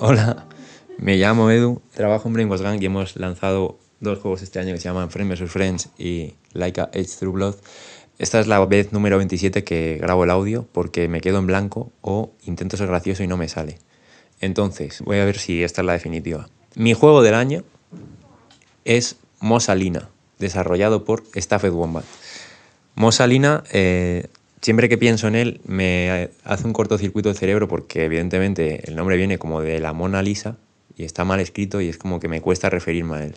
[0.00, 0.46] Hola,
[0.98, 4.78] me llamo Edu, trabajo en Brainwash Gang y hemos lanzado dos juegos este año que
[4.78, 5.50] se llaman Friends vs.
[5.50, 7.54] Friends y Like a Age Through Blood.
[8.18, 11.90] Esta es la vez número 27 que grabo el audio porque me quedo en blanco
[12.00, 13.78] o intento ser gracioso y no me sale.
[14.40, 16.48] Entonces, voy a ver si esta es la definitiva.
[16.76, 17.64] Mi juego del año
[18.84, 22.04] es Mosalina, desarrollado por Staffed Wombat.
[22.94, 24.28] Mosalina, eh,
[24.60, 29.16] siempre que pienso en él, me hace un cortocircuito de cerebro porque evidentemente el nombre
[29.16, 30.56] viene como de la Mona Lisa
[30.96, 33.34] y está mal escrito y es como que me cuesta referirme a él.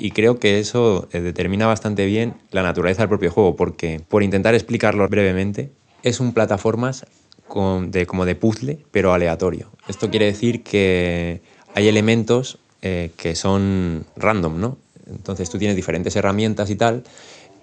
[0.00, 4.22] Y creo que eso eh, determina bastante bien la naturaleza del propio juego, porque por
[4.22, 5.70] intentar explicarlo brevemente,
[6.02, 7.04] es un plataformas
[7.46, 9.70] con- de, como de puzzle, pero aleatorio.
[9.88, 11.42] Esto quiere decir que
[11.74, 14.78] hay elementos eh, que son random, ¿no?
[15.06, 17.02] Entonces tú tienes diferentes herramientas y tal,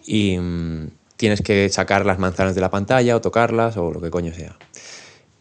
[0.05, 4.11] y mm, tienes que sacar las manzanas de la pantalla o tocarlas o lo que
[4.11, 4.55] coño sea.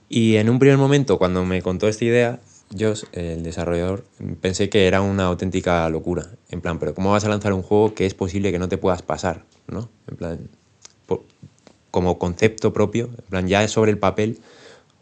[0.08, 4.04] Y en un primer momento, cuando me contó esta idea, yo, el desarrollador,
[4.40, 6.26] pensé que era una auténtica locura.
[6.48, 8.78] En plan, pero ¿cómo vas a lanzar un juego que es posible que no te
[8.78, 9.44] puedas pasar?
[9.68, 9.88] ¿No?
[10.08, 10.50] En plan,
[11.06, 11.24] po-
[11.90, 14.38] como concepto propio, en plan, ya sobre el papel,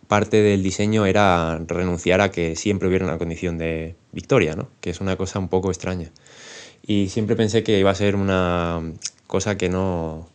[0.06, 4.68] parte del diseño era renunciar a que siempre hubiera una condición de victoria, ¿no?
[4.80, 6.10] Que es una cosa un poco extraña.
[6.86, 8.82] Y siempre pensé que iba a ser una
[9.26, 10.28] cosa que no,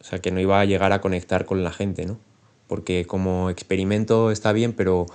[0.00, 2.18] o sea, que no iba a llegar a conectar con la gente, ¿no?
[2.66, 5.06] Porque como experimento está bien, pero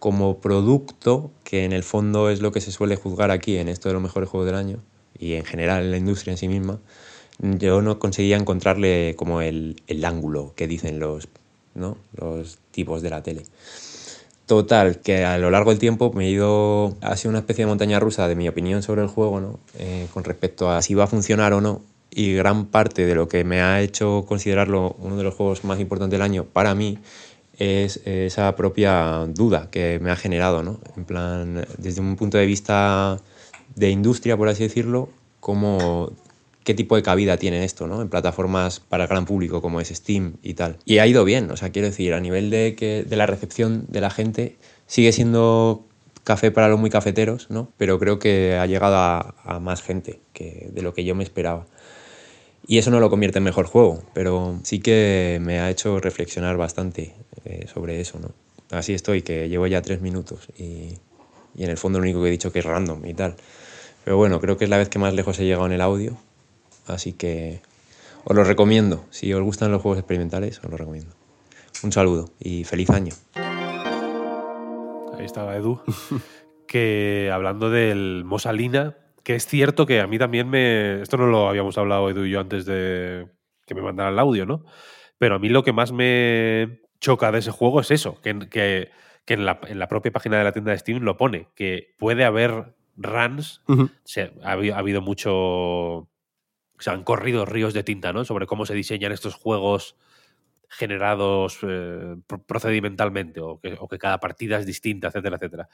[0.00, 3.88] como producto, que en el fondo es lo que se suele juzgar aquí en esto
[3.88, 4.78] de los mejores juegos del año
[5.18, 6.80] y en general en la industria en sí misma,
[7.38, 11.28] yo no conseguía encontrarle como el, el ángulo que dicen los,
[11.74, 11.98] ¿no?
[12.16, 13.42] los tipos de la tele.
[14.46, 17.68] Total, que a lo largo del tiempo me he ido, ha sido una especie de
[17.68, 19.60] montaña rusa de mi opinión sobre el juego, ¿no?
[19.78, 21.82] Eh, con respecto a si va a funcionar o no.
[22.10, 25.78] Y gran parte de lo que me ha hecho considerarlo uno de los juegos más
[25.78, 26.98] importantes del año para mí
[27.60, 30.80] es esa propia duda que me ha generado, ¿no?
[30.96, 33.18] En plan, desde un punto de vista
[33.76, 35.10] de industria, por así decirlo,
[36.64, 38.00] qué tipo de cabida tiene esto, ¿no?
[38.00, 40.78] En plataformas para el gran público como es Steam y tal.
[40.86, 44.10] Y ha ido bien, o sea, quiero decir, a nivel de la recepción de la
[44.10, 44.56] gente,
[44.86, 45.84] sigue siendo
[46.24, 47.68] café para los muy cafeteros, ¿no?
[47.76, 51.24] Pero creo que ha llegado a, a más gente que de lo que yo me
[51.24, 51.66] esperaba.
[52.66, 56.56] Y eso no lo convierte en mejor juego, pero sí que me ha hecho reflexionar
[56.56, 58.32] bastante eh, sobre eso, ¿no?
[58.70, 60.98] Así estoy, que llevo ya tres minutos y,
[61.54, 63.36] y en el fondo lo único que he dicho que es random y tal.
[64.04, 66.16] Pero bueno, creo que es la vez que más lejos he llegado en el audio,
[66.86, 67.60] así que
[68.24, 69.04] os lo recomiendo.
[69.10, 71.14] Si os gustan los juegos experimentales, os lo recomiendo.
[71.82, 73.14] Un saludo y feliz año.
[75.18, 75.80] Ahí estaba Edu.
[76.66, 81.02] que hablando del Mosalina, que es cierto que a mí también me.
[81.02, 83.26] Esto no lo habíamos hablado Edu y yo antes de
[83.66, 84.64] que me mandara el audio, ¿no?
[85.18, 88.90] Pero a mí lo que más me choca de ese juego es eso, que, que,
[89.24, 91.94] que en, la, en la propia página de la tienda de Steam lo pone, que
[91.98, 93.62] puede haber runs,
[94.04, 96.08] se- ha, habido, ha habido mucho.
[96.78, 98.24] Se han corrido ríos de tinta, ¿no?
[98.24, 99.96] Sobre cómo se diseñan estos juegos
[100.68, 105.68] generados eh, pro- procedimentalmente o que, o que cada partida es distinta, etcétera, etcétera.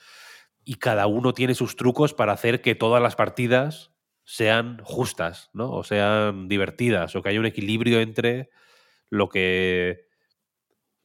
[0.65, 3.93] Y cada uno tiene sus trucos para hacer que todas las partidas
[4.25, 5.71] sean justas, ¿no?
[5.71, 8.51] O sean divertidas, o que haya un equilibrio entre
[9.11, 10.06] lo que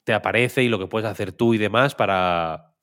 [0.04, 2.74] te aparece y lo que puedes hacer tú y demás para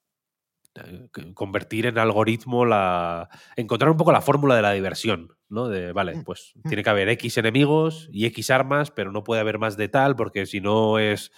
[0.74, 3.28] eh, convertir en algoritmo la.
[3.56, 5.68] encontrar un poco la fórmula de la diversión, ¿no?
[5.68, 9.58] De, vale, pues tiene que haber X enemigos y X armas, pero no puede haber
[9.58, 11.32] más de tal, porque si no es.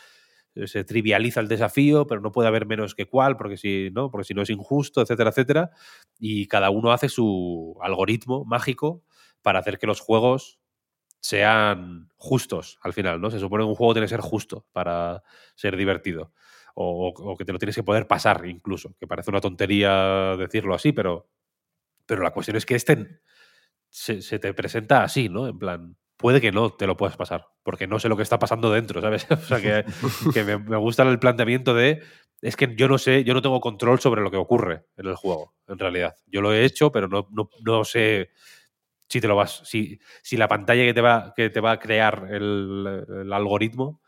[0.67, 4.25] se trivializa el desafío, pero no puede haber menos que cual, porque si no, porque
[4.25, 5.71] si no es injusto, etcétera, etcétera.
[6.19, 9.03] Y cada uno hace su algoritmo mágico
[9.43, 10.60] para hacer que los juegos
[11.21, 13.31] sean justos al final, ¿no?
[13.31, 15.23] Se supone que un juego tiene que ser justo para
[15.55, 16.33] ser divertido.
[16.75, 20.93] O, que te lo tienes que poder pasar incluso, que parece una tontería decirlo así,
[20.93, 21.29] pero,
[22.07, 23.21] pero la cuestión es que este
[23.91, 25.47] se, te presenta así, ¿no?
[25.47, 28.39] En plan, puede que no te lo puedas pasar, porque no sé lo que está
[28.39, 29.27] pasando dentro, ¿sabes?
[29.31, 32.03] O sea, que, me, gusta el planteamiento de,
[32.41, 35.17] es que yo no sé, yo no tengo control sobre lo que ocurre en el
[35.17, 36.17] juego, en realidad.
[36.27, 37.29] Yo lo he hecho, pero no,
[37.63, 38.31] no sé
[39.11, 41.79] si te lo vas, si, si la pantalla que te va, que te va a
[41.81, 44.01] crear el, el algoritmo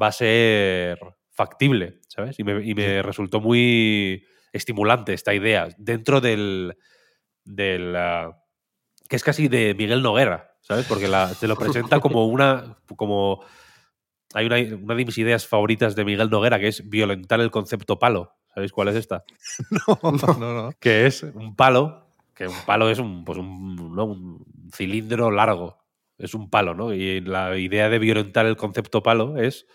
[0.00, 0.98] va a ser
[1.30, 2.38] factible, ¿sabes?
[2.38, 6.76] Y me, y me resultó muy estimulante esta idea dentro del,
[7.44, 8.42] del ah,
[9.08, 10.84] que es casi de Miguel Noguera, ¿sabes?
[10.86, 13.42] Porque la, te lo presenta como una, como
[14.34, 17.98] hay una, una de mis ideas favoritas de Miguel Noguera que es violentar el concepto
[17.98, 18.34] palo.
[18.54, 19.24] ¿Sabéis cuál es esta?
[20.02, 20.72] No, no, no.
[20.78, 22.05] Que es un palo,
[22.36, 24.04] que un palo es un, pues un, ¿no?
[24.04, 25.78] un cilindro largo,
[26.18, 26.92] es un palo, ¿no?
[26.92, 29.66] Y la idea de violentar el concepto palo es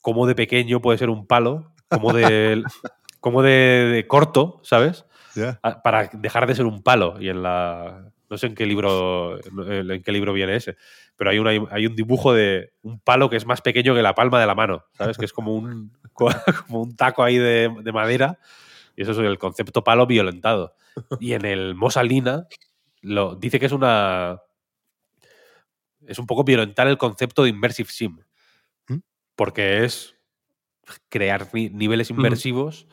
[0.00, 2.62] cómo de pequeño puede ser un palo, como de,
[3.20, 3.50] como de,
[3.92, 5.04] de corto, ¿sabes?
[5.34, 5.60] Ya.
[5.62, 7.16] A- Para dejar de ser un palo.
[7.20, 8.10] Y en la.
[8.30, 9.38] No sé en qué libro.
[9.38, 10.76] en qué libro viene ese.
[11.16, 14.14] Pero hay, una, hay un dibujo de un palo que es más pequeño que la
[14.14, 14.84] palma de la mano.
[14.92, 15.16] ¿Sabes?
[15.16, 15.92] Que es como un.
[16.66, 18.38] como un taco ahí de, de madera.
[18.98, 20.74] Y eso es el concepto palo violentado.
[21.20, 22.48] Y en el Mosalina
[23.00, 24.42] lo, dice que es una.
[26.04, 28.18] Es un poco violentar el concepto de Immersive Sim.
[28.88, 28.96] ¿Mm?
[29.36, 30.16] Porque es
[31.08, 32.88] crear ni- niveles inmersivos,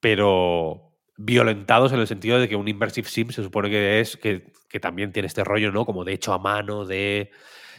[0.00, 4.52] pero violentados en el sentido de que un Immersive Sim se supone que es que,
[4.68, 5.86] que también tiene este rollo, ¿no?
[5.86, 7.30] Como de hecho a mano, de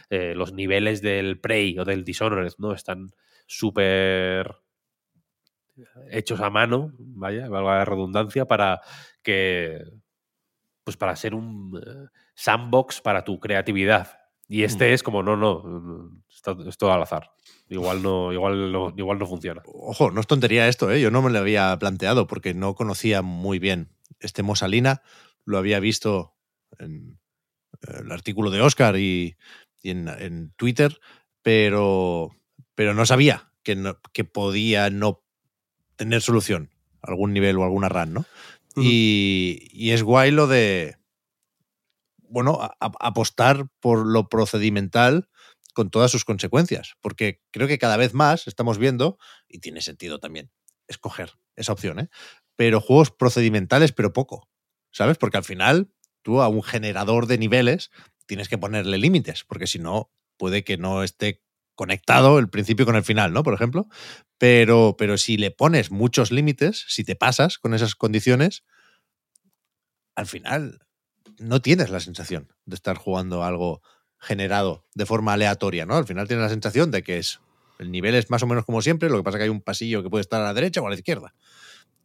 [0.08, 2.72] eh, los niveles del Prey o del Dishonored, ¿no?
[2.72, 3.10] Están
[3.46, 4.63] súper
[6.10, 8.80] hechos a mano, vaya, valga la redundancia, para
[9.22, 9.82] que.
[10.84, 14.18] Pues para ser un eh, sandbox para tu creatividad.
[14.46, 17.30] Y este es como, no, no, está- es todo al azar.
[17.70, 19.62] Igual no, igual no, igual no funciona.
[19.64, 21.00] Ojo, no es tontería esto, ¿eh?
[21.00, 23.88] Yo no me lo había planteado porque no conocía muy bien
[24.20, 25.00] este Mosalina.
[25.46, 26.34] Lo había visto
[26.78, 27.18] en
[27.88, 29.38] eh, el artículo de Oscar y,
[29.82, 31.00] y en, en Twitter,
[31.40, 32.30] pero,
[32.74, 35.23] pero no sabía que, no- que podía no
[35.96, 36.70] tener solución
[37.02, 38.24] algún nivel o alguna run, ¿no?
[38.76, 40.96] y, y es guay lo de,
[42.18, 45.28] bueno, a- a- apostar por lo procedimental
[45.74, 50.18] con todas sus consecuencias, porque creo que cada vez más estamos viendo, y tiene sentido
[50.20, 50.50] también,
[50.88, 52.08] escoger esa opción, ¿eh?
[52.56, 54.48] pero juegos procedimentales, pero poco,
[54.92, 55.18] ¿sabes?
[55.18, 55.90] Porque al final
[56.22, 57.90] tú a un generador de niveles
[58.26, 61.42] tienes que ponerle límites, porque si no, puede que no esté
[61.74, 63.42] conectado el principio con el final, ¿no?
[63.42, 63.88] Por ejemplo.
[64.38, 68.64] Pero, pero si le pones muchos límites, si te pasas con esas condiciones,
[70.14, 70.80] al final
[71.38, 73.82] no tienes la sensación de estar jugando algo
[74.18, 75.96] generado de forma aleatoria, ¿no?
[75.96, 77.40] Al final tienes la sensación de que es
[77.78, 80.02] el nivel es más o menos como siempre, lo que pasa que hay un pasillo
[80.02, 81.34] que puede estar a la derecha o a la izquierda.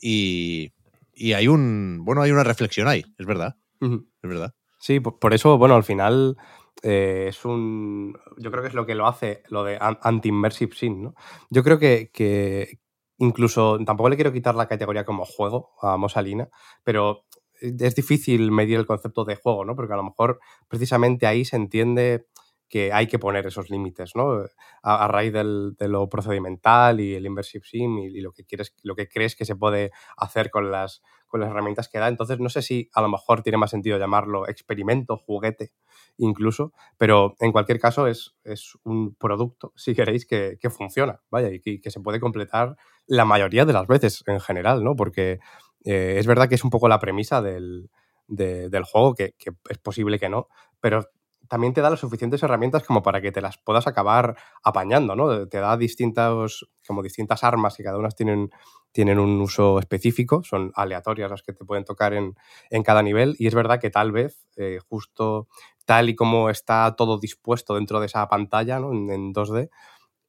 [0.01, 0.73] Y,
[1.13, 3.89] y hay un, bueno, hay una reflexión ahí, es verdad, es
[4.29, 4.53] verdad.
[4.79, 6.37] Sí, por, por eso, bueno, al final
[6.83, 8.17] eh, es un.
[8.37, 11.15] Yo creo que es lo que lo hace, lo de an- anti-immersive sim, ¿no?
[11.49, 12.79] Yo creo que, que
[13.17, 13.79] incluso.
[13.85, 16.49] Tampoco le quiero quitar la categoría como juego a Mosalina,
[16.83, 17.25] pero
[17.61, 19.75] es difícil medir el concepto de juego, ¿no?
[19.75, 22.27] Porque a lo mejor precisamente ahí se entiende
[22.69, 24.45] que hay que poner esos límites, ¿no?
[24.83, 28.95] A, raíz del- de lo procedimental y el immersive sim y, lo que quieres, lo
[28.95, 32.07] que crees que se puede hacer con las, con las herramientas que da.
[32.07, 35.71] Entonces, no sé si a lo mejor tiene más sentido llamarlo experimento, juguete,
[36.17, 41.49] incluso, pero en cualquier caso es, es un producto, si queréis, que, que funciona, vaya,
[41.51, 42.75] y que, se puede completar
[43.07, 44.95] la mayoría de las veces en general, ¿no?
[44.95, 45.39] Porque
[45.85, 47.89] eh, es verdad que es un poco la premisa del,
[48.27, 50.47] de- del juego, que, que es posible que no,
[50.81, 51.05] pero
[51.49, 55.47] también te da las suficientes herramientas como para que te las puedas acabar apañando, ¿no?
[55.47, 58.51] Te da distintas, como distintas armas que cada una tienen,
[58.91, 62.35] tienen un uso específico, son aleatorias las que te pueden tocar en,
[62.69, 65.47] en cada nivel y es verdad que tal vez eh, justo
[65.85, 68.91] tal y como está todo dispuesto dentro de esa pantalla ¿no?
[68.91, 69.69] en, en 2D,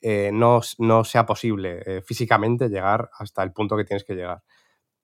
[0.01, 4.43] eh, no, no sea posible eh, físicamente llegar hasta el punto que tienes que llegar.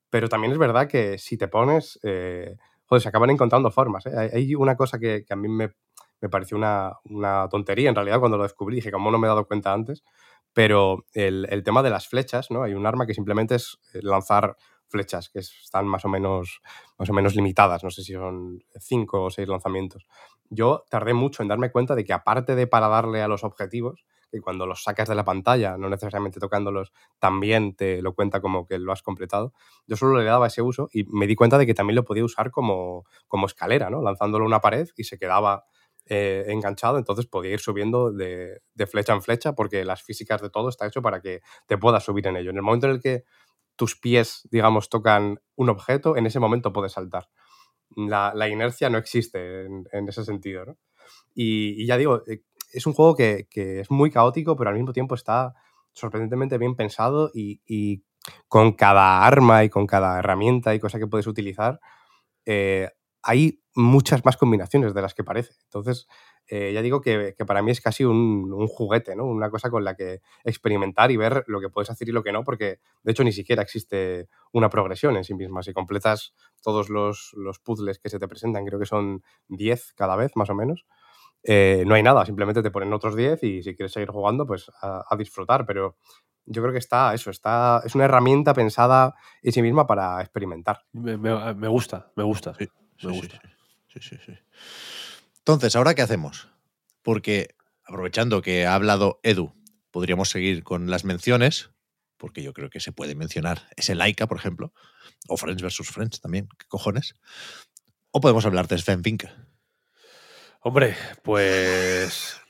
[0.08, 4.06] Pero también es verdad que si te pones, eh, joder, se acaban encontrando formas.
[4.06, 4.30] ¿eh?
[4.32, 5.72] Hay, una cosa que, que a mí me,
[6.20, 8.76] me pareció una, una tontería en realidad cuando lo descubrí.
[8.76, 10.02] Dije, ¿cómo no me he dado cuenta antes?
[10.52, 12.62] Pero el, el tema de las flechas, ¿no?
[12.62, 14.56] Hay un arma que simplemente es eh, lanzar
[14.88, 16.60] flechas que es- están más o menos
[16.98, 20.06] más o menos limitadas, no sé si son cinco o seis lanzamientos.
[20.48, 24.04] Yo tardé mucho en darme cuenta de que aparte de para darle a los objetivos,
[24.30, 28.66] que cuando los sacas de la pantalla, no necesariamente tocándolos, también te lo cuenta como
[28.66, 29.52] que lo has completado,
[29.86, 32.24] yo solo le daba ese uso y me di cuenta de que también lo podía
[32.24, 34.02] usar como, como escalera, ¿no?
[34.02, 35.64] Lanzándolo a una pared y se quedaba
[36.08, 40.68] eh, enganchado, entonces podía ir subiendo de, flecha en flecha porque las físicas de todo
[40.68, 42.50] está hecho para que te puedas subir en ello.
[42.50, 43.24] En el momento en el que
[43.74, 47.28] tus pies, digamos, tocan un objeto, en ese momento puedes saltar.
[47.96, 50.76] La, inercia no existe en, ese sentido.
[51.34, 55.14] Y, ya digo, eh, es un juego que, es muy caótico, pero al mismo tiempo
[55.14, 55.54] está
[55.92, 58.04] sorprendentemente bien pensado y, y
[58.48, 61.80] con cada arma y con cada herramienta y cosa que puedes utilizar,
[62.44, 62.90] eh,
[63.22, 65.52] hay muchas más combinaciones de las que parece.
[65.64, 66.06] Entonces,
[66.48, 69.24] eh, ya digo que, que para mí es casi un, un juguete, ¿no?
[69.24, 72.32] Una cosa con la que experimentar y ver lo que puedes hacer y lo que
[72.32, 75.62] no, porque de hecho ni siquiera existe una progresión en sí misma.
[75.62, 80.16] Si completas todos los, los puzzles que se te presentan, creo que son 10 cada
[80.16, 80.86] vez, más o menos,
[81.42, 84.70] eh, no hay nada, simplemente te ponen otros 10 y si quieres seguir jugando, pues
[84.82, 85.96] a, a disfrutar, pero
[86.44, 90.80] yo creo que está eso, está, es una herramienta pensada en sí misma para experimentar.
[90.92, 92.54] Me, me- me gusta, me gusta.
[92.54, 92.68] Sí,
[93.02, 93.40] me sí, gusta.
[93.42, 93.48] Sí,
[94.00, 94.32] sí, sí.
[95.38, 96.48] Entonces, ¿ahora qué hacemos?
[97.02, 99.54] Porque aprovechando que ha hablado Edu,
[99.90, 101.70] podríamos seguir con las menciones,
[102.16, 104.72] porque yo creo que se puede mencionar ese Laika, por ejemplo,
[105.28, 105.86] o Friends vs.
[105.88, 107.14] Friends también, ¿qué cojones?
[108.10, 109.30] O podemos hablar de Sven Vinke.
[110.60, 112.40] Hombre, pues.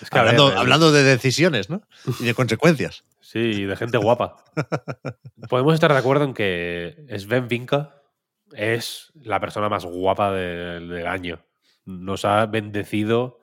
[0.00, 1.82] Es que, a Hablando, ver, el- hablando de decisiones, ¿no?
[2.20, 3.04] Y de consecuencias.
[3.20, 4.44] Sí, de gente guapa.
[5.48, 8.01] Podemos estar de acuerdo en que Sven Vinka
[8.56, 11.44] es la persona más guapa del, del año.
[11.84, 13.40] Nos ha bendecido.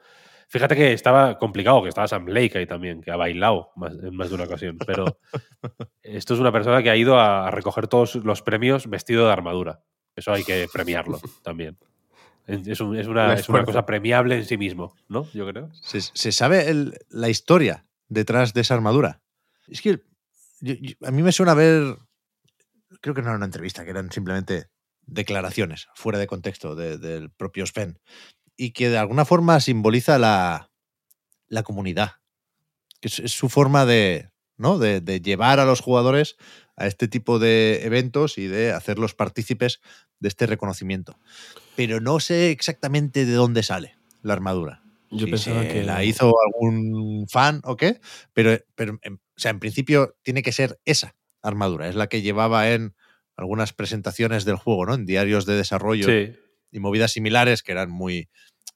[0.47, 4.15] Fíjate que estaba complicado, que estaba Sam Lake ahí también, que ha bailado más, en
[4.15, 4.77] más de una ocasión.
[4.85, 5.19] Pero
[6.01, 9.83] esto es una persona que ha ido a, recoger todos los premios vestido de armadura.
[10.15, 11.77] Eso hay que premiarlo también.
[12.47, 15.27] Es, un- es El una, es una cosa premiable en sí mismo, ¿no?
[15.33, 15.69] Yo creo.
[15.83, 19.21] ¿Se, se sabe el- la historia detrás de esa armadura?
[19.67, 20.01] Es que
[20.61, 21.95] yo- yo- a mí me suena ver,
[23.01, 24.71] creo que no era una entrevista, que eran simplemente
[25.11, 27.99] declaraciones fuera de contexto de- del propio Sven
[28.55, 30.71] y que de alguna forma simboliza la,
[31.47, 32.13] la comunidad,
[33.01, 34.77] que es, es su forma de, ¿no?
[34.77, 36.35] de, de llevar a los jugadores
[36.75, 39.79] a este tipo de eventos y de hacerlos partícipes
[40.19, 41.17] de este reconocimiento.
[41.75, 44.83] Pero no sé exactamente de dónde sale la armadura.
[45.11, 47.99] Yo Si pensaba que- la hizo algún fan o qué,
[48.33, 52.21] pero, pero en, o sea, en principio tiene que ser esa armadura, es la que
[52.21, 52.93] llevaba en
[53.39, 54.93] algunas presentaciones del juego, ¿no?
[54.93, 56.33] En diarios de desarrollo Sí.
[56.71, 58.29] y movidas similares que eran muy,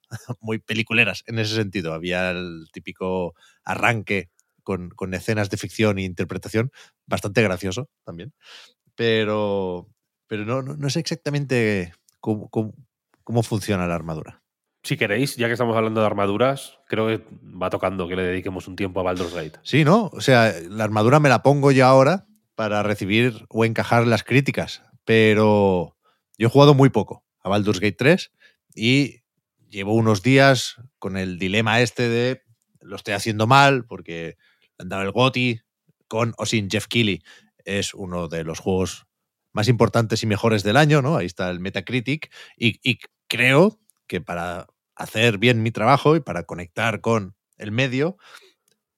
[0.41, 1.93] muy peliculeras en ese sentido.
[1.93, 4.29] Había el típico arranque
[4.63, 6.71] con, con escenas de ficción e interpretación,
[7.05, 8.33] bastante gracioso también.
[8.95, 9.89] Pero,
[10.27, 12.73] pero no, no, no sé exactamente cómo, cómo,
[13.23, 14.41] cómo funciona la armadura.
[14.83, 18.67] Si queréis, ya que estamos hablando de armaduras, creo que va tocando que le dediquemos
[18.67, 19.59] un tiempo a Baldur's Gate.
[19.63, 20.09] Sí, ¿no?
[20.13, 24.83] O sea, la armadura me la pongo yo ahora para recibir o encajar las críticas,
[25.05, 25.97] pero
[26.37, 28.31] yo he jugado muy poco a Baldur's Gate 3
[28.75, 29.21] y
[29.69, 32.43] llevo unos días con el dilema este de
[32.79, 34.37] lo estoy haciendo mal porque
[34.77, 35.61] han dado el GOTI
[36.07, 37.23] con o sin Jeff Keighley.
[37.65, 39.05] Es uno de los juegos
[39.51, 41.17] más importantes y mejores del año, ¿no?
[41.17, 47.01] Ahí está el Metacritic y, creo que para hacer bien mi trabajo y para conectar
[47.01, 48.17] con el medio,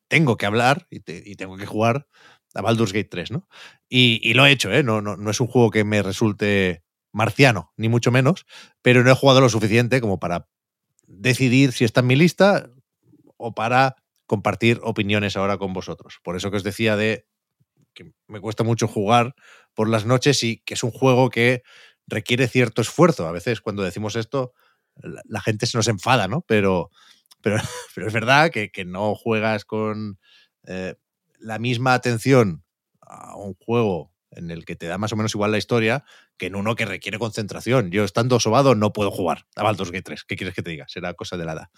[0.10, 2.08] tengo que hablar y tengo que jugar
[2.56, 3.48] a Baldur's Gate 3, ¿no?
[3.90, 4.82] Y, lo he hecho, ¿eh?
[4.82, 8.46] No, no, no es un juego que me resulte marciano, ni mucho menos,
[8.82, 10.50] pero no he jugado lo suficiente como para
[11.08, 12.70] decidir si está en mi lista
[13.38, 16.20] o para compartir opiniones ahora con vosotros.
[16.24, 17.28] Por eso que os decía de
[17.94, 19.36] que me cuesta mucho jugar
[19.74, 21.64] por las noches y que es un juego que
[22.08, 23.28] requiere cierto esfuerzo.
[23.28, 24.54] A veces cuando decimos esto,
[24.96, 26.42] la, la gente se nos enfada, ¿no?
[26.42, 26.90] Pero,
[27.42, 27.58] pero,
[27.96, 30.20] pero es verdad que, que no juegas con
[30.68, 30.96] eh,
[31.40, 32.64] la misma atención
[33.02, 36.04] a un juego en el que te da más o menos igual la historia
[36.38, 37.92] que en uno que requiere concentración.
[37.92, 40.24] Yo estando sobado no puedo jugar a Baldur's Gate 3.
[40.26, 40.86] ¿Qué quieres que te diga?
[40.88, 41.70] Será cosa de la edad.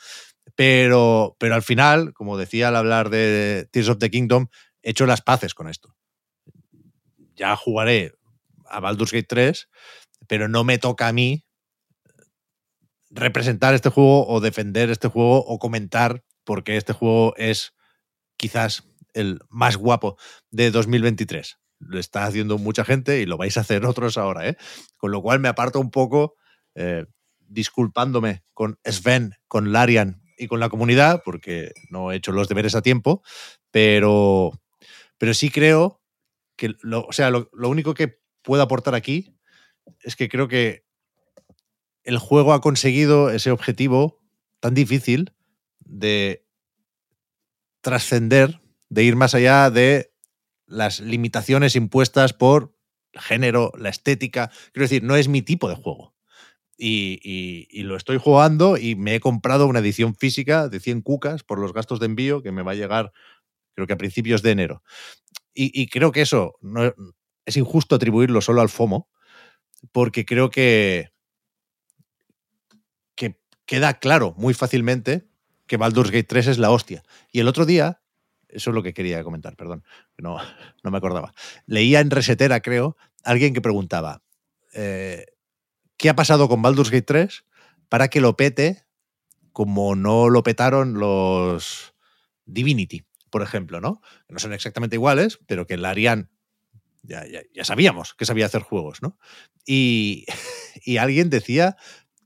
[0.56, 4.48] Pero, pero al final, como decía al hablar de Tears of the Kingdom,
[4.82, 5.96] he hecho las paces con esto.
[7.36, 8.14] Ya jugaré
[8.66, 9.70] a Baldur's Gate 3,
[10.28, 11.46] pero no me toca a mí
[13.10, 17.74] representar este juego o defender este juego o comentar porque este juego es
[18.38, 18.84] quizás
[19.18, 20.18] el más guapo
[20.52, 21.58] de 2023.
[21.80, 24.58] lo está haciendo mucha gente y lo vais a hacer otros ahora, ¿eh?
[24.98, 26.36] Con lo cual me aparto un poco,
[26.76, 27.06] eh,
[27.40, 32.76] disculpándome con Sven, con Larian y con la comunidad, porque no he hecho los deberes
[32.76, 33.24] a tiempo,
[33.72, 34.52] pero,
[35.18, 36.02] pero sí creo
[36.56, 39.38] que, lo, o sea, lo, lo único que puedo aportar aquí
[40.02, 40.86] es que creo que
[42.04, 44.22] el juego ha conseguido ese objetivo
[44.60, 45.34] tan difícil
[45.80, 46.46] de
[47.82, 50.12] trascender, de ir más allá de
[50.68, 52.76] las limitaciones impuestas por
[53.14, 54.52] género, la estética.
[54.74, 56.16] Quiero decir, no es mi tipo de juego.
[56.78, 61.02] Y, y- y lo estoy jugando y me he comprado una edición física de 100
[61.02, 63.14] cucas por los gastos de envío que me va a llegar
[63.76, 64.84] creo que a principios de enero.
[65.54, 66.94] Y, y creo que eso no,
[67.46, 69.10] es injusto atribuirlo solo al FOMO,
[69.92, 71.12] porque creo que,
[73.16, 75.28] que queda claro muy fácilmente
[75.68, 77.04] que Baldur's Gate 3 es la hostia.
[77.32, 78.02] Y el otro día,
[78.50, 79.84] eso es lo que quería comentar, perdón,
[80.18, 80.38] no,
[80.84, 81.34] no me acordaba.
[81.66, 84.24] Leía en Resetera, creo, alguien que preguntaba,
[84.74, 85.26] eh,
[85.98, 87.46] ¿qué ha pasado con Baldur's Gate 3
[87.90, 88.84] para que lo pete
[89.52, 91.96] como no lo petaron los
[92.46, 94.02] Divinity, por ejemplo, ¿no?
[94.28, 96.30] Que no son exactamente iguales, pero que la harían
[97.02, 99.18] ya, ya, ya sabíamos que sabía hacer juegos, ¿no?
[99.66, 100.26] Y,
[100.86, 101.76] y alguien decía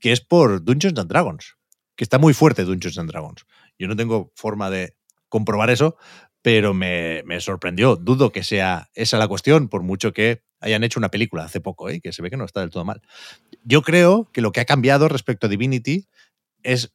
[0.00, 1.56] que es por Dungeons and Dragons,
[1.96, 3.46] que está muy fuerte Dungeons and Dragons.
[3.78, 4.96] Yo no tengo forma de
[5.32, 5.96] comprobar eso,
[6.42, 7.96] pero me, me sorprendió.
[7.96, 11.88] Dudo que sea esa la cuestión, por mucho que hayan hecho una película hace poco,
[11.88, 12.00] ¿eh?
[12.02, 13.00] que se ve que no está del todo mal.
[13.64, 16.06] Yo creo que lo que ha cambiado respecto a Divinity
[16.62, 16.92] es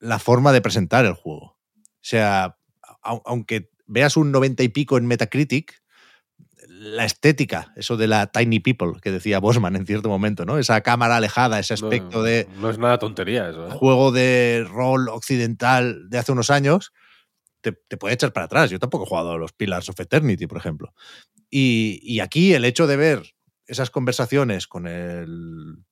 [0.00, 1.56] la forma de presentar el juego.
[1.76, 2.56] O sea,
[3.02, 5.80] au- aunque veas un 90 y pico en Metacritic,
[6.68, 10.58] la estética, eso de la tiny people que decía Bosman en cierto momento, ¿no?
[10.58, 13.66] Esa cámara alejada, ese aspecto no, de No es nada tontería eso.
[13.68, 13.70] ¿eh?
[13.72, 16.92] juego de rol occidental de hace unos años,
[17.60, 18.70] te, puede echar para atrás.
[18.70, 20.94] Yo tampoco he jugado a los Pillars of Eternity, por ejemplo.
[21.50, 23.34] Y, aquí el hecho de ver
[23.66, 25.84] esas conversaciones con el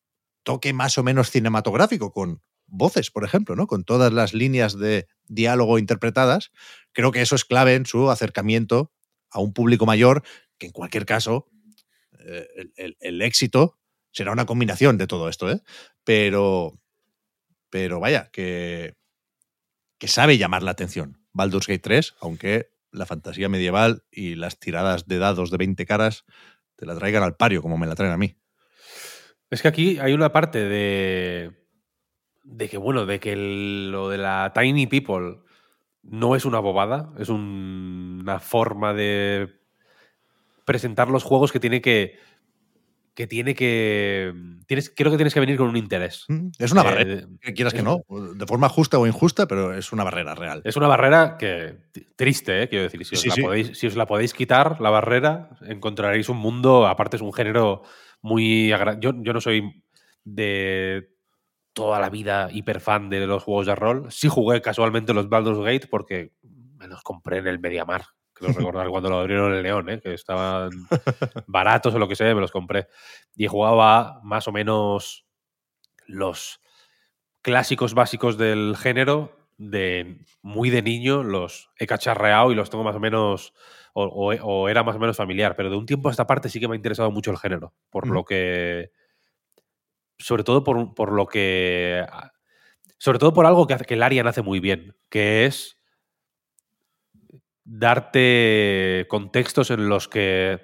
[0.43, 3.67] toque más o menos cinematográfico, con voces, por ejemplo, ¿no?
[3.67, 6.51] Con todas las líneas de diálogo interpretadas,
[6.93, 8.93] creo que eso es clave en su acercamiento
[9.31, 10.23] a un público mayor,
[10.59, 11.49] que en cualquier caso,
[12.19, 12.47] eh,
[13.01, 13.79] el éxito
[14.13, 15.61] será una combinación de todo esto, ¿eh?
[16.05, 16.73] Pero,
[17.71, 18.97] pero vaya, que,
[19.99, 21.19] que sabe llamar la atención.
[21.39, 26.25] Baldur's Gate 3, aunque la fantasía medieval y las tiradas de dados de 20 caras
[26.77, 28.37] te la traigan al pario, como me la traen a mí.
[29.51, 31.53] Es que aquí hay una parte de.
[32.45, 35.39] de que, bueno, de que lo de la Tiny People
[36.03, 39.49] no es una bobada, es un- una forma de
[40.65, 42.19] presentar los juegos que tiene que.
[43.19, 44.33] Que tiene que.
[44.69, 46.25] Tienes, creo que tienes que venir con un interés.
[46.29, 49.75] Mm, Es una Eh, barrera, que quieras que no, de forma justa o injusta, pero
[49.75, 50.63] es una barrera real.
[50.65, 51.79] Es una barrera que
[52.15, 52.69] triste, ¿eh?
[52.69, 53.05] quiero decir.
[53.05, 53.43] Si os, la sí.
[53.43, 56.87] Podéis, si os la podéis quitar, la barrera, encontraréis un mundo.
[56.87, 57.83] Aparte, es un género
[58.23, 58.69] muy.
[59.01, 59.83] Yo, yo no soy
[60.23, 61.09] de
[61.73, 64.07] toda la vida hiper fan de los juegos de rol.
[64.13, 66.31] Sí jugué casualmente los Baldur's Gate porque
[66.77, 68.05] me los compré en el Mediamar.
[68.39, 70.01] Creo recordar cuando lo abrieron en León, ¿eh?
[70.01, 70.71] que estaban
[71.47, 72.87] baratos o lo que sea, me los compré.
[73.37, 75.27] Y jugaba más o menos
[76.07, 76.61] los
[77.43, 82.95] clásicos básicos del género de muy de niño los he cacharreado y los tengo más
[82.97, 83.55] o menos
[83.93, 86.49] o, o- o era más o menos familiar pero de un tiempo a esta parte
[86.49, 88.91] sí que me ha interesado mucho el género por lo que
[90.19, 92.05] sobre todo por, por lo que
[92.99, 95.78] sobre todo por algo que hace que el Arian hace muy bien que es
[97.71, 100.61] darte contextos en los que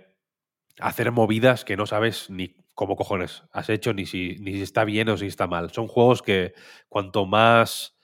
[0.81, 4.85] hacer movidas que no sabes ni cómo cojones has hecho, ni si, ni si está
[4.85, 5.71] bien o si está mal.
[5.73, 6.55] Son juegos que
[6.89, 7.97] cuanto más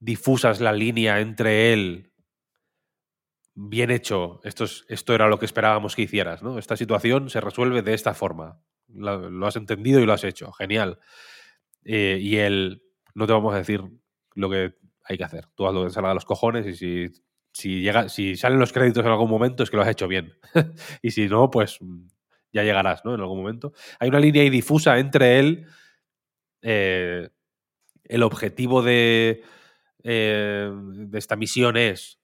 [0.00, 2.12] difusas la línea entre él,
[3.54, 6.58] bien hecho, esto, es- esto era lo que esperábamos que hicieras, ¿no?
[6.58, 8.60] Esta situación se resuelve de esta forma.
[8.88, 10.52] Lo, has entendido y lo has hecho.
[10.52, 10.98] Genial.
[11.84, 12.82] Eh, y él,
[13.14, 13.82] no te vamos a decir
[14.34, 15.46] lo que hay que hacer.
[15.56, 17.12] Tú haz lo que te salga de los cojones y si,
[17.56, 20.34] si, llega, si salen los créditos en algún momento es que lo has hecho bien.
[21.02, 22.06] y si no, pues mm,
[22.52, 23.14] ya llegarás, ¿no?
[23.14, 23.72] En algún momento.
[23.98, 25.66] Hay una línea ahí difusa entre él,
[26.62, 27.28] eh,
[28.04, 29.42] el objetivo de,
[30.04, 32.20] eh, de esta misión es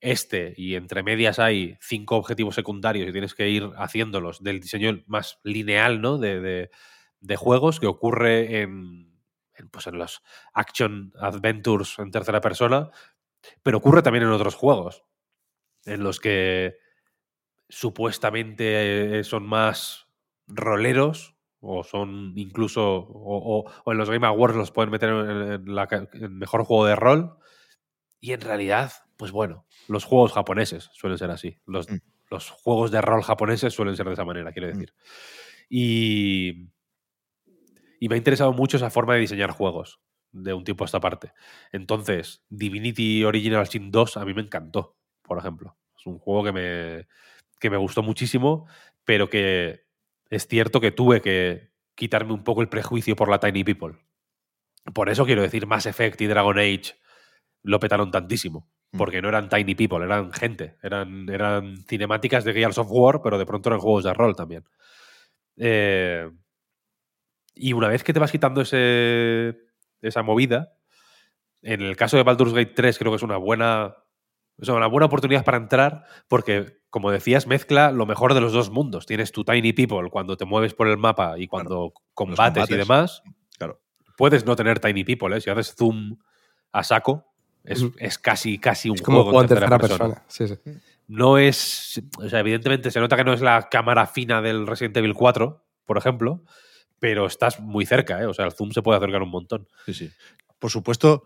[0.00, 5.02] este, y entre medias hay cinco objetivos secundarios y tienes que ir haciéndolos del diseño
[5.06, 6.18] más lineal, ¿no?
[6.18, 6.70] De, de-
[7.36, 9.12] juegos que ocurre en,
[9.54, 10.22] en, pues en los
[10.54, 12.90] action adventures en tercera persona,
[13.62, 15.04] pero ocurre también en otros juegos,
[15.86, 16.76] en los que
[17.68, 20.06] supuestamente eh, son más
[20.46, 25.74] roleros o son incluso o, o- o en los Game Awards los pueden meter en,
[25.74, 27.38] la en mejor juego de rol
[28.20, 31.98] y en realidad pues bueno los juegos japoneses suelen ser así los, Mm.
[32.30, 34.92] los juegos de rol japoneses suelen ser de esa manera, quiero decir.
[35.70, 36.68] Y,
[38.00, 40.00] y me ha interesado mucho esa forma de diseñar juegos
[40.34, 41.32] de un tiempo a esta parte.
[41.72, 45.76] Entonces, Divinity Original Sin 2 a mí me encantó, por ejemplo.
[45.96, 47.06] Es un juego que me,
[47.60, 48.66] que me gustó muchísimo,
[49.04, 49.84] pero que
[50.28, 53.96] es cierto que tuve que quitarme un poco el prejuicio por la Tiny People.
[54.92, 56.96] Por eso quiero decir, Mass Effect y Dragon Age
[57.62, 58.68] lo petaron tantísimo.
[58.96, 60.76] Porque no eran Tiny People, eran gente.
[60.82, 64.64] Eran, eran cinemáticas de Gears of War, pero de pronto eran juegos de rol también.
[65.56, 66.28] Eh,
[67.54, 69.63] y una vez que te vas quitando ese,
[70.08, 70.74] esa movida,
[71.62, 73.96] en el caso de Baldur's Gate 3 creo que es una buena,
[74.58, 78.70] es una buena oportunidad para entrar porque, como decías, mezcla lo mejor de los dos
[78.70, 79.06] mundos.
[79.06, 83.22] Tienes tu Tiny People cuando te mueves por el mapa y cuando combates, y demás.
[83.56, 83.80] Claro.
[84.16, 85.40] Puedes no tener Tiny People, ¿eh?
[85.40, 86.18] Si haces zoom
[86.70, 87.34] a saco,
[87.64, 90.22] es, es casi, casi un Es como juego en tercera persona.
[90.28, 90.54] Sí, sí.
[91.06, 92.02] No es.
[92.18, 95.64] O sea, evidentemente se nota que no es la cámara fina del Resident Evil 4,
[95.86, 96.42] por ejemplo,
[97.04, 98.24] pero estás muy cerca, ¿eh?
[98.24, 99.68] O sea, el zoom se puede acercar un montón.
[99.84, 100.10] Sí, sí.
[100.58, 101.24] Por supuesto,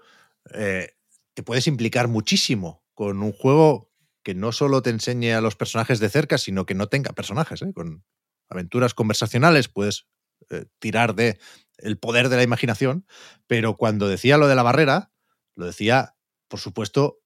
[0.53, 0.97] eh,
[1.35, 3.89] te puedes implicar muchísimo con un juego
[4.25, 7.63] que no solo te enseñe a los personajes de cerca, sino que no tenga personajes.
[7.63, 7.73] ¿eh?
[7.73, 8.05] Con
[8.49, 10.09] aventuras conversacionales puedes
[10.51, 11.39] eh, tirar de
[11.77, 13.07] el poder de la imaginación,
[13.47, 15.13] pero cuando decía lo de la barrera,
[15.55, 16.17] lo decía,
[16.49, 17.21] por supuesto,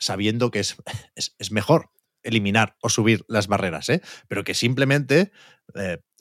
[0.00, 0.74] sabiendo que es,
[1.14, 1.92] es, es mejor
[2.24, 4.02] eliminar o subir las barreras, ¿eh?
[4.26, 5.30] pero que simplemente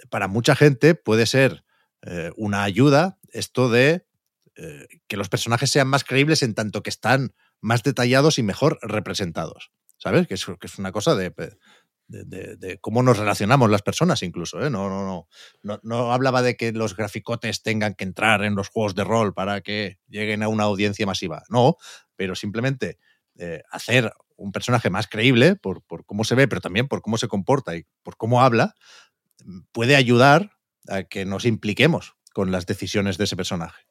[0.10, 1.64] para mucha gente puede ser
[2.02, 4.06] eh, una ayuda esto de
[4.56, 8.80] eh, que los personajes sean más creíbles en tanto que están más detallados y mejor
[8.82, 9.72] representados.
[9.98, 10.28] ¿Sabes?
[10.28, 11.34] Que es, una cosa de,
[12.08, 14.64] de, cómo nos relacionamos las personas incluso.
[14.64, 14.70] ¿eh?
[14.70, 15.28] No, no,
[15.64, 16.14] no, no.
[16.14, 19.98] Hablaba de que los graficotes tengan que entrar en los juegos de rol para que
[20.08, 21.44] lleguen a una audiencia masiva.
[21.50, 21.78] No,
[22.16, 23.00] pero simplemente
[23.72, 27.76] hacer un personaje más creíble por, cómo se ve, pero también por cómo se comporta
[27.76, 28.76] y por cómo habla,
[29.72, 30.52] puede ayudar
[30.88, 33.88] a que nos impliquemos con las decisiones de ese personaje.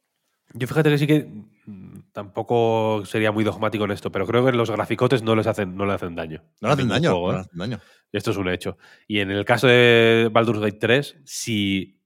[0.55, 1.28] Yo fíjate que sí que
[1.67, 5.76] mm, tampoco sería muy dogmático en esto, pero creo que los graficotes no les hacen,
[5.76, 6.43] no le hacen daño.
[6.60, 7.35] No le hacen daño, juego, no ¿eh?
[7.35, 7.81] le hacen daño.
[8.12, 8.78] Esto es un hecho.
[9.09, 12.01] Y en el caso de Baldur's Gate 3, si,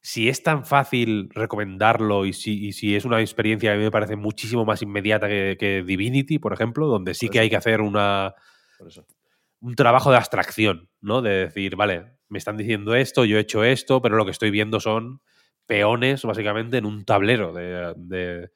[0.00, 3.84] si es tan fácil recomendarlo y si, y si es una experiencia que a mí
[3.84, 7.56] me parece muchísimo más inmediata que, que Divinity, por ejemplo, donde sí que hay que
[7.56, 8.34] hacer una,
[9.60, 11.22] un trabajo de abstracción, ¿no?
[11.22, 14.50] De decir, vale, me están diciendo esto, yo he hecho esto, pero lo que estoy
[14.50, 15.20] viendo son
[15.66, 18.50] peones, básicamente, en un tablero de, de-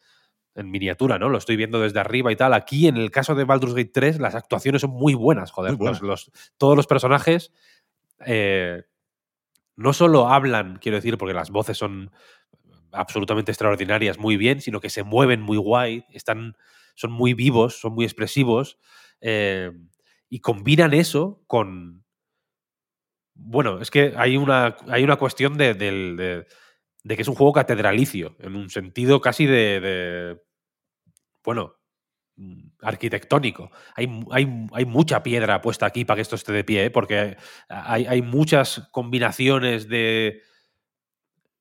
[0.54, 1.28] en miniatura, ¿no?
[1.30, 2.52] Lo estoy viendo desde arriba y tal.
[2.54, 5.72] Aquí, en el caso de Baldur's Gate 3, las actuaciones son muy buenas, joder.
[5.72, 6.02] Muy buenas.
[6.02, 7.52] Los- los- todos los personajes
[8.26, 8.82] eh,
[9.76, 12.10] no solo hablan, quiero decir, porque las voces son
[12.92, 16.56] absolutamente extraordinarias, muy bien, sino que se mueven muy guay, están,
[16.94, 18.78] son muy vivos, son muy expresivos,
[19.20, 19.72] eh,
[20.32, 22.06] y combinan eso con...
[23.34, 26.46] Bueno, es que hay una, hay una cuestión de, de-
[27.06, 30.40] que es un juego catedralicio, en un sentido casi de...
[31.44, 31.74] bueno,
[32.36, 33.70] mm, arquitectónico.
[33.94, 36.90] Hay, hay, hay mucha piedra puesta aquí para que esto esté de pie, ¿eh?
[36.90, 37.36] porque
[37.68, 40.40] hay, hay muchas combinaciones de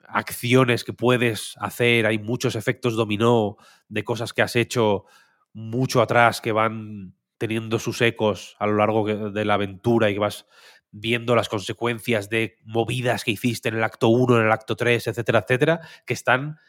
[0.07, 3.57] acciones que puedes hacer, hay muchos efectos dominó
[3.89, 5.03] de cosas que has hecho
[5.51, 10.19] mucho atrás que van teniendo sus ecos a lo largo de la aventura y que
[10.19, 10.45] vas
[10.91, 15.07] viendo las consecuencias de movidas que hiciste en el acto 1, en el acto 3,
[15.07, 16.59] etcétera, etcétera, que están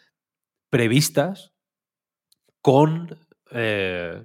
[0.71, 1.53] previstas
[2.63, 3.19] con
[3.51, 4.25] eh,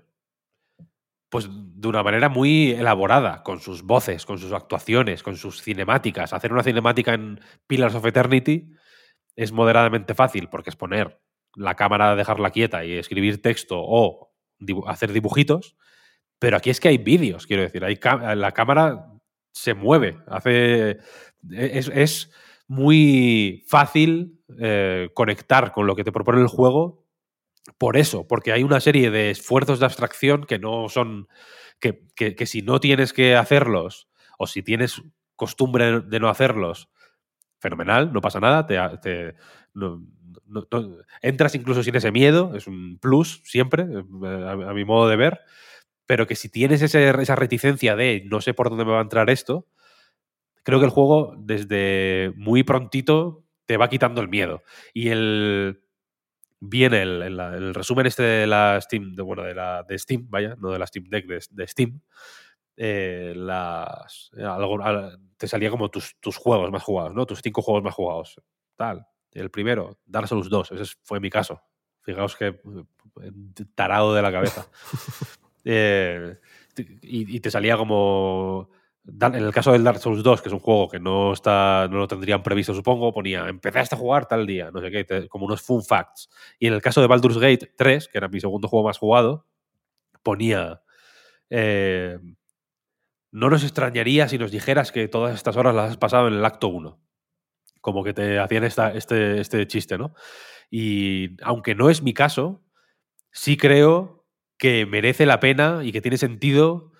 [1.27, 6.31] pues de una manera muy elaborada, con sus voces, con sus actuaciones, con sus cinemáticas.
[6.31, 8.71] Hacer una cinemática en Pillars of Eternity
[9.35, 11.19] es moderadamente fácil, porque es poner
[11.55, 14.31] la cámara, dejarla quieta y escribir texto o
[14.87, 15.75] hacer dibujitos.
[16.39, 17.83] Pero aquí es que hay vídeos, quiero decir.
[17.83, 17.99] Hay
[18.35, 19.07] la cámara
[19.53, 20.97] se mueve, hace.
[21.51, 22.31] Es, es
[22.67, 27.05] muy fácil eh, conectar con lo que te propone el juego
[27.77, 31.27] por eso, porque hay una serie de esfuerzos de abstracción que no son.
[31.79, 34.09] que, que- que si no tienes que hacerlos,
[34.39, 35.01] o si tienes
[35.35, 36.89] costumbre de no hacerlos,
[37.59, 39.35] fenomenal, no pasa nada, te, te-
[41.21, 45.39] entras incluso sin ese miedo, es un plus siempre, eh, a mi modo de ver,
[46.07, 49.29] pero que si tienes esa reticencia de no sé por dónde me va a entrar
[49.29, 49.67] esto,
[50.63, 54.63] creo que el juego desde muy prontito te va quitando el miedo.
[54.93, 55.83] Y el
[56.59, 60.55] viene el, el- resumen este de la Steam, de, bueno, de la de Steam, vaya,
[60.59, 62.01] no de la Steam Deck, de, de Steam.
[62.77, 64.31] eh, las,
[65.37, 67.25] te salía como tus, tus juegos más jugados, ¿no?
[67.25, 68.41] Tus cinco juegos más jugados.
[68.75, 69.05] Tal.
[69.31, 71.61] El primero, Dark Souls 2, ese fue mi caso.
[72.01, 73.31] Fijaos que eh,
[73.75, 74.67] tarado de la cabeza.
[75.69, 76.37] Eh,
[77.01, 78.69] y, te salía como
[79.05, 81.97] En el caso del Dark Souls 2, que es un juego que no está no
[81.97, 85.61] lo tendrían previsto, supongo, ponía empezaste a jugar tal día, no sé qué, como unos
[85.61, 86.29] fun facts.
[86.57, 89.45] Y en el caso de Baldur's Gate 3, que era mi segundo juego más jugado,
[90.23, 90.81] ponía
[91.49, 92.17] eh,
[93.31, 96.45] no nos extrañaría si nos dijeras que todas estas horas las has pasado en el
[96.45, 96.97] acto 1.
[97.81, 100.13] Como que te hacían esta, este, este chiste, ¿no?
[100.69, 102.63] Y aunque no es mi caso,
[103.31, 104.16] sí creo
[104.57, 106.91] que merece la pena y que tiene sentido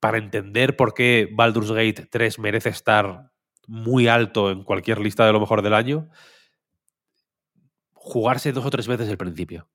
[0.00, 3.32] para entender por qué Baldur's Gate 3 merece estar
[3.66, 6.08] muy alto en cualquier lista de lo mejor del año,
[7.92, 9.68] jugarse dos o tres veces el principio.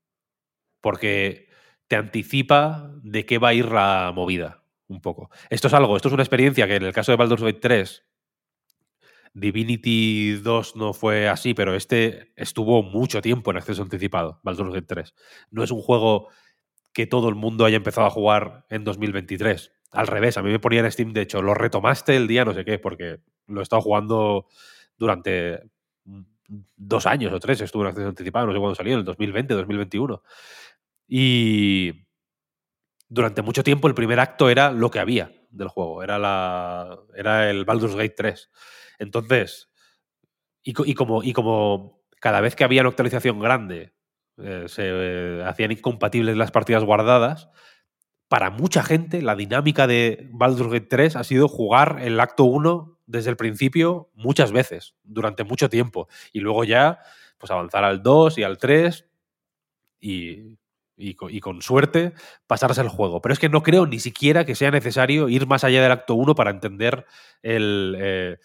[0.82, 1.50] Porque
[1.88, 5.30] te anticipa de qué va a ir la movida, un poco.
[5.50, 8.06] Esto es algo, esto es una experiencia que en el caso de Baldur's Gate 3,
[9.34, 14.88] Divinity 2 no fue así, pero este estuvo mucho tiempo en acceso anticipado, Baldur's Gate
[14.88, 15.14] 3.
[15.52, 16.30] No es un juego
[16.94, 19.72] que todo el mundo haya empezado a jugar en 2023.
[19.92, 22.54] Al revés, a mí me ponía en Steam, de hecho, lo retomaste el día no
[22.54, 24.48] sé qué, porque lo he estado jugando
[24.98, 25.64] durante
[26.76, 29.54] dos años o tres, estuvo en acceso anticipado, no sé cuándo salió, en el 2020,
[29.54, 30.24] 2021.
[31.08, 32.06] Y
[33.10, 37.50] durante mucho tiempo el primer acto era lo que había del juego, era, la, era
[37.50, 38.50] el Baldur's Gate 3.
[39.00, 39.72] Entonces,
[40.64, 43.93] y, y como, y como cada vez que había una actualización grande
[44.38, 47.50] eh, se eh, hacían incompatibles las partidas guardadas,
[48.28, 52.98] para mucha gente la dinámica de Baldur's Gate 3 ha sido jugar el acto 1
[53.06, 57.00] desde el principio muchas veces, durante mucho tiempo, y luego ya
[57.38, 59.06] pues avanzar al 2 y al 3
[60.00, 60.58] y,
[60.98, 62.14] y, y con suerte
[62.48, 63.22] pasarse el juego.
[63.22, 66.16] Pero es que no creo ni siquiera que sea necesario ir más allá del acto
[66.16, 67.06] 1 para entender
[67.42, 68.38] el, eh,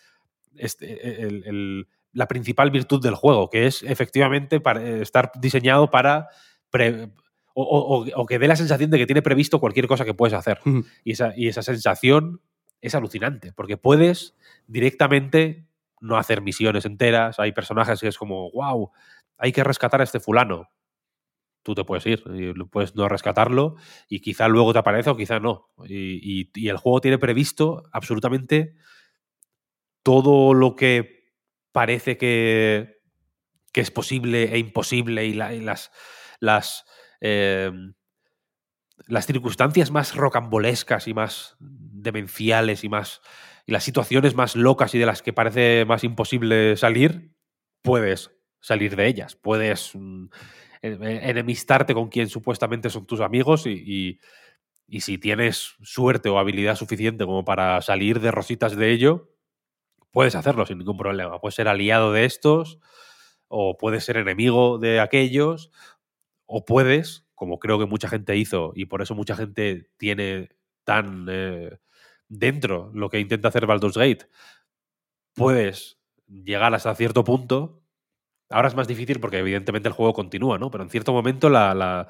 [0.56, 6.28] este, el- la principal virtud del juego, que es efectivamente para, eh, estar diseñado para...
[6.70, 7.10] pre-
[7.54, 10.14] o, o- o- o que dé la sensación de que tiene previsto cualquier cosa que
[10.14, 10.60] puedes hacer.
[11.04, 12.40] Y esa, y esa sensación
[12.80, 14.36] es alucinante, porque puedes
[14.68, 15.66] directamente
[16.00, 17.40] no hacer misiones enteras.
[17.40, 18.92] Hay personajes que es como, wow,
[19.38, 20.70] hay que rescatar a este fulano.
[21.64, 23.74] Tú te puedes ir y puedes no rescatarlo
[24.08, 25.68] y quizá luego te aparece o quizá no.
[25.86, 28.76] Y, y- y el juego tiene previsto absolutamente
[30.02, 31.17] todo lo que
[31.72, 32.98] parece que,
[33.72, 35.90] que es posible e imposible y, la- y las,
[36.40, 36.84] las,
[37.20, 37.70] eh,
[39.06, 43.20] las circunstancias más rocambolescas y más demenciales y más
[43.66, 47.32] y las situaciones más locas y de las que parece más imposible salir,
[47.82, 48.30] puedes
[48.60, 49.36] salir de ellas.
[49.36, 50.26] Puedes mm,
[50.82, 54.20] en- enemistarte con quien supuestamente son tus amigos y-
[54.88, 59.30] y si tienes suerte o habilidad suficiente como para salir de rositas de ello,
[60.10, 61.40] puedes hacerlo sin ningún problema.
[61.40, 62.78] Puedes ser aliado de estos
[63.48, 65.70] o puedes ser enemigo de aquellos
[66.46, 70.50] o puedes, como creo que mucha gente hizo y por eso mucha gente tiene
[70.84, 71.78] tan eh,
[72.28, 74.28] dentro lo que intenta hacer Baldur's Gate,
[75.34, 77.82] puedes llegar hasta cierto punto.
[78.50, 80.70] Ahora es más difícil porque evidentemente el juego continúa, ¿no?
[80.70, 82.08] Pero en cierto momento la,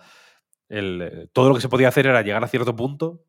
[0.69, 3.25] eh, todo lo que se podía hacer era llegar a cierto punto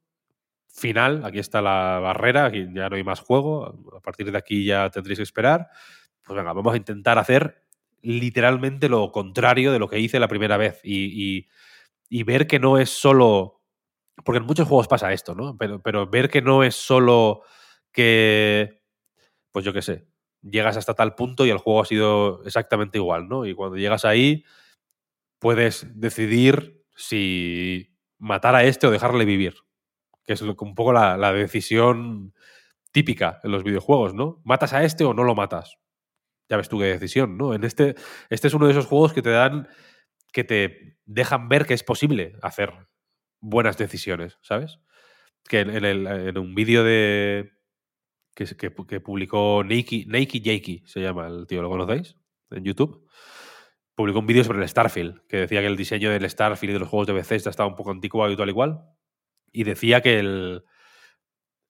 [0.71, 4.65] final, aquí está la barrera, aquí ya no hay más juego, a partir de aquí
[4.65, 5.67] ya tendréis que esperar.
[6.23, 7.65] Pues venga, vamos a intentar hacer
[8.01, 11.47] literalmente lo contrario de lo que hice la primera vez y,
[12.23, 13.61] ver que no es solo...
[14.23, 15.57] Porque en muchos juegos pasa esto, ¿no?
[15.57, 17.41] Pero, pero ver que no es solo
[17.91, 18.81] que,
[19.51, 20.07] pues yo qué sé,
[20.41, 23.45] llegas hasta tal punto y el juego ha sido exactamente igual, ¿no?
[23.45, 24.43] Y cuando llegas ahí,
[25.39, 29.55] puedes decidir si matar a este o dejarle vivir
[30.29, 32.35] que es un poco la, decisión
[32.91, 34.39] típica en los videojuegos, ¿no?
[34.43, 35.77] ¿Matas a este o no lo matas?
[36.47, 37.55] Ya ves tú qué decisión, ¿no?
[37.55, 37.95] En este,
[38.29, 39.67] este es uno de esos juegos que te dan,
[40.31, 42.71] que te dejan ver que es posible hacer
[43.41, 44.77] buenas decisiones, ¿sabes?
[45.45, 47.51] Que en, el- en un vídeo de
[48.35, 52.17] que, que, pu- que publicó Nakey, Nakey Jakey, se llama el tío, ¿lo conocéis?
[52.51, 53.09] En YouTube.
[53.95, 56.79] Publicó un vídeo sobre el Starfield, que decía que el diseño del Starfield y de
[56.81, 58.85] los juegos de Bethesda estaba un poco anticuado y tal igual
[59.51, 60.63] y decía que el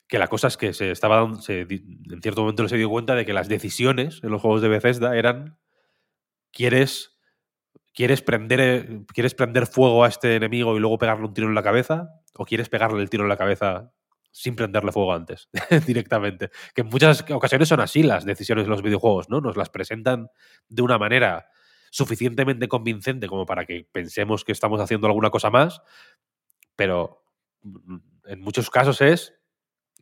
[0.08, 3.26] que la cosa es que se estaba se en cierto momento se dio cuenta de
[3.26, 5.60] que las decisiones en los juegos de Bethesda eran
[6.52, 7.18] quieres
[7.94, 11.56] quieres prender eh, quieres prender fuego a este enemigo y luego pegarle un tiro en
[11.56, 13.92] la cabeza o quieres pegarle el tiro en la cabeza
[14.32, 15.50] sin prenderle fuego antes
[15.88, 16.50] directamente.
[16.74, 20.30] Que en muchas ocasiones son así las decisiones de los videojuegos no nos las presentan
[20.68, 21.50] de una manera
[21.92, 25.82] suficientemente convincente como para que pensemos que estamos haciendo alguna cosa más
[26.76, 27.24] pero
[28.26, 29.34] en muchos casos es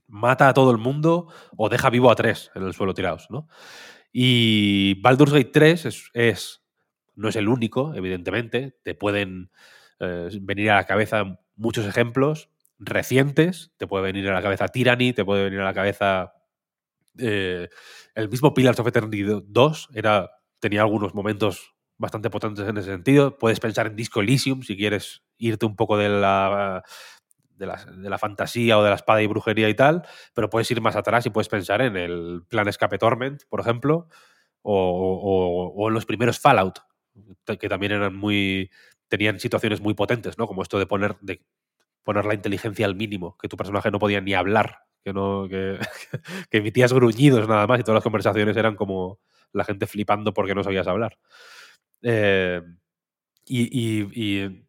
[0.08, 3.48] mata a todo el mundo o deja vivo a tres en el suelo tirados, ¿no?
[4.11, 6.64] Y Baldur's Gate 3 es,
[7.16, 9.52] no es el único, evidentemente, te pueden
[10.00, 12.50] eh, venir a la cabeza muchos ejemplos.
[12.80, 13.74] recientes.
[13.77, 16.34] Te puede venir a la cabeza Tyranny, te puede venir a la cabeza
[17.18, 17.69] eh,
[18.16, 19.90] el mismo Pillars of Eternity 2.
[19.94, 20.30] Era,
[20.60, 23.38] tenía algunos momentos bastante potentes en ese sentido.
[23.38, 26.84] Puedes pensar en Disco Elysium si quieres irte un poco de la,
[27.58, 27.66] de
[28.10, 30.03] la, fantasía o de la espada y brujería y tal,
[30.34, 34.08] pero puedes ir más atrás y puedes pensar en el Plan Escape Torment, por ejemplo,
[34.61, 36.80] o, en los primeros Fallout,
[37.60, 38.69] que también eran muy.
[39.08, 40.48] tenían situaciones muy potentes, ¿no?
[40.48, 41.44] Como esto de poner, de
[42.03, 45.48] poner la inteligencia al mínimo, que tu personaje no podía ni hablar, que no.
[45.50, 45.80] que,
[46.52, 49.19] emitías gruñidos nada más y todas las conversaciones eran como
[49.53, 51.18] la gente flipando porque no sabías hablar.
[52.03, 52.61] Eh,
[53.45, 53.64] y,
[54.03, 54.68] y- y-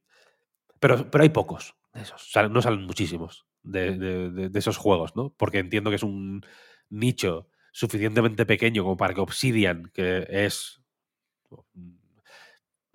[0.81, 2.30] pero, pero hay pocos esos.
[2.32, 5.30] Salen- no salen muchísimos de, de- de- de esos juegos, ¿no?
[5.36, 6.42] Porque entiendo que es un
[6.90, 10.82] nicho suficientemente pequeño como para que Obsidian, que es.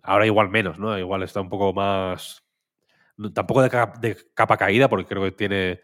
[0.01, 0.97] Ahora igual menos, ¿no?
[0.97, 2.43] Igual está un poco más.
[3.33, 3.69] Tampoco de,
[4.01, 5.81] de capa caída, porque creo que tiene.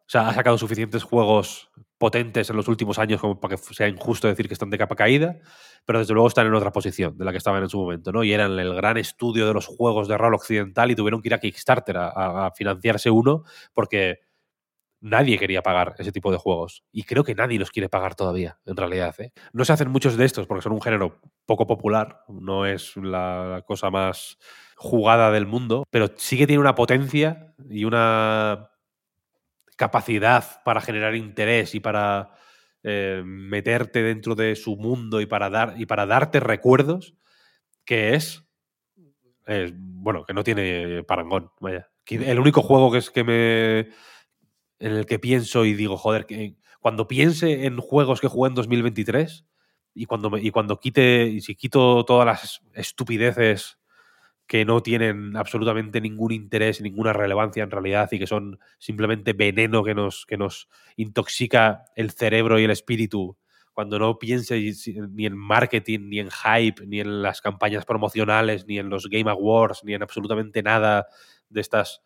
[0.00, 3.88] O sea, ha sacado suficientes juegos potentes en los últimos años como para que sea
[3.88, 5.36] injusto decir que están de capa caída,
[5.84, 8.22] pero desde luego están en otra posición de la que estaban en su momento, ¿no?
[8.22, 11.34] Y eran el gran estudio de los juegos de rol occidental y tuvieron que ir
[11.34, 13.42] a Kickstarter a, financiarse uno
[13.74, 14.20] porque
[15.00, 16.84] nadie quería pagar ese tipo de juegos.
[16.92, 19.14] Y creo que nadie los quiere pagar todavía, en realidad.
[19.18, 19.32] ¿eh?
[19.52, 23.62] No se hacen muchos de estos porque son un género poco popular, no es la
[23.66, 24.38] cosa más
[24.76, 28.70] jugada del mundo, pero sí que tiene una potencia y una
[29.78, 32.32] capacidad para generar interés y para
[32.84, 37.14] eh, meterte dentro de su mundo y para, dar, y para darte recuerdos
[37.86, 38.44] que es,
[39.46, 41.88] es, bueno, que no tiene parangón, vaya.
[42.04, 43.78] Que El único juego que es que me
[44.80, 48.54] en el que pienso y digo, joder, que cuando piense en juegos que jugué en
[48.54, 49.46] 2023
[49.94, 53.78] y cuando, me- y cuando quite, y si quito todas las estupideces
[54.48, 59.84] que no tienen absolutamente ningún interés, ninguna relevancia en realidad y que son simplemente veneno
[59.84, 63.36] que nos, que nos intoxica el cerebro y el espíritu,
[63.74, 67.84] cuando no piense y si- ni en marketing, ni en hype, ni en las campañas
[67.84, 71.06] promocionales, ni en los Game Awards, ni en absolutamente nada
[71.50, 72.02] de estas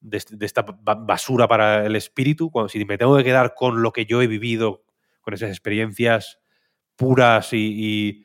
[0.00, 3.54] de, est- de esta ba- basura para el espíritu, cuando si me tengo que quedar
[3.54, 4.84] con lo que yo he vivido,
[5.20, 6.40] con esas experiencias
[6.96, 8.24] puras y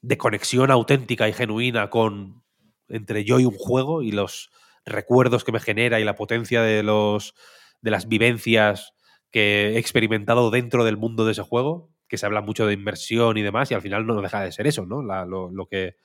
[0.00, 2.42] de conexión auténtica y genuina con
[2.88, 4.50] entre yo y un juego y los
[4.84, 7.34] recuerdos que me genera y la potencia de los
[7.82, 8.92] de las vivencias
[9.30, 13.36] que he experimentado dentro del mundo de ese juego, que se habla mucho de inmersión
[13.36, 15.02] y demás, y al final no deja de ser eso, ¿no?
[15.02, 15.96] La- lo, que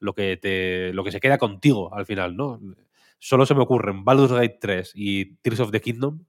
[0.00, 2.60] lo que te lo que se queda contigo al final, ¿no?
[3.18, 6.24] Solo se me ocurren Baldur's Gate 3 y Tears of the Kingdom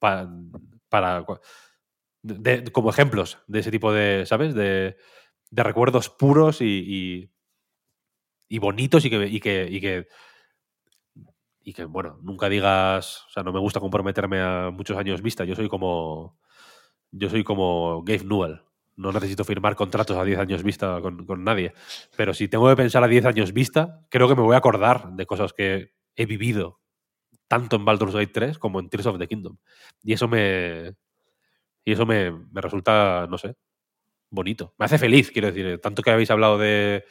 [0.00, 0.28] pa-
[0.88, 1.24] para
[2.22, 4.54] de- como ejemplos de ese tipo de, ¿sabes?
[4.54, 4.96] De,
[5.50, 7.30] de recuerdos puros y,
[8.52, 10.08] y bonitos y que, y que, y que
[11.64, 15.44] y que, bueno, nunca digas, o sea, no me gusta comprometerme a muchos años vista.
[15.44, 16.38] Yo soy como
[17.12, 18.60] yo soy como Gabe Newell.
[18.96, 21.72] No necesito firmar contratos a 10 años vista con, nadie.
[22.14, 25.12] Pero si tengo que pensar a 10 años vista, creo que me voy a acordar
[25.14, 26.80] de cosas que he vivido
[27.48, 29.56] tanto en Baldur's Gate 3 como en Tears of the Kingdom.
[30.02, 30.94] Y eso me.
[31.86, 33.56] Y eso me, me resulta, no sé,
[34.30, 34.74] bonito.
[34.78, 35.80] Me hace feliz, quiero decir.
[35.80, 37.02] Tanto que habéis hablado de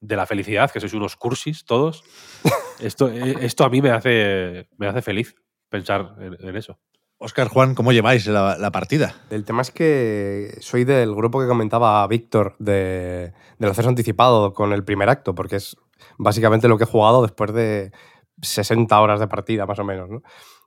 [0.00, 2.04] de la felicidad, que sois unos cursis todos.
[2.80, 5.34] Esto, eh, esto a mí me hace, me hace feliz
[5.68, 6.78] pensar en, en eso.
[7.18, 9.14] Oscar Juan, ¿cómo lleváis la, la partida?
[9.28, 14.72] El tema es que soy del grupo que comentaba Víctor de, del acceso anticipado con
[14.72, 15.76] el primer acto, porque es
[16.16, 17.92] básicamente lo que he jugado después de
[18.40, 20.08] 60 horas de partida, más o menos.
[20.08, 20.22] ¿no?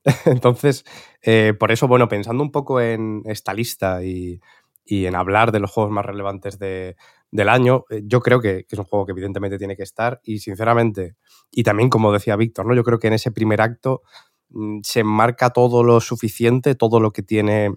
[0.26, 0.86] Entonces,
[1.24, 4.40] eh, por eso, bueno, pensando un poco en esta lista y,
[4.86, 6.96] y en hablar de los juegos más relevantes de,
[7.34, 10.40] del año, eh, yo creo que, es un juego que evidentemente tiene que estar y
[10.40, 11.16] sinceramente,
[11.52, 12.76] y también como decía Víctor, ¿no?
[12.76, 14.04] yo creo que en ese primer acto
[14.50, 17.74] mm, se enmarca todo lo suficiente, todo lo que tiene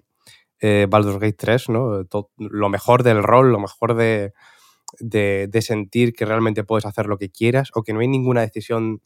[0.61, 2.05] eh, Baldur's Gate 3, ¿no?
[2.05, 4.33] To- lo mejor del rol, lo mejor de,
[4.99, 8.41] de, de sentir que realmente puedes hacer lo que quieras o que no hay ninguna
[8.41, 9.01] decisión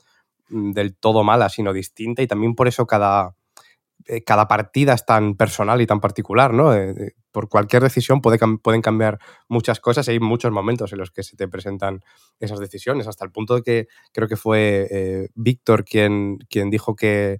[0.49, 3.35] mm, del todo mala, sino distinta y también por eso cada,
[4.07, 6.73] eh, cada partida es tan personal y tan particular, ¿no?
[6.73, 11.11] Eh, eh, por cualquier decisión pueden cambiar muchas cosas y hay muchos momentos en los
[11.11, 12.01] que se te presentan
[12.39, 17.39] esas decisiones, hasta el punto de que creo que fue Víctor quien, quien dijo que,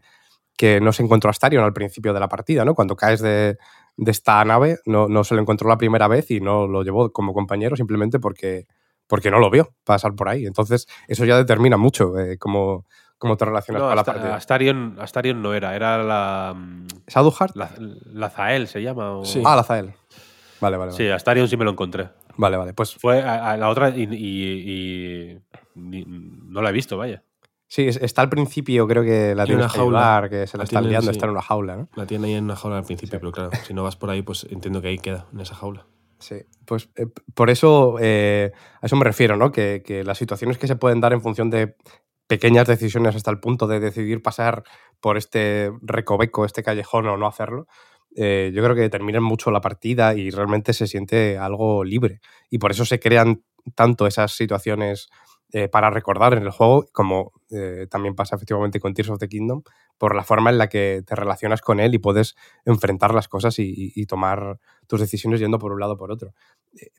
[0.57, 2.73] que no se encontró a Starion al principio de la partida, ¿no?
[2.73, 3.57] Cuando caes de,
[3.98, 7.11] de esta nave, no, no se lo encontró la primera vez y no lo llevó
[7.11, 8.67] como compañero simplemente porque,
[9.07, 10.45] porque no lo vio pasar por ahí.
[10.45, 12.85] Entonces, eso ya determina mucho cómo,
[13.22, 14.35] cómo te relacionas No, con la partida.
[14.35, 16.56] Astarion, Astarion no era, era la.
[17.08, 17.56] ¿Shadowheart?
[17.56, 17.69] La,
[18.11, 19.11] la Zael se llama.
[19.17, 19.93] o- Ah, la Zael.
[20.59, 20.91] Vale, vale, vale.
[20.93, 22.09] Sí, Astarion sí me lo encontré.
[22.38, 22.74] Vale, vale.
[22.74, 24.72] Pues Fue a, a la otra y, y-
[25.35, 25.40] y-
[25.75, 27.24] ni- no la he visto, vaya.
[27.67, 30.00] Sí, es- está al principio, creo que la Tiene una que jaula.
[30.16, 31.17] ayudar, que se la, La están tienen, liando, sí.
[31.17, 31.90] está en una jaula, ¿no?
[31.95, 34.24] La tiene ahí en una jaula al principio, pero claro, si no vas por ahí,
[34.24, 35.85] pues entiendo que ahí queda, en esa jaula.
[36.19, 36.35] Sí,
[36.66, 38.51] pues eh, por eso eh,
[38.82, 39.51] a eso me refiero, ¿no?
[39.51, 41.75] Que, que las situaciones que se pueden dar en función de
[42.32, 44.64] pequeñas decisiones hasta el punto de decidir pasar
[45.01, 47.68] por este recoveco, este callejón o no hacerlo,
[48.16, 52.22] eh, yo creo que determinan mucho la partida y realmente se siente algo libre.
[52.50, 53.43] Y por eso se crean
[53.76, 55.10] tanto esas situaciones
[55.53, 59.27] eh, para recordar en el juego, como eh, también pasa efectivamente con Tears of the
[59.27, 59.64] Kingdom,
[59.98, 62.35] por la forma en la que te relacionas con él y puedes
[62.66, 66.11] enfrentar las cosas y, y- y tomar tus decisiones yendo por un lado o por
[66.11, 66.34] otro.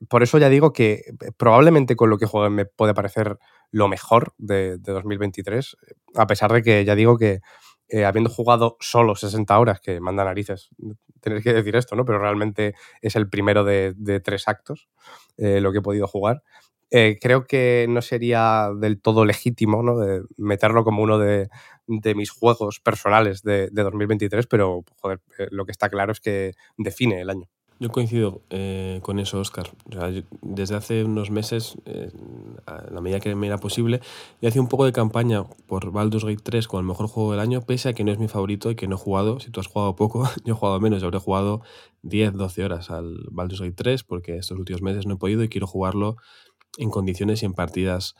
[0.08, 3.38] Por eso ya digo que eh, probablemente con lo que juegue me puede parecer
[3.72, 7.40] lo mejor de, de 2023, eh, a pesar de que ya digo que
[7.88, 10.70] eh, habiendo jugado solo 60 horas, que manda narices
[11.20, 12.04] tener que decir esto, ¿no?
[12.04, 13.94] Pero realmente es el primero de,
[14.24, 14.88] tres actos
[15.36, 16.42] eh, lo que he podido jugar.
[16.90, 19.98] Creo que no sería del todo legítimo ¿no?
[19.98, 21.48] de meterlo como uno de,
[21.86, 24.84] mis juegos personales de, de 2023, pero
[25.50, 27.48] lo que está claro es que define el año.
[27.82, 29.68] Yo coincido eh, con eso, Oscar.
[29.90, 32.12] O sea, desde hace unos meses, eh,
[32.64, 34.00] a la medida que me era posible,
[34.40, 37.40] yo hacía un poco de campaña por Baldur's Gate 3 como el mejor juego del
[37.40, 39.40] año, pese a que no es mi favorito y que no he jugado.
[39.40, 41.00] Si tú has jugado poco, yo he jugado menos.
[41.00, 41.62] Yo habré jugado
[42.02, 45.48] 10, 12 horas al Baldur's Gate 3 porque estos últimos meses no he podido y
[45.48, 46.18] quiero jugarlo
[46.78, 48.14] en condiciones y en partidas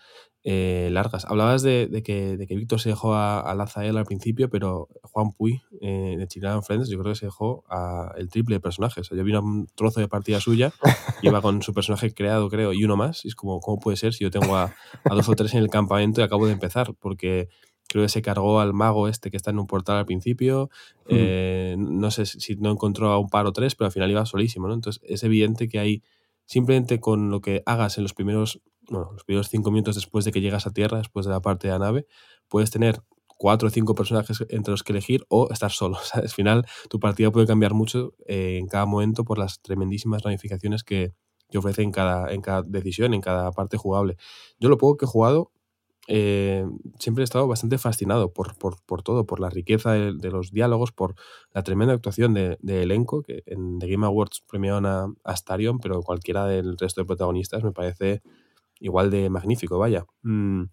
[0.44, 1.24] eh, largas.
[1.24, 4.88] Hablabas de, de que, de que Víctor se dejó a, a Lazael al principio, pero
[5.02, 8.60] Juan Puy eh, de Chilean Friends yo creo que se dejó a el triple de
[8.60, 9.02] personajes.
[9.02, 10.72] O sea, yo vi un trozo de partida suya,
[11.22, 13.24] iba con su personaje creado, creo, y uno más.
[13.24, 15.60] Y es como, ¿cómo puede ser si yo tengo a, a dos o tres en
[15.60, 16.94] el campamento y acabo de empezar?
[16.98, 17.48] Porque
[17.92, 20.70] creo que se cargó al mago este que está en un portal al principio.
[21.08, 24.24] eh, no sé si no encontró a un par o tres, pero al final iba
[24.24, 24.74] solísimo, ¿no?
[24.74, 26.02] Entonces es evidente que hay
[26.46, 28.60] simplemente con lo que hagas en los primeros,
[28.92, 31.68] bueno, los primeros cinco minutos después de que llegas a tierra, después de la parte
[31.68, 32.06] de la nave,
[32.48, 35.98] puedes tener cuatro o cinco personajes entre los que elegir o estar solo.
[36.12, 40.84] Al final tu partida puede cambiar mucho eh, en cada momento por las tremendísimas ramificaciones
[40.84, 41.12] que,
[41.50, 44.16] que ofrece en cada, en cada decisión, en cada parte jugable.
[44.60, 45.50] Yo lo poco que he jugado,
[46.08, 46.66] eh,
[46.98, 50.92] siempre he estado bastante fascinado por, por, por todo, por la riqueza de, los diálogos,
[50.92, 51.14] por
[51.52, 55.34] la tremenda actuación de, elenco, que en The Game Awards premiaron a, a
[55.80, 58.22] pero cualquiera del resto de protagonistas me parece
[58.82, 60.04] igual de magnífico, vaya.
[60.22, 60.64] Mm,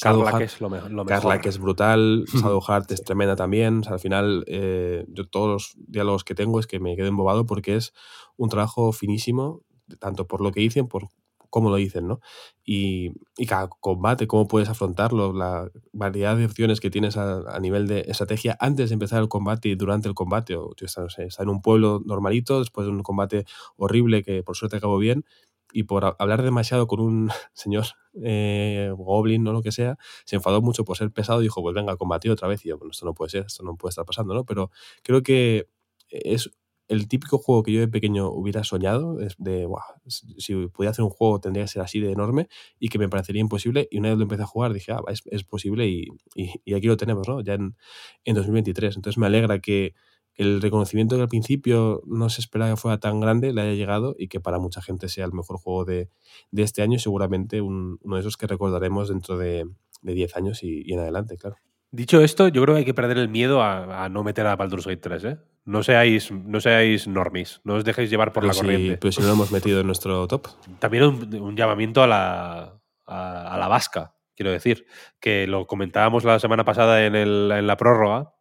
[0.00, 1.06] Carla, que es lo, me- lo mejor.
[1.06, 3.80] Carla, que es brutal, Shadowheart es tremenda también.
[3.80, 7.08] O sea, al final, eh, yo todos los diálogos que tengo es que me quedo
[7.08, 7.92] embobado porque es
[8.36, 9.62] un trabajo finísimo,
[9.98, 11.08] tanto por lo que dicen, por
[11.50, 12.20] cómo lo dicen, ¿no?
[12.64, 17.58] Y, y cada combate, cómo puedes afrontarlo, la variedad de opciones que tienes a, a
[17.58, 20.54] nivel de estrategia antes de empezar el combate y durante el combate.
[20.54, 23.46] O estás, no sé, estás en un pueblo normalito, después de un combate
[23.76, 25.24] horrible que por suerte acabó bien,
[25.72, 27.86] y por hablar demasiado con un señor
[28.24, 31.74] eh, goblin o lo que sea, se enfadó mucho por ser pesado y dijo, pues
[31.74, 32.64] venga, a combatir otra vez.
[32.64, 34.44] Y yo, bueno, esto no puede ser, esto no puede estar pasando, ¿no?
[34.44, 34.70] Pero
[35.02, 35.68] creo que
[36.10, 36.50] es
[36.88, 41.04] el típico juego que yo de pequeño hubiera soñado, de, "Buah, si si pudiera hacer
[41.04, 42.48] un juego tendría que ser así de enorme
[42.80, 43.86] y que me parecería imposible.
[43.92, 46.74] Y una vez lo empecé a jugar dije, ah, es, es posible y, y- y
[46.74, 47.40] aquí lo tenemos, ¿no?
[47.42, 47.76] Ya en,
[48.24, 48.96] en 2023.
[48.96, 49.94] Entonces me alegra que
[50.40, 54.14] el reconocimiento que al principio no se esperaba que fuera tan grande le haya llegado
[54.18, 56.08] y que para mucha gente sea el mejor juego de,
[56.50, 59.66] de este año seguramente un- uno de esos que recordaremos dentro de,
[60.02, 61.56] de 10 años y, y en adelante, claro.
[61.92, 64.54] Dicho esto, yo creo que hay que perder el miedo a, a no meter a
[64.56, 65.38] Baldur's Gate 3, ¿eh?
[65.64, 68.96] No seáis, no seáis normis, no os dejéis llevar por Pero la si- corriente.
[68.96, 70.46] pero si no lo hemos metido en nuestro top.
[70.78, 74.86] También un, un llamamiento a la, a, a la vasca, quiero decir,
[75.18, 78.32] que lo comentábamos la semana pasada en, el- en la prórroga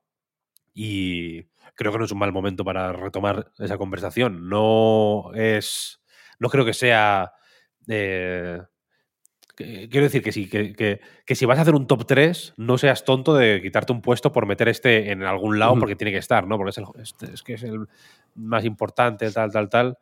[0.73, 1.45] y
[1.79, 4.49] creo que no es un mal momento para retomar esa conversación.
[4.49, 6.01] No es,
[6.37, 7.31] no creo que sea...
[7.87, 8.59] eh,
[9.55, 12.77] Quiero decir que sí, que, que- que si vas a hacer un top 3, no
[12.77, 16.17] seas tonto de quitarte un puesto por meter este en algún lado porque tiene que
[16.17, 16.55] estar, ¿no?
[16.55, 17.87] Porque es, el, este- es que es el
[18.35, 19.97] más importante, tal, tal, tal.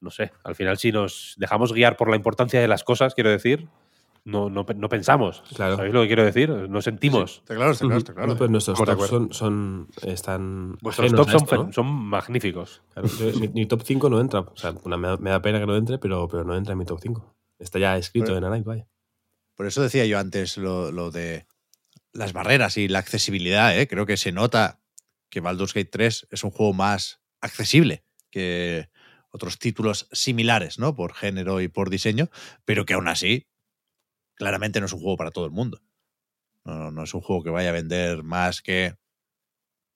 [0.00, 3.30] No sé, al final si nos dejamos guiar por la importancia de las cosas, quiero
[3.30, 3.66] decir,
[4.24, 5.42] no, no, no pensamos.
[5.54, 5.76] Claro.
[5.76, 6.50] ¿Sabéis lo que quiero decir?
[6.50, 7.38] No sentimos.
[7.38, 8.28] Está claro, está claro, está claro.
[8.28, 12.82] No, pero nuestros Estamos de tops son, son están Vuestros tops son, son magníficos.
[12.92, 14.40] Claro, yo- mi, mi top 5 no entra.
[14.40, 16.72] O sea, una- me, da, me da pena que no entre, pero, pero no entra
[16.72, 17.34] en mi top 5.
[17.58, 18.88] Está ya escrito Pero- en Anite, vaya.
[19.56, 21.46] Por eso decía yo antes lo, lo de
[22.12, 23.78] las barreras y la accesibilidad.
[23.78, 23.86] ¿eh?
[23.88, 24.80] Creo que se nota
[25.28, 28.88] que Baldur's Gate 3 es un juego más accesible que
[29.30, 30.94] otros títulos similares, ¿no?
[30.96, 32.30] Por género y por diseño,
[32.64, 33.46] pero que aún así,
[34.40, 35.82] claramente no es un juego para todo el mundo.
[36.64, 38.94] No, es un juego que vaya a vender más que,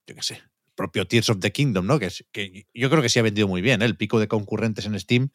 [0.06, 0.42] yo qué sé,
[0.74, 1.98] propio Tears of the Kingdom, ¿no?
[1.98, 3.80] Que, que yo creo que sí ha vendido muy bien.
[3.80, 3.86] ¿eh?
[3.86, 5.30] El pico de concurrentes en Steam,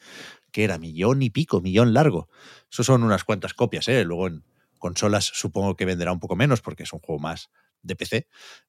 [0.52, 2.30] que era millón y pico, millón largo.
[2.72, 4.04] Eso son unas cuantas copias, ¿eh?
[4.04, 4.44] Luego en
[4.78, 7.50] consolas supongo que venderá un poco menos porque es un juego más
[7.82, 8.28] de PC,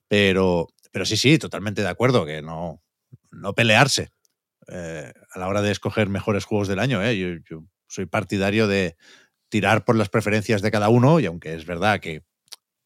[0.08, 2.82] pero, pero sí, sí, totalmente de acuerdo, que no,
[3.30, 4.08] no pelearse
[4.68, 7.02] eh, a la hora de escoger mejores juegos del año.
[7.04, 7.42] ¿eh?
[7.46, 8.96] Yo soy partidario de
[9.50, 12.22] tirar por las preferencias de cada uno y aunque es verdad que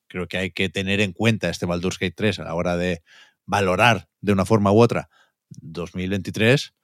[0.08, 3.02] creo que hay que tener en cuenta este Baldur's Gate 3 a la hora de
[3.46, 5.08] valorar de una forma u otra
[5.50, 6.74] 2023,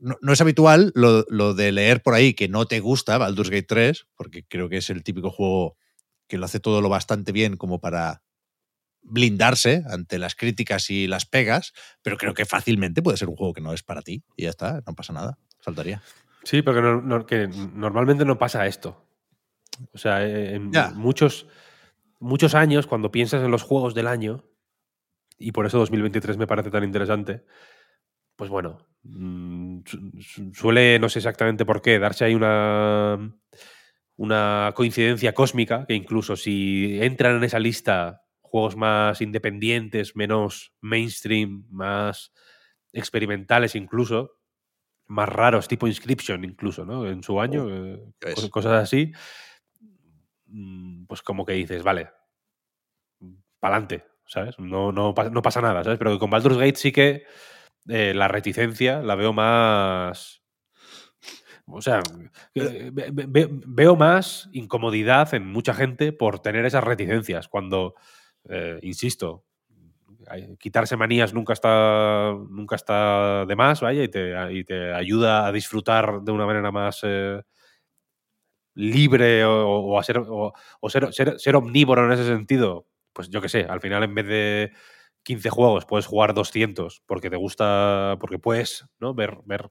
[0.00, 3.66] no, es habitual lo, lo, de leer por ahí que no te gusta Baldur's Gate
[3.66, 5.76] 3, porque creo que es el típico juego
[6.26, 8.22] que lo hace todo lo bastante bien como para
[9.02, 13.52] blindarse ante las críticas y las pegas, pero creo que fácilmente puede ser un juego
[13.52, 16.02] que no es para ti y ya está, no pasa nada, faltaría.
[16.44, 19.06] Sí, pero que, no, no, que normalmente no pasa esto.
[19.92, 20.90] O sea, en Ya.
[20.90, 21.46] muchos,
[22.18, 24.44] muchos años, cuando piensas en los juegos del año,
[25.38, 27.44] y por eso 2023 me parece tan interesante,
[28.36, 33.18] pues bueno, mm, su- su- suele, no sé exactamente por qué, darse ahí una,
[34.16, 41.64] una coincidencia cósmica, que incluso si entran en esa lista juegos más independientes, menos mainstream,
[41.70, 42.32] más
[42.92, 44.32] experimentales incluso,
[45.10, 47.06] más raros, tipo Inscription incluso, ¿no?
[47.06, 48.02] En su año, eh,
[48.50, 49.12] cosas así,
[50.46, 52.10] mm, pues como que dices, vale,
[53.58, 54.58] pa'lante, ¿sabes?
[54.58, 55.98] No, no, no pasa nada, ¿sabes?
[55.98, 57.24] Pero con Baldur's Gate sí que
[57.88, 60.42] eh, la reticencia la veo más...
[61.72, 62.00] O sea,
[62.54, 67.94] eh, ve- ve- ve- veo más incomodidad en mucha gente por tener esas reticencias, cuando,
[68.82, 69.44] insisto,
[70.58, 76.32] quitarse manías nunca está, nunca está de más, vaya, y te, ayuda a disfrutar de
[76.32, 77.40] una manera más eh,
[78.74, 80.52] libre o, a ser, o,
[80.88, 82.86] ser, ser, ser omnívoro en ese sentido.
[83.12, 84.72] Pues yo qué sé, al final en vez de
[85.24, 89.14] 15 juegos puedes jugar 200 porque te gusta, porque puedes ¿no?
[89.14, 89.70] ver, ver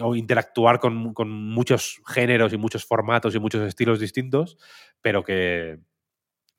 [0.00, 4.56] o interactuar con, con muchos géneros y muchos formatos y muchos estilos distintos,
[5.00, 5.80] pero que,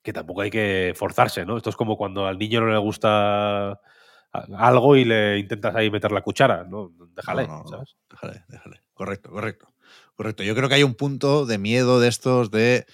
[0.04, 1.56] que tampoco hay que forzarse, ¿no?
[1.56, 3.80] Esto es como cuando al niño no le gusta
[4.30, 6.92] algo y le intentas ahí meter la cuchara, ¿no?
[7.16, 7.64] Déjale, no.
[7.66, 7.96] ¿sabes?
[8.10, 8.82] Déjale, déjale.
[8.92, 9.74] Correcto, correcto.
[10.14, 10.42] Correcto.
[10.42, 12.84] Yo creo que hay un punto de miedo de estos de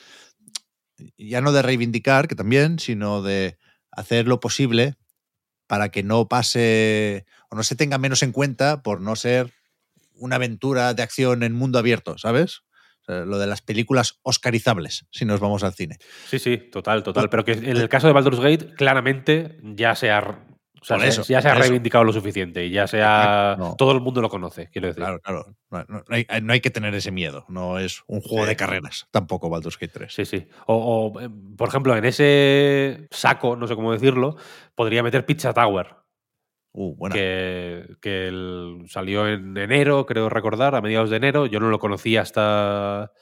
[1.18, 3.58] ya no de reivindicar, que también, sino de
[3.90, 4.94] hacer lo posible
[5.66, 9.52] para que no pase o no se tenga menos en cuenta por no ser
[10.14, 12.62] una aventura de acción en mundo abierto, ¿sabes?
[13.10, 15.98] Sea, lo de las películas oscarizables, si nos vamos al cine.
[16.28, 17.28] Sí, sí, total, total.
[17.30, 20.20] Pero que en el caso de Baldur's Gate, claramente ya se ha,
[20.80, 21.60] o sea, eso, ya se ha eso.
[21.60, 23.54] reivindicado lo suficiente y ya se ha.
[23.58, 23.74] No.
[23.76, 25.02] Todo el mundo lo conoce, quiero decir.
[25.02, 25.54] Claro, claro.
[25.70, 27.44] No, hay, no hay que tener ese miedo.
[27.48, 28.48] No es un juego Sí.
[28.50, 30.14] de carreras, tampoco Baldur's Gate 3.
[30.14, 30.48] Sí, sí.
[30.66, 34.36] O, o, eh, por ejemplo, en ese saco, no sé cómo decirlo,
[34.74, 35.96] podría meter Pizza Tower.
[36.72, 37.08] Uh.
[37.08, 41.46] Que, que salió en enero, creo recordar, a mediados de enero.
[41.46, 43.12] Yo no lo conocía hasta.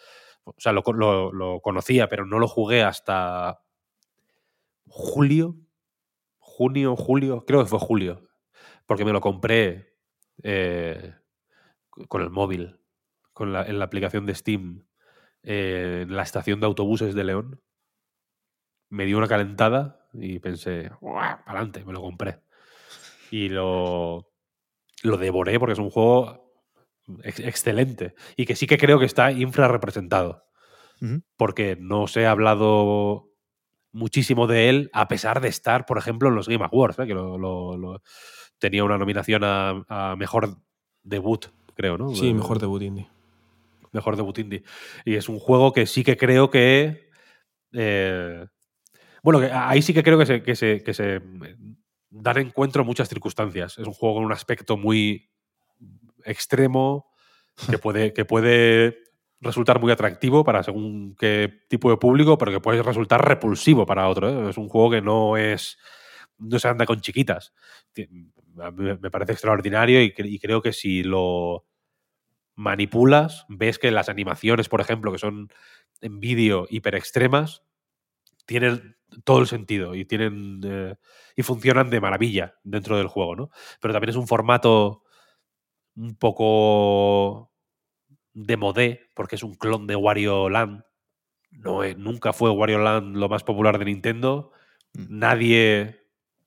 [0.44, 3.60] O sea, lo- lo conocía, pero no lo jugué hasta
[4.86, 5.56] julio.
[6.38, 7.44] Junio, julio.
[7.46, 8.28] Creo que fue julio.
[8.86, 9.94] Porque me lo compré
[10.42, 11.14] eh,
[12.08, 12.80] con el móvil,
[13.32, 14.86] con la, en la aplicación de Steam,
[15.42, 17.62] eh, en la estación de autobuses de León.
[18.90, 22.40] Me dio una calentada y pensé, para adelante, me lo compré.
[23.30, 24.30] Y lo,
[25.02, 26.52] lo devoré porque es un juego
[27.22, 30.44] ex- excelente y que sí que creo que está infrarrepresentado.
[31.36, 33.28] Porque no se ha hablado
[33.92, 37.06] muchísimo de él, a pesar de estar, por ejemplo, en los Game Awards, ¿eh?
[37.06, 38.02] que lo, lo- lo-
[38.58, 40.56] tenía una nominación a, a mejor
[41.04, 42.10] debut, creo, ¿no?
[42.14, 43.08] Sí, Eh, mejor debut indie.
[43.92, 44.62] mejor debut indie.
[45.04, 47.08] Y es un juego que sí que creo que.
[47.72, 48.46] eh,
[49.22, 51.20] bueno, ahí sí que creo que se, que se, que se
[52.10, 53.78] dan encuentro muchas circunstancias.
[53.78, 55.30] Es un juego con un aspecto muy
[56.24, 57.10] extremo
[57.70, 58.98] que puede, que puede
[59.40, 64.08] resultar muy atractivo para según qué tipo de público, pero que puede resultar repulsivo para
[64.08, 64.28] otro.
[64.28, 64.50] ¿eh?
[64.50, 65.78] Es un juego que no es.
[66.38, 67.52] no se anda con chiquitas.
[68.60, 71.64] A mí Me parece extraordinario y, y creo que si lo
[72.56, 75.48] manipulas, ves que las animaciones, por ejemplo, que son
[76.00, 77.62] en vídeo hiper extremas,
[78.46, 80.96] tienen todo el sentido y tienen eh,
[81.36, 83.50] y funcionan de maravilla dentro del juego, ¿no?
[83.80, 85.02] Pero también es un formato
[85.96, 87.52] un poco
[88.34, 90.82] de modé, porque es un clon de Wario Land.
[91.52, 94.52] No es- nunca fue Wario Land lo más popular de Nintendo.
[94.94, 96.00] Nadie,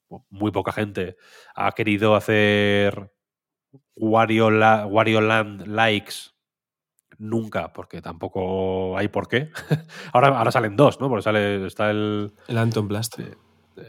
[0.10, 1.18] o muy poca gente,
[1.56, 3.12] ha querido hacer
[3.96, 6.31] Wario, La- Wario Land likes
[7.22, 9.50] nunca, porque tampoco hay por qué.
[10.14, 11.08] ahora, ahora salen dos, ¿no?
[11.08, 13.20] Porque sale, está el, El Anton Blast.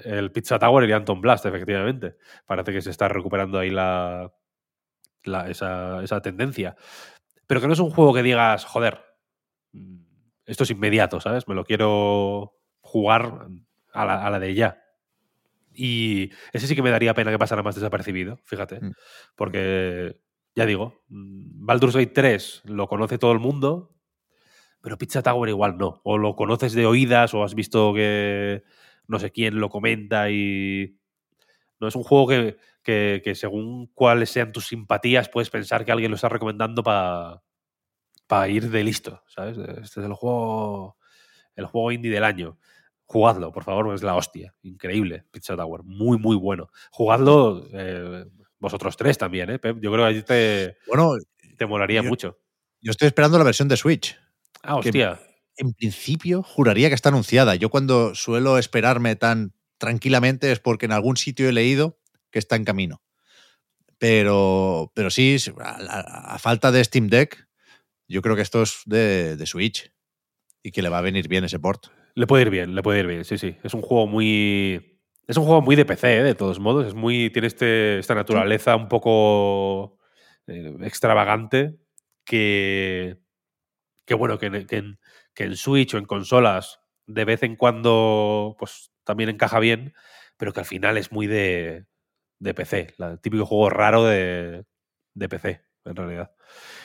[0.05, 2.17] el Pizza Tower y el Anton Blast, efectivamente.
[2.47, 4.31] Parece que se está recuperando ahí la,
[5.25, 6.77] la- esa, esa tendencia.
[7.47, 9.01] Pero que no es un juego que digas, joder,
[9.73, 9.97] mm,
[10.47, 11.49] esto es inmediato, ¿sabes?
[11.49, 13.47] Me lo quiero jugar
[13.93, 14.79] a la, a la de ya.
[15.75, 18.81] Y ese sí que me daría pena que pasara más desapercibido, fíjate.
[18.81, 18.93] Mm.
[19.37, 20.21] Porque,
[20.55, 23.95] ya digo, mm, Baldur's Gate 3 lo conoce todo el mundo,
[24.81, 26.01] pero Pizza Tower igual no.
[26.05, 28.65] O lo conoces de oídas o has visto que
[29.09, 30.97] no sé quién lo comenta y...
[31.81, 32.57] No es un juego que,
[33.25, 37.43] que- según cuáles sean tus simpatías puedes pensar que alguien lo está recomendando para
[38.49, 39.59] ir de listo, ¿sabes?
[39.59, 40.97] Este es el juego,
[41.57, 42.59] el juego indie del año.
[43.07, 44.55] Jugadlo, por favor, es la hostia.
[44.63, 45.83] Increíble, Pizza Tower.
[45.85, 46.69] Muy, muy bueno.
[46.93, 48.27] Jugadlo eh,
[48.63, 49.77] vosotros tres también, ¿eh, Pep?
[49.81, 51.13] Yo creo que allí te, Bueno,
[51.59, 52.39] te molaría yo- mucho.
[52.81, 54.17] yo estoy esperando la versión de Switch.
[54.63, 55.21] Ah, hostia.
[55.57, 57.55] en principio juraría que está anunciada.
[57.57, 61.99] Yo cuando suelo esperarme tan tranquilamente es porque en algún sitio he leído
[62.31, 63.03] que está en camino.
[63.99, 67.47] Pero, pero sí, a, a- a falta de Steam Deck,
[68.09, 69.93] yo creo que esto es de, de Switch
[70.63, 71.87] y que le va a venir bien ese port.
[72.15, 73.57] Le puede ir bien, le puede ir bien, sí, sí.
[73.63, 74.92] Es un juego muy.
[75.27, 76.23] Es un juego muy de PC, ¿eh?
[76.23, 76.87] de todos modos.
[76.87, 77.31] Es muy.
[77.31, 79.99] Tiene este, esta naturaleza un poco
[80.47, 81.77] eh, extravagante
[82.25, 83.19] que.
[84.07, 89.59] Que bueno, que, en- Switch o en consolas de vez en cuando pues también encaja
[89.61, 89.95] bien,
[90.39, 91.87] pero que al final es muy de,
[92.41, 92.95] de PC.
[92.99, 94.65] El típico juego raro de,
[95.15, 96.33] de PC, en realidad.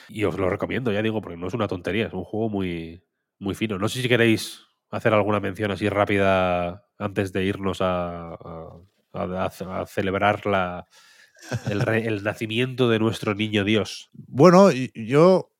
[0.08, 3.04] Y os lo recomiendo, ya digo, porque no es una tontería, es un juego muy,
[3.38, 3.78] muy fino.
[3.78, 10.46] No sé si queréis hacer alguna mención así rápida antes de irnos a, a- celebrar
[10.46, 10.86] la,
[11.70, 14.10] el, nacimiento de nuestro niño Dios.
[14.12, 15.52] Bueno, yo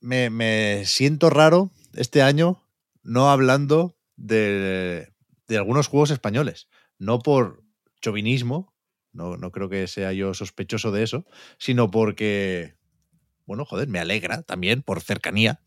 [0.00, 2.62] me, me siento raro este año
[3.02, 5.12] no hablando de,
[5.48, 6.68] de algunos juegos españoles.
[6.98, 7.62] No por
[8.00, 8.74] chauvinismo,
[9.12, 11.26] no, no creo que sea yo sospechoso de eso,
[11.58, 12.76] sino porque,
[13.46, 15.60] bueno, joder, me alegra también por cercanía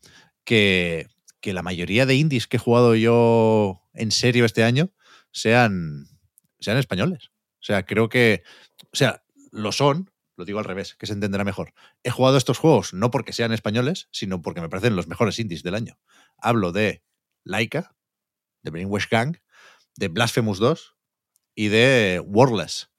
[0.44, 1.08] que,
[1.46, 4.90] que la mayoría de indies que he jugado yo en serio este año
[5.30, 6.08] sean,
[6.58, 7.30] sean españoles.
[7.60, 8.42] O sea, creo que,
[8.92, 11.72] o sea, lo son, lo digo al revés, que se entenderá mejor.
[12.02, 15.62] He jugado estos juegos no porque sean españoles, sino porque me parecen los mejores indies
[15.62, 16.00] del año.
[16.36, 17.04] Hablo de
[17.44, 17.94] Laika,
[18.64, 19.36] de Brainwash Gang,
[19.94, 20.96] de Blasphemous 2
[21.54, 22.90] y de Wordless.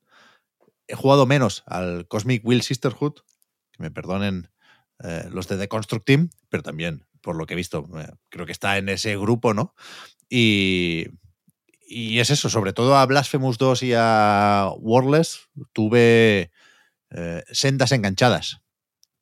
[0.87, 3.15] He jugado menos al Cosmic Will Sisterhood,
[3.73, 4.49] que me perdonen
[5.03, 8.45] eh, los de The Construct Team, pero también, por lo que he visto, eh, creo
[8.45, 9.73] que está en ese grupo, ¿no?
[10.29, 11.07] Y,
[11.87, 16.51] y es eso, sobre todo a Blasphemous 2 y a Wordless tuve
[17.11, 18.61] eh, sendas enganchadas.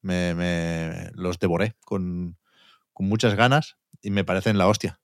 [0.02, 2.38] Me, me- los devoré con,
[2.94, 5.00] con muchas ganas y me parecen la hostia.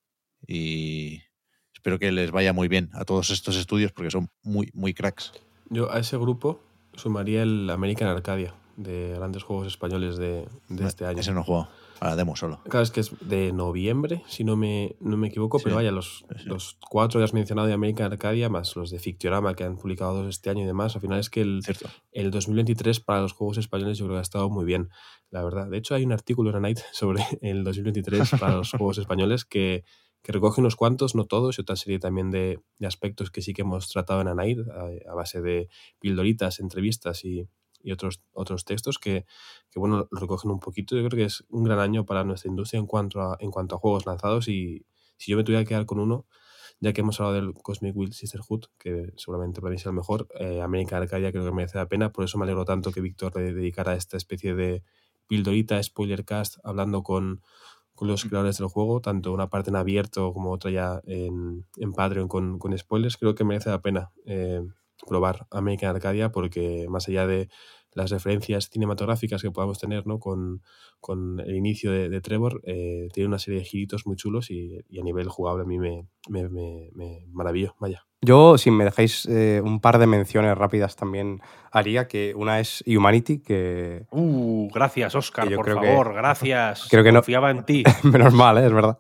[0.48, 1.22] Y
[1.74, 5.32] espero que les vaya muy bien a todos estos estudios porque son muy, muy cracks.
[5.70, 6.62] Yo a ese grupo
[6.96, 11.20] sumaría el American Arcadia, de grandes juegos españoles de, de este año.
[11.20, 11.68] Ese no juego,
[12.02, 12.62] a la demo solo.
[12.64, 15.92] Claro, es que es de noviembre, si no me, no me equivoco, Sí, pero vaya,
[15.92, 19.78] los, los cuatro que has mencionado de American Arcadia, más los de Fictiorama que han
[19.78, 21.62] publicado dos este año y demás, al final es que el,
[22.12, 24.90] el 2023 para los juegos españoles yo creo que ha estado muy bien,
[25.30, 25.70] la verdad.
[25.70, 29.84] De hecho, hay un artículo en Night sobre el 2023 para los juegos españoles que,
[30.24, 33.54] que recoge unos cuantos, no todos, y otra serie también de, de aspectos que sí
[33.54, 35.70] que hemos tratado en Anaid a, a base de
[36.00, 37.48] pildoritas, entrevistas y,
[37.84, 39.26] y otros, otros textos que,
[39.70, 40.96] que, bueno, recogen un poquito.
[40.96, 43.76] Yo creo que es un gran año para nuestra industria en cuanto a, en cuanto
[43.76, 44.48] a juegos lanzados.
[44.48, 44.86] Y
[45.18, 46.26] si yo me tuviera que quedar con uno,
[46.82, 50.28] ya que hemos hablado del Cosmic Will Sisterhood, que seguramente para mí sea el mejor,
[50.40, 53.36] eh, American Arcadia creo que merece la pena, por eso me alegro tanto que Víctor
[53.36, 54.84] le dedicara esta especie de
[55.28, 57.42] pildorita, spoiler cast, hablando con,
[57.94, 61.94] con los creadores del juego, tanto una parte en abierto como otra ya en, en
[61.94, 64.62] Patreon con, con spoilers, creo que merece la pena eh,
[65.08, 67.50] probar American Arcadia porque más allá de
[67.94, 70.18] las referencias cinematográficas que podamos tener ¿no?
[70.18, 70.62] con,
[71.02, 74.80] con el inicio de, de Trevor, eh, tiene una serie de giritos muy chulos y,
[74.88, 78.06] y, a nivel jugable a mí me, me, me, me maravilló, vaya.
[78.22, 82.82] Yo, si me dejáis eh, un par de menciones rápidas también haría, que una es
[82.88, 84.06] Humanity, que...
[84.12, 86.88] Uh, gracias, Oscar, por creo favor, que- gracias.
[86.92, 87.84] Creo que no, Confiaba en ti.
[88.04, 88.68] Menos mal, ¿eh?
[88.68, 89.00] es verdad.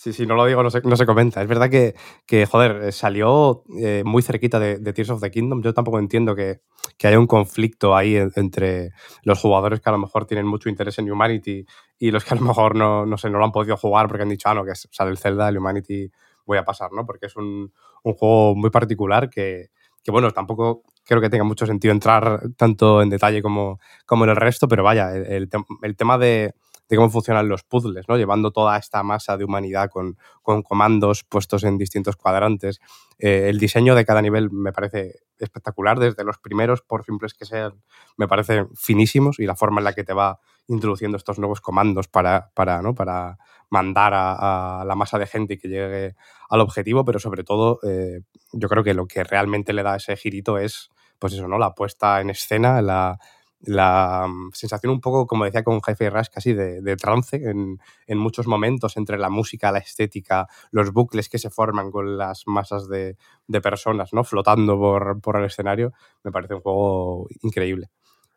[0.00, 1.42] Sí, sí, no lo digo, no se, no se comenta.
[1.42, 5.60] Es verdad que, que joder, eh, salió eh, muy cerquita de, Tears of the Kingdom.
[5.60, 6.60] Yo tampoco entiendo que,
[6.96, 8.92] que haya un conflicto ahí en, entre
[9.24, 11.66] los jugadores que a lo mejor tienen mucho interés en Humanity
[11.98, 14.22] y los que a lo mejor no, no, sé, no lo han podido jugar porque
[14.22, 16.08] han dicho, ah, no, que sale el Zelda, el Humanity
[16.46, 17.04] voy a pasar, ¿no?
[17.04, 17.72] Porque es un,
[18.04, 19.70] un juego muy particular que,
[20.04, 24.30] que, bueno, tampoco creo que tenga mucho sentido entrar tanto en detalle como, como en
[24.30, 25.48] el resto, pero vaya, el, el,
[25.82, 26.54] el tema de,
[26.88, 28.16] de cómo funcionan los puzzles, ¿no?
[28.16, 32.80] Llevando toda esta masa de humanidad con, con comandos puestos en distintos cuadrantes.
[33.18, 37.44] Eh, el diseño de cada nivel me parece espectacular, desde los primeros, por simples que
[37.44, 37.82] sean,
[38.16, 42.08] me parecen finísimos y la forma en la que te va introduciendo estos nuevos comandos
[42.08, 42.94] para, para, ¿no?
[42.94, 43.38] para
[43.70, 46.14] mandar a, a la masa de gente y que llegue
[46.48, 50.16] al objetivo, pero sobre todo eh, yo creo que lo que realmente le da ese
[50.16, 51.58] girito es, pues eso, ¿no?
[51.58, 53.18] La puesta en escena, la,
[53.60, 57.78] la mm, sensación un poco, como decía con Jefe Rush, casi de, de trance en,
[58.06, 62.44] en, muchos momentos entre la música, la estética, los bucles que se forman con las
[62.46, 64.24] masas de, de personas, ¿no?
[64.24, 67.90] Flotando por, por, el escenario, me parece un juego increíble.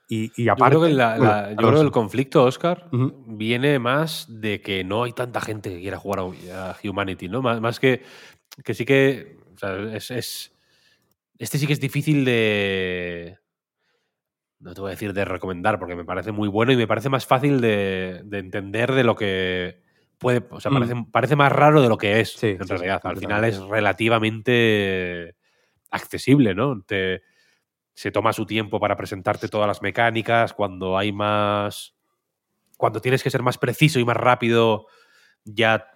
[0.09, 2.90] Y, y aparte, yo creo que, la, la, bueno, yo creo que el conflicto, Oscar,
[2.91, 3.14] uh -huh.
[3.27, 6.19] viene más de que no hay tanta gente que quiera jugar
[6.51, 7.41] a, a Humanity, ¿no?
[7.41, 8.01] Más, más, que
[8.64, 9.38] que sí que.
[9.56, 10.51] O sea, es, es,
[11.38, 13.38] Este sí que es difícil de.
[14.61, 17.09] No te voy a decir de recomendar, porque me parece muy bueno y me parece
[17.09, 19.81] más fácil de, de entender de lo que
[20.17, 20.45] puede.
[20.51, 21.11] O sea, parece, mm.
[21.11, 23.01] parece, más raro de lo que es, sí, en sí, realidad.
[23.03, 25.35] Al final es relativamente
[25.90, 26.81] accesible, ¿no?
[26.83, 27.23] Te,
[27.93, 31.95] se toma su tiempo para presentarte todas las mecánicas, cuando hay más...
[32.77, 34.88] Cuando tienes que ser más preciso y más rápido,
[35.43, 35.88] ya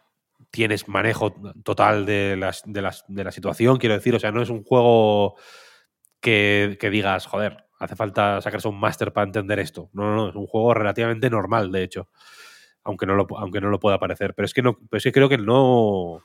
[0.52, 4.42] tienes manejo total de, las, de, las, de la situación, quiero decir, o sea, no
[4.42, 5.36] es un juego
[6.20, 9.90] que, que digas, joder, hace falta sacarse un máster para entender esto.
[9.94, 12.10] No, no, no, es un juego relativamente normal, de hecho,
[12.84, 14.34] aunque no lo, aunque no lo pueda parecer.
[14.36, 16.24] Pero es que no, pero es que creo que no,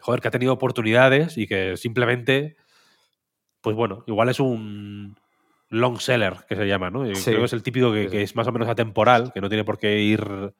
[0.00, 2.56] joder, que ha tenido oportunidades y que simplemente
[3.60, 5.16] pues bueno, igual es un
[5.68, 7.04] long seller que se llama, ¿no?
[7.14, 7.24] Sí.
[7.24, 9.64] Creo que es el típico que, que, es más o menos atemporal, que no tiene
[9.64, 10.54] por qué ir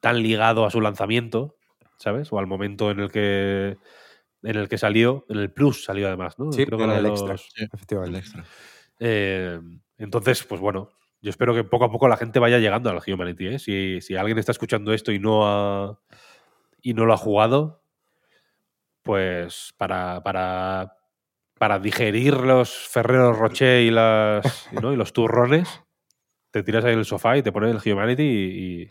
[0.00, 1.56] tan ligado a su lanzamiento,
[1.98, 2.32] ¿sabes?
[2.32, 3.76] O al momento en el que
[4.42, 6.52] en el que salió, en el Plus salió además, ¿no?
[6.52, 7.20] Sí, Creo que en el los...
[7.20, 8.18] extra, sí, efectivamente.
[8.18, 8.44] El extra.
[9.00, 9.60] Eh,
[9.98, 13.46] entonces, pues bueno, yo espero que poco a poco la gente vaya llegando al Humanity,
[13.48, 13.58] ¿eh?
[13.58, 15.98] Si, si alguien está escuchando esto y no ha
[16.80, 17.82] y no lo ha jugado,
[19.02, 20.98] pues para, para
[21.58, 24.92] para digerir los Ferreros Rocher y, las, ¿no?
[24.92, 25.82] y los turrones,
[26.50, 28.90] te tiras ahí en el sofá y te pones el Humanity y, y,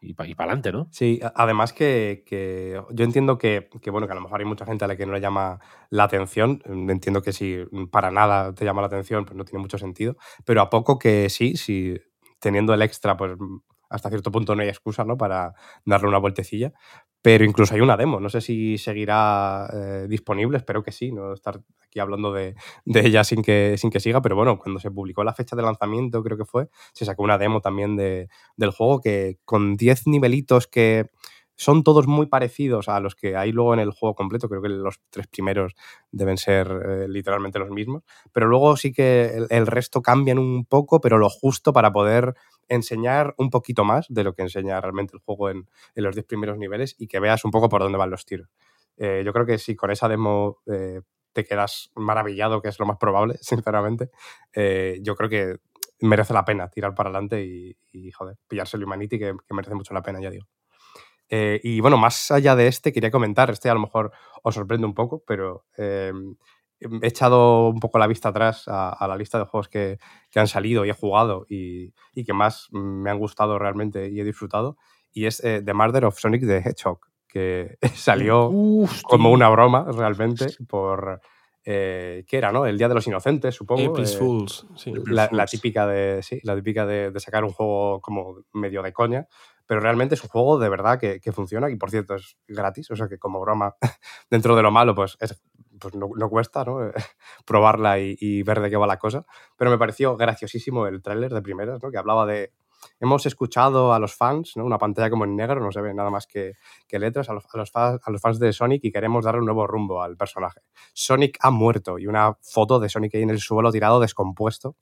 [0.00, 0.88] y para pa adelante, ¿no?
[0.90, 4.66] Sí, además que, que yo entiendo que, que, bueno, que a lo mejor hay mucha
[4.66, 5.58] gente a la que no le llama
[5.90, 6.62] la atención.
[6.66, 7.58] Entiendo que si
[7.90, 10.16] para nada te llama la atención, pues no tiene mucho sentido.
[10.44, 11.96] Pero a poco que sí, si
[12.40, 13.32] teniendo el extra, pues
[13.88, 15.16] hasta cierto punto no hay excusa ¿no?
[15.16, 16.72] para darle una vueltecilla.
[17.22, 21.32] Pero incluso hay una demo, no sé si seguirá eh, disponible, espero que sí, no
[21.32, 22.54] estar aquí hablando de,
[22.84, 25.62] de, ella sin que, sin que siga, pero bueno, cuando se publicó la fecha de
[25.62, 30.06] lanzamiento, creo que fue, se sacó una demo también de, del juego que con 10
[30.06, 31.10] nivelitos que
[31.56, 34.48] son todos muy parecidos a los que hay luego en el juego completo.
[34.48, 35.74] Creo que los tres primeros
[36.12, 38.02] deben ser eh, literalmente los mismos.
[38.32, 42.34] Pero luego sí que el, el, resto cambian un poco, pero lo justo para poder
[42.68, 46.26] enseñar un poquito más de lo que enseña realmente el juego en, en los 10
[46.26, 48.48] primeros niveles y que veas un poco por dónde van los tiros.
[48.96, 51.00] Eh, yo creo que si con esa demo eh,
[51.32, 54.10] te quedas maravillado, que es lo más probable, sinceramente,
[54.54, 55.56] eh, yo creo que
[56.00, 59.74] merece la pena tirar para adelante y, y joder, pillarse el Humanity, que, que merece
[59.74, 60.46] mucho la pena, ya digo.
[61.28, 64.12] Eh, y bueno, más allá de este, quería comentar, este a lo mejor
[64.42, 66.12] os sorprende un poco, pero eh,
[66.80, 69.98] he echado un poco la vista atrás a, a la lista de juegos que,
[70.30, 74.20] que, han salido y he jugado y, y, que más me han gustado realmente y
[74.20, 74.76] he disfrutado.
[75.12, 79.86] Y es eh, The Murder of Sonic the Hedgehog, que salió Uf, como una broma
[79.90, 81.20] realmente por...
[81.68, 82.64] Eh, ¿Qué era, no?
[82.64, 83.90] El Día de los Inocentes, supongo.
[83.90, 84.68] April Fools.
[84.76, 88.84] Sí, la, la, típica, de, sí, la típica de, de sacar un juego como medio
[88.84, 89.26] de coña
[89.66, 92.90] pero realmente es un juego de verdad que, que, funciona y por cierto es gratis,
[92.90, 93.74] o sea que como broma,
[94.30, 95.42] dentro de lo malo, pues, es,
[95.78, 96.90] pues no, cuesta ¿no?
[97.46, 99.24] probarla y, ver de qué va la cosa,
[99.56, 101.90] pero me pareció graciosísimo el tráiler de primeras, ¿no?
[101.90, 102.52] que hablaba de...
[103.00, 104.64] Hemos escuchado a los fans, ¿no?
[104.64, 106.52] una pantalla como en negro, no se ve nada más que,
[106.86, 110.02] que letras, a los, a, los fans, de Sonic y queremos darle un nuevo rumbo
[110.02, 110.60] al personaje.
[110.92, 114.76] Sonic ha muerto y una foto de Sonic ahí en el suelo tirado, descompuesto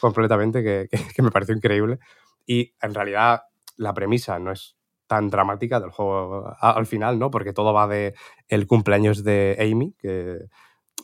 [0.00, 1.98] completamente, que, que me pareció increíble.
[2.46, 3.42] Y en realidad
[3.76, 4.76] la premisa no es
[5.10, 7.32] tan dramática del juego al final, ¿no?
[7.32, 8.14] Porque todo va de
[8.46, 10.38] el cumpleaños de Amy, que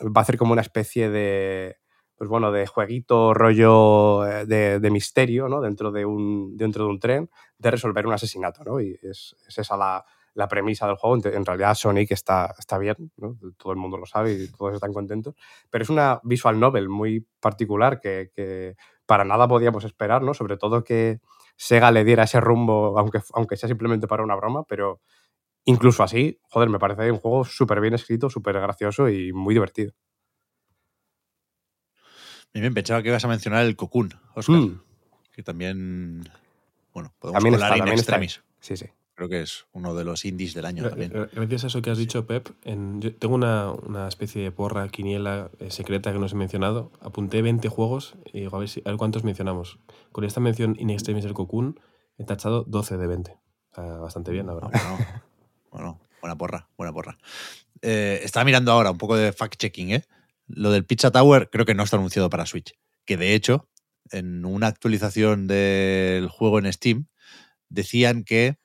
[0.00, 1.78] va a ser como una especie de,
[2.14, 5.60] pues bueno, de jueguito, rollo eh, de, misterio, ¿no?
[5.60, 8.80] Dentro de, un, dentro de un tren, de resolver un asesinato, ¿no?
[8.80, 10.04] Y es, es esa la,
[10.34, 11.16] la, premisa del juego.
[11.26, 13.36] En realidad Sonic está, está bien, ¿no?
[13.56, 15.34] Todo el mundo lo sabe y todos están contentos.
[15.68, 20.32] Pero es una visual novel muy particular que, que para nada podíamos esperar, ¿no?
[20.32, 21.18] Sobre todo que
[21.56, 25.00] Sega le diera ese rumbo, aunque, aunque sea simplemente para una broma, pero
[25.64, 29.92] incluso así, joder, me parece un juego súper bien escrito, súper gracioso y muy divertido.
[32.52, 34.80] Bien, pensaba que ibas a mencionar el Cocoon, Oscar, mm.
[35.32, 36.22] que también
[36.96, 38.42] bueno, podemos También colar está, también está extremis.
[38.58, 38.86] Sí, sí.
[39.16, 41.10] Creo que es uno de los indies del año también.
[41.10, 44.52] gra- Gracias a eso que has dicho, Pep, en- yo tengo una, una especie de
[44.52, 46.92] porra, quiniela eh, secreta que no os he mencionado.
[47.00, 49.78] Apunté 20 juegos y digo, a ver, si, a ver cuántos mencionamos.
[50.12, 51.80] Con esta mención In Extremis del Cocoon
[52.18, 53.30] he tachado 12 de 20.
[53.72, 54.70] O sea, bastante bien, la verdad.
[54.72, 54.98] Bueno,
[55.70, 57.16] bueno, buena porra, buena porra.
[57.80, 60.04] Eh, estaba mirando ahora un poco de fact-checking, ¿eh?
[60.46, 62.74] Lo del Pizza Tower creo que no está anunciado para Switch.
[63.06, 63.68] Que de hecho,
[64.10, 67.06] en una actualización del juego en Steam,
[67.70, 68.58] decían que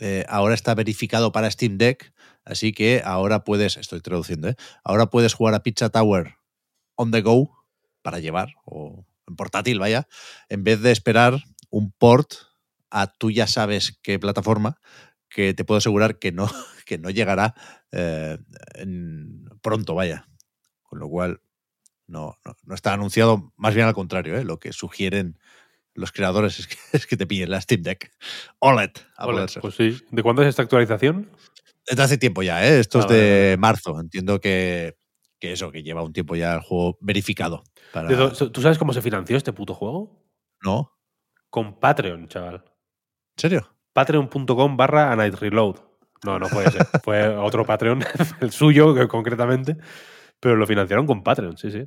[0.00, 2.12] eh, ahora está verificado para Steam Deck,
[2.44, 4.56] así que ahora puedes, estoy traduciendo, ¿eh?
[4.84, 6.36] Ahora puedes jugar a Pizza Tower
[6.96, 7.64] on the go
[8.02, 10.08] para llevar, o en portátil, vaya,
[10.48, 12.32] en vez de esperar un port
[12.90, 14.78] a tú ya sabes qué plataforma,
[15.28, 16.46] que te puedo asegurar que no,
[16.86, 17.54] que no llegará
[17.90, 18.38] eh,
[19.62, 20.28] pronto, vaya.
[20.82, 21.40] Con lo cual,
[22.06, 24.44] no, no, no está anunciado, más bien al contrario, ¿eh?
[24.44, 25.38] lo que sugieren
[25.94, 28.12] los creadores es que, es que te pillen la Steam Deck
[28.58, 28.90] OLED.
[29.16, 29.26] a
[29.60, 29.96] pues sí.
[30.10, 31.30] ¿De cuándo es esta actualización?
[31.88, 32.78] Desde hace tiempo ya, ¿eh?
[32.78, 33.56] esto Ah, es de vale.
[33.56, 33.98] marzo.
[34.00, 34.96] Entiendo que,
[35.40, 37.64] que eso, que lleva un tiempo ya el juego verificado.
[37.92, 38.08] Para...
[38.08, 40.24] ¿De dó- ¿Tú sabes cómo se financió este puto juego?
[40.62, 40.92] ¿No?
[41.50, 42.64] Con Patreon, chaval.
[43.36, 43.76] ¿En serio?
[43.92, 45.76] Patreon.com barra A Night Reload.
[46.24, 46.86] No, no puede ser.
[47.02, 48.04] Fue otro Patreon,
[48.40, 49.76] el suyo concretamente,
[50.38, 51.82] pero lo financiaron con Patreon, sí, sí.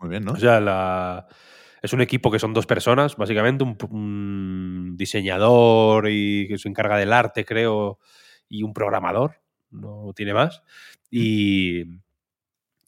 [0.00, 0.32] Muy bien, ¿no?
[0.32, 1.28] O sea, la-
[1.84, 6.96] es un equipo que son dos personas, básicamente, un, un diseñador y que se encarga
[6.98, 7.98] del arte, creo,
[8.48, 9.40] y un programador,
[9.70, 10.62] no tiene más.
[11.10, 11.84] Y,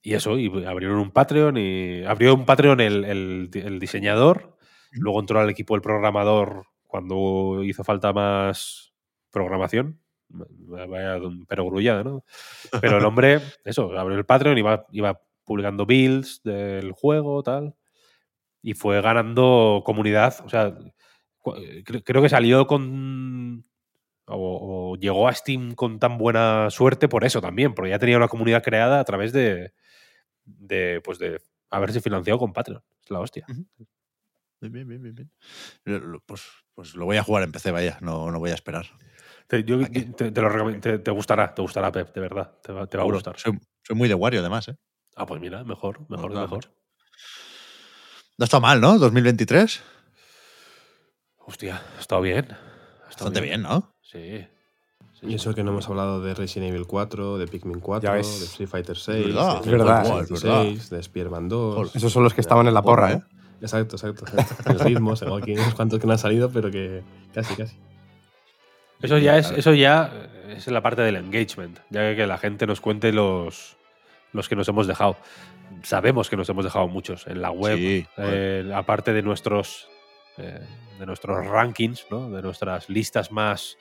[0.03, 4.57] y eso, y abrieron un Patreon y abrió un Patreon el, el- el diseñador,
[4.93, 8.93] luego entró al equipo el programador cuando hizo falta más
[9.31, 10.01] programación.
[10.29, 11.19] Vaya
[11.49, 12.25] perogrullada, ¿no?
[12.81, 17.75] Pero el hombre, eso, abrió el Patreon y iba, iba publicando builds del juego, tal.
[18.67, 20.35] Y fue ganando comunidad.
[20.45, 20.77] O sea,
[22.05, 23.65] creo que salió con.
[24.29, 28.17] O, o llegó a Steam con tan buena suerte por eso también, porque ya tenía
[28.17, 29.73] una comunidad creada a través de.
[30.45, 32.83] de pues de haberse financiado con Patreon.
[33.05, 33.47] Es la hostia.
[34.61, 35.15] Bien, bien, bien,
[35.85, 36.43] bien, Pues,
[36.75, 38.87] pues lo voy a jugar en PC, vaya, no, no voy a esperar.
[39.47, 42.59] Te, yo- te- te lo recom- te- te gustará, te gustará, Pep, de verdad.
[42.65, 43.39] Te va, a gustar.
[43.39, 44.77] Soy, soy muy de Wario, además, ¿eh?
[45.15, 46.57] Ah, pues mira, mejor, mejor, gusta mejor.
[46.57, 46.76] mucho.
[48.39, 48.99] No está mal, ¿no?
[48.99, 49.83] 2023.
[51.47, 52.45] Hostia, ha estado bien.
[52.51, 53.95] Ha estado Bastante bien, ¿no?
[54.03, 54.47] Sí.
[55.23, 58.21] Y eso que no hemos hablado de Resident Evil 4, de Pikmin 4, Ya de.
[58.21, 60.63] Street Fighter 6, verdad, de es verdad, Final es Fantasy verdad.
[60.63, 61.97] 6, de Spearman 2.
[61.97, 63.23] Esos son los que estaban en la porra, ¿eh?
[63.63, 64.27] Exacto, exacto.
[64.27, 64.71] exacto.
[64.73, 67.77] El ritmo, tengo aquí unos cuantos que no han salido, pero que casi, casi.
[69.01, 70.13] Eso ya es, eso ya
[70.49, 73.77] es la parte del engagement, ya que la gente nos cuente los,
[74.33, 75.17] los que nos hemos dejado.
[75.83, 79.89] Sabemos que nos hemos dejado muchos en la web, Sí, eh, aparte de nuestros
[80.39, 80.61] eh,
[80.99, 82.31] de nuestros rankings, ¿no?
[82.31, 83.77] de nuestras listas más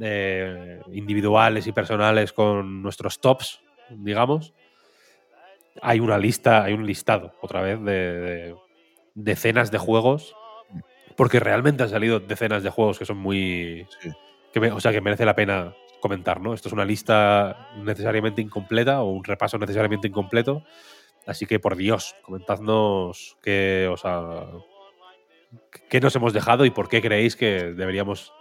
[0.00, 3.60] eh, individuales y personales con nuestros tops,
[3.90, 4.52] digamos.
[5.80, 8.54] Hay una lista, hay un listado otra vez de, de
[9.14, 10.34] decenas de juegos,
[11.16, 14.10] porque realmente han salido decenas de juegos que son muy Sí.
[14.52, 16.52] que me- o sea, que merece la pena comentar, ¿no?
[16.52, 20.62] Esto es una lista necesariamente incompleta o un repaso necesariamente incompleto.
[21.26, 24.46] Así que, por Dios, comentadnos qué, o sea,
[25.88, 28.32] qué nos hemos dejado y por qué creéis que deberíamos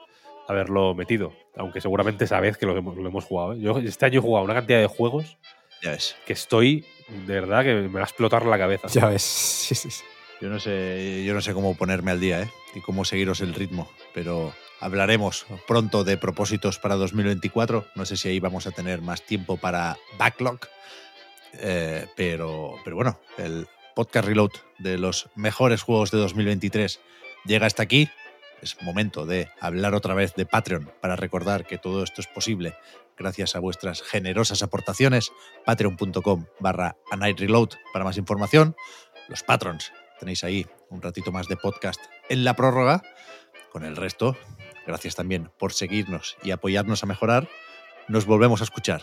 [0.48, 1.34] haberlo metido.
[1.56, 3.53] Aunque seguramente sabéis que lo hemos, lo hemos jugado.
[3.53, 3.60] ¿eh?
[3.60, 5.38] Yo este año he jugado una cantidad de juegos
[5.84, 6.16] Ya ves.
[6.26, 6.85] que estoy,
[7.27, 8.88] de verdad, que me va a explotar la cabeza.
[8.88, 9.22] Ya ves.
[9.22, 10.03] Sí, sí, sí.
[10.42, 12.50] Yo no sé, yo no sé cómo ponerme al día, ¿eh?
[12.74, 17.85] Y cómo seguiros el ritmo, pero hablaremos pronto de propósitos para 2024.
[17.93, 20.60] No sé si ahí vamos a tener más tiempo para backlog,
[21.53, 26.99] eh, pero, pero bueno, el podcast reload de los mejores juegos de 2023
[27.45, 28.09] llega hasta aquí.
[28.61, 32.75] Es momento de hablar otra vez de Patreon para recordar que todo esto es posible
[33.17, 35.31] gracias a vuestras generosas aportaciones.
[35.65, 38.75] Patreon.com barra Reload para más información.
[39.27, 43.03] Los patrons tenéis ahí un ratito más de podcast en la prórroga.
[43.71, 44.35] Con el resto,
[44.85, 47.47] gracias también por seguirnos y apoyarnos a mejorar.
[48.07, 49.01] Nos volvemos a escuchar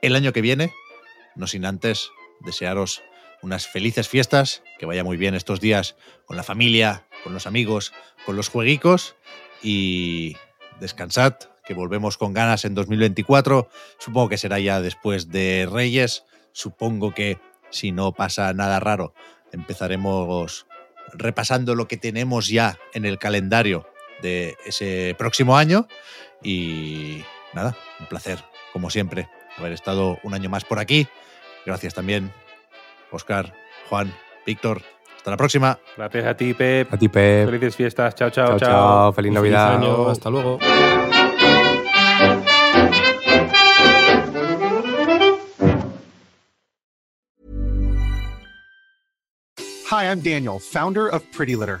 [0.00, 0.72] el año que viene,
[1.38, 2.10] no sin antes
[2.40, 3.02] desearos
[3.40, 7.92] unas felices fiestas, que vaya muy bien estos días con la familia, con los amigos,
[8.26, 9.14] con los jueguicos
[9.62, 10.36] y
[10.80, 11.34] descansad,
[11.64, 13.68] que volvemos con ganas en 2024.
[13.98, 16.24] Supongo que será ya después de Reyes.
[16.52, 17.38] Supongo que
[17.70, 19.14] si no pasa nada raro,
[19.52, 20.66] empezaremos
[21.12, 23.86] repasando lo que tenemos ya en el calendario
[24.22, 25.86] de ese próximo año.
[26.42, 27.22] Y
[27.54, 28.42] nada, un placer,
[28.72, 29.28] como siempre,
[29.58, 31.06] haber estado un año más por aquí.
[31.66, 32.32] Gracias también,
[33.10, 33.52] Oscar,
[33.88, 34.14] Juan,
[34.46, 34.82] Víctor.
[35.16, 35.78] Hasta la próxima.
[35.96, 36.92] Gracias a ti, Pep.
[36.92, 37.46] A ti, Pep.
[37.46, 38.14] Felices fiestas.
[38.14, 38.68] Chao, chao, Chao, chao.
[38.68, 39.12] chao.
[39.12, 39.74] Feliz Feliz Navidad.
[39.76, 40.58] año, hasta luego.
[49.90, 51.80] Hi, I'm Daniel, founder of Pretty Litter.